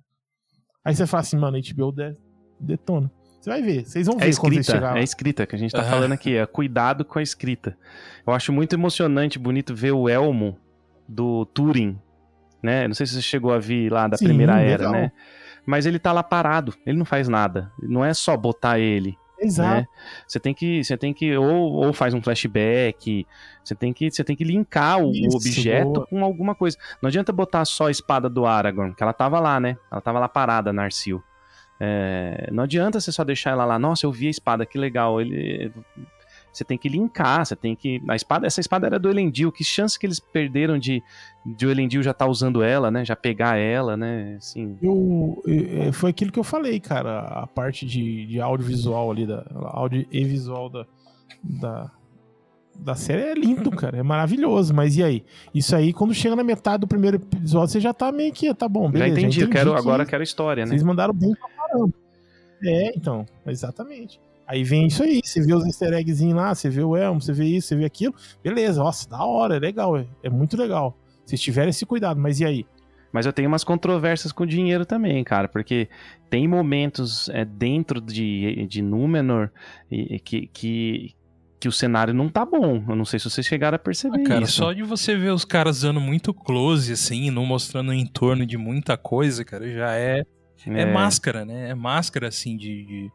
Aí 0.84 0.96
você 0.96 1.06
fala 1.06 1.22
assim, 1.22 1.38
mano, 1.38 1.58
a 1.58 1.60
HBO 1.60 1.92
de- 1.92 2.18
detona. 2.60 3.12
Você 3.44 3.50
vai 3.50 3.62
ver, 3.62 3.86
vocês 3.86 4.08
vão 4.08 4.16
É 4.22 4.26
ver 4.28 4.38
quando 4.38 4.54
vocês 4.54 4.68
escrita, 4.70 4.98
é 4.98 5.04
escrita 5.04 5.46
que 5.46 5.54
a 5.54 5.60
gente 5.60 5.74
tá 5.74 5.82
Aham. 5.82 5.90
falando 5.90 6.14
aqui, 6.14 6.38
é 6.38 6.46
cuidado 6.46 7.04
com 7.04 7.20
a 7.20 7.22
escrita. 7.22 7.78
Eu 8.26 8.32
acho 8.32 8.54
muito 8.54 8.72
emocionante, 8.72 9.38
bonito 9.38 9.76
ver 9.76 9.92
o 9.92 10.08
elmo 10.08 10.58
do 11.06 11.46
Turing, 11.48 12.00
né? 12.64 12.88
Não 12.88 12.96
sei 12.96 13.06
se 13.06 13.16
você 13.16 13.22
chegou 13.22 13.52
a 13.52 13.60
ver 13.60 13.92
lá 13.92 14.08
da 14.08 14.16
Sim, 14.16 14.28
primeira 14.28 14.62
era, 14.62 14.86
legal. 14.86 14.92
né? 14.94 15.12
Mas 15.66 15.86
ele 15.86 16.00
tá 16.00 16.14
lá 16.14 16.24
parado, 16.24 16.74
ele 16.86 16.98
não 16.98 17.04
faz 17.04 17.28
nada. 17.28 17.70
Não 17.82 18.06
é 18.06 18.14
só 18.14 18.38
botar 18.38 18.80
ele, 18.80 19.18
Exato. 19.38 19.76
né? 19.76 19.86
Você 20.26 20.40
tem 20.40 20.54
que, 20.54 20.82
você 20.82 20.96
tem 20.96 21.14
que 21.14 21.36
ou, 21.36 21.74
ou 21.74 21.92
faz 21.92 22.14
um 22.14 22.22
flashback, 22.22 23.28
você 23.62 23.76
tem 23.76 23.92
que, 23.92 24.10
você 24.10 24.24
tem 24.24 24.38
que 24.38 24.46
linkar 24.46 25.00
o, 25.02 25.10
o 25.10 25.12
Isso, 25.12 25.36
objeto 25.36 25.92
boa. 25.92 26.08
com 26.08 26.24
alguma 26.24 26.56
coisa. 26.56 26.78
Não 27.02 27.10
adianta 27.10 27.34
botar 27.34 27.66
só 27.66 27.88
a 27.88 27.92
espada 27.92 28.30
do 28.30 28.46
Aragorn, 28.46 28.96
que 28.96 29.04
ela 29.04 29.12
tava 29.12 29.38
lá, 29.42 29.60
né? 29.60 29.76
Ela 29.92 30.00
tava 30.00 30.18
lá 30.18 30.30
parada, 30.30 30.72
Narsil. 30.72 31.22
É, 31.86 32.50
não 32.50 32.64
adianta 32.64 33.02
você 33.02 33.12
só 33.12 33.26
deixar 33.26 33.52
ela 33.52 33.66
lá. 33.66 33.78
Nossa, 33.78 34.06
eu 34.06 34.12
vi 34.12 34.28
a 34.28 34.30
espada, 34.30 34.66
que 34.66 34.78
legal. 34.78 35.20
Ele, 35.20 35.70
você 36.52 36.64
tem 36.64 36.78
que 36.78 36.88
linkar, 36.88 37.46
você 37.46 37.58
tem 37.58 37.76
que. 37.76 38.02
A 38.08 38.16
espada, 38.16 38.48
essa 38.48 38.62
espada 38.62 38.88
era 38.88 38.98
do 38.98 39.10
Elendil. 39.10 39.52
Que 39.52 39.66
chance 39.66 40.00
que 40.00 40.06
eles 40.06 40.20
perderam 40.20 40.78
de, 40.80 41.04
de 41.46 41.66
o 41.66 41.72
Elendil 41.72 42.02
já 42.02 42.12
estar 42.12 42.28
usando 42.28 42.64
ela, 42.64 42.90
né? 42.90 43.04
Já 43.04 43.18
pegar 43.18 43.58
ela, 43.58 43.98
né? 43.98 44.36
Assim. 44.38 44.78
Eu, 44.82 45.44
eh, 45.46 45.92
foi 45.92 46.12
aquilo 46.12 46.32
que 46.32 46.40
eu 46.40 46.44
falei, 46.44 46.80
cara. 46.80 47.20
A 47.20 47.48
parte 47.48 47.86
de, 47.86 48.28
de 48.28 48.40
audiovisual 48.40 49.12
ali, 49.12 49.28
da, 49.28 49.46
áudio 49.72 50.06
e 50.10 50.24
visual 50.24 50.70
da, 50.70 50.86
da, 51.44 51.92
da 52.76 52.96
série 52.96 53.24
é 53.24 53.34
lindo, 53.34 53.72
cara. 53.76 53.98
É 53.98 54.04
maravilhoso. 54.04 54.74
Mas 54.74 54.96
e 54.96 55.04
aí? 55.04 55.26
Isso 55.54 55.76
aí, 55.76 55.92
quando 55.92 56.14
chega 56.14 56.36
na 56.36 56.44
metade 56.44 56.82
do 56.82 56.88
primeiro 56.88 57.18
episódio, 57.18 57.74
você 57.74 57.80
já 57.80 57.94
tá 57.94 58.12
meio 58.12 58.32
que, 58.32 58.54
tá 58.54 58.70
bom, 58.70 58.90
beleza. 58.90 59.12
já 59.12 59.20
entendi, 59.20 59.42
eu 59.42 59.50
quero, 59.50 59.74
que 59.74 59.80
agora 59.80 60.04
eu 60.04 60.08
quero 60.08 60.24
história, 60.24 60.66
né? 60.66 60.70
Vocês 60.70 60.84
mandaram 60.84 61.14
bem 61.14 61.34
pra 61.34 61.50
caramba. 61.74 61.94
É, 62.64 62.98
então, 62.98 63.26
exatamente. 63.46 64.20
Aí 64.48 64.64
vem 64.64 64.88
isso 64.88 65.04
aí, 65.04 65.22
você 65.24 65.42
vê 65.42 65.54
os 65.54 65.66
easter 65.66 65.94
eggzinhos 65.94 66.36
lá, 66.36 66.54
você 66.54 66.70
vê 66.70 66.84
o 66.84 66.96
Elmo, 66.96 67.22
você 67.22 67.34
vê 67.34 67.46
isso, 67.46 67.70
você 67.70 67.76
vê 67.76 67.86
aquilo. 67.86 68.14
Beleza, 68.44 68.82
nossa, 68.84 69.10
da 69.10 69.24
hora, 69.26 69.56
é 69.56 69.60
legal, 69.60 69.98
é, 69.98 70.06
é 70.22 70.30
muito 70.30 70.56
legal. 70.58 70.98
Se 71.26 71.38
tiverem 71.38 71.70
esse 71.70 71.86
cuidado, 71.86 72.20
mas 72.20 72.40
e 72.40 72.46
aí? 72.46 72.66
Mas 73.12 73.26
eu 73.26 73.32
tenho 73.34 73.48
umas 73.48 73.64
controvérsias 73.64 74.32
com 74.34 74.44
o 74.44 74.48
dinheiro 74.48 74.86
também, 74.86 75.24
cara, 75.24 75.48
porque 75.48 75.88
tem 76.30 76.48
momentos 76.48 77.30
é, 77.30 77.46
dentro 77.46 78.02
de, 78.02 78.66
de 78.68 78.82
Númenor 78.82 79.50
e- 79.90 80.16
e 80.16 80.20
que, 80.20 80.48
que, 80.48 81.14
que 81.60 81.68
o 81.68 81.72
cenário 81.72 82.14
não 82.14 82.28
tá 82.28 82.44
bom. 82.44 82.84
Eu 82.90 82.96
não 82.96 83.06
sei 83.06 83.20
se 83.20 83.30
vocês 83.30 83.46
chegaram 83.46 83.76
a 83.76 83.80
perceber 83.80 84.22
Ah, 84.22 84.24
cara, 84.24 84.44
isso. 84.44 84.54
só 84.54 84.74
de 84.74 84.84
você 84.84 85.16
ver 85.16 85.32
os 85.32 85.46
caras 85.46 85.82
dando 85.82 86.02
muito 86.02 86.34
close, 86.34 86.92
assim, 86.92 87.30
não 87.32 87.46
mostrando 87.46 87.90
o 87.90 87.94
entorno 87.94 88.46
de 88.46 88.58
muita 88.58 88.98
coisa, 88.98 89.46
cara, 89.46 89.70
já 89.72 89.92
é, 90.68 90.82
é, 90.82 90.86
máscara, 90.86 91.46
né? 91.46 91.70
É 91.70 91.76
máscara, 91.76 92.28
assim, 92.28 92.56
de, 92.58 92.86
de- 92.86 93.12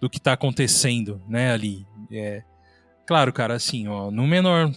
do 0.00 0.10
que 0.10 0.20
tá 0.20 0.32
acontecendo, 0.32 1.20
né, 1.28 1.52
ali. 1.52 1.86
É, 2.10 2.42
claro, 3.06 3.32
cara, 3.32 3.54
assim, 3.54 3.88
ó, 3.88 4.10
no 4.10 4.26
menor, 4.26 4.70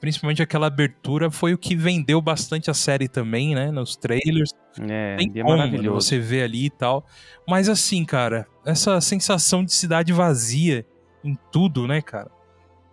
principalmente 0.00 0.42
aquela 0.42 0.66
abertura 0.66 1.30
foi 1.30 1.54
o 1.54 1.58
que 1.58 1.74
vendeu 1.74 2.20
bastante 2.20 2.70
a 2.70 2.74
série 2.74 3.08
também, 3.08 3.54
né, 3.54 3.70
nos 3.70 3.96
trailers. 3.96 4.50
É, 4.80 5.16
Tem 5.16 5.30
é 5.34 5.42
como, 5.42 5.56
mano, 5.56 5.58
maravilhoso. 5.70 6.06
você 6.06 6.18
vê 6.18 6.42
ali 6.42 6.66
e 6.66 6.70
tal. 6.70 7.06
Mas 7.48 7.68
assim, 7.68 8.04
cara, 8.04 8.46
essa 8.64 9.00
sensação 9.00 9.64
de 9.64 9.72
cidade 9.72 10.12
vazia 10.12 10.86
em 11.22 11.36
tudo, 11.50 11.86
né, 11.86 12.00
cara? 12.00 12.30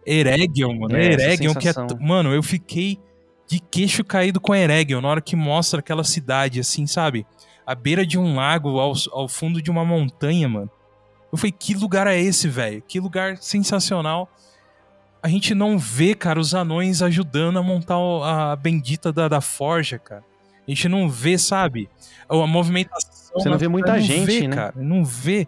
Eregion, 0.05 0.79
mano. 0.79 0.95
É, 0.95 1.13
Eregion 1.13 1.53
que 1.53 1.67
é. 1.67 1.73
Mano, 1.99 2.33
eu 2.33 2.41
fiquei 2.41 2.99
de 3.47 3.59
queixo 3.59 4.03
caído 4.03 4.39
com 4.39 4.55
Eregion 4.55 5.01
na 5.01 5.09
hora 5.09 5.21
que 5.21 5.35
mostra 5.35 5.79
aquela 5.79 6.03
cidade, 6.03 6.59
assim, 6.59 6.87
sabe? 6.87 7.25
À 7.65 7.75
beira 7.75 8.05
de 8.05 8.17
um 8.17 8.35
lago, 8.35 8.79
ao, 8.79 8.93
ao 9.11 9.27
fundo 9.27 9.61
de 9.61 9.69
uma 9.69 9.85
montanha, 9.85 10.47
mano. 10.49 10.69
Eu 11.31 11.37
falei, 11.37 11.51
que 11.51 11.73
lugar 11.73 12.07
é 12.07 12.19
esse, 12.19 12.47
velho? 12.47 12.81
Que 12.87 12.99
lugar 12.99 13.37
sensacional. 13.37 14.29
A 15.23 15.29
gente 15.29 15.53
não 15.53 15.77
vê, 15.77 16.13
cara, 16.13 16.39
os 16.39 16.53
anões 16.53 17.01
ajudando 17.01 17.59
a 17.59 17.63
montar 17.63 17.95
a 17.95 18.55
bendita 18.55 19.13
da, 19.13 19.27
da 19.27 19.39
forja, 19.39 19.97
cara. 19.97 20.23
A 20.67 20.71
gente 20.71 20.89
não 20.89 21.09
vê, 21.09 21.37
sabe? 21.37 21.89
A 22.27 22.35
movimentação. 22.47 23.33
Você 23.33 23.49
não 23.49 23.57
vê 23.57 23.67
muita 23.67 23.93
não 23.93 23.99
gente, 23.99 24.25
vê, 24.25 24.47
né? 24.47 24.55
cara. 24.55 24.73
Não 24.75 25.05
vê, 25.05 25.47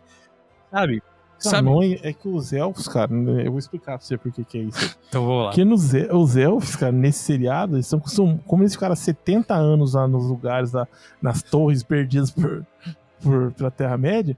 sabe? 0.71 1.01
Sabe? 1.49 1.99
É 2.03 2.13
que 2.13 2.27
os 2.27 2.53
elfos, 2.53 2.87
cara, 2.87 3.11
eu 3.13 3.51
vou 3.51 3.59
explicar 3.59 3.97
pra 3.97 4.05
você 4.05 4.17
por 4.17 4.31
que 4.31 4.57
é 4.57 4.61
isso. 4.61 4.97
Então 5.13 5.25
vou 5.25 5.43
lá. 5.43 5.49
Porque 5.49 5.63
nos, 5.63 5.91
os 5.93 6.35
elfos, 6.35 6.75
cara, 6.75 6.91
nesse 6.91 7.19
seriado, 7.19 7.75
eles 7.75 7.85
são, 7.85 8.01
são 8.07 8.39
como 8.47 8.63
eles 8.63 8.73
ficaram 8.73 8.95
70 8.95 9.53
anos 9.53 9.93
lá 9.93 10.07
nos 10.07 10.25
lugares, 10.25 10.71
lá, 10.71 10.87
nas 11.21 11.43
torres 11.43 11.83
perdidas 11.83 12.31
por, 12.31 12.65
por, 13.23 13.51
pela 13.53 13.71
Terra-média, 13.71 14.37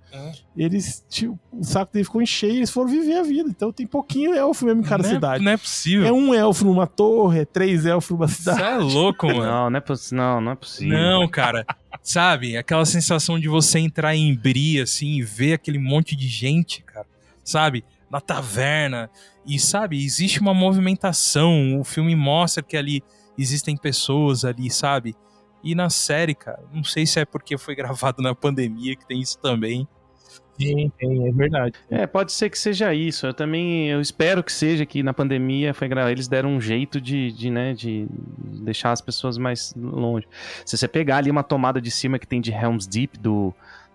eles, 0.56 1.03
tipo, 1.10 1.38
o 1.52 1.64
saco 1.64 1.91
dele 1.91 2.06
ficou 2.06 2.26
cheio 2.26 2.53
e 2.53 2.57
eles 2.57 2.70
foram 2.70 2.90
viver 2.90 3.18
a 3.18 3.24
vida. 3.24 3.49
Então 3.49 3.72
tem 3.72 3.88
pouquinho 3.88 4.34
elfo 4.34 4.66
mesmo 4.66 4.82
em 4.82 4.84
cada 4.84 5.03
não 5.03 5.10
cidade. 5.10 5.41
É, 5.41 5.45
não 5.45 5.52
é 5.52 5.57
possível. 5.57 6.06
É 6.06 6.12
um 6.12 6.34
elfo 6.34 6.66
numa 6.66 6.88
torre, 6.88 7.41
é 7.41 7.45
três 7.45 7.86
elfos 7.86 8.12
numa 8.12 8.28
cidade. 8.28 8.60
Você 8.60 8.66
é 8.66 8.78
louco, 8.78 9.28
mano. 9.28 9.41
Não, 9.41 9.70
não 9.70 9.80
é, 9.80 9.84
não, 10.12 10.41
não 10.41 10.52
é 10.52 10.56
possível. 10.56 10.98
Não, 10.98 11.28
cara. 11.28 11.66
Sabe? 12.02 12.56
Aquela 12.56 12.86
sensação 12.86 13.40
de 13.40 13.48
você 13.48 13.80
entrar 13.80 14.16
em 14.16 14.36
Bri, 14.36 14.80
assim, 14.80 15.18
e 15.18 15.24
ver 15.24 15.53
aquele 15.53 15.80
monte 15.80 16.16
de 16.16 16.28
gente, 16.28 16.84
cara. 16.84 17.07
Sabe? 17.44 17.84
Na 18.10 18.22
taverna. 18.22 19.10
E, 19.45 19.60
sabe? 19.60 20.03
Existe 20.03 20.40
uma 20.40 20.53
movimentação. 20.53 21.80
O 21.80 21.84
filme 21.84 22.16
mostra 22.16 22.64
que 22.64 22.78
ali 22.78 23.03
existem 23.38 23.76
pessoas 23.76 24.45
ali, 24.45 24.70
sabe? 24.70 25.16
E 25.66 25.74
na 25.74 25.90
série, 25.90 26.36
cara, 26.36 26.64
não 26.72 26.84
sei 26.84 27.08
se 27.08 27.20
é 27.20 27.26
porque 27.26 27.58
foi 27.58 27.74
gravado 27.74 28.22
na 28.22 28.36
pandemia 28.36 28.96
que 28.96 29.04
tem 29.04 29.20
isso 29.20 29.40
também. 29.40 29.88
Sim, 30.60 30.92
tem, 30.98 31.28
é 31.28 31.32
verdade. 31.32 31.74
É, 31.90 32.06
pode 32.06 32.32
ser 32.32 32.52
que 32.52 32.58
seja 32.58 32.94
isso. 32.94 33.26
Eu 33.26 33.34
também, 33.34 33.90
eu 33.90 34.00
espero 34.00 34.44
que 34.44 34.52
seja 34.52 34.86
que 34.86 35.02
na 35.02 35.12
pandemia 35.12 35.74
foi 35.74 35.90
eles 36.12 36.28
deram 36.28 36.52
um 36.52 36.62
jeito 36.62 37.02
de, 37.02 37.32
de, 37.32 37.50
né, 37.50 37.74
de 37.74 38.08
deixar 38.64 38.92
as 38.92 39.02
pessoas 39.02 39.40
mais 39.40 39.74
longe. 39.76 40.28
Se 40.64 40.78
você 40.78 40.88
pegar 40.88 41.18
ali 41.18 41.32
uma 41.32 41.44
tomada 41.44 41.82
de 41.82 41.90
cima 41.90 42.20
que 42.20 42.28
tem 42.28 42.40
de 42.40 42.52
Helm's 42.52 42.86
Deep 42.86 43.18
do, 43.18 43.54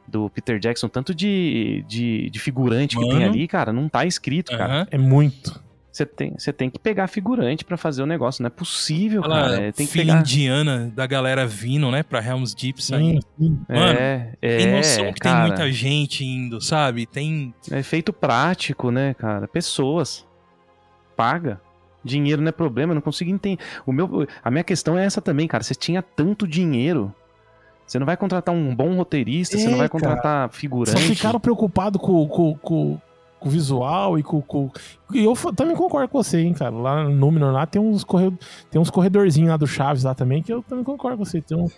do 0.09 0.29
Peter 0.31 0.59
Jackson, 0.59 0.89
tanto 0.89 1.15
de, 1.15 1.85
de, 1.87 2.29
de 2.31 2.39
figurante 2.41 2.97
Mano. 2.97 3.09
que 3.09 3.15
tem 3.15 3.25
ali, 3.25 3.49
cara, 3.49 3.73
não 3.73 3.89
tá 3.89 4.05
escrito, 4.05 4.51
cara. 4.51 4.89
É 4.91 4.99
muito. 4.99 5.70
Você 5.93 6.07
tem, 6.07 6.35
você 6.39 6.53
tem 6.53 6.71
que 6.71 6.79
pegar 6.79 7.09
figurante 7.09 7.65
para 7.65 7.77
fazer 7.77 8.03
o 8.03 8.07
negócio, 8.07 8.43
não 8.43 8.47
é 8.47 8.51
possível, 8.51 9.21
Aquela 9.21 9.43
cara. 9.43 9.62
É, 9.62 9.73
tem 9.73 9.87
que 9.87 9.93
pegar... 9.93 10.21
indiana 10.21 10.93
da 10.95 11.05
galera 11.05 11.47
vindo, 11.47 11.91
né, 11.91 12.03
pra 12.05 12.25
Helm's 12.25 12.55
Deep 12.55 12.83
sair. 12.83 13.19
Mano, 13.39 13.99
é, 13.99 14.33
é, 14.41 14.57
tem 14.59 14.77
noção 14.77 15.12
que 15.12 15.21
cara, 15.21 15.39
tem 15.39 15.47
muita 15.49 15.73
gente 15.73 16.25
indo, 16.25 16.61
sabe? 16.61 17.07
Tem... 17.07 17.53
É 17.71 17.83
feito 17.83 18.12
prático, 18.12 18.91
né, 18.93 19.15
cara? 19.15 19.49
Pessoas. 19.49 20.25
Paga. 21.17 21.61
Dinheiro 22.05 22.41
não 22.41 22.49
é 22.49 22.53
problema, 22.53 22.93
eu 22.93 22.95
não 22.95 23.03
consigo 23.03 23.31
entender. 23.31 23.62
O 23.85 23.93
meu, 23.93 24.27
a 24.43 24.51
minha 24.51 24.65
questão 24.65 24.97
é 24.97 25.05
essa 25.05 25.21
também, 25.21 25.47
cara. 25.47 25.62
Você 25.62 25.75
tinha 25.75 26.01
tanto 26.01 26.47
dinheiro. 26.47 27.12
Você 27.85 27.99
não 27.99 28.07
vai 28.07 28.17
contratar 28.17 28.55
um 28.55 28.75
bom 28.75 28.95
roteirista, 28.95 29.57
é, 29.57 29.59
você 29.59 29.69
não 29.69 29.79
vai 29.79 29.89
contratar 29.89 30.23
cara. 30.23 30.49
figurante. 30.49 30.99
Só 30.99 31.05
ficaram 31.09 31.41
preocupados 31.41 32.01
com, 32.01 32.27
com, 32.29 32.55
com, 32.55 33.01
com 33.41 33.49
o 33.49 33.51
visual 33.51 34.19
e 34.19 34.23
com, 34.23 34.41
com. 34.41 34.71
E 35.12 35.25
eu 35.25 35.35
também 35.53 35.75
concordo 35.75 36.09
com 36.09 36.23
você, 36.23 36.41
hein, 36.41 36.53
cara. 36.53 36.75
Lá 36.75 37.05
no 37.05 37.11
Númenor 37.11 37.53
lá 37.53 37.67
tem 37.67 37.81
uns, 37.81 38.05
corredor, 38.05 38.39
tem 38.71 38.81
uns 38.81 38.91
corredorzinhos 38.91 39.51
lá 39.51 39.57
do 39.57 39.67
Chaves 39.67 40.05
lá 40.05 40.15
também, 40.15 40.43
que 40.43 40.53
eu 40.53 40.62
também 40.62 40.85
concordo 40.85 41.19
com 41.19 41.25
você. 41.25 41.41
Tem 41.41 41.59
uns, 41.59 41.75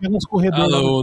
tem 0.00 0.10
uns 0.10 0.24
corredores 0.24 0.72
ah, 0.72 0.76
lá 0.76 0.80
do, 0.80 1.02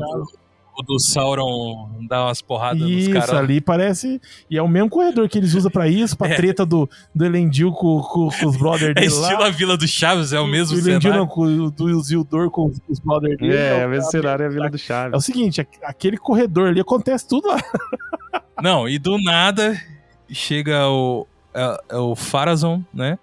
o 0.81 0.83
do 0.83 0.99
Sauron 0.99 1.89
dá 2.07 2.25
umas 2.25 2.41
porradas 2.41 2.81
isso, 2.81 3.09
nos 3.09 3.13
caras. 3.13 3.29
Isso, 3.29 3.35
ali 3.37 3.61
parece. 3.61 4.21
E 4.49 4.57
é 4.57 4.61
o 4.61 4.67
mesmo 4.67 4.89
corredor 4.89 5.29
que 5.29 5.37
eles 5.37 5.53
usam 5.53 5.71
pra 5.71 5.87
isso, 5.87 6.17
pra 6.17 6.27
É. 6.31 6.35
treta 6.35 6.65
do, 6.65 6.89
do 7.15 7.25
Elendil 7.25 7.71
com, 7.71 8.01
com, 8.01 8.29
com 8.29 8.45
os 8.47 8.57
brothers 8.57 8.91
É 8.91 8.93
dele 8.95 9.07
estilo 9.07 9.39
lá. 9.41 9.47
a 9.47 9.49
Vila 9.49 9.77
do 9.77 9.87
Chaves, 9.87 10.33
é 10.33 10.39
o 10.39 10.47
mesmo 10.47 10.75
do 10.75 10.81
Elendil 10.81 11.01
cenário. 11.11 11.19
não, 11.19 11.27
com 11.27 11.41
o 11.43 11.71
do 11.71 12.01
Zildor 12.03 12.49
com 12.49 12.65
os, 12.67 12.77
os 12.89 12.99
brothers 12.99 13.37
dele. 13.37 13.55
É, 13.55 13.79
é 13.79 13.83
o- 13.83 13.87
o 13.87 13.91
mesmo 13.91 14.09
cenário 14.11 14.43
é 14.43 14.47
a 14.47 14.49
Vila 14.49 14.69
do 14.69 14.75
É 14.75 14.77
o 14.77 14.79
Chaves. 14.79 15.25
seguinte, 15.25 15.61
aqu- 15.61 15.79
aquele 15.83 16.17
corredor 16.17 16.67
ali 16.69 16.79
acontece 16.81 17.27
tudo 17.27 17.47
lá. 17.47 17.57
Não, 18.61 18.87
e 18.87 18.99
do 18.99 19.17
nada 19.17 19.79
chega 20.29 20.87
o, 20.87 21.25
é, 21.53 21.77
é 21.89 21.97
o 21.97 22.15
Farazon, 22.15 22.83
né? 22.93 23.17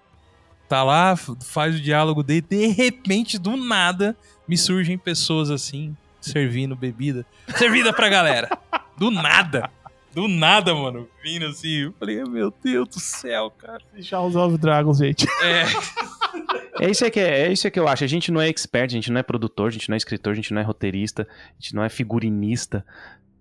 Tá 0.68 0.82
lá, 0.84 1.16
faz 1.16 1.74
o 1.76 1.80
diálogo 1.80 2.22
dele, 2.22 2.44
de 2.48 2.66
repente, 2.66 3.38
do 3.38 3.56
nada, 3.56 4.14
me 4.46 4.58
surgem 4.58 4.98
pessoas 4.98 5.50
assim, 5.50 5.96
servindo 6.28 6.76
bebida. 6.76 7.24
Servida 7.56 7.92
pra 7.92 8.08
galera. 8.08 8.48
Do 8.96 9.10
nada. 9.10 9.70
Do 10.14 10.26
nada, 10.26 10.74
mano. 10.74 11.08
Vindo 11.22 11.46
assim. 11.46 11.82
Eu 11.84 11.94
falei, 11.98 12.22
meu 12.24 12.52
Deus 12.64 12.88
do 12.88 12.98
céu, 13.00 13.50
cara. 13.50 13.80
Charles 14.00 14.34
of 14.36 14.56
Dragons, 14.58 14.98
gente. 14.98 15.26
É, 15.42 15.64
É 16.80 16.90
isso 16.90 17.04
é 17.04 17.10
que 17.10 17.18
é, 17.20 17.46
é 17.48 17.52
isso 17.52 17.66
é 17.66 17.70
que 17.70 17.78
eu 17.78 17.88
acho. 17.88 18.04
A 18.04 18.06
gente 18.06 18.30
não 18.30 18.40
é 18.40 18.48
expert, 18.48 18.86
a 18.90 18.94
gente 18.94 19.10
não 19.10 19.18
é 19.20 19.22
produtor, 19.22 19.68
a 19.68 19.70
gente 19.70 19.88
não 19.88 19.94
é 19.94 19.96
escritor, 19.96 20.32
a 20.32 20.36
gente 20.36 20.52
não 20.54 20.60
é 20.60 20.64
roteirista, 20.64 21.22
a 21.28 21.60
gente 21.60 21.74
não 21.74 21.82
é 21.82 21.88
figurinista, 21.88 22.84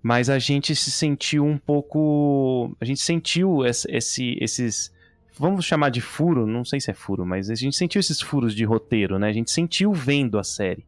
mas 0.01 0.29
a 0.29 0.39
gente 0.39 0.75
se 0.75 0.89
sentiu 0.89 1.45
um 1.45 1.57
pouco, 1.57 2.75
a 2.81 2.85
gente 2.85 2.99
sentiu 3.01 3.63
esse, 3.65 3.87
esse- 3.91 4.37
esses 4.41 4.91
vamos 5.37 5.65
chamar 5.65 5.89
de 5.89 6.01
furo, 6.01 6.47
não 6.47 6.65
sei 6.65 6.79
se 6.79 6.89
é 6.89 6.93
furo, 6.95 7.25
mas 7.27 7.49
a 7.51 7.55
gente 7.55 7.75
sentiu 7.75 7.99
esses 7.99 8.19
furos 8.19 8.55
de 8.55 8.63
roteiro, 8.63 9.19
né? 9.19 9.27
A 9.29 9.33
gente 9.33 9.51
sentiu 9.51 9.93
vendo 9.93 10.39
a 10.39 10.43
série. 10.43 10.83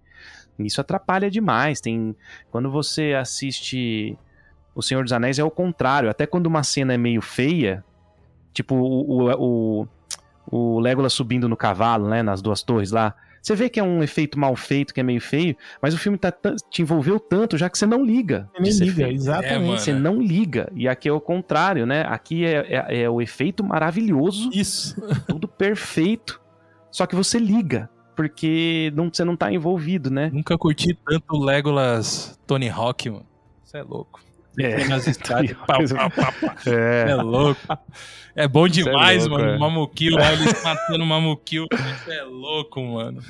Isso 0.59 0.81
atrapalha 0.81 1.29
demais. 1.31 1.79
Tem 1.81 2.15
quando 2.51 2.69
você 2.69 3.13
assiste 3.13 4.17
O 4.75 4.81
Senhor 4.81 5.03
dos 5.03 5.13
Anéis 5.13 5.39
é 5.39 5.43
o 5.43 5.51
contrário. 5.51 6.09
Até 6.09 6.25
quando 6.25 6.45
uma 6.47 6.63
cena 6.63 6.93
é 6.93 6.97
meio 6.97 7.21
feia, 7.21 7.83
tipo 8.53 8.75
o, 8.75 9.29
o, 9.29 9.81
o, 9.81 9.87
o 10.75 10.79
Legolas 10.79 11.13
subindo 11.13 11.49
no 11.49 11.57
cavalo, 11.57 12.07
né, 12.09 12.21
nas 12.23 12.41
duas 12.41 12.61
torres 12.63 12.91
lá. 12.91 13.13
Você 13.41 13.55
vê 13.55 13.69
que 13.69 13.79
é 13.79 13.83
um 13.83 14.03
efeito 14.03 14.37
mal 14.37 14.53
feito, 14.55 14.93
que 14.93 14.99
é 14.99 15.03
meio 15.03 15.21
feio, 15.21 15.55
mas 15.81 15.93
o 15.93 15.97
filme 15.97 16.17
tá 16.17 16.29
te 16.69 16.81
envolveu 16.81 17.17
tanto 17.21 17.57
já 17.57 17.69
que 17.69 17.77
você 17.77 17.85
não 17.85 18.03
liga. 18.05 18.49
Você 18.57 18.61
nem 18.79 18.89
liga, 18.89 19.03
feio. 19.05 19.15
exatamente. 19.15 19.73
É. 19.75 19.77
Você 19.77 19.93
não 19.93 20.21
liga. 20.21 20.69
E 20.75 20.89
aqui 20.89 21.07
é 21.07 21.11
o 21.13 21.21
contrário, 21.21 21.85
né? 21.85 22.01
Aqui 22.07 22.43
é, 22.45 22.65
é- 22.89 23.01
é 23.03 23.09
o 23.09 23.21
efeito 23.21 23.63
maravilhoso, 23.63 24.49
Isso. 24.53 25.01
tudo 25.25 25.47
perfeito, 25.47 26.39
só 26.91 27.05
que 27.05 27.15
você 27.15 27.39
liga, 27.39 27.89
porque 28.19 28.91
não, 28.93 29.09
você 29.09 29.23
não 29.23 29.33
tá 29.33 29.49
envolvido, 29.49 30.11
né? 30.11 30.29
nunca 30.33 30.57
curti 30.57 30.93
tanto 30.93 31.37
o 31.37 31.41
Legolas 31.41 32.37
Tony 32.45 32.67
Hawk, 32.67 33.09
mano. 33.09 33.25
Você 33.63 33.77
é 33.77 33.81
louco. 33.81 34.19
É. 34.59 34.85
Nas 34.89 35.07
escadas, 35.07 35.53
pá, 35.65 35.77
pá, 35.77 36.09
pá, 36.09 36.33
pá. 36.33 36.55
É. 36.65 37.11
É 37.11 37.15
louco. 37.15 37.61
É 38.35 38.45
bom 38.45 38.67
demais, 38.67 39.25
louco, 39.25 39.41
mano. 39.41 39.55
é. 39.55 39.57
Mamukil 39.57 40.15
lá, 40.17 40.33
eles 40.33 40.61
matando 40.61 41.01
o 41.01 41.07
Mamukil. 41.07 41.65
Isso 41.71 42.11
é 42.11 42.23
louco, 42.23 42.81
mano. 42.81 43.21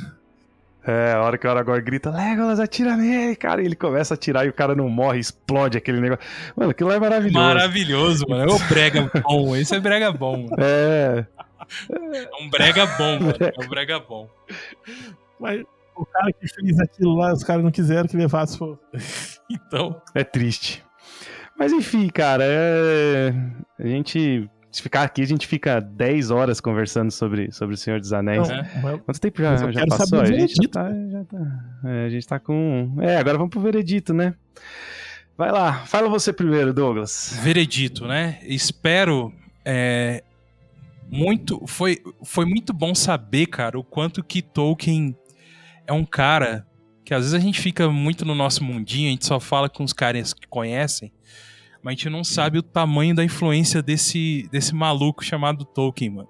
É, 0.84 1.12
a 1.14 1.22
hora 1.22 1.38
que 1.38 1.46
o 1.46 1.52
Aragorn 1.52 1.84
grita, 1.84 2.10
Legolas, 2.10 2.60
atira 2.60 2.98
nele, 2.98 3.36
cara. 3.36 3.62
E 3.62 3.66
ele 3.66 3.76
começa 3.76 4.14
a 4.14 4.16
atirar 4.16 4.48
e 4.48 4.50
o 4.50 4.54
cara 4.54 4.74
não 4.74 4.90
morre, 4.90 5.20
explode 5.20 5.78
aquele 5.78 6.02
negócio. 6.02 6.26
Mano, 6.56 6.72
aquilo 6.72 6.92
é 6.92 7.00
maravilhoso. 7.00 7.46
Maravilhoso, 7.46 8.26
mano. 8.28 8.52
É 8.52 8.56
o 8.56 8.60
brega 8.68 9.12
bom. 9.22 9.56
Esse 9.56 9.76
é 9.76 9.80
brega 9.80 10.12
bom, 10.12 10.48
mano. 10.50 10.56
É, 10.58 11.28
É 11.92 12.30
um 12.42 12.50
brega 12.50 12.86
bom, 12.86 13.20
mano. 13.20 13.34
É 13.40 13.66
um 13.66 13.68
brega 13.70 14.00
bom. 14.00 14.30
Mas 15.40 15.64
o 15.96 16.06
cara 16.06 16.32
que 16.34 16.48
fez 16.48 16.80
aquilo 16.80 17.16
lá, 17.16 17.34
os 17.34 17.44
caras 17.44 17.64
não 17.64 17.72
quiseram 17.72 18.08
que 18.08 18.18
levasse. 18.18 18.58
Pô. 18.58 18.78
Então, 19.52 20.00
é 20.14 20.24
triste. 20.24 20.84
Mas 21.58 21.72
enfim, 21.74 22.08
cara, 22.08 22.44
é... 22.46 23.34
a 23.80 23.88
gente. 23.88 24.48
Se 24.72 24.84
ficar 24.84 25.02
aqui, 25.02 25.24
a 25.24 25.26
gente 25.26 25.48
fica 25.48 25.80
10 25.82 26.30
horas 26.30 26.62
conversando 26.62 27.10
sobre, 27.10 27.52
sobre 27.52 27.74
o 27.74 27.78
Senhor 27.78 28.00
dos 28.00 28.14
Anéis. 28.14 28.48
Não, 28.48 28.56
É. 28.56 28.70
mas- 28.84 29.02
Quanto 29.02 29.20
tempo 29.20 29.42
já, 29.42 29.56
já 29.72 29.88
passou? 29.88 30.22
A 30.22 30.26
gente 30.26 30.54
já 30.54 30.70
tá, 30.70 30.92
já 31.10 31.24
tá- 31.26 31.66
é, 31.86 32.06
a 32.06 32.10
gente 32.10 32.28
tá 32.28 32.40
com. 32.40 32.96
É, 33.02 33.18
agora 33.18 33.40
vamos 33.40 33.50
pro 33.50 33.60
veredito, 33.60 34.14
né? 34.14 34.36
Vai 35.36 35.52
lá, 35.52 35.74
fala 35.88 36.08
você 36.08 36.32
primeiro, 36.32 36.72
Douglas. 36.72 37.40
veredito, 37.42 38.06
né? 38.06 38.38
Espero. 38.44 39.34
é, 39.66 40.24
muito. 41.10 41.66
Foi, 41.68 41.98
foi 42.24 42.46
muito 42.46 42.74
bom 42.74 42.94
saber, 42.96 43.48
cara, 43.48 43.80
o 43.80 43.84
quanto 43.84 44.24
que 44.24 44.42
Tolkien 44.42 45.16
é 45.88 45.94
um 45.94 46.06
cara 46.06 46.68
que 47.06 47.14
às 47.14 47.22
vezes 47.22 47.34
a 47.34 47.40
gente 47.40 47.60
fica 47.62 47.90
muito 47.90 48.26
no 48.26 48.36
nosso 48.36 48.64
mundinho, 48.64 49.08
a 49.10 49.12
gente 49.12 49.26
só 49.26 49.40
fala 49.40 49.70
com 49.70 49.84
os 49.84 49.94
caras 49.94 50.34
que 50.34 50.48
conhecem, 50.48 51.12
mas 51.84 51.94
a 51.94 51.96
gente 51.96 52.10
não 52.10 52.24
sabe 52.24 52.60
o 52.60 52.64
tamanho 52.64 53.16
da 53.16 53.24
influência 53.24 53.82
desse, 53.82 54.48
desse 54.52 54.76
maluco 54.76 55.24
chamado 55.24 55.66
Tolkien, 55.66 56.12
mano. 56.12 56.30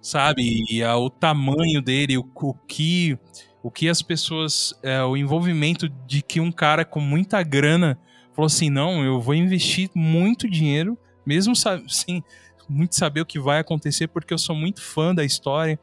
Sabe? 0.00 0.64
E 0.70 0.82
a- 0.82 0.96
o 0.96 1.10
tamanho 1.10 1.82
dele, 1.82 2.16
o, 2.18 2.24
o 2.34 2.54
que. 2.54 3.18
O 3.62 3.70
que 3.70 3.88
as 3.88 4.00
pessoas. 4.00 4.72
é, 4.82 5.02
o 5.02 5.16
envolvimento 5.16 5.88
de 6.06 6.22
que 6.22 6.40
um 6.40 6.52
cara 6.52 6.84
com 6.84 7.00
muita 7.00 7.42
grana 7.42 7.98
falou 8.32 8.46
assim: 8.46 8.70
não, 8.70 9.04
eu 9.04 9.20
vou 9.20 9.34
investir 9.34 9.90
muito 9.94 10.48
dinheiro, 10.48 10.96
mesmo 11.26 11.56
sa- 11.56 11.82
sem 11.88 12.22
muito 12.68 12.96
saber 12.96 13.20
o 13.20 13.26
que 13.26 13.38
vai 13.38 13.60
acontecer, 13.60 14.08
porque 14.08 14.32
eu 14.32 14.38
sou 14.38 14.54
muito 14.54 14.82
fã 14.82 15.14
da 15.14 15.24
história. 15.24 15.78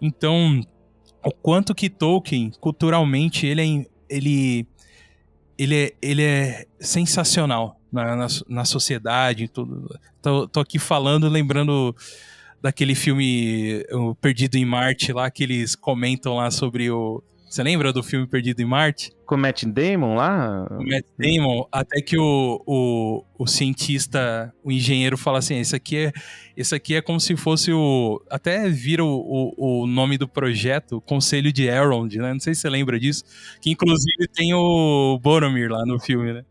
Então, 0.00 0.60
o 1.24 1.30
quanto 1.30 1.74
que 1.74 1.88
Tolkien, 1.88 2.52
culturalmente, 2.60 3.46
ele 3.46 3.62
é, 3.62 3.86
ele, 4.08 4.66
ele 5.58 5.74
é, 5.76 5.92
ele 6.02 6.22
é 6.22 6.66
sensacional 6.78 7.80
na, 7.90 8.16
na, 8.16 8.26
na 8.48 8.64
sociedade 8.64 9.48
tudo. 9.48 9.88
Tô, 10.20 10.48
tô 10.48 10.60
aqui 10.60 10.78
falando, 10.78 11.28
lembrando 11.28 11.94
daquele 12.60 12.94
filme 12.94 13.84
o 13.92 14.14
Perdido 14.14 14.56
em 14.56 14.64
Marte 14.64 15.12
lá, 15.12 15.30
que 15.30 15.42
eles 15.42 15.76
comentam 15.76 16.36
lá 16.36 16.50
sobre 16.50 16.90
o. 16.90 17.22
Você 17.54 17.62
lembra 17.62 17.92
do 17.92 18.02
filme 18.02 18.26
Perdido 18.26 18.62
em 18.62 18.64
Marte? 18.64 19.12
Com 19.24 19.36
o 19.36 19.38
Matt 19.38 19.62
Damon 19.62 20.16
lá? 20.16 20.66
o 20.72 20.82
Matt 20.82 21.04
Damon, 21.16 21.64
até 21.70 22.02
que 22.02 22.18
o, 22.18 22.60
o, 22.66 23.24
o 23.38 23.46
cientista, 23.46 24.52
o 24.64 24.72
engenheiro 24.72 25.16
fala 25.16 25.38
assim, 25.38 25.60
esse 25.60 25.76
aqui 25.76 26.06
é, 26.06 26.12
esse 26.56 26.74
aqui 26.74 26.96
é 26.96 27.00
como 27.00 27.20
se 27.20 27.36
fosse 27.36 27.72
o, 27.72 28.20
até 28.28 28.68
vira 28.68 29.04
o, 29.04 29.54
o, 29.56 29.82
o 29.82 29.86
nome 29.86 30.18
do 30.18 30.26
projeto, 30.26 31.00
Conselho 31.02 31.52
de 31.52 31.68
Elrond, 31.68 32.16
né? 32.16 32.32
Não 32.32 32.40
sei 32.40 32.56
se 32.56 32.62
você 32.62 32.68
lembra 32.68 32.98
disso, 32.98 33.22
que 33.60 33.70
inclusive 33.70 34.26
tem 34.34 34.52
o 34.52 35.16
Boromir 35.22 35.70
lá 35.70 35.86
no 35.86 36.00
filme, 36.00 36.32
né? 36.32 36.44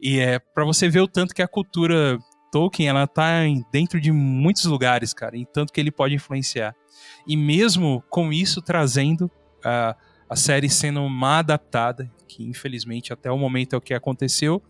E 0.00 0.20
é 0.20 0.38
para 0.38 0.64
você 0.64 0.88
ver 0.88 1.00
o 1.00 1.08
tanto 1.08 1.34
que 1.34 1.42
a 1.42 1.48
cultura 1.48 2.20
Tolkien, 2.52 2.88
ela 2.88 3.08
tá 3.08 3.40
dentro 3.72 4.00
de 4.00 4.12
muitos 4.12 4.64
lugares, 4.66 5.12
cara, 5.12 5.36
e 5.36 5.44
tanto 5.44 5.72
que 5.72 5.80
ele 5.80 5.90
pode 5.90 6.14
influenciar. 6.14 6.72
E 7.26 7.36
mesmo 7.36 8.00
com 8.08 8.32
isso 8.32 8.62
trazendo 8.62 9.28
a, 9.64 9.96
a 10.28 10.36
série 10.36 10.68
sendo 10.68 11.08
má 11.08 11.38
adaptada, 11.38 12.10
que 12.26 12.42
infelizmente 12.42 13.12
até 13.12 13.30
o 13.30 13.38
momento 13.38 13.74
é 13.74 13.76
o 13.76 13.80
que 13.80 13.94
aconteceu, 13.94 14.62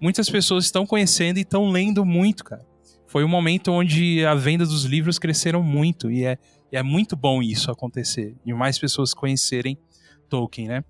muitas 0.00 0.28
pessoas 0.28 0.64
estão 0.64 0.86
conhecendo 0.86 1.38
e 1.38 1.42
estão 1.42 1.68
lendo 1.70 2.04
muito, 2.04 2.44
cara. 2.44 2.64
Foi 3.06 3.24
um 3.24 3.28
momento 3.28 3.70
onde 3.70 4.24
a 4.26 4.34
venda 4.34 4.66
dos 4.66 4.84
livros 4.84 5.18
cresceram 5.18 5.62
muito 5.62 6.10
e 6.10 6.24
é, 6.24 6.36
é 6.72 6.82
muito 6.82 7.14
bom 7.14 7.42
isso 7.42 7.70
acontecer 7.70 8.34
e 8.44 8.52
mais 8.52 8.78
pessoas 8.78 9.14
conhecerem 9.14 9.78
Tolkien, 10.28 10.68
né? 10.68 10.84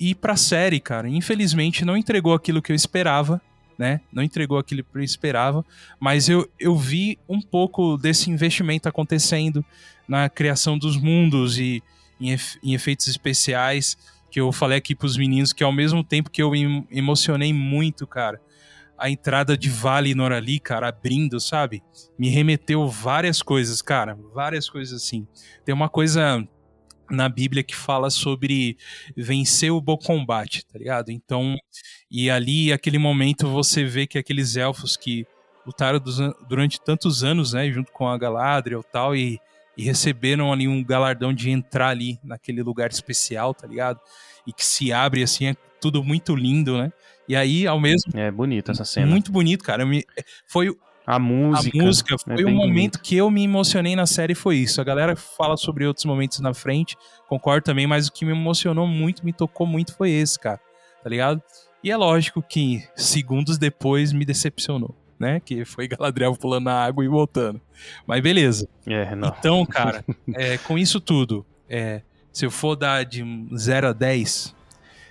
E 0.00 0.14
pra 0.14 0.36
série, 0.36 0.80
cara, 0.80 1.08
infelizmente 1.08 1.84
não 1.84 1.96
entregou 1.96 2.32
aquilo 2.32 2.62
que 2.62 2.72
eu 2.72 2.76
esperava, 2.76 3.40
né? 3.76 4.00
Não 4.12 4.22
entregou 4.22 4.58
aquilo 4.58 4.82
que 4.82 4.96
eu 4.96 5.02
esperava, 5.02 5.64
mas 6.00 6.28
eu, 6.28 6.48
eu 6.58 6.74
vi 6.74 7.18
um 7.28 7.40
pouco 7.40 7.96
desse 7.96 8.30
investimento 8.30 8.88
acontecendo 8.88 9.64
na 10.08 10.28
criação 10.28 10.78
dos 10.78 10.96
mundos 10.96 11.58
e 11.58 11.82
em, 12.20 12.36
em 12.62 12.74
efeitos 12.74 13.08
especiais 13.08 13.96
que 14.30 14.40
eu 14.40 14.52
falei 14.52 14.78
aqui 14.78 14.94
pros 14.94 15.16
meninos 15.16 15.52
que 15.52 15.64
ao 15.64 15.72
mesmo 15.72 16.04
tempo 16.04 16.30
que 16.30 16.42
eu 16.42 16.50
me 16.50 16.86
emocionei 16.90 17.52
muito, 17.52 18.06
cara, 18.06 18.40
a 18.98 19.08
entrada 19.08 19.56
de 19.56 19.70
Vale 19.70 20.14
Norali, 20.14 20.58
cara, 20.58 20.88
abrindo, 20.88 21.40
sabe? 21.40 21.82
Me 22.18 22.28
remeteu 22.28 22.86
várias 22.88 23.40
coisas, 23.40 23.80
cara, 23.80 24.18
várias 24.34 24.68
coisas 24.68 25.02
assim. 25.02 25.26
Tem 25.64 25.74
uma 25.74 25.88
coisa 25.88 26.46
na 27.08 27.28
Bíblia 27.28 27.62
que 27.62 27.76
fala 27.76 28.10
sobre 28.10 28.76
vencer 29.16 29.70
o 29.70 29.80
bom 29.80 29.96
combate, 29.96 30.66
tá 30.66 30.78
ligado? 30.78 31.10
Então, 31.10 31.56
e 32.10 32.28
ali, 32.28 32.72
aquele 32.72 32.98
momento, 32.98 33.48
você 33.48 33.84
vê 33.84 34.06
que 34.06 34.18
aqueles 34.18 34.56
elfos 34.56 34.96
que 34.96 35.26
lutaram 35.64 36.00
durante 36.48 36.80
tantos 36.80 37.22
anos, 37.22 37.52
né, 37.52 37.70
junto 37.70 37.92
com 37.92 38.08
a 38.08 38.18
Galadriel 38.18 38.80
e 38.80 38.92
tal, 38.92 39.16
e, 39.16 39.38
e 39.78 39.84
receberam 39.84 40.52
ali 40.52 40.66
um 40.66 40.82
galardão 40.82 41.32
de 41.32 41.50
entrar 41.50 41.90
ali 41.90 42.18
naquele 42.24 42.64
lugar 42.64 42.90
especial, 42.90 43.54
tá 43.54 43.64
ligado? 43.64 44.00
E 44.44 44.52
que 44.52 44.66
se 44.66 44.92
abre 44.92 45.22
assim, 45.22 45.46
é 45.46 45.56
tudo 45.80 46.02
muito 46.02 46.34
lindo, 46.34 46.76
né? 46.76 46.92
E 47.28 47.36
aí, 47.36 47.64
ao 47.64 47.78
mesmo. 47.78 48.10
É 48.18 48.28
bonito 48.28 48.72
essa 48.72 48.84
cena. 48.84 49.06
Muito 49.06 49.30
bonito, 49.30 49.62
cara. 49.62 49.86
Me, 49.86 50.04
foi 50.48 50.76
a 51.06 51.16
música. 51.16 51.78
A 51.78 51.84
música 51.84 52.14
é 52.14 52.18
foi 52.18 52.42
é 52.42 52.46
um 52.46 52.50
momento 52.50 52.72
bonito. 52.72 53.00
que 53.02 53.16
eu 53.16 53.30
me 53.30 53.44
emocionei 53.44 53.94
na 53.94 54.04
série 54.04 54.34
foi 54.34 54.56
isso. 54.56 54.80
A 54.80 54.84
galera 54.84 55.14
fala 55.14 55.56
sobre 55.56 55.86
outros 55.86 56.04
momentos 56.04 56.40
na 56.40 56.52
frente, 56.52 56.96
concordo 57.28 57.64
também, 57.64 57.86
mas 57.86 58.08
o 58.08 58.12
que 58.12 58.24
me 58.24 58.32
emocionou 58.32 58.86
muito, 58.86 59.24
me 59.24 59.32
tocou 59.32 59.66
muito 59.66 59.94
foi 59.94 60.10
esse, 60.10 60.36
cara. 60.38 60.60
Tá 61.04 61.08
ligado? 61.08 61.40
E 61.84 61.90
é 61.92 61.96
lógico 61.96 62.42
que 62.42 62.82
segundos 62.96 63.58
depois 63.58 64.12
me 64.12 64.24
decepcionou, 64.24 64.96
né? 65.18 65.40
Que 65.40 65.64
foi 65.64 65.88
Galadriel 65.88 66.36
pulando 66.36 66.64
na 66.64 66.84
água 66.84 67.04
e 67.04 67.08
voltando. 67.08 67.60
Mas 68.06 68.22
beleza. 68.22 68.68
É, 68.86 69.08
então, 69.12 69.64
cara, 69.66 70.04
é, 70.34 70.58
com 70.58 70.78
isso 70.78 71.00
tudo, 71.00 71.44
é, 71.68 72.02
se 72.32 72.46
eu 72.46 72.50
for 72.50 72.76
dar 72.76 73.04
de 73.04 73.24
0 73.56 73.88
a 73.88 73.92
10, 73.92 74.54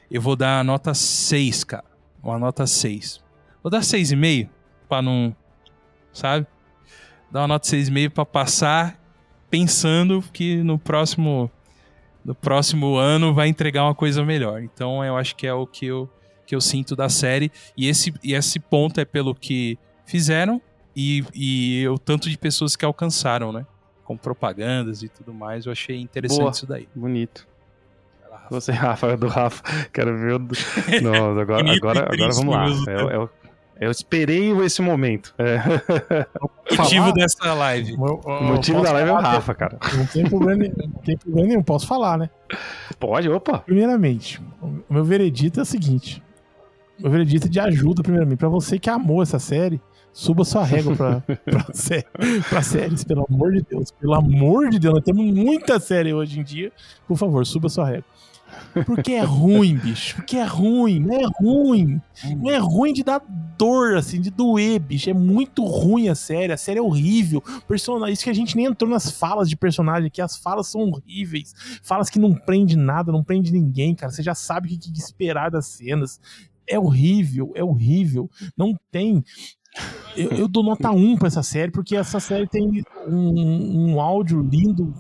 eu 0.10 0.22
vou 0.22 0.36
dar 0.36 0.60
a 0.60 0.64
nota 0.64 0.94
6, 0.94 1.64
cara. 1.64 1.86
Uma 2.24 2.40
nota 2.40 2.66
6. 2.66 3.24
Vou 3.62 3.70
dar 3.70 3.82
6,5 3.82 4.50
para 4.88 5.02
não 5.02 5.36
sabe? 6.14 6.48
Dá 7.32 7.42
uma 7.42 7.48
nota 7.48 7.68
6,5 7.68 8.10
para 8.10 8.26
passar 8.26 9.00
pensando 9.50 10.24
que 10.34 10.58
no 10.58 10.78
próximo 10.78 11.52
no 12.28 12.36
próximo 12.36 12.98
ano 12.98 13.34
vai 13.34 13.48
entregar 13.48 13.86
uma 13.86 13.96
coisa 13.96 14.24
melhor. 14.24 14.62
Então 14.62 15.04
eu 15.04 15.16
acho 15.16 15.34
que 15.34 15.48
é 15.48 15.54
o 15.54 15.66
que 15.66 15.86
eu, 15.86 16.10
que 16.46 16.54
eu 16.54 16.60
sinto 16.60 16.94
da 16.94 17.08
série. 17.08 17.50
E 17.76 17.88
esse, 17.88 18.14
e 18.22 18.34
esse 18.34 18.60
ponto 18.60 19.00
é 19.00 19.06
pelo 19.06 19.34
que 19.34 19.80
fizeram 20.08 20.60
e, 20.96 21.24
e 21.36 21.88
o 21.88 22.00
tanto 22.00 22.28
de 22.28 22.38
pessoas 22.38 22.76
que 22.76 22.84
alcançaram, 22.84 23.52
né? 23.52 23.68
Com 24.04 24.18
propagandas 24.18 25.04
e 25.04 25.10
tudo 25.10 25.32
mais. 25.32 25.68
Eu 25.68 25.72
achei 25.72 26.02
interessante 26.02 26.40
Boa, 26.40 26.52
isso 26.52 26.66
daí. 26.66 26.90
Bonito. 26.96 27.48
Você, 28.50 28.72
Rafa, 28.72 29.16
do 29.18 29.28
Rafa. 29.28 29.62
Quero 29.94 30.18
ver 30.18 30.36
o. 30.36 30.40
Não, 31.04 31.38
agora, 31.38 31.72
agora, 31.72 32.08
agora 32.12 32.34
vamos 32.34 32.56
lá. 32.56 32.66
É, 32.88 33.16
é, 33.16 33.30
eu 33.80 33.92
esperei 33.92 34.52
esse 34.62 34.82
momento. 34.82 35.36
É. 35.38 35.58
O 36.70 36.76
motivo 36.82 37.14
dessa 37.14 37.54
live. 37.54 37.94
O, 37.94 38.16
o 38.26 38.44
motivo 38.44 38.82
da 38.82 38.92
live 38.92 39.10
é 39.10 39.14
o 39.14 39.16
Rafa, 39.16 39.56
cara. 39.56 39.80
Não 39.96 40.06
tem 40.06 40.26
problema, 40.26 40.66
não 40.78 41.02
tem 41.02 41.16
problema 41.18 41.48
nenhum, 41.48 41.64
posso 41.64 41.88
falar, 41.88 42.18
né? 42.18 42.30
Pode, 43.00 43.30
opa. 43.30 43.60
Primeiramente, 43.60 44.42
o 44.62 44.84
meu 44.94 45.06
veredito 45.06 45.62
é 45.62 45.64
o 45.64 45.66
seguinte. 45.66 46.22
O 47.00 47.04
meu 47.04 47.12
veredito 47.12 47.48
é 47.48 47.50
de 47.50 47.60
ajuda, 47.60 48.04
primeiramente. 48.04 48.38
Pra 48.38 48.50
você 48.50 48.78
que 48.78 48.90
amou 48.90 49.24
essa 49.24 49.40
série, 49.40 49.82
suba 50.18 50.44
sua 50.44 50.64
régua 50.64 50.96
pra, 50.96 51.22
pra, 51.46 51.74
sé 51.74 52.04
pra 52.50 52.64
séries, 52.64 53.04
pelo 53.04 53.26
amor 53.30 53.54
de 53.54 53.62
Deus. 53.62 53.92
Pelo 53.92 54.16
amor 54.16 54.70
de 54.70 54.80
Deus, 54.80 54.96
nós 54.96 55.04
temos 55.04 55.24
muita 55.26 55.80
série 55.80 56.12
hoje 56.12 56.40
em 56.40 56.44
dia. 56.44 56.72
Por 57.08 57.16
favor, 57.16 57.46
suba 57.46 57.70
sua 57.70 57.88
régua. 57.88 58.06
Porque 58.86 59.12
é 59.12 59.22
ruim, 59.22 59.76
bicho. 59.76 60.16
Porque 60.16 60.38
é 60.38 60.44
ruim, 60.44 61.00
não 61.00 61.14
é 61.14 61.26
ruim. 61.40 62.02
Não 62.38 62.50
é 62.50 62.58
ruim 62.58 62.94
de 62.94 63.04
dar 63.04 63.22
dor, 63.58 63.96
assim, 63.96 64.20
de 64.20 64.32
doer, 64.32 64.80
bicho. 64.80 65.08
É 65.10 65.14
muito 65.14 65.64
ruim 65.64 66.10
a 66.10 66.16
série. 66.16 66.52
A 66.52 66.58
série 66.58 66.80
é 66.80 66.82
horrível. 66.82 67.44
Personagem, 67.68 68.14
isso 68.14 68.24
que 68.24 68.30
a 68.30 68.34
gente 68.34 68.56
nem 68.56 68.66
entrou 68.66 68.90
nas 68.90 69.12
falas 69.12 69.48
de 69.48 69.56
personagem, 69.56 70.10
que 70.10 70.22
as 70.22 70.36
falas 70.38 70.68
são 70.68 70.82
horríveis. 70.82 71.54
Falas 71.84 72.10
que 72.10 72.18
não 72.18 72.34
prende 72.34 72.76
nada, 72.76 73.12
não 73.12 73.24
prende 73.24 73.52
ninguém, 73.52 73.94
cara. 73.94 74.12
Você 74.12 74.24
já 74.24 74.34
sabe 74.34 74.68
o 74.68 74.70
que, 74.72 74.78
que 74.78 75.00
esperar 75.00 75.52
das 75.52 75.68
cenas. 75.68 76.20
É 76.68 76.80
horrível, 76.80 77.52
é 77.56 77.64
horrível. 77.64 78.30
Não 78.58 78.76
tem 78.92 79.24
eu, 80.16 80.32
eu, 80.32 80.48
dou 80.48 80.64
nota 80.64 80.90
1 80.92 81.18
pra 81.18 81.28
essa 81.28 81.44
série, 81.44 81.72
porque 81.72 81.96
essa 81.96 82.20
série 82.20 82.48
tem 82.48 82.84
um, 83.08 83.92
um 83.92 84.02
áudio 84.02 84.42
lindo, 84.42 84.94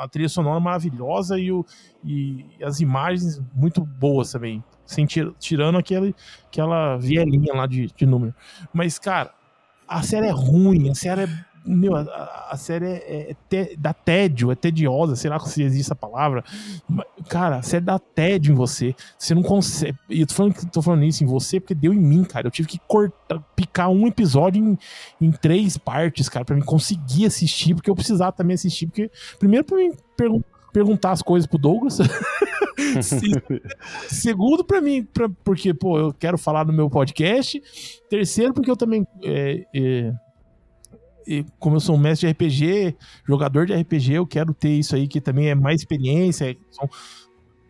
a 0.00 0.08
trilha 0.08 0.28
sonora 0.28 0.58
maravilhosa 0.58 1.38
e, 1.38 1.52
o, 1.52 1.64
e 2.02 2.46
as 2.62 2.80
imagens 2.80 3.42
muito 3.54 3.84
boas 3.84 4.32
também. 4.32 4.64
Sem, 4.86 5.06
tirando 5.06 5.78
aquele, 5.78 6.14
aquela 6.46 6.96
vielinha 6.98 7.54
lá 7.54 7.66
de, 7.66 7.86
de 7.86 8.06
número. 8.06 8.34
Mas, 8.72 8.98
cara, 8.98 9.32
a 9.88 10.02
série 10.02 10.26
é 10.26 10.30
ruim, 10.30 10.90
a 10.90 10.94
série 10.94 11.22
é 11.22 11.44
meu, 11.64 11.96
a, 11.96 12.48
a 12.50 12.56
série 12.56 12.86
é, 12.86 13.30
é 13.30 13.36
te, 13.48 13.76
dá 13.76 13.92
tédio, 13.92 14.50
é 14.50 14.54
tediosa, 14.54 15.16
sei 15.16 15.30
lá 15.30 15.38
se 15.40 15.62
existe 15.62 15.86
essa 15.86 15.94
palavra. 15.94 16.44
Cara, 17.28 17.56
a 17.56 17.62
série 17.62 17.84
dá 17.84 17.98
tédio 17.98 18.52
em 18.52 18.54
você. 18.54 18.94
Você 19.18 19.34
não 19.34 19.42
consegue. 19.42 19.96
E 20.10 20.20
eu 20.20 20.26
tô 20.26 20.34
falando, 20.34 20.70
tô 20.70 20.82
falando 20.82 21.04
isso 21.04 21.24
em 21.24 21.26
você 21.26 21.58
porque 21.58 21.74
deu 21.74 21.92
em 21.92 22.00
mim, 22.00 22.24
cara. 22.24 22.46
Eu 22.46 22.50
tive 22.50 22.68
que 22.68 22.78
cortar, 22.86 23.40
picar 23.56 23.88
um 23.88 24.06
episódio 24.06 24.62
em, 24.62 24.78
em 25.20 25.32
três 25.32 25.78
partes, 25.78 26.28
cara, 26.28 26.44
pra 26.44 26.54
mim 26.54 26.62
conseguir 26.62 27.26
assistir, 27.26 27.74
porque 27.74 27.90
eu 27.90 27.94
precisava 27.94 28.32
também 28.32 28.54
assistir. 28.54 28.86
Porque, 28.86 29.10
primeiro, 29.38 29.64
pra 29.64 29.76
mim 29.76 29.92
perguntar 30.16 30.54
perguntar 30.74 31.12
as 31.12 31.22
coisas 31.22 31.46
pro 31.46 31.56
Douglas. 31.56 31.98
Segundo, 34.08 34.64
para 34.64 34.80
mim, 34.80 35.04
pra, 35.04 35.28
porque, 35.44 35.72
pô, 35.72 35.96
eu 35.96 36.12
quero 36.12 36.36
falar 36.36 36.66
no 36.66 36.72
meu 36.72 36.90
podcast. 36.90 37.62
Terceiro, 38.10 38.52
porque 38.52 38.68
eu 38.68 38.76
também 38.76 39.06
é, 39.22 39.64
é, 39.72 40.12
e 41.26 41.44
como 41.58 41.76
eu 41.76 41.80
sou 41.80 41.94
um 41.94 41.98
mestre 41.98 42.26
de 42.26 42.32
RPG, 42.32 42.96
jogador 43.26 43.66
de 43.66 43.74
RPG, 43.74 44.14
eu 44.14 44.26
quero 44.26 44.52
ter 44.52 44.70
isso 44.70 44.94
aí 44.94 45.08
que 45.08 45.20
também 45.20 45.48
é 45.48 45.54
mais 45.54 45.80
experiência, 45.80 46.50
é 46.50 46.84
um 46.84 46.88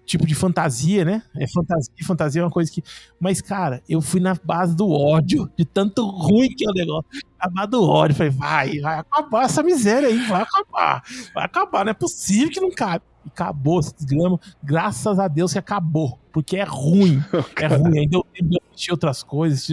tipo 0.05 0.27
de 0.27 0.35
fantasia, 0.35 1.05
né? 1.05 1.23
É 1.37 1.47
fantasia, 1.49 1.93
fantasia 2.05 2.43
é 2.43 2.45
uma 2.45 2.51
coisa 2.51 2.71
que. 2.71 2.83
Mas, 3.19 3.41
cara, 3.41 3.83
eu 3.89 4.01
fui 4.01 4.21
na 4.21 4.35
base 4.35 4.77
do 4.77 4.89
ódio, 4.89 5.51
de 5.57 5.65
tanto 5.65 6.07
ruim 6.07 6.49
que 6.49 6.67
é 6.67 6.71
o 6.71 6.75
negócio. 6.75 7.05
A 7.39 7.49
base 7.49 7.71
do 7.71 7.83
ódio. 7.83 8.17
Falei, 8.17 8.31
vai, 8.31 8.79
vai 8.81 8.99
acabar 8.99 9.45
essa 9.45 9.63
miséria 9.63 10.09
aí, 10.09 10.19
vai 10.27 10.43
acabar. 10.43 11.03
Vai 11.35 11.45
acabar, 11.45 11.85
não 11.85 11.91
é 11.91 11.95
possível 11.95 12.51
que 12.51 12.61
não 12.61 12.71
cabe. 12.71 13.05
E 13.25 13.29
acabou 13.29 13.81
esse 13.81 13.95
desgrama. 13.95 14.39
Graças 14.63 15.19
a 15.19 15.29
Deus 15.29 15.53
que 15.53 15.59
acabou. 15.59 16.19
Porque 16.33 16.57
é 16.57 16.65
ruim. 16.65 17.23
É 17.57 17.67
ruim. 17.67 18.01
Ainda 18.01 18.17
eu 18.17 18.27
tenho 18.33 18.51
que 18.51 18.59
assistir 18.69 18.91
outras 18.91 19.23
coisas, 19.23 19.67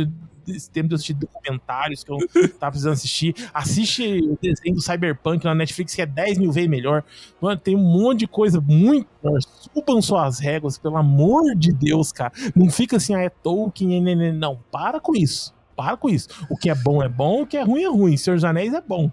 esse 0.47 0.69
tempo 0.69 0.89
de 0.89 0.95
assistir 0.95 1.13
documentários 1.13 2.03
que 2.03 2.11
eu 2.11 2.17
tava 2.59 2.71
precisando 2.71 2.93
assistir. 2.93 3.35
Assiste 3.53 4.03
o 4.03 4.37
desenho 4.41 4.75
do 4.75 4.81
Cyberpunk 4.81 5.43
na 5.45 5.55
Netflix, 5.55 5.93
que 5.93 6.01
é 6.01 6.05
10 6.05 6.37
mil 6.37 6.51
vezes 6.51 6.69
melhor. 6.69 7.03
Mano, 7.39 7.59
tem 7.59 7.75
um 7.75 7.83
monte 7.83 8.19
de 8.19 8.27
coisa 8.27 8.59
muito 8.61 9.07
melhor. 9.23 9.39
Subam 9.41 10.01
suas 10.01 10.39
réguas, 10.39 10.77
pelo 10.77 10.97
amor 10.97 11.55
de 11.55 11.71
Deus, 11.71 12.11
cara. 12.11 12.31
Não 12.55 12.69
fica 12.69 12.97
assim, 12.97 13.15
ah, 13.15 13.21
é 13.21 13.29
Tolkien, 13.29 14.01
né. 14.01 14.31
não. 14.31 14.59
Para 14.71 14.99
com 14.99 15.15
isso. 15.15 15.53
Para 15.75 15.97
com 15.97 16.09
isso. 16.09 16.27
O 16.49 16.57
que 16.57 16.69
é 16.69 16.75
bom 16.75 17.01
é 17.01 17.09
bom, 17.09 17.43
o 17.43 17.47
que 17.47 17.57
é 17.57 17.63
ruim 17.63 17.83
é 17.83 17.89
ruim. 17.89 18.17
Senhor 18.17 18.35
dos 18.35 18.43
Anéis 18.43 18.73
é 18.73 18.81
bom. 18.81 19.11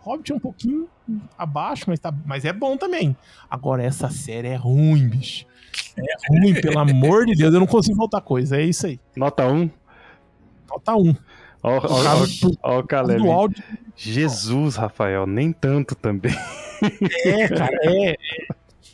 Hobbit 0.00 0.32
é 0.32 0.34
um 0.34 0.38
pouquinho 0.38 0.86
abaixo, 1.36 1.84
mas, 1.86 1.98
tá, 1.98 2.12
mas 2.26 2.44
é 2.44 2.52
bom 2.52 2.76
também. 2.76 3.16
Agora, 3.48 3.82
essa 3.82 4.10
série 4.10 4.48
é 4.48 4.56
ruim, 4.56 5.08
bicho. 5.08 5.46
É 5.96 6.38
ruim, 6.38 6.54
pelo 6.60 6.78
amor 6.78 7.24
de 7.26 7.34
Deus. 7.34 7.52
Eu 7.54 7.60
não 7.60 7.66
consigo 7.66 7.96
voltar 7.96 8.20
coisa. 8.20 8.56
É 8.56 8.62
isso 8.62 8.86
aí. 8.86 9.00
Nota 9.16 9.46
1. 9.46 9.70
Falta 10.74 10.96
um. 10.96 11.14
Ó, 11.62 12.78
o 12.78 12.82
Caleb. 12.84 13.28
Áudio... 13.28 13.62
Jesus, 13.96 14.76
Rafael, 14.76 15.26
nem 15.26 15.52
tanto 15.52 15.94
também. 15.94 16.34
É, 17.24 17.48
cara, 17.48 17.78
é. 17.82 18.10
é. 18.10 18.16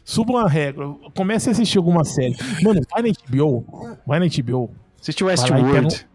Suba 0.04 0.32
uma 0.32 0.48
regra. 0.48 0.86
Comece 1.16 1.48
a 1.48 1.52
assistir 1.52 1.78
alguma 1.78 2.04
série. 2.04 2.36
Mano, 2.62 2.80
vai 2.90 3.02
na 3.02 3.08
HBO. 3.08 3.98
Vai 4.06 4.20
na 4.20 4.26
HBO. 4.26 4.70
Assiste 5.00 5.24
Westworld. 5.24 6.06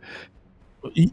E, 0.95 1.11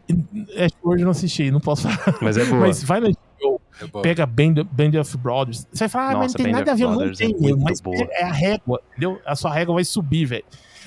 Westworld 0.55 1.01
eu 1.01 1.05
não 1.05 1.11
assisti, 1.11 1.49
não 1.49 1.59
posso 1.59 1.89
falar. 1.89 2.17
Mas 2.21 2.37
é 2.37 2.45
boa. 2.45 2.59
Mas 2.59 2.83
vai 2.83 2.99
na 2.99 3.09
HBO, 3.09 3.61
é 3.81 4.01
pega 4.01 4.25
Band, 4.25 4.53
Band 4.71 4.99
of 4.99 5.17
Brothers. 5.17 5.67
Você 5.71 5.79
vai 5.85 5.89
falar, 5.89 6.11
ah, 6.11 6.17
mas 6.19 6.33
não 6.33 6.37
tem 6.37 6.45
Band 6.45 6.59
nada 6.59 6.71
a 6.71 6.75
ver, 6.75 6.83
não 6.83 7.11
tem, 7.13 7.31
é 7.31 7.55
mas 7.55 7.81
boa. 7.81 8.07
é 8.11 8.23
a 8.23 8.31
régua, 8.31 8.81
entendeu? 8.91 9.19
A 9.25 9.35
sua 9.35 9.51
régua 9.51 9.75
vai 9.75 9.83
subir, 9.83 10.25
velho. 10.25 10.45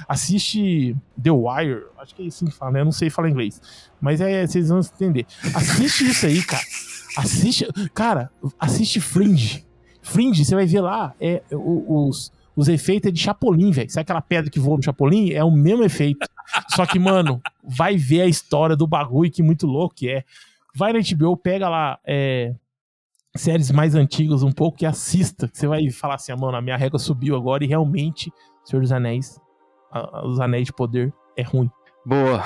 Assiste 0.08 0.96
The 1.22 1.30
Wire, 1.30 1.84
acho 1.98 2.14
que 2.14 2.22
é 2.22 2.26
isso 2.26 2.44
que 2.44 2.50
fala, 2.50 2.72
né? 2.72 2.80
Eu 2.80 2.84
não 2.84 2.92
sei 2.92 3.10
falar 3.10 3.30
inglês. 3.30 3.60
Mas 4.00 4.20
é, 4.20 4.46
vocês 4.46 4.68
vão 4.68 4.80
entender. 4.80 5.26
Assiste 5.54 6.04
isso 6.08 6.26
aí, 6.26 6.42
cara. 6.42 6.64
Assiste, 7.16 7.66
cara, 7.94 8.30
assiste 8.58 9.00
Fringe. 9.00 9.64
Fringe, 10.02 10.44
você 10.44 10.54
vai 10.54 10.66
ver 10.66 10.80
lá, 10.80 11.14
é, 11.20 11.42
os, 11.50 12.32
os 12.54 12.68
efeitos 12.68 13.08
é 13.08 13.12
de 13.12 13.20
Chapolin, 13.20 13.70
velho. 13.70 13.90
Sabe 13.90 14.02
aquela 14.02 14.20
pedra 14.20 14.50
que 14.50 14.60
voa 14.60 14.76
no 14.76 14.82
Chapolin? 14.82 15.32
É 15.32 15.42
o 15.42 15.50
mesmo 15.50 15.82
efeito. 15.82 16.26
Só 16.74 16.86
que, 16.86 16.98
mano, 16.98 17.40
vai 17.62 17.96
ver 17.96 18.22
a 18.22 18.26
história 18.26 18.76
do 18.76 18.86
bagulho, 18.86 19.30
que 19.30 19.42
muito 19.42 19.66
louco 19.66 19.94
que 19.94 20.08
é. 20.08 20.24
Vai 20.74 20.92
na 20.92 21.00
HBO, 21.00 21.36
pega 21.36 21.68
lá 21.68 21.98
é, 22.06 22.54
séries 23.34 23.70
mais 23.70 23.94
antigas 23.94 24.42
um 24.42 24.52
pouco 24.52 24.82
e 24.82 24.86
assista. 24.86 25.48
Você 25.52 25.66
vai 25.66 25.90
falar 25.90 26.14
assim, 26.14 26.32
ah, 26.32 26.36
mano, 26.36 26.56
a 26.56 26.62
minha 26.62 26.76
régua 26.76 26.98
subiu 26.98 27.36
agora 27.36 27.64
e 27.64 27.66
realmente, 27.66 28.32
Senhor 28.64 28.80
dos 28.80 28.92
Anéis, 28.92 29.38
a, 29.96 30.26
os 30.26 30.40
Anéis 30.40 30.66
de 30.66 30.72
Poder 30.72 31.12
é 31.36 31.42
ruim. 31.42 31.70
Boa. 32.04 32.42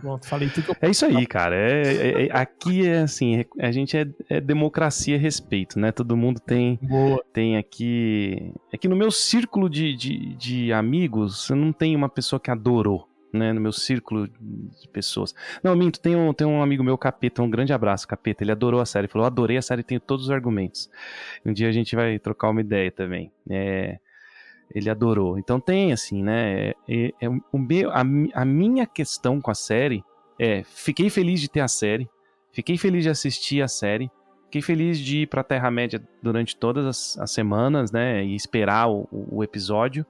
Pronto, 0.00 0.26
falei 0.26 0.48
tudo 0.50 0.64
que 0.64 0.70
eu 0.70 0.76
É 0.82 0.90
isso 0.90 1.06
aí, 1.06 1.26
cara. 1.26 1.56
É, 1.56 1.82
é, 1.82 2.26
é, 2.26 2.30
aqui 2.32 2.86
é 2.86 3.00
assim, 3.00 3.44
a 3.58 3.70
gente 3.70 3.96
é, 3.96 4.06
é, 4.28 4.40
democracia 4.40 5.16
e 5.16 5.18
respeito, 5.18 5.78
né? 5.78 5.90
Todo 5.90 6.16
mundo 6.16 6.38
tem, 6.38 6.78
Boa. 6.82 7.24
tem 7.32 7.56
aqui. 7.56 8.52
É 8.72 8.76
que 8.76 8.88
no 8.88 8.96
meu 8.96 9.10
círculo 9.10 9.70
de, 9.70 9.96
de, 9.96 10.34
de 10.36 10.72
amigos, 10.72 11.48
eu 11.48 11.56
não 11.56 11.72
tenho 11.72 11.96
uma 11.96 12.08
pessoa 12.08 12.38
que 12.38 12.50
adorou. 12.50 13.08
Né, 13.32 13.52
no 13.52 13.60
meu 13.60 13.72
círculo 13.72 14.26
de 14.28 14.88
pessoas. 14.90 15.34
Não, 15.62 15.76
minto, 15.76 16.00
tem 16.00 16.16
um, 16.16 16.32
tem 16.32 16.46
um 16.46 16.62
amigo 16.62 16.82
meu, 16.82 16.96
Capeta, 16.96 17.42
um 17.42 17.50
grande 17.50 17.70
abraço, 17.70 18.08
Capeta. 18.08 18.42
Ele 18.42 18.52
adorou 18.52 18.80
a 18.80 18.86
série, 18.86 19.08
falou: 19.08 19.26
adorei 19.26 19.58
a 19.58 19.62
série, 19.62 19.82
tenho 19.82 20.00
todos 20.00 20.26
os 20.26 20.30
argumentos. 20.30 20.88
Um 21.44 21.52
dia 21.52 21.68
a 21.68 21.72
gente 21.72 21.94
vai 21.94 22.18
trocar 22.18 22.48
uma 22.48 22.62
ideia 22.62 22.90
também. 22.90 23.30
É, 23.50 23.98
ele 24.74 24.90
adorou. 24.90 25.38
Então 25.38 25.60
tem 25.60 25.92
assim, 25.92 26.22
né? 26.22 26.70
É, 26.88 27.12
é, 27.20 27.28
o 27.52 27.58
meu, 27.58 27.90
a, 27.90 28.00
a, 28.00 28.44
minha 28.44 28.86
questão 28.86 29.40
com 29.40 29.50
a 29.50 29.54
série 29.54 30.04
é: 30.38 30.62
fiquei 30.64 31.10
feliz 31.10 31.40
de 31.40 31.48
ter 31.48 31.60
a 31.60 31.68
série, 31.68 32.08
fiquei 32.52 32.76
feliz 32.76 33.04
de 33.04 33.10
assistir 33.10 33.62
a 33.62 33.68
série, 33.68 34.10
fiquei 34.44 34.62
feliz 34.62 34.98
de 34.98 35.22
ir 35.22 35.26
para 35.28 35.44
Terra 35.44 35.70
Média 35.70 36.02
durante 36.22 36.56
todas 36.56 36.86
as, 36.86 37.18
as, 37.18 37.30
semanas, 37.30 37.90
né? 37.92 38.24
E 38.24 38.34
esperar 38.34 38.90
o, 38.90 39.08
o, 39.10 39.42
episódio. 39.42 40.04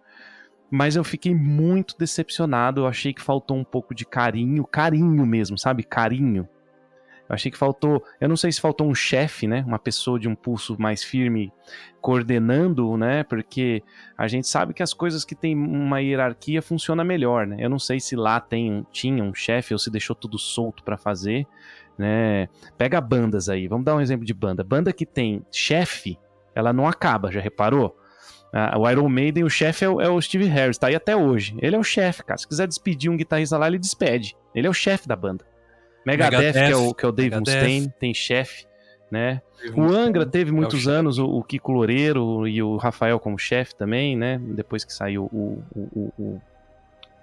Mas 0.71 0.97
eu 0.97 1.05
fiquei 1.05 1.35
muito 1.35 1.97
decepcionado. 1.97 2.81
Eu 2.81 2.87
achei 2.87 3.13
que 3.13 3.23
faltou 3.23 3.57
um 3.57 3.65
pouco 3.65 3.95
de 3.95 4.05
carinho, 4.05 4.65
carinho 4.65 5.25
mesmo, 5.25 5.57
sabe? 5.57 5.85
Carinho 5.85 6.49
eu 7.29 7.35
achei 7.35 7.51
que 7.51 7.59
faltou, 7.59 8.03
eu 8.21 8.29
não 8.29 8.37
sei 8.37 8.53
se 8.53 8.61
faltou 8.61 8.89
um 8.89 8.95
chefe, 8.95 9.47
né, 9.47 9.65
uma 9.67 9.79
pessoa 9.79 10.19
de 10.19 10.29
um 10.29 10.35
pulso 10.35 10.77
mais 10.79 11.03
firme 11.03 11.53
coordenando, 12.01 12.97
né, 12.97 13.25
porque 13.25 13.83
a 14.17 14.29
gente 14.29 14.47
sabe 14.47 14.73
que 14.73 14.83
as 14.83 14.95
coisas 14.95 15.25
que 15.25 15.35
tem 15.35 15.57
uma 15.57 16.01
hierarquia 16.01 16.63
funciona 16.63 17.05
melhor, 17.05 17.47
né. 17.47 17.57
Eu 17.59 17.71
não 17.71 17.79
sei 17.79 17.99
se 17.99 18.15
lá 18.15 18.41
tem, 18.41 18.87
tinha 18.93 19.23
um 19.23 19.35
chefe 19.35 19.75
ou 19.75 19.79
se 19.79 19.91
deixou 19.91 20.15
tudo 20.15 20.39
solto 20.39 20.85
para 20.85 20.97
fazer, 20.97 21.47
né. 21.99 22.49
Pega 22.79 23.01
bandas 23.01 23.49
aí, 23.49 23.67
vamos 23.67 23.85
dar 23.85 23.97
um 23.97 24.01
exemplo 24.01 24.25
de 24.25 24.35
banda. 24.35 24.63
Banda 24.63 24.93
que 24.93 25.05
tem 25.05 25.45
chefe, 25.51 26.19
ela 26.55 26.73
não 26.73 26.87
acaba, 26.87 27.33
já 27.33 27.41
reparou? 27.41 27.97
Ah, 28.53 28.79
o 28.79 28.89
Iron 28.89 29.09
Maiden, 29.09 29.45
o 29.45 29.51
chefe 29.51 29.85
é, 29.85 29.89
é, 29.89 30.09
o 30.09 30.21
Steve 30.21 30.47
Harris, 30.47 30.79
tá 30.79 30.87
aí 30.87 30.95
até 30.95 31.15
hoje. 31.17 31.57
Ele 31.61 31.77
é 31.77 31.79
o 31.79 31.85
chefe, 31.85 32.25
cara. 32.25 32.39
Se 32.39 32.49
quiser 32.49 32.67
despedir 32.67 33.11
um 33.11 33.17
guitarrista 33.17 33.59
lá, 33.59 33.67
ele 33.67 33.79
despede. 33.79 34.35
Ele 34.55 34.67
é 34.67 34.71
o 34.71 34.73
chefe 34.73 35.07
da 35.07 35.15
banda. 35.15 35.45
Megadeth, 36.07 36.39
Megadeth, 36.39 36.67
que 36.67 36.73
é 36.73 36.77
o, 36.77 36.95
que 36.95 37.05
é 37.05 37.09
o 37.09 37.13
Dave 37.13 37.31
Megadeth. 37.31 37.55
Mustaine, 37.55 37.95
tem 37.99 38.15
chefe, 38.15 38.65
né? 39.11 39.43
O 39.75 39.83
Angra 39.83 40.25
teve 40.25 40.53
muitos 40.53 40.87
é 40.87 40.91
o 40.91 40.93
anos 40.93 41.19
o, 41.19 41.27
o, 41.27 41.43
Kiko 41.43 41.73
Loureiro 41.73 42.47
e 42.47 42.63
o 42.63 42.77
Rafael 42.77 43.19
como 43.19 43.37
chefe 43.39 43.75
também, 43.75 44.17
né? 44.17 44.39
Depois 44.41 44.85
que 44.85 44.93
saiu 44.93 45.25
o, 45.25 45.63
o, 45.75 46.41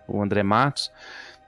o, 0.08 0.22
André 0.22 0.44
Matos. 0.44 0.92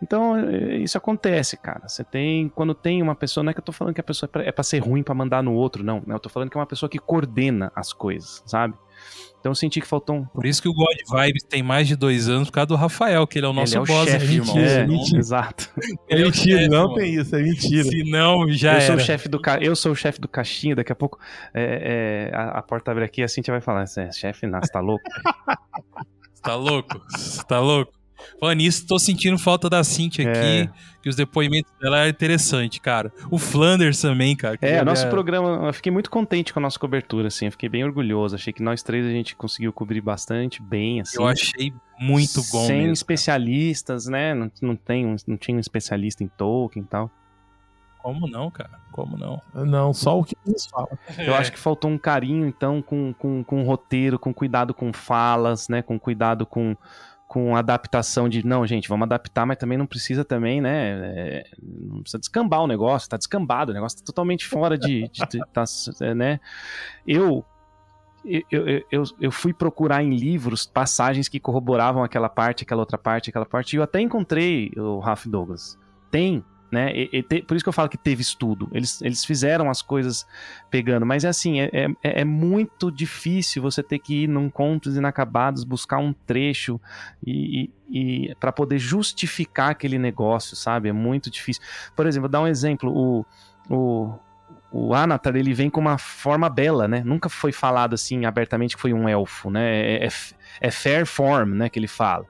Então, 0.02 0.38
é, 0.38 0.78
isso 0.78 0.98
acontece, 0.98 1.58
cara. 1.58 1.88
Você 1.88 2.04
tem. 2.04 2.48
Quando 2.50 2.74
tem 2.74 3.02
uma 3.02 3.16
pessoa. 3.16 3.44
Não 3.44 3.52
é 3.52 3.54
que 3.54 3.60
eu 3.60 3.64
tô 3.64 3.72
falando 3.72 3.94
que 3.94 4.02
a 4.02 4.04
pessoa 4.04 4.30
é 4.34 4.52
pra, 4.52 4.62
é 4.62 4.64
ser 4.64 4.80
ruim 4.80 5.04
para 5.04 5.14
mandar 5.14 5.44
no 5.44 5.54
outro, 5.54 5.84
não. 5.84 6.04
Eu 6.08 6.20
tô 6.20 6.30
falando 6.30 6.50
que 6.50 6.58
é 6.58 6.60
uma 6.60 6.66
pessoa 6.66 6.90
que 6.90 7.00
coordena 7.00 7.72
as 7.76 7.92
coisas, 7.92 8.42
sabe? 8.46 8.76
Então 9.46 9.52
eu 9.52 9.56
senti 9.56 9.80
que 9.80 9.86
faltou 9.86 10.16
um. 10.16 10.26
Por 10.26 10.44
isso 10.44 10.60
que 10.60 10.68
o 10.68 10.74
God 10.74 10.98
Vibes 11.08 11.44
tem 11.44 11.62
mais 11.62 11.88
de 11.88 11.96
dois 11.96 12.28
anos 12.28 12.50
por 12.50 12.56
causa 12.56 12.66
do 12.66 12.76
Rafael, 12.76 13.28
que 13.28 13.38
ele 13.38 13.46
é 13.46 13.50
o 13.50 13.54
nosso 13.54 13.74
ele 13.74 13.78
é 13.78 13.82
o 13.84 13.86
boss, 13.86 14.10
chefe, 14.10 14.34
irmão. 14.34 14.58
É, 14.58 14.74
é, 14.74 14.88
mentira. 14.88 15.20
Exato. 15.20 15.70
É, 16.10 16.16
mentira, 16.16 16.58
chefe, 16.60 16.68
não 16.70 16.84
mano. 16.86 16.96
tem 16.96 17.14
isso, 17.14 17.36
é 17.36 17.44
mentira. 17.44 17.84
Se 17.84 18.04
não, 18.10 18.52
já 18.52 18.72
eu 18.72 18.76
era. 18.78 18.86
Sou 18.88 18.96
o 18.96 19.00
chefe 19.00 19.30
do 19.30 19.40
ca... 19.40 19.60
Eu 19.60 19.76
sou 19.76 19.92
o 19.92 19.96
chefe 19.96 20.20
do 20.20 20.28
caixinha, 20.28 20.76
daqui 20.76 20.92
a 20.92 20.96
pouco 20.96 21.20
é, 21.54 22.32
é, 22.32 22.36
a, 22.36 22.58
a, 22.58 22.62
porta 22.64 22.90
abre 22.90 23.04
aqui 23.04 23.22
e 23.22 23.24
a 23.24 23.28
Cintia 23.28 23.52
vai 23.52 23.62
falar: 23.62 23.86
é, 23.98 24.12
chefe, 24.12 24.48
não, 24.48 24.60
você 24.60 24.72
tá 24.72 24.80
louco? 24.80 25.04
você 26.34 26.42
tá 26.42 26.56
louco? 26.56 27.02
Você 27.10 27.44
tá 27.44 27.60
louco? 27.60 27.94
Falando 28.40 28.58
nisso, 28.58 28.86
tô 28.88 28.98
sentindo 28.98 29.38
falta 29.38 29.70
da 29.70 29.84
Cintia 29.84 30.28
é. 30.28 30.32
aqui, 30.32 30.72
que 31.02 31.10
os 31.10 31.16
depoimentos 31.16 31.72
dela 31.80 32.06
é 32.06 32.10
interessante, 32.10 32.80
cara. 32.80 33.12
O 33.30 33.38
Flanders 33.38 34.00
também, 34.02 34.36
cara. 34.36 34.58
É, 34.62 34.82
o 34.82 34.86
nosso 34.86 35.06
é... 35.06 35.10
programa, 35.10 35.68
eu 35.68 35.74
fiquei 35.74 35.92
muito 35.92 36.10
contente 36.10 36.54
com 36.54 36.60
a 36.60 36.62
nossa 36.62 36.80
cobertura, 36.80 37.28
assim, 37.28 37.46
eu 37.46 37.52
fiquei 37.52 37.70
bem 37.70 37.84
orgulhoso. 37.84 38.36
Achei 38.36 38.54
que 38.54 38.64
nós 38.64 38.82
três 38.84 39.06
a 39.06 39.10
gente 39.10 39.36
conseguiu 39.36 39.72
cobrir 39.72 40.02
bastante 40.02 40.62
bem, 40.62 41.02
assim. 41.02 41.18
Eu 41.18 41.28
achei 41.28 41.74
muito 42.00 42.42
bom 42.52 42.66
Sem 42.66 42.80
mesmo, 42.80 42.94
especialistas, 42.94 44.08
né? 44.08 44.34
Não, 44.34 44.52
não, 44.62 44.76
tem, 44.76 45.16
não 45.28 45.38
tinha 45.38 45.58
um 45.58 45.60
especialista 45.60 46.24
em 46.24 46.28
Tolkien 46.28 46.84
e 46.84 46.88
tal. 46.88 47.12
Como 48.06 48.28
não, 48.28 48.52
cara? 48.52 48.80
Como 48.92 49.18
não? 49.18 49.42
Não, 49.52 49.92
só 49.92 50.20
o 50.20 50.24
que 50.24 50.38
eles 50.46 50.68
falam. 50.68 50.96
Eu 51.18 51.34
é. 51.34 51.38
acho 51.38 51.52
que 51.52 51.58
faltou 51.58 51.90
um 51.90 51.98
carinho, 51.98 52.46
então, 52.46 52.80
com, 52.80 53.12
com, 53.14 53.44
com 53.44 53.64
o 53.64 53.66
roteiro, 53.66 54.20
com 54.20 54.32
cuidado 54.32 54.76
com 54.76 54.94
falas, 54.94 55.68
né? 55.68 55.82
Com 55.82 56.00
cuidado 56.00 56.46
com 56.46 56.78
com 57.28 57.56
adaptação 57.56 58.30
de 58.30 58.46
não, 58.46 58.66
gente, 58.66 58.88
vamos 58.88 59.06
adaptar, 59.06 59.46
mas 59.46 59.58
também 59.58 59.78
não 59.78 59.86
precisa 59.86 60.24
também, 60.24 60.62
né? 60.62 60.92
É, 60.92 61.44
não 61.62 62.02
precisa 62.02 62.20
descambar 62.20 62.62
o 62.62 62.68
negócio, 62.68 63.10
tá 63.10 63.18
descambado, 63.18 63.72
o 63.72 63.74
negócio 63.74 64.00
tá 64.00 64.06
totalmente 64.06 64.46
fora 64.46 64.78
de, 64.78 65.10
de, 65.10 65.28
de 65.28 65.40
tá, 65.52 65.64
é, 66.02 66.14
né? 66.14 66.40
Eu 67.06 67.44
eu, 68.28 68.42
eu, 68.50 68.84
eu, 68.92 69.04
eu, 69.22 69.32
fui 69.32 69.54
procurar 69.54 70.04
em 70.04 70.10
livros 70.10 70.66
passagens 70.66 71.30
que 71.30 71.40
corroboravam 71.40 72.04
aquela 72.04 72.28
parte, 72.28 72.64
aquela 72.64 72.82
outra 72.82 72.98
parte, 72.98 73.30
aquela 73.30 73.46
parte, 73.46 73.74
e 73.74 73.78
eu 73.78 73.84
até 73.84 74.02
encontrei 74.02 74.72
o 74.76 74.98
Ralph 74.98 75.28
Douglas. 75.28 75.78
Tem 76.10 76.44
né? 76.76 76.92
E, 76.94 77.10
e 77.14 77.24
te, 77.24 77.42
por 77.42 77.56
isso 77.56 77.64
que 77.64 77.70
eu 77.70 77.74
falo 77.74 77.88
que 77.88 77.98
teve 77.98 78.22
estudo. 78.22 78.70
Eles, 78.74 79.02
eles 79.02 79.24
fizeram 79.24 79.70
as 79.70 79.82
coisas 79.82 80.28
pegando, 80.70 81.06
mas 81.06 81.24
é 81.24 81.30
assim, 81.30 81.62
é, 81.62 81.70
é, 81.72 82.22
é 82.22 82.26
muito 82.26 82.92
difícil 82.92 83.62
você 83.62 83.82
ter 83.82 84.00
que 84.00 84.24
ir 84.24 84.28
num 84.28 84.50
Contos 84.50 84.98
Inacabados, 84.98 85.64
buscar 85.64 86.00
um 86.00 86.12
trecho 86.12 86.80
e, 87.26 87.72
e, 87.90 88.28
e 88.30 88.36
para 88.36 88.52
poder 88.52 88.78
justificar 88.78 89.72
aquele 89.72 89.98
negócio, 89.98 90.56
sabe? 90.56 90.90
É 90.90 90.94
muito 90.94 91.32
difícil. 91.32 91.64
Por 91.96 92.06
exemplo, 92.06 92.24
vou 92.24 92.30
dar 92.30 92.42
um 92.42 92.48
exemplo, 92.48 92.92
o, 92.92 93.26
o, 93.74 94.20
o 94.72 94.94
Anatar, 94.94 95.36
ele 95.36 95.54
vem 95.54 95.70
com 95.70 95.80
uma 95.80 95.98
forma 95.98 96.50
bela, 96.50 96.88
né? 96.88 97.02
Nunca 97.06 97.30
foi 97.30 97.52
falado 97.52 97.94
assim 97.94 98.26
abertamente 98.26 98.76
que 98.76 98.82
foi 98.82 98.94
um 98.94 99.08
elfo, 99.08 99.50
né? 99.50 99.82
É, 99.82 100.06
é, 100.06 100.10
é 100.62 100.72
fair 100.72 101.06
form, 101.06 101.54
né, 101.54 101.70
que 101.70 101.80
ele 101.80 101.88
fala. 101.88 102.26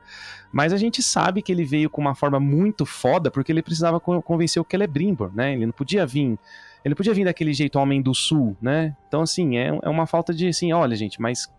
Mas 0.51 0.71
a 0.71 0.77
gente 0.77 1.03
sabe 1.03 1.41
que 1.41 1.51
ele 1.51 1.65
veio 1.65 1.89
com 1.89 1.99
uma 1.99 2.15
forma 2.15 2.39
muito 2.39 2.85
foda 2.85 3.29
porque 3.29 3.51
ele 3.51 3.61
precisava 3.61 3.99
convencer 3.99 4.61
o 4.61 4.65
Celebrimbor, 4.69 5.31
né? 5.33 5.53
Ele 5.53 5.65
não 5.65 5.73
podia 5.73 6.05
vir. 6.05 6.37
Ele 6.83 6.95
podia 6.95 7.13
vir 7.13 7.25
daquele 7.25 7.51
jeito 7.51 7.77
homem 7.79 8.01
do 8.01 8.13
sul, 8.13 8.55
né? 8.61 8.95
Então, 9.07 9.21
assim, 9.21 9.57
é, 9.57 9.77
é 9.81 9.89
uma 9.89 10.05
falta 10.05 10.33
de 10.33 10.47
assim, 10.47 10.71
olha, 10.71 10.95
gente, 10.95 11.19
mas 11.19 11.51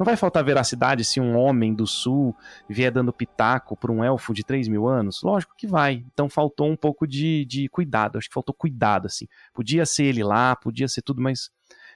não 0.00 0.04
vai 0.06 0.16
faltar 0.16 0.42
veracidade 0.42 1.04
se 1.04 1.20
um 1.20 1.36
homem 1.36 1.74
do 1.74 1.86
sul 1.86 2.34
vier 2.66 2.90
dando 2.90 3.12
pitaco 3.12 3.76
por 3.76 3.90
um 3.90 4.02
elfo 4.02 4.32
de 4.32 4.42
3 4.42 4.66
mil 4.66 4.88
anos? 4.88 5.20
Lógico 5.22 5.52
que 5.54 5.66
vai. 5.66 6.02
Então 6.10 6.26
faltou 6.26 6.70
um 6.70 6.74
pouco 6.74 7.06
de, 7.06 7.44
de 7.44 7.68
cuidado. 7.68 8.16
Acho 8.16 8.26
que 8.26 8.32
faltou 8.32 8.54
cuidado, 8.54 9.04
assim. 9.04 9.26
Podia 9.52 9.84
ser 9.84 10.04
ele 10.04 10.24
lá, 10.24 10.56
podia 10.56 10.88
ser 10.88 11.02
tudo, 11.02 11.20
mas 11.20 11.50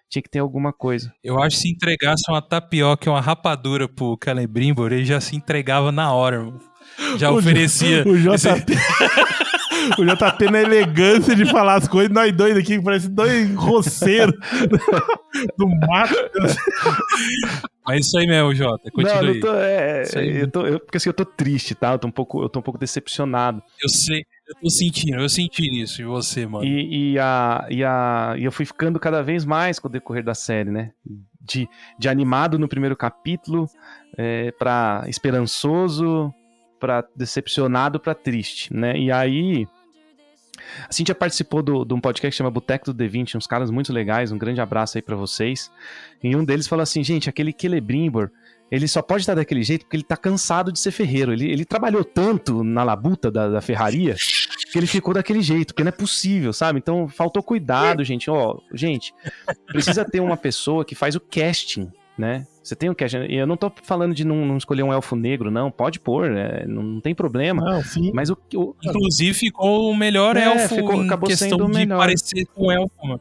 tinha 0.07 0.23
que 0.23 0.29
ter 0.29 0.41
alguma 0.41 0.71
coisa. 0.71 1.15
Eu 1.25 1.43
acho 1.43 1.57
que 1.57 1.63
se 1.63 1.71
entregasse 1.71 2.25
uma 2.29 2.43
tapioca 2.43 3.09
e 3.09 3.11
uma 3.11 3.23
rapadura 3.23 3.89
pro 3.89 4.19
Celebrimbor, 4.23 4.93
ele 4.93 5.07
já 5.07 5.19
se 5.19 5.35
entregava 5.35 5.91
na 5.91 6.13
hora, 6.13 6.37
irmão. 6.37 6.61
Já 7.17 7.31
o 7.31 7.39
oferecia. 7.39 8.05
O 8.07 8.19
JP. 8.19 8.75
o 9.99 10.05
JP 10.05 10.51
na 10.51 10.61
elegância 10.61 11.35
de 11.35 11.45
falar 11.47 11.77
as 11.77 11.89
coisas, 11.89 12.13
nós 12.13 12.33
dois 12.33 12.57
aqui, 12.57 12.81
parece 12.81 13.09
dois 13.09 13.55
roceiros 13.55 14.35
do 15.59 15.69
mato. 15.69 16.15
Mas 17.87 18.07
isso 18.07 18.19
aí 18.19 18.27
mesmo, 18.27 18.55
Jota. 18.55 18.91
Continua 18.91 19.23
não, 19.23 19.35
não 19.35 19.41
tô, 19.41 19.55
é, 19.55 20.05
eu 20.15 20.51
tô, 20.51 20.67
eu, 20.67 20.81
porque 20.81 20.97
assim, 20.97 21.09
eu 21.11 21.15
tô 21.15 21.25
triste, 21.25 21.75
tá? 21.75 21.93
Eu 21.93 21.99
tô 21.99 22.09
um 22.09 22.11
pouco, 22.11 22.43
eu 22.43 22.49
tô 22.49 22.61
um 22.61 22.63
pouco 22.63 22.79
decepcionado. 22.79 23.63
Eu 23.83 23.89
sei. 23.89 24.25
Eu 24.47 24.55
tô 24.61 24.71
sentindo, 24.71 25.21
eu 25.21 25.29
senti 25.29 25.83
isso 25.83 26.03
em 26.03 26.05
você, 26.05 26.47
mano. 26.47 26.65
E, 26.65 27.13
e, 27.13 27.19
a, 27.19 27.67
e, 27.71 27.85
a, 27.85 28.35
e 28.39 28.45
eu 28.45 28.53
fui 28.53 28.65
ficando 28.65 28.99
cada 28.99 29.23
vez 29.23 29.45
mais 29.45 29.79
com 29.79 29.89
o 29.89 29.91
decorrer 29.91 30.23
da 30.25 30.35
série, 30.35 30.71
né? 30.71 30.93
De, 31.41 31.69
de 31.99 32.09
animado 32.09 32.59
no 32.59 32.69
primeiro 32.69 32.97
capítulo, 32.97 33.67
é, 34.17 34.51
pra 34.53 35.05
esperançoso, 35.07 36.33
para 36.85 37.03
decepcionado 37.17 37.99
para 37.99 38.15
triste, 38.15 38.71
né? 38.75 38.95
E 38.95 39.11
aí 39.11 39.67
a 40.87 40.93
Cintia 40.93 41.15
participou 41.15 41.63
do, 41.63 41.83
de 41.83 41.95
um 41.95 42.01
podcast 42.01 42.35
que 42.35 42.37
chama 42.37 42.51
Boteco 42.51 42.93
do 42.93 43.05
D20, 43.05 43.37
uns 43.37 43.47
caras 43.47 43.71
muito 43.71 43.91
legais, 43.91 44.31
um 44.31 44.37
grande 44.37 44.61
abraço 44.61 44.99
aí 44.99 45.03
para 45.03 45.17
vocês. 45.17 45.73
E 46.23 46.37
um 46.37 46.45
deles 46.45 46.67
falou 46.67 46.83
assim, 46.83 47.03
gente, 47.03 47.27
aquele 47.27 47.55
Celebrimbor, 47.59 48.31
ele 48.71 48.87
só 48.87 49.01
pode 49.01 49.23
estar 49.23 49.35
daquele 49.35 49.63
jeito 49.63 49.87
porque 49.87 49.97
ele 49.97 50.05
tá 50.05 50.17
cansado 50.17 50.71
de 50.71 50.79
ser 50.79 50.91
ferreiro. 50.91 51.33
Ele, 51.33 51.51
ele 51.51 51.65
trabalhou 51.65 52.05
tanto 52.05 52.63
na 52.63 52.85
labuta 52.85 53.31
da, 53.31 53.49
da 53.49 53.63
ferraria 53.63 54.15
que 54.71 54.79
ele 54.79 54.87
ficou 54.87 55.15
daquele 55.15 55.41
jeito, 55.41 55.73
porque 55.73 55.85
não 55.85 55.89
é 55.89 55.93
possível, 55.93 56.53
sabe? 56.53 56.81
Então 56.81 57.09
faltou 57.09 57.43
cuidado, 57.43 58.05
gente. 58.05 58.31
Ó, 58.31 58.59
gente, 58.75 59.15
precisa 59.69 60.05
ter 60.05 60.21
uma 60.21 60.37
pessoa 60.37 60.85
que 60.85 60.95
faz 60.95 61.15
o 61.15 61.21
casting, 61.21 61.91
né? 62.19 62.47
Você 62.65 62.75
tem 62.75 62.89
um 62.89 62.95
casting. 62.95 63.27
E 63.29 63.37
eu 63.37 63.47
não 63.47 63.57
tô 63.57 63.71
falando 63.83 64.15
de 64.15 64.25
não, 64.25 64.47
não, 64.47 64.57
escolher 64.57 64.83
um 64.83 64.93
elfo 64.93 65.15
negro, 65.15 65.51
não. 65.51 65.71
Pode 65.71 66.01
pôr, 66.01 66.31
é, 66.31 66.67
não, 66.67 66.83
não, 66.83 67.01
tem 67.01 67.15
problema. 67.15 67.63
Não, 67.63 67.83
sim. 67.83 68.11
Mas 68.15 68.31
o, 68.31 68.39
o, 68.55 68.75
Inclusive 68.83 69.35
ficou 69.35 69.91
o 69.91 69.97
melhor 69.97 70.37
é, 70.37 70.45
elfo 70.45 70.75
ficou, 70.75 70.95
em 70.95 71.07
acabou 71.07 71.29
questão 71.29 71.51
sendo 71.51 71.67
de 71.67 71.79
melhor. 71.79 71.99
parecer 71.99 72.47
com 72.47 72.73
elfo, 72.73 73.07
mano 73.07 73.21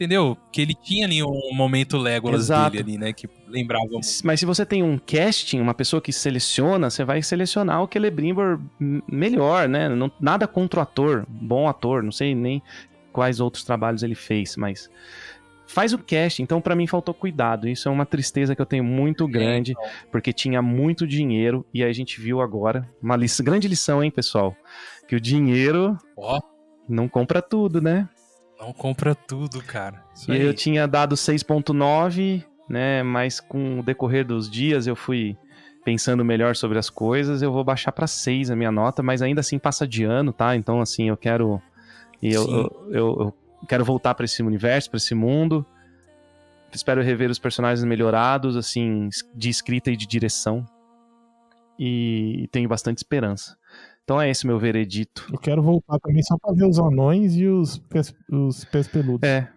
entendeu? 0.00 0.34
Que 0.50 0.62
ele 0.62 0.74
tinha 0.74 1.04
ali 1.04 1.22
um 1.22 1.52
momento 1.52 1.98
Legolas 1.98 2.44
Exato. 2.44 2.70
dele 2.70 2.82
ali, 2.82 2.98
né? 2.98 3.12
Que 3.12 3.28
lembrava. 3.46 3.86
Mas 4.24 4.40
se 4.40 4.46
você 4.46 4.64
tem 4.64 4.82
um 4.82 4.98
casting, 4.98 5.60
uma 5.60 5.74
pessoa 5.74 6.00
que 6.00 6.10
seleciona, 6.10 6.88
você 6.88 7.04
vai 7.04 7.22
selecionar 7.22 7.82
o 7.82 7.88
Celebrimbor 7.92 8.58
melhor, 9.06 9.68
né? 9.68 9.90
Não, 9.90 10.10
nada 10.18 10.48
contra 10.48 10.80
o 10.80 10.82
ator, 10.82 11.26
bom 11.28 11.68
ator, 11.68 12.02
não 12.02 12.10
sei 12.12 12.34
nem 12.34 12.62
quais 13.12 13.40
outros 13.40 13.62
trabalhos 13.62 14.02
ele 14.02 14.14
fez, 14.14 14.56
mas 14.56 14.88
faz 15.70 15.92
o 15.92 15.98
casting. 15.98 16.42
Então, 16.42 16.60
para 16.60 16.74
mim, 16.74 16.86
faltou 16.86 17.14
cuidado. 17.14 17.68
Isso 17.68 17.88
é 17.88 17.92
uma 17.92 18.04
tristeza 18.04 18.54
que 18.54 18.60
eu 18.60 18.66
tenho 18.66 18.82
muito 18.82 19.26
grande, 19.28 19.72
então. 19.72 19.84
porque 20.10 20.32
tinha 20.32 20.60
muito 20.60 21.06
dinheiro 21.06 21.64
e 21.72 21.82
aí 21.82 21.90
a 21.90 21.94
gente 21.94 22.20
viu 22.20 22.40
agora 22.40 22.88
uma 23.00 23.16
lição, 23.16 23.44
grande 23.44 23.68
lição, 23.68 24.02
hein, 24.02 24.10
pessoal? 24.10 24.54
Que 25.08 25.14
o 25.14 25.20
dinheiro 25.20 25.96
oh. 26.16 26.40
não 26.88 27.08
compra 27.08 27.40
tudo, 27.40 27.80
né? 27.80 28.08
Não 28.60 28.72
compra 28.72 29.14
tudo, 29.14 29.62
cara. 29.62 30.04
Isso 30.14 30.30
e 30.30 30.34
aí. 30.34 30.42
eu 30.42 30.52
tinha 30.52 30.86
dado 30.86 31.14
6.9, 31.14 32.44
né? 32.68 33.02
Mas 33.02 33.40
com 33.40 33.78
o 33.80 33.82
decorrer 33.82 34.26
dos 34.26 34.50
dias 34.50 34.86
eu 34.86 34.96
fui 34.96 35.36
pensando 35.84 36.24
melhor 36.24 36.54
sobre 36.54 36.78
as 36.78 36.90
coisas, 36.90 37.40
eu 37.40 37.50
vou 37.50 37.64
baixar 37.64 37.90
para 37.90 38.06
6 38.06 38.50
a 38.50 38.56
minha 38.56 38.70
nota, 38.70 39.02
mas 39.02 39.22
ainda 39.22 39.40
assim 39.40 39.58
passa 39.58 39.88
de 39.88 40.04
ano, 40.04 40.30
tá? 40.30 40.54
Então 40.54 40.80
assim, 40.80 41.08
eu 41.08 41.16
quero 41.16 41.60
eu, 42.22 42.30
eu, 42.32 42.86
eu, 42.90 42.92
eu, 42.92 43.34
quero 43.66 43.84
voltar 43.84 44.14
para 44.14 44.24
esse 44.24 44.42
universo, 44.42 44.90
para 44.90 44.98
esse 44.98 45.14
mundo. 45.14 45.64
Espero 46.72 47.02
rever 47.02 47.30
os 47.30 47.38
personagens 47.38 47.84
melhorados, 47.84 48.56
assim, 48.56 49.08
de 49.34 49.48
escrita 49.48 49.90
e 49.90 49.96
de 49.96 50.06
direção. 50.06 50.64
E 51.78 52.48
tenho 52.52 52.68
bastante 52.68 52.98
esperança. 52.98 53.56
Então 54.04 54.20
é 54.20 54.28
esse 54.28 54.46
meu 54.46 54.58
veredito. 54.58 55.26
Eu 55.32 55.38
quero 55.38 55.62
voltar 55.62 55.98
também 56.00 56.22
só 56.22 56.36
pra 56.36 56.52
ver 56.52 56.66
os 56.66 56.78
anões 56.78 57.34
e 57.36 57.46
os 57.46 57.78
pés, 57.78 58.14
os 58.30 58.64
pés 58.64 58.88
peludos. 58.88 59.28
É. 59.28 59.48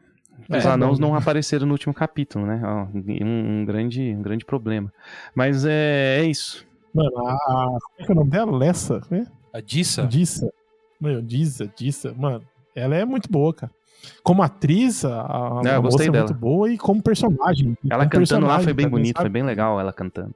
é 0.50 0.58
os 0.58 0.66
é, 0.66 0.70
anãos 0.70 1.00
não 1.00 1.16
apareceram 1.16 1.66
no 1.66 1.74
último 1.74 1.94
capítulo, 1.94 2.46
né? 2.46 2.62
Um, 2.94 3.62
um, 3.62 3.66
grande, 3.66 4.16
um 4.16 4.22
grande 4.22 4.46
problema. 4.46 4.92
Mas 5.36 5.66
é, 5.66 6.20
é 6.20 6.26
isso. 6.26 6.66
Mano, 6.94 7.28
a, 7.28 7.34
a, 7.34 7.66
Como 7.66 7.96
é 8.00 8.06
que 8.06 8.12
é 8.12 8.14
o 8.14 8.16
nome 8.16 8.30
dela? 8.30 8.56
Lessa? 8.56 9.02
Né? 9.10 9.26
A 9.52 9.60
Dissa? 9.60 10.06
Dissa. 10.06 10.52
Mano, 11.00 11.22
Dissa, 11.22 11.68
Dissa. 11.76 12.14
Mano, 12.14 12.44
ela 12.76 12.96
é 12.96 13.06
muito 13.06 13.30
boa, 13.32 13.54
cara. 13.54 13.72
Como 14.24 14.42
atriz, 14.42 15.04
a, 15.06 15.62
não, 15.64 15.76
a 15.78 15.82
moça 15.82 16.04
é 16.04 16.10
dela. 16.10 16.26
muito 16.26 16.40
boa 16.40 16.72
e 16.72 16.78
como 16.78 17.02
personagem. 17.02 17.78
Ela 17.90 18.04
como 18.04 18.10
cantando 18.10 18.20
personagem, 18.20 18.58
lá 18.58 18.64
foi 18.64 18.74
bem 18.74 18.88
bonito, 18.88 19.18
sabe? 19.18 19.26
foi 19.26 19.30
bem 19.30 19.44
legal 19.44 19.80
ela 19.80 19.94
cantando. 19.94 20.34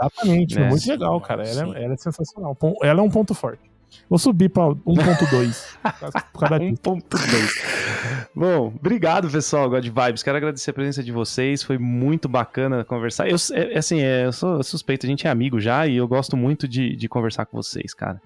Exatamente, 0.00 0.58
é. 0.58 0.68
muito 0.68 0.88
legal, 0.88 1.20
cara. 1.20 1.46
Ela, 1.46 1.76
é, 1.76 1.84
ela 1.84 1.94
é 1.94 1.96
sensacional. 1.96 2.56
Ela 2.82 3.00
é 3.00 3.02
um 3.02 3.10
ponto 3.10 3.34
forte. 3.34 3.68
Vou 4.08 4.18
subir 4.18 4.48
para 4.48 4.74
1.2. 4.74 5.76
1.2. 5.84 8.28
Bom, 8.34 8.72
obrigado, 8.74 9.28
pessoal, 9.28 9.68
God 9.68 9.84
Vibes. 9.84 10.22
Quero 10.22 10.36
agradecer 10.36 10.70
a 10.70 10.74
presença 10.74 11.02
de 11.02 11.12
vocês. 11.12 11.62
Foi 11.62 11.76
muito 11.76 12.28
bacana 12.28 12.84
conversar. 12.84 13.28
Eu, 13.28 13.36
é, 13.52 13.74
é, 13.74 13.78
assim, 13.78 14.00
é, 14.00 14.26
eu 14.26 14.32
sou 14.32 14.62
suspeito, 14.62 15.04
a 15.04 15.08
gente 15.08 15.26
é 15.26 15.30
amigo 15.30 15.60
já 15.60 15.86
e 15.86 15.96
eu 15.96 16.08
gosto 16.08 16.36
muito 16.36 16.66
de, 16.66 16.96
de 16.96 17.08
conversar 17.08 17.44
com 17.46 17.56
vocês, 17.56 17.92
cara. 17.92 18.20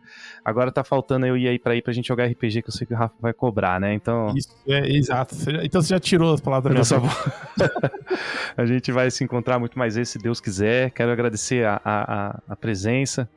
Agora 0.45 0.71
tá 0.71 0.85
faltando 0.85 1.27
eu 1.27 1.37
ir 1.37 1.49
aí 1.49 1.59
pra 1.59 1.75
ir 1.75 1.83
pra 1.83 1.93
gente 1.93 2.09
jogar 2.09 2.27
RPG, 2.27 2.63
que 2.63 2.69
eu 2.69 2.73
sei 2.73 2.87
que 2.87 2.95
o 2.95 2.97
Rafa 2.97 3.15
vai 3.21 3.33
cobrar, 3.33 3.81
né? 3.81 3.95
Então. 3.95 4.33
Isso, 4.37 4.51
é, 4.69 4.89
exato. 4.89 5.35
Então 5.63 5.83
você 5.83 5.89
já 5.89 6.01
tirou 6.01 6.35
as 6.35 6.41
palavras 6.41 6.89
da 6.89 6.99
minha 6.99 7.13
A 8.57 8.67
gente 8.67 8.93
vai 8.93 9.11
se 9.11 9.25
encontrar 9.25 9.59
muito 9.59 9.79
mais 9.79 9.95
vezes, 9.95 10.11
se 10.11 10.19
Deus 10.19 10.41
quiser. 10.41 10.91
Quero 10.91 11.11
agradecer 11.11 11.67
a, 11.67 11.81
a, 11.85 12.41
a 12.49 12.57
presença. 12.57 13.29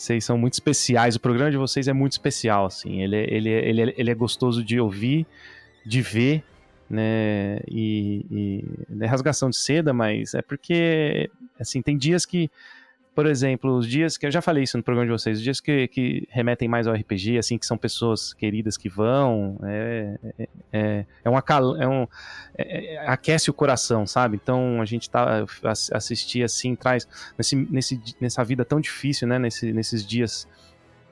Vocês 0.00 0.24
são 0.24 0.38
muito 0.38 0.54
especiais. 0.54 1.14
O 1.14 1.20
programa 1.20 1.50
de 1.50 1.58
vocês 1.58 1.86
é 1.86 1.92
muito 1.92 2.12
especial, 2.12 2.64
assim. 2.64 3.02
Ele, 3.02 3.16
é, 3.16 3.34
ele, 3.34 3.48
é, 3.50 3.68
ele, 3.68 3.82
é, 3.82 3.94
ele 3.98 4.10
é 4.10 4.14
gostoso 4.14 4.64
de 4.64 4.80
ouvir, 4.80 5.26
de 5.84 6.00
ver, 6.00 6.42
né? 6.88 7.58
E, 7.68 8.24
e 8.30 8.64
é 8.98 9.04
rasgação 9.04 9.50
de 9.50 9.58
seda, 9.58 9.92
mas 9.92 10.32
é 10.32 10.40
porque, 10.40 11.30
assim, 11.60 11.82
tem 11.82 11.98
dias 11.98 12.24
que 12.24 12.50
por 13.14 13.26
exemplo, 13.26 13.76
os 13.76 13.86
dias 13.86 14.16
que 14.16 14.24
eu 14.24 14.30
já 14.30 14.40
falei 14.40 14.62
isso 14.62 14.76
no 14.76 14.82
programa 14.82 15.06
de 15.06 15.12
vocês, 15.12 15.38
os 15.38 15.42
dias 15.42 15.60
que, 15.60 15.88
que 15.88 16.28
remetem 16.30 16.68
mais 16.68 16.86
ao 16.86 16.94
RPG, 16.94 17.38
assim, 17.38 17.58
que 17.58 17.66
são 17.66 17.76
pessoas 17.76 18.32
queridas 18.32 18.76
que 18.76 18.88
vão, 18.88 19.58
é, 19.64 20.18
é, 20.38 20.48
é, 20.72 21.06
é 21.24 21.30
um, 21.30 21.36
é 21.76 21.88
um 21.88 22.06
é, 22.56 22.94
é, 22.94 23.08
aquece 23.08 23.50
o 23.50 23.54
coração, 23.54 24.06
sabe? 24.06 24.38
Então 24.40 24.80
a 24.80 24.84
gente 24.84 25.10
tá 25.10 25.44
assistir 25.92 26.44
assim 26.44 26.76
traz 26.76 27.06
nesse, 27.36 27.56
nesse, 27.56 28.00
nessa 28.20 28.44
vida 28.44 28.64
tão 28.64 28.80
difícil, 28.80 29.26
né? 29.26 29.38
Nesse, 29.38 29.72
nesses 29.72 30.06
dias 30.06 30.46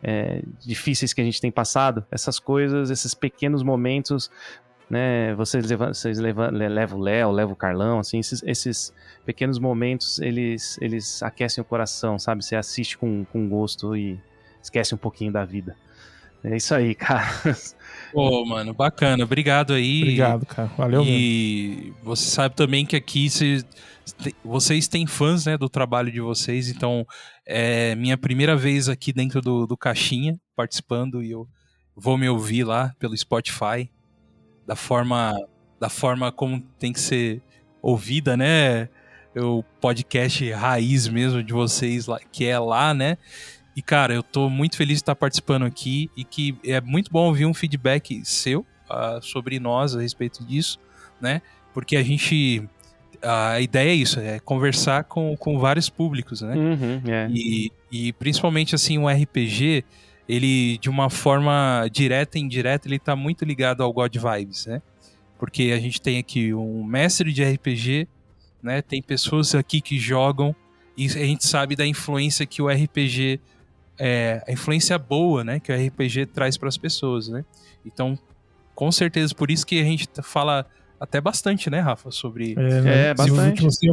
é, 0.02 0.42
difíceis 0.60 1.12
que 1.12 1.20
a 1.20 1.24
gente 1.24 1.40
tem 1.40 1.50
passado, 1.50 2.06
essas 2.10 2.38
coisas, 2.38 2.90
esses 2.90 3.12
pequenos 3.12 3.62
momentos 3.62 4.30
né? 4.90 5.34
Vocês 5.34 5.66
levam, 5.66 5.92
vocês 5.92 6.18
levam, 6.18 6.50
levam 6.50 6.98
o 6.98 7.02
Léo, 7.02 7.30
levam 7.30 7.52
o 7.52 7.56
Carlão, 7.56 7.98
assim, 7.98 8.18
esses, 8.18 8.42
esses, 8.42 8.92
pequenos 9.24 9.58
momentos, 9.58 10.18
eles, 10.20 10.78
eles 10.80 11.22
aquecem 11.22 11.60
o 11.60 11.64
coração, 11.64 12.18
sabe? 12.18 12.42
Você 12.42 12.56
assiste 12.56 12.96
com, 12.96 13.24
com 13.26 13.48
gosto 13.48 13.94
e 13.94 14.18
esquece 14.62 14.94
um 14.94 14.98
pouquinho 14.98 15.30
da 15.30 15.44
vida. 15.44 15.76
É 16.42 16.56
isso 16.56 16.74
aí, 16.74 16.94
cara. 16.96 17.28
Pô, 18.12 18.44
mano, 18.46 18.72
bacana. 18.72 19.24
Obrigado 19.24 19.74
aí. 19.74 20.02
Obrigado, 20.02 20.46
cara. 20.46 20.70
Valeu 20.78 21.04
E 21.04 21.76
mesmo. 21.76 21.96
você 22.02 22.30
sabe 22.30 22.54
também 22.54 22.86
que 22.86 22.96
aqui 22.96 23.28
cê, 23.28 23.62
vocês 24.42 24.88
têm 24.88 25.06
fãs, 25.06 25.44
né, 25.44 25.58
do 25.58 25.68
trabalho 25.68 26.10
de 26.10 26.20
vocês, 26.20 26.70
então 26.70 27.06
é 27.46 27.94
minha 27.94 28.16
primeira 28.16 28.56
vez 28.56 28.88
aqui 28.88 29.12
dentro 29.12 29.42
do, 29.42 29.66
do 29.66 29.76
Caixinha, 29.76 30.40
participando, 30.56 31.22
e 31.22 31.30
eu 31.32 31.46
vou 31.94 32.16
me 32.16 32.28
ouvir 32.28 32.64
lá 32.64 32.94
pelo 32.98 33.16
Spotify 33.16 33.90
da 34.68 34.76
forma 34.76 35.34
da 35.80 35.88
forma 35.88 36.30
como 36.30 36.60
tem 36.78 36.92
que 36.92 37.00
ser 37.00 37.40
ouvida, 37.80 38.36
né? 38.36 38.88
O 39.34 39.62
podcast 39.80 40.50
raiz 40.52 41.08
mesmo 41.08 41.42
de 41.42 41.52
vocês 41.52 42.06
lá, 42.06 42.18
que 42.30 42.44
é 42.44 42.58
lá, 42.58 42.92
né? 42.92 43.16
E 43.74 43.80
cara, 43.80 44.12
eu 44.12 44.22
tô 44.22 44.50
muito 44.50 44.76
feliz 44.76 44.96
de 44.96 45.02
estar 45.02 45.14
participando 45.14 45.64
aqui 45.64 46.10
e 46.16 46.22
que 46.24 46.58
é 46.64 46.80
muito 46.80 47.10
bom 47.10 47.26
ouvir 47.26 47.46
um 47.46 47.54
feedback 47.54 48.20
seu 48.24 48.60
uh, 48.90 49.22
sobre 49.22 49.58
nós 49.58 49.96
a 49.96 50.02
respeito 50.02 50.44
disso, 50.44 50.78
né? 51.20 51.40
Porque 51.72 51.96
a 51.96 52.02
gente 52.02 52.68
a 53.22 53.60
ideia 53.60 53.90
é 53.90 53.94
isso, 53.94 54.20
é 54.20 54.38
conversar 54.38 55.04
com, 55.04 55.36
com 55.36 55.58
vários 55.58 55.88
públicos, 55.88 56.42
né? 56.42 56.54
Uhum, 56.54 57.02
é. 57.10 57.28
e, 57.30 57.72
e 57.90 58.12
principalmente 58.12 58.74
assim, 58.74 58.98
um 58.98 59.08
RPG, 59.08 59.84
ele 60.28 60.76
de 60.78 60.90
uma 60.90 61.08
forma 61.08 61.88
direta 61.90 62.38
e 62.38 62.42
indireta, 62.42 62.86
ele 62.86 62.98
tá 62.98 63.16
muito 63.16 63.44
ligado 63.44 63.82
ao 63.82 63.92
God 63.92 64.14
Vibes, 64.14 64.66
né? 64.66 64.82
Porque 65.38 65.72
a 65.74 65.80
gente 65.80 66.00
tem 66.02 66.18
aqui 66.18 66.52
um 66.52 66.84
mestre 66.84 67.32
de 67.32 67.42
RPG, 67.42 68.06
né? 68.62 68.82
Tem 68.82 69.00
pessoas 69.00 69.54
aqui 69.54 69.80
que 69.80 69.98
jogam 69.98 70.54
e 70.96 71.06
a 71.06 71.24
gente 71.24 71.46
sabe 71.46 71.74
da 71.74 71.86
influência 71.86 72.44
que 72.44 72.60
o 72.60 72.68
RPG 72.68 73.40
é, 73.98 74.42
a 74.46 74.52
influência 74.52 74.98
boa, 74.98 75.42
né, 75.42 75.58
que 75.58 75.72
o 75.72 75.74
RPG 75.74 76.26
traz 76.26 76.56
para 76.56 76.68
as 76.68 76.76
pessoas, 76.76 77.28
né? 77.28 77.44
Então, 77.84 78.16
com 78.74 78.92
certeza 78.92 79.34
por 79.34 79.50
isso 79.50 79.66
que 79.66 79.80
a 79.80 79.84
gente 79.84 80.08
fala 80.22 80.64
até 81.00 81.20
bastante, 81.20 81.70
né, 81.70 81.80
Rafa, 81.80 82.10
sobre 82.10 82.52
é, 82.52 82.80
né? 82.80 83.06
é 83.08 83.14
bastante. 83.14 83.68
Se, 83.72 83.92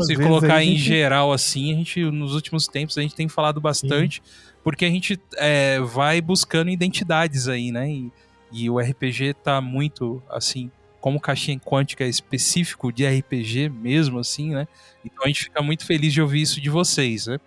se 0.00 0.16
colocar 0.16 0.62
em 0.62 0.76
geral 0.76 1.32
assim, 1.32 1.72
a 1.72 1.76
gente 1.76 2.04
nos 2.10 2.34
últimos 2.34 2.66
tempos 2.66 2.98
a 2.98 3.02
gente 3.02 3.14
tem 3.14 3.28
falado 3.28 3.60
bastante 3.60 4.22
Sim 4.24 4.45
porque 4.66 4.84
a 4.84 4.90
gente 4.90 5.16
é, 5.36 5.78
vai 5.78 6.20
buscando 6.20 6.70
identidades 6.70 7.46
aí, 7.46 7.70
né? 7.70 7.88
E, 7.88 8.12
e, 8.50 8.68
o 8.68 8.80
RPG 8.80 9.34
tá 9.34 9.60
muito, 9.60 10.20
assim, 10.28 10.72
como 11.00 11.20
caixinha 11.20 11.56
quântica 11.56 12.02
é 12.02 12.08
específico 12.08 12.90
de 12.90 13.06
RPG 13.06 13.68
mesmo, 13.68 14.18
assim, 14.18 14.50
né? 14.50 14.66
Então 15.04 15.22
a 15.22 15.28
gente 15.28 15.44
fica 15.44 15.62
muito 15.62 15.86
feliz 15.86 16.12
de 16.12 16.20
ouvir 16.20 16.40
isso 16.40 16.60
de 16.60 16.68
vocês, 16.68 17.28
né? 17.28 17.38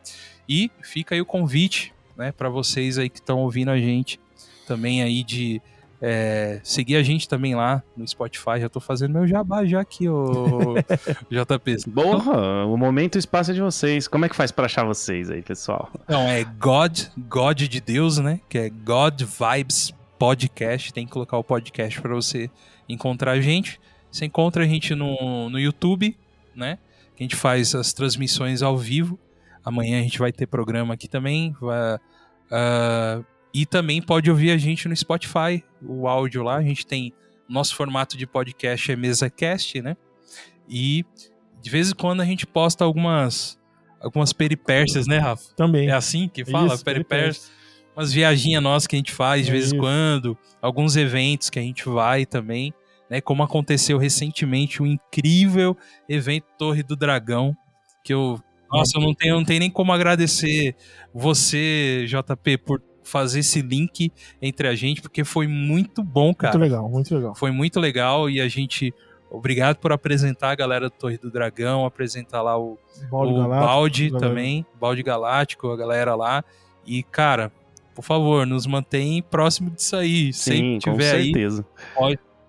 E 0.47 0.71
fica 0.81 1.13
aí 1.13 1.19
o 1.19 1.25
convite, 1.25 1.93
né, 2.15 2.31
para 2.31 2.47
vocês 2.47 2.97
aí 2.97 3.09
que 3.09 3.19
estão 3.19 3.39
ouvindo 3.39 3.69
a 3.69 3.77
gente 3.77 4.17
também 4.65 5.03
aí 5.03 5.21
de 5.21 5.61
É, 6.01 6.61
seguir 6.63 6.95
a 6.95 7.03
gente 7.03 7.27
também 7.27 7.55
lá 7.55 7.83
no 7.95 8.07
Spotify. 8.07 8.59
Já 8.59 8.69
tô 8.69 8.79
fazendo 8.79 9.13
meu 9.13 9.27
jabá 9.27 9.65
já 9.65 9.81
aqui, 9.81 10.07
ô 10.07 10.75
JP. 11.29 11.77
Boa, 11.87 12.65
o 12.65 12.77
momento 12.77 13.15
e 13.15 13.17
o 13.17 13.19
espaço 13.19 13.51
é 13.51 13.53
de 13.53 13.61
vocês. 13.61 14.07
Como 14.07 14.25
é 14.25 14.29
que 14.29 14.35
faz 14.35 14.51
para 14.51 14.65
achar 14.65 14.85
vocês 14.85 15.29
aí, 15.29 15.41
pessoal? 15.41 15.89
Então, 16.03 16.21
é 16.21 16.43
God, 16.43 17.01
God 17.17 17.61
de 17.61 17.81
Deus, 17.81 18.17
né? 18.17 18.39
Que 18.47 18.57
é 18.57 18.69
God 18.69 19.21
Vibes 19.21 19.93
Podcast. 20.17 20.93
Tem 20.93 21.05
que 21.05 21.11
colocar 21.11 21.37
o 21.37 21.43
podcast 21.43 22.01
para 22.01 22.13
você 22.15 22.49
encontrar 22.87 23.31
a 23.31 23.41
gente. 23.41 23.79
Você 24.09 24.25
encontra 24.25 24.63
a 24.63 24.67
gente 24.67 24.95
no, 24.95 25.49
no 25.49 25.59
YouTube, 25.59 26.17
né? 26.55 26.79
Que 27.15 27.23
a 27.23 27.25
gente 27.25 27.35
faz 27.35 27.75
as 27.75 27.91
transmissões 27.91 28.61
ao 28.61 28.77
vivo. 28.77 29.19
Amanhã 29.63 29.99
a 29.99 30.01
gente 30.01 30.17
vai 30.17 30.31
ter 30.31 30.47
programa 30.47 30.93
aqui 30.93 31.07
também. 31.07 31.53
Vai, 31.59 31.95
uh, 31.95 33.25
e 33.53 33.65
também 33.65 34.01
pode 34.01 34.29
ouvir 34.29 34.51
a 34.51 34.57
gente 34.57 34.87
no 34.87 34.95
Spotify, 34.95 35.63
o 35.81 36.07
áudio 36.07 36.43
lá. 36.43 36.57
A 36.57 36.63
gente 36.63 36.85
tem. 36.85 37.13
Nosso 37.47 37.75
formato 37.75 38.15
de 38.15 38.27
podcast 38.27 38.91
é 38.91 38.95
MesaCast, 38.95 39.81
né? 39.81 39.97
E 40.69 41.03
de 41.61 41.69
vez 41.69 41.89
em 41.89 41.95
quando 41.95 42.21
a 42.21 42.25
gente 42.25 42.45
posta 42.45 42.83
algumas 42.83 43.59
algumas 43.99 44.31
peripécias, 44.31 45.07
né, 45.07 45.17
Rafa? 45.17 45.53
Também. 45.55 45.89
É 45.89 45.93
assim 45.93 46.27
que 46.27 46.45
fala? 46.45 46.75
Isso, 46.75 46.83
peripécias. 46.83 47.51
Umas 47.95 48.13
viaginhas 48.13 48.61
nossas 48.63 48.87
que 48.87 48.95
a 48.95 48.99
gente 48.99 49.11
faz 49.11 49.45
de 49.45 49.51
É 49.51 49.53
vez 49.53 49.73
em 49.73 49.77
quando. 49.77 50.37
Alguns 50.61 50.95
eventos 50.95 51.49
que 51.49 51.57
a 51.59 51.61
gente 51.61 51.89
vai 51.89 52.25
também. 52.25 52.73
Né, 53.09 53.19
como 53.19 53.41
aconteceu 53.41 53.97
recentemente 53.97 54.83
o 54.83 54.85
incrível 54.85 55.75
evento 56.07 56.45
Torre 56.59 56.83
do 56.83 56.95
Dragão, 56.95 57.57
que 58.03 58.13
eu. 58.13 58.39
Nossa, 58.71 58.99
eu 58.99 59.01
não 59.01 59.15
tenho, 59.15 59.35
não 59.35 59.43
tenho 59.43 59.61
nem 59.61 59.71
como 59.71 59.91
agradecer 59.91 60.75
você, 61.11 62.05
JP, 62.07 62.59
por 62.59 62.79
fazer 63.03 63.39
esse 63.39 63.61
link 63.61 64.11
entre 64.41 64.67
a 64.67 64.75
gente, 64.75 65.01
porque 65.01 65.23
foi 65.23 65.47
muito 65.47 66.03
bom, 66.03 66.33
cara. 66.33 66.57
Muito 66.57 66.69
legal, 66.71 66.89
muito 66.89 67.15
legal. 67.15 67.35
Foi 67.35 67.51
muito 67.51 67.79
legal 67.79 68.29
e 68.29 68.39
a 68.39 68.47
gente. 68.47 68.93
Obrigado 69.31 69.77
por 69.77 69.91
apresentar 69.91 70.49
a 70.49 70.55
galera 70.55 70.89
do 70.89 70.95
Torre 70.95 71.17
do 71.17 71.29
Dragão, 71.29 71.85
apresentar 71.85 72.41
lá 72.41 72.57
o, 72.57 72.79
Balde 73.11 73.33
o 73.33 73.37
Galáctico, 73.37 73.67
Balde 73.67 74.11
também, 74.17 74.65
Balde 74.79 75.03
Galáctico, 75.03 75.71
a 75.71 75.77
galera 75.77 76.15
lá. 76.15 76.43
E, 76.83 77.03
cara, 77.03 77.51
por 77.93 78.03
favor, 78.03 78.47
nos 78.47 78.65
mantém 78.65 79.21
próximo 79.21 79.69
disso 79.69 79.95
aí. 79.95 80.33
Sim, 80.33 80.51
Sempre 80.51 80.73
com 80.73 80.91
tiver 80.93 81.15
aí, 81.15 81.25
certeza. 81.25 81.65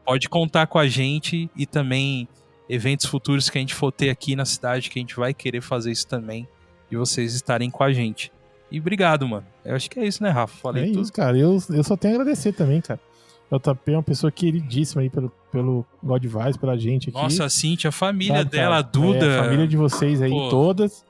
pode 0.06 0.28
contar 0.28 0.66
com 0.68 0.78
a 0.78 0.88
gente 0.88 1.50
e 1.54 1.66
também 1.66 2.26
eventos 2.68 3.06
futuros 3.06 3.50
que 3.50 3.58
a 3.58 3.60
gente 3.60 3.74
for 3.74 3.90
ter 3.90 4.10
aqui 4.10 4.36
na 4.36 4.44
cidade, 4.44 4.88
que 4.88 4.98
a 4.98 5.02
gente 5.02 5.16
vai 5.16 5.34
querer 5.34 5.60
fazer 5.60 5.90
isso 5.90 6.06
também. 6.06 6.48
E 6.90 6.96
vocês 6.96 7.34
estarem 7.34 7.68
com 7.68 7.82
a 7.82 7.92
gente. 7.92 8.32
E 8.70 8.78
obrigado, 8.78 9.26
mano. 9.28 9.46
Eu 9.64 9.74
acho 9.74 9.90
que 9.90 9.98
é 9.98 10.06
isso, 10.06 10.22
né, 10.22 10.30
Rafa? 10.30 10.56
Falei 10.56 10.84
É 10.84 10.86
tudo. 10.88 11.02
isso, 11.02 11.12
cara. 11.12 11.36
Eu, 11.36 11.58
eu 11.70 11.82
só 11.84 11.96
tenho 11.96 12.14
a 12.14 12.20
agradecer 12.20 12.52
também, 12.52 12.80
cara. 12.80 13.00
O 13.50 13.58
JP 13.58 13.92
é 13.92 13.96
uma 13.96 14.02
pessoa 14.02 14.30
queridíssima 14.30 15.02
aí 15.02 15.10
pelo, 15.10 15.28
pelo 15.50 15.84
God 16.02 16.24
pela 16.60 16.78
gente 16.78 17.08
aqui. 17.10 17.18
Nossa, 17.20 17.44
a 17.44 17.50
Cintia, 17.50 17.88
a 17.88 17.92
família 17.92 18.36
sabe, 18.38 18.50
dela, 18.50 18.76
a? 18.78 18.82
Duda. 18.82 19.26
É, 19.26 19.38
a 19.40 19.42
família 19.42 19.66
de 19.66 19.76
vocês 19.76 20.22
aí, 20.22 20.30
Pô. 20.30 20.48
todas. 20.48 21.04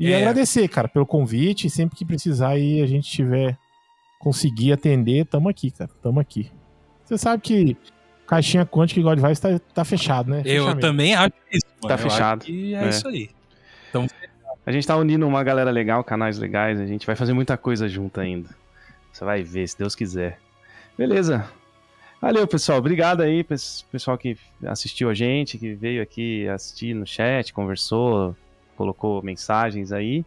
E 0.00 0.10
É. 0.10 0.16
agradecer, 0.18 0.66
cara, 0.68 0.88
pelo 0.88 1.06
convite. 1.06 1.70
Sempre 1.70 1.96
que 1.96 2.04
precisar 2.04 2.48
aí, 2.50 2.82
a 2.82 2.86
gente 2.86 3.08
tiver 3.08 3.56
conseguir 4.18 4.72
atender, 4.72 5.26
tamo 5.26 5.48
aqui, 5.48 5.70
cara. 5.70 5.90
Tamo 6.02 6.18
aqui. 6.18 6.50
Você 7.04 7.16
sabe 7.16 7.40
que 7.40 7.76
caixinha 8.26 8.66
quântica 8.66 8.98
e 8.98 9.02
God 9.04 9.20
Vibes 9.20 9.38
tá, 9.38 9.56
tá 9.72 9.84
fechado, 9.84 10.28
né? 10.28 10.38
Eu 10.40 10.64
Fechamento. 10.64 10.80
também 10.80 11.14
acho 11.14 11.32
isso, 11.52 11.66
mano. 11.80 11.88
Tá 11.88 11.96
fechado. 11.98 12.44
que 12.44 12.74
é, 12.74 12.84
É. 12.84 12.88
isso 12.88 13.06
aí. 13.06 13.30
Então, 13.90 14.06
A 14.66 14.72
gente 14.72 14.86
tá 14.86 14.96
unindo 14.96 15.26
uma 15.26 15.44
galera 15.44 15.70
legal, 15.70 16.02
canais 16.02 16.38
legais, 16.38 16.80
a 16.80 16.86
gente 16.86 17.06
vai 17.06 17.14
fazer 17.14 17.32
muita 17.32 17.56
coisa 17.56 17.88
junto 17.88 18.20
ainda. 18.20 18.50
Você 19.12 19.24
vai 19.24 19.42
ver, 19.42 19.66
se 19.68 19.78
Deus 19.78 19.94
quiser. 19.94 20.40
Beleza. 20.98 21.48
Valeu, 22.20 22.46
pessoal. 22.48 22.78
Obrigado 22.78 23.20
aí, 23.20 23.44
pes- 23.44 23.86
pessoal 23.92 24.18
que 24.18 24.36
assistiu 24.66 25.08
a 25.08 25.14
gente, 25.14 25.56
que 25.56 25.74
veio 25.74 26.02
aqui 26.02 26.48
assistir 26.48 26.94
no 26.94 27.06
chat, 27.06 27.52
conversou, 27.52 28.34
colocou 28.76 29.22
mensagens 29.22 29.92
aí. 29.92 30.24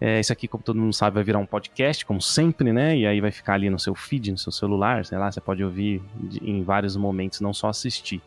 É, 0.00 0.20
isso 0.20 0.32
aqui, 0.32 0.46
como 0.46 0.62
todo 0.62 0.78
mundo 0.78 0.92
sabe, 0.92 1.14
vai 1.14 1.24
virar 1.24 1.38
um 1.38 1.46
podcast, 1.46 2.04
como 2.04 2.20
sempre, 2.20 2.72
né? 2.72 2.96
E 2.96 3.06
aí 3.06 3.20
vai 3.20 3.30
ficar 3.30 3.54
ali 3.54 3.70
no 3.70 3.78
seu 3.78 3.94
feed, 3.94 4.32
no 4.32 4.38
seu 4.38 4.52
celular, 4.52 5.04
sei 5.06 5.16
lá, 5.18 5.30
você 5.32 5.40
pode 5.40 5.64
ouvir 5.64 6.02
em 6.42 6.62
vários 6.62 6.96
momentos, 6.96 7.40
não 7.40 7.54
só 7.54 7.68
assistir. 7.68 8.20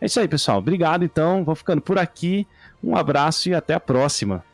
É 0.00 0.06
isso 0.06 0.20
aí, 0.20 0.28
pessoal. 0.28 0.58
Obrigado, 0.58 1.04
então. 1.04 1.44
Vou 1.44 1.54
ficando 1.54 1.80
por 1.80 1.98
aqui. 1.98 2.46
Um 2.82 2.96
abraço 2.96 3.48
e 3.48 3.54
até 3.54 3.74
a 3.74 3.80
próxima. 3.80 4.44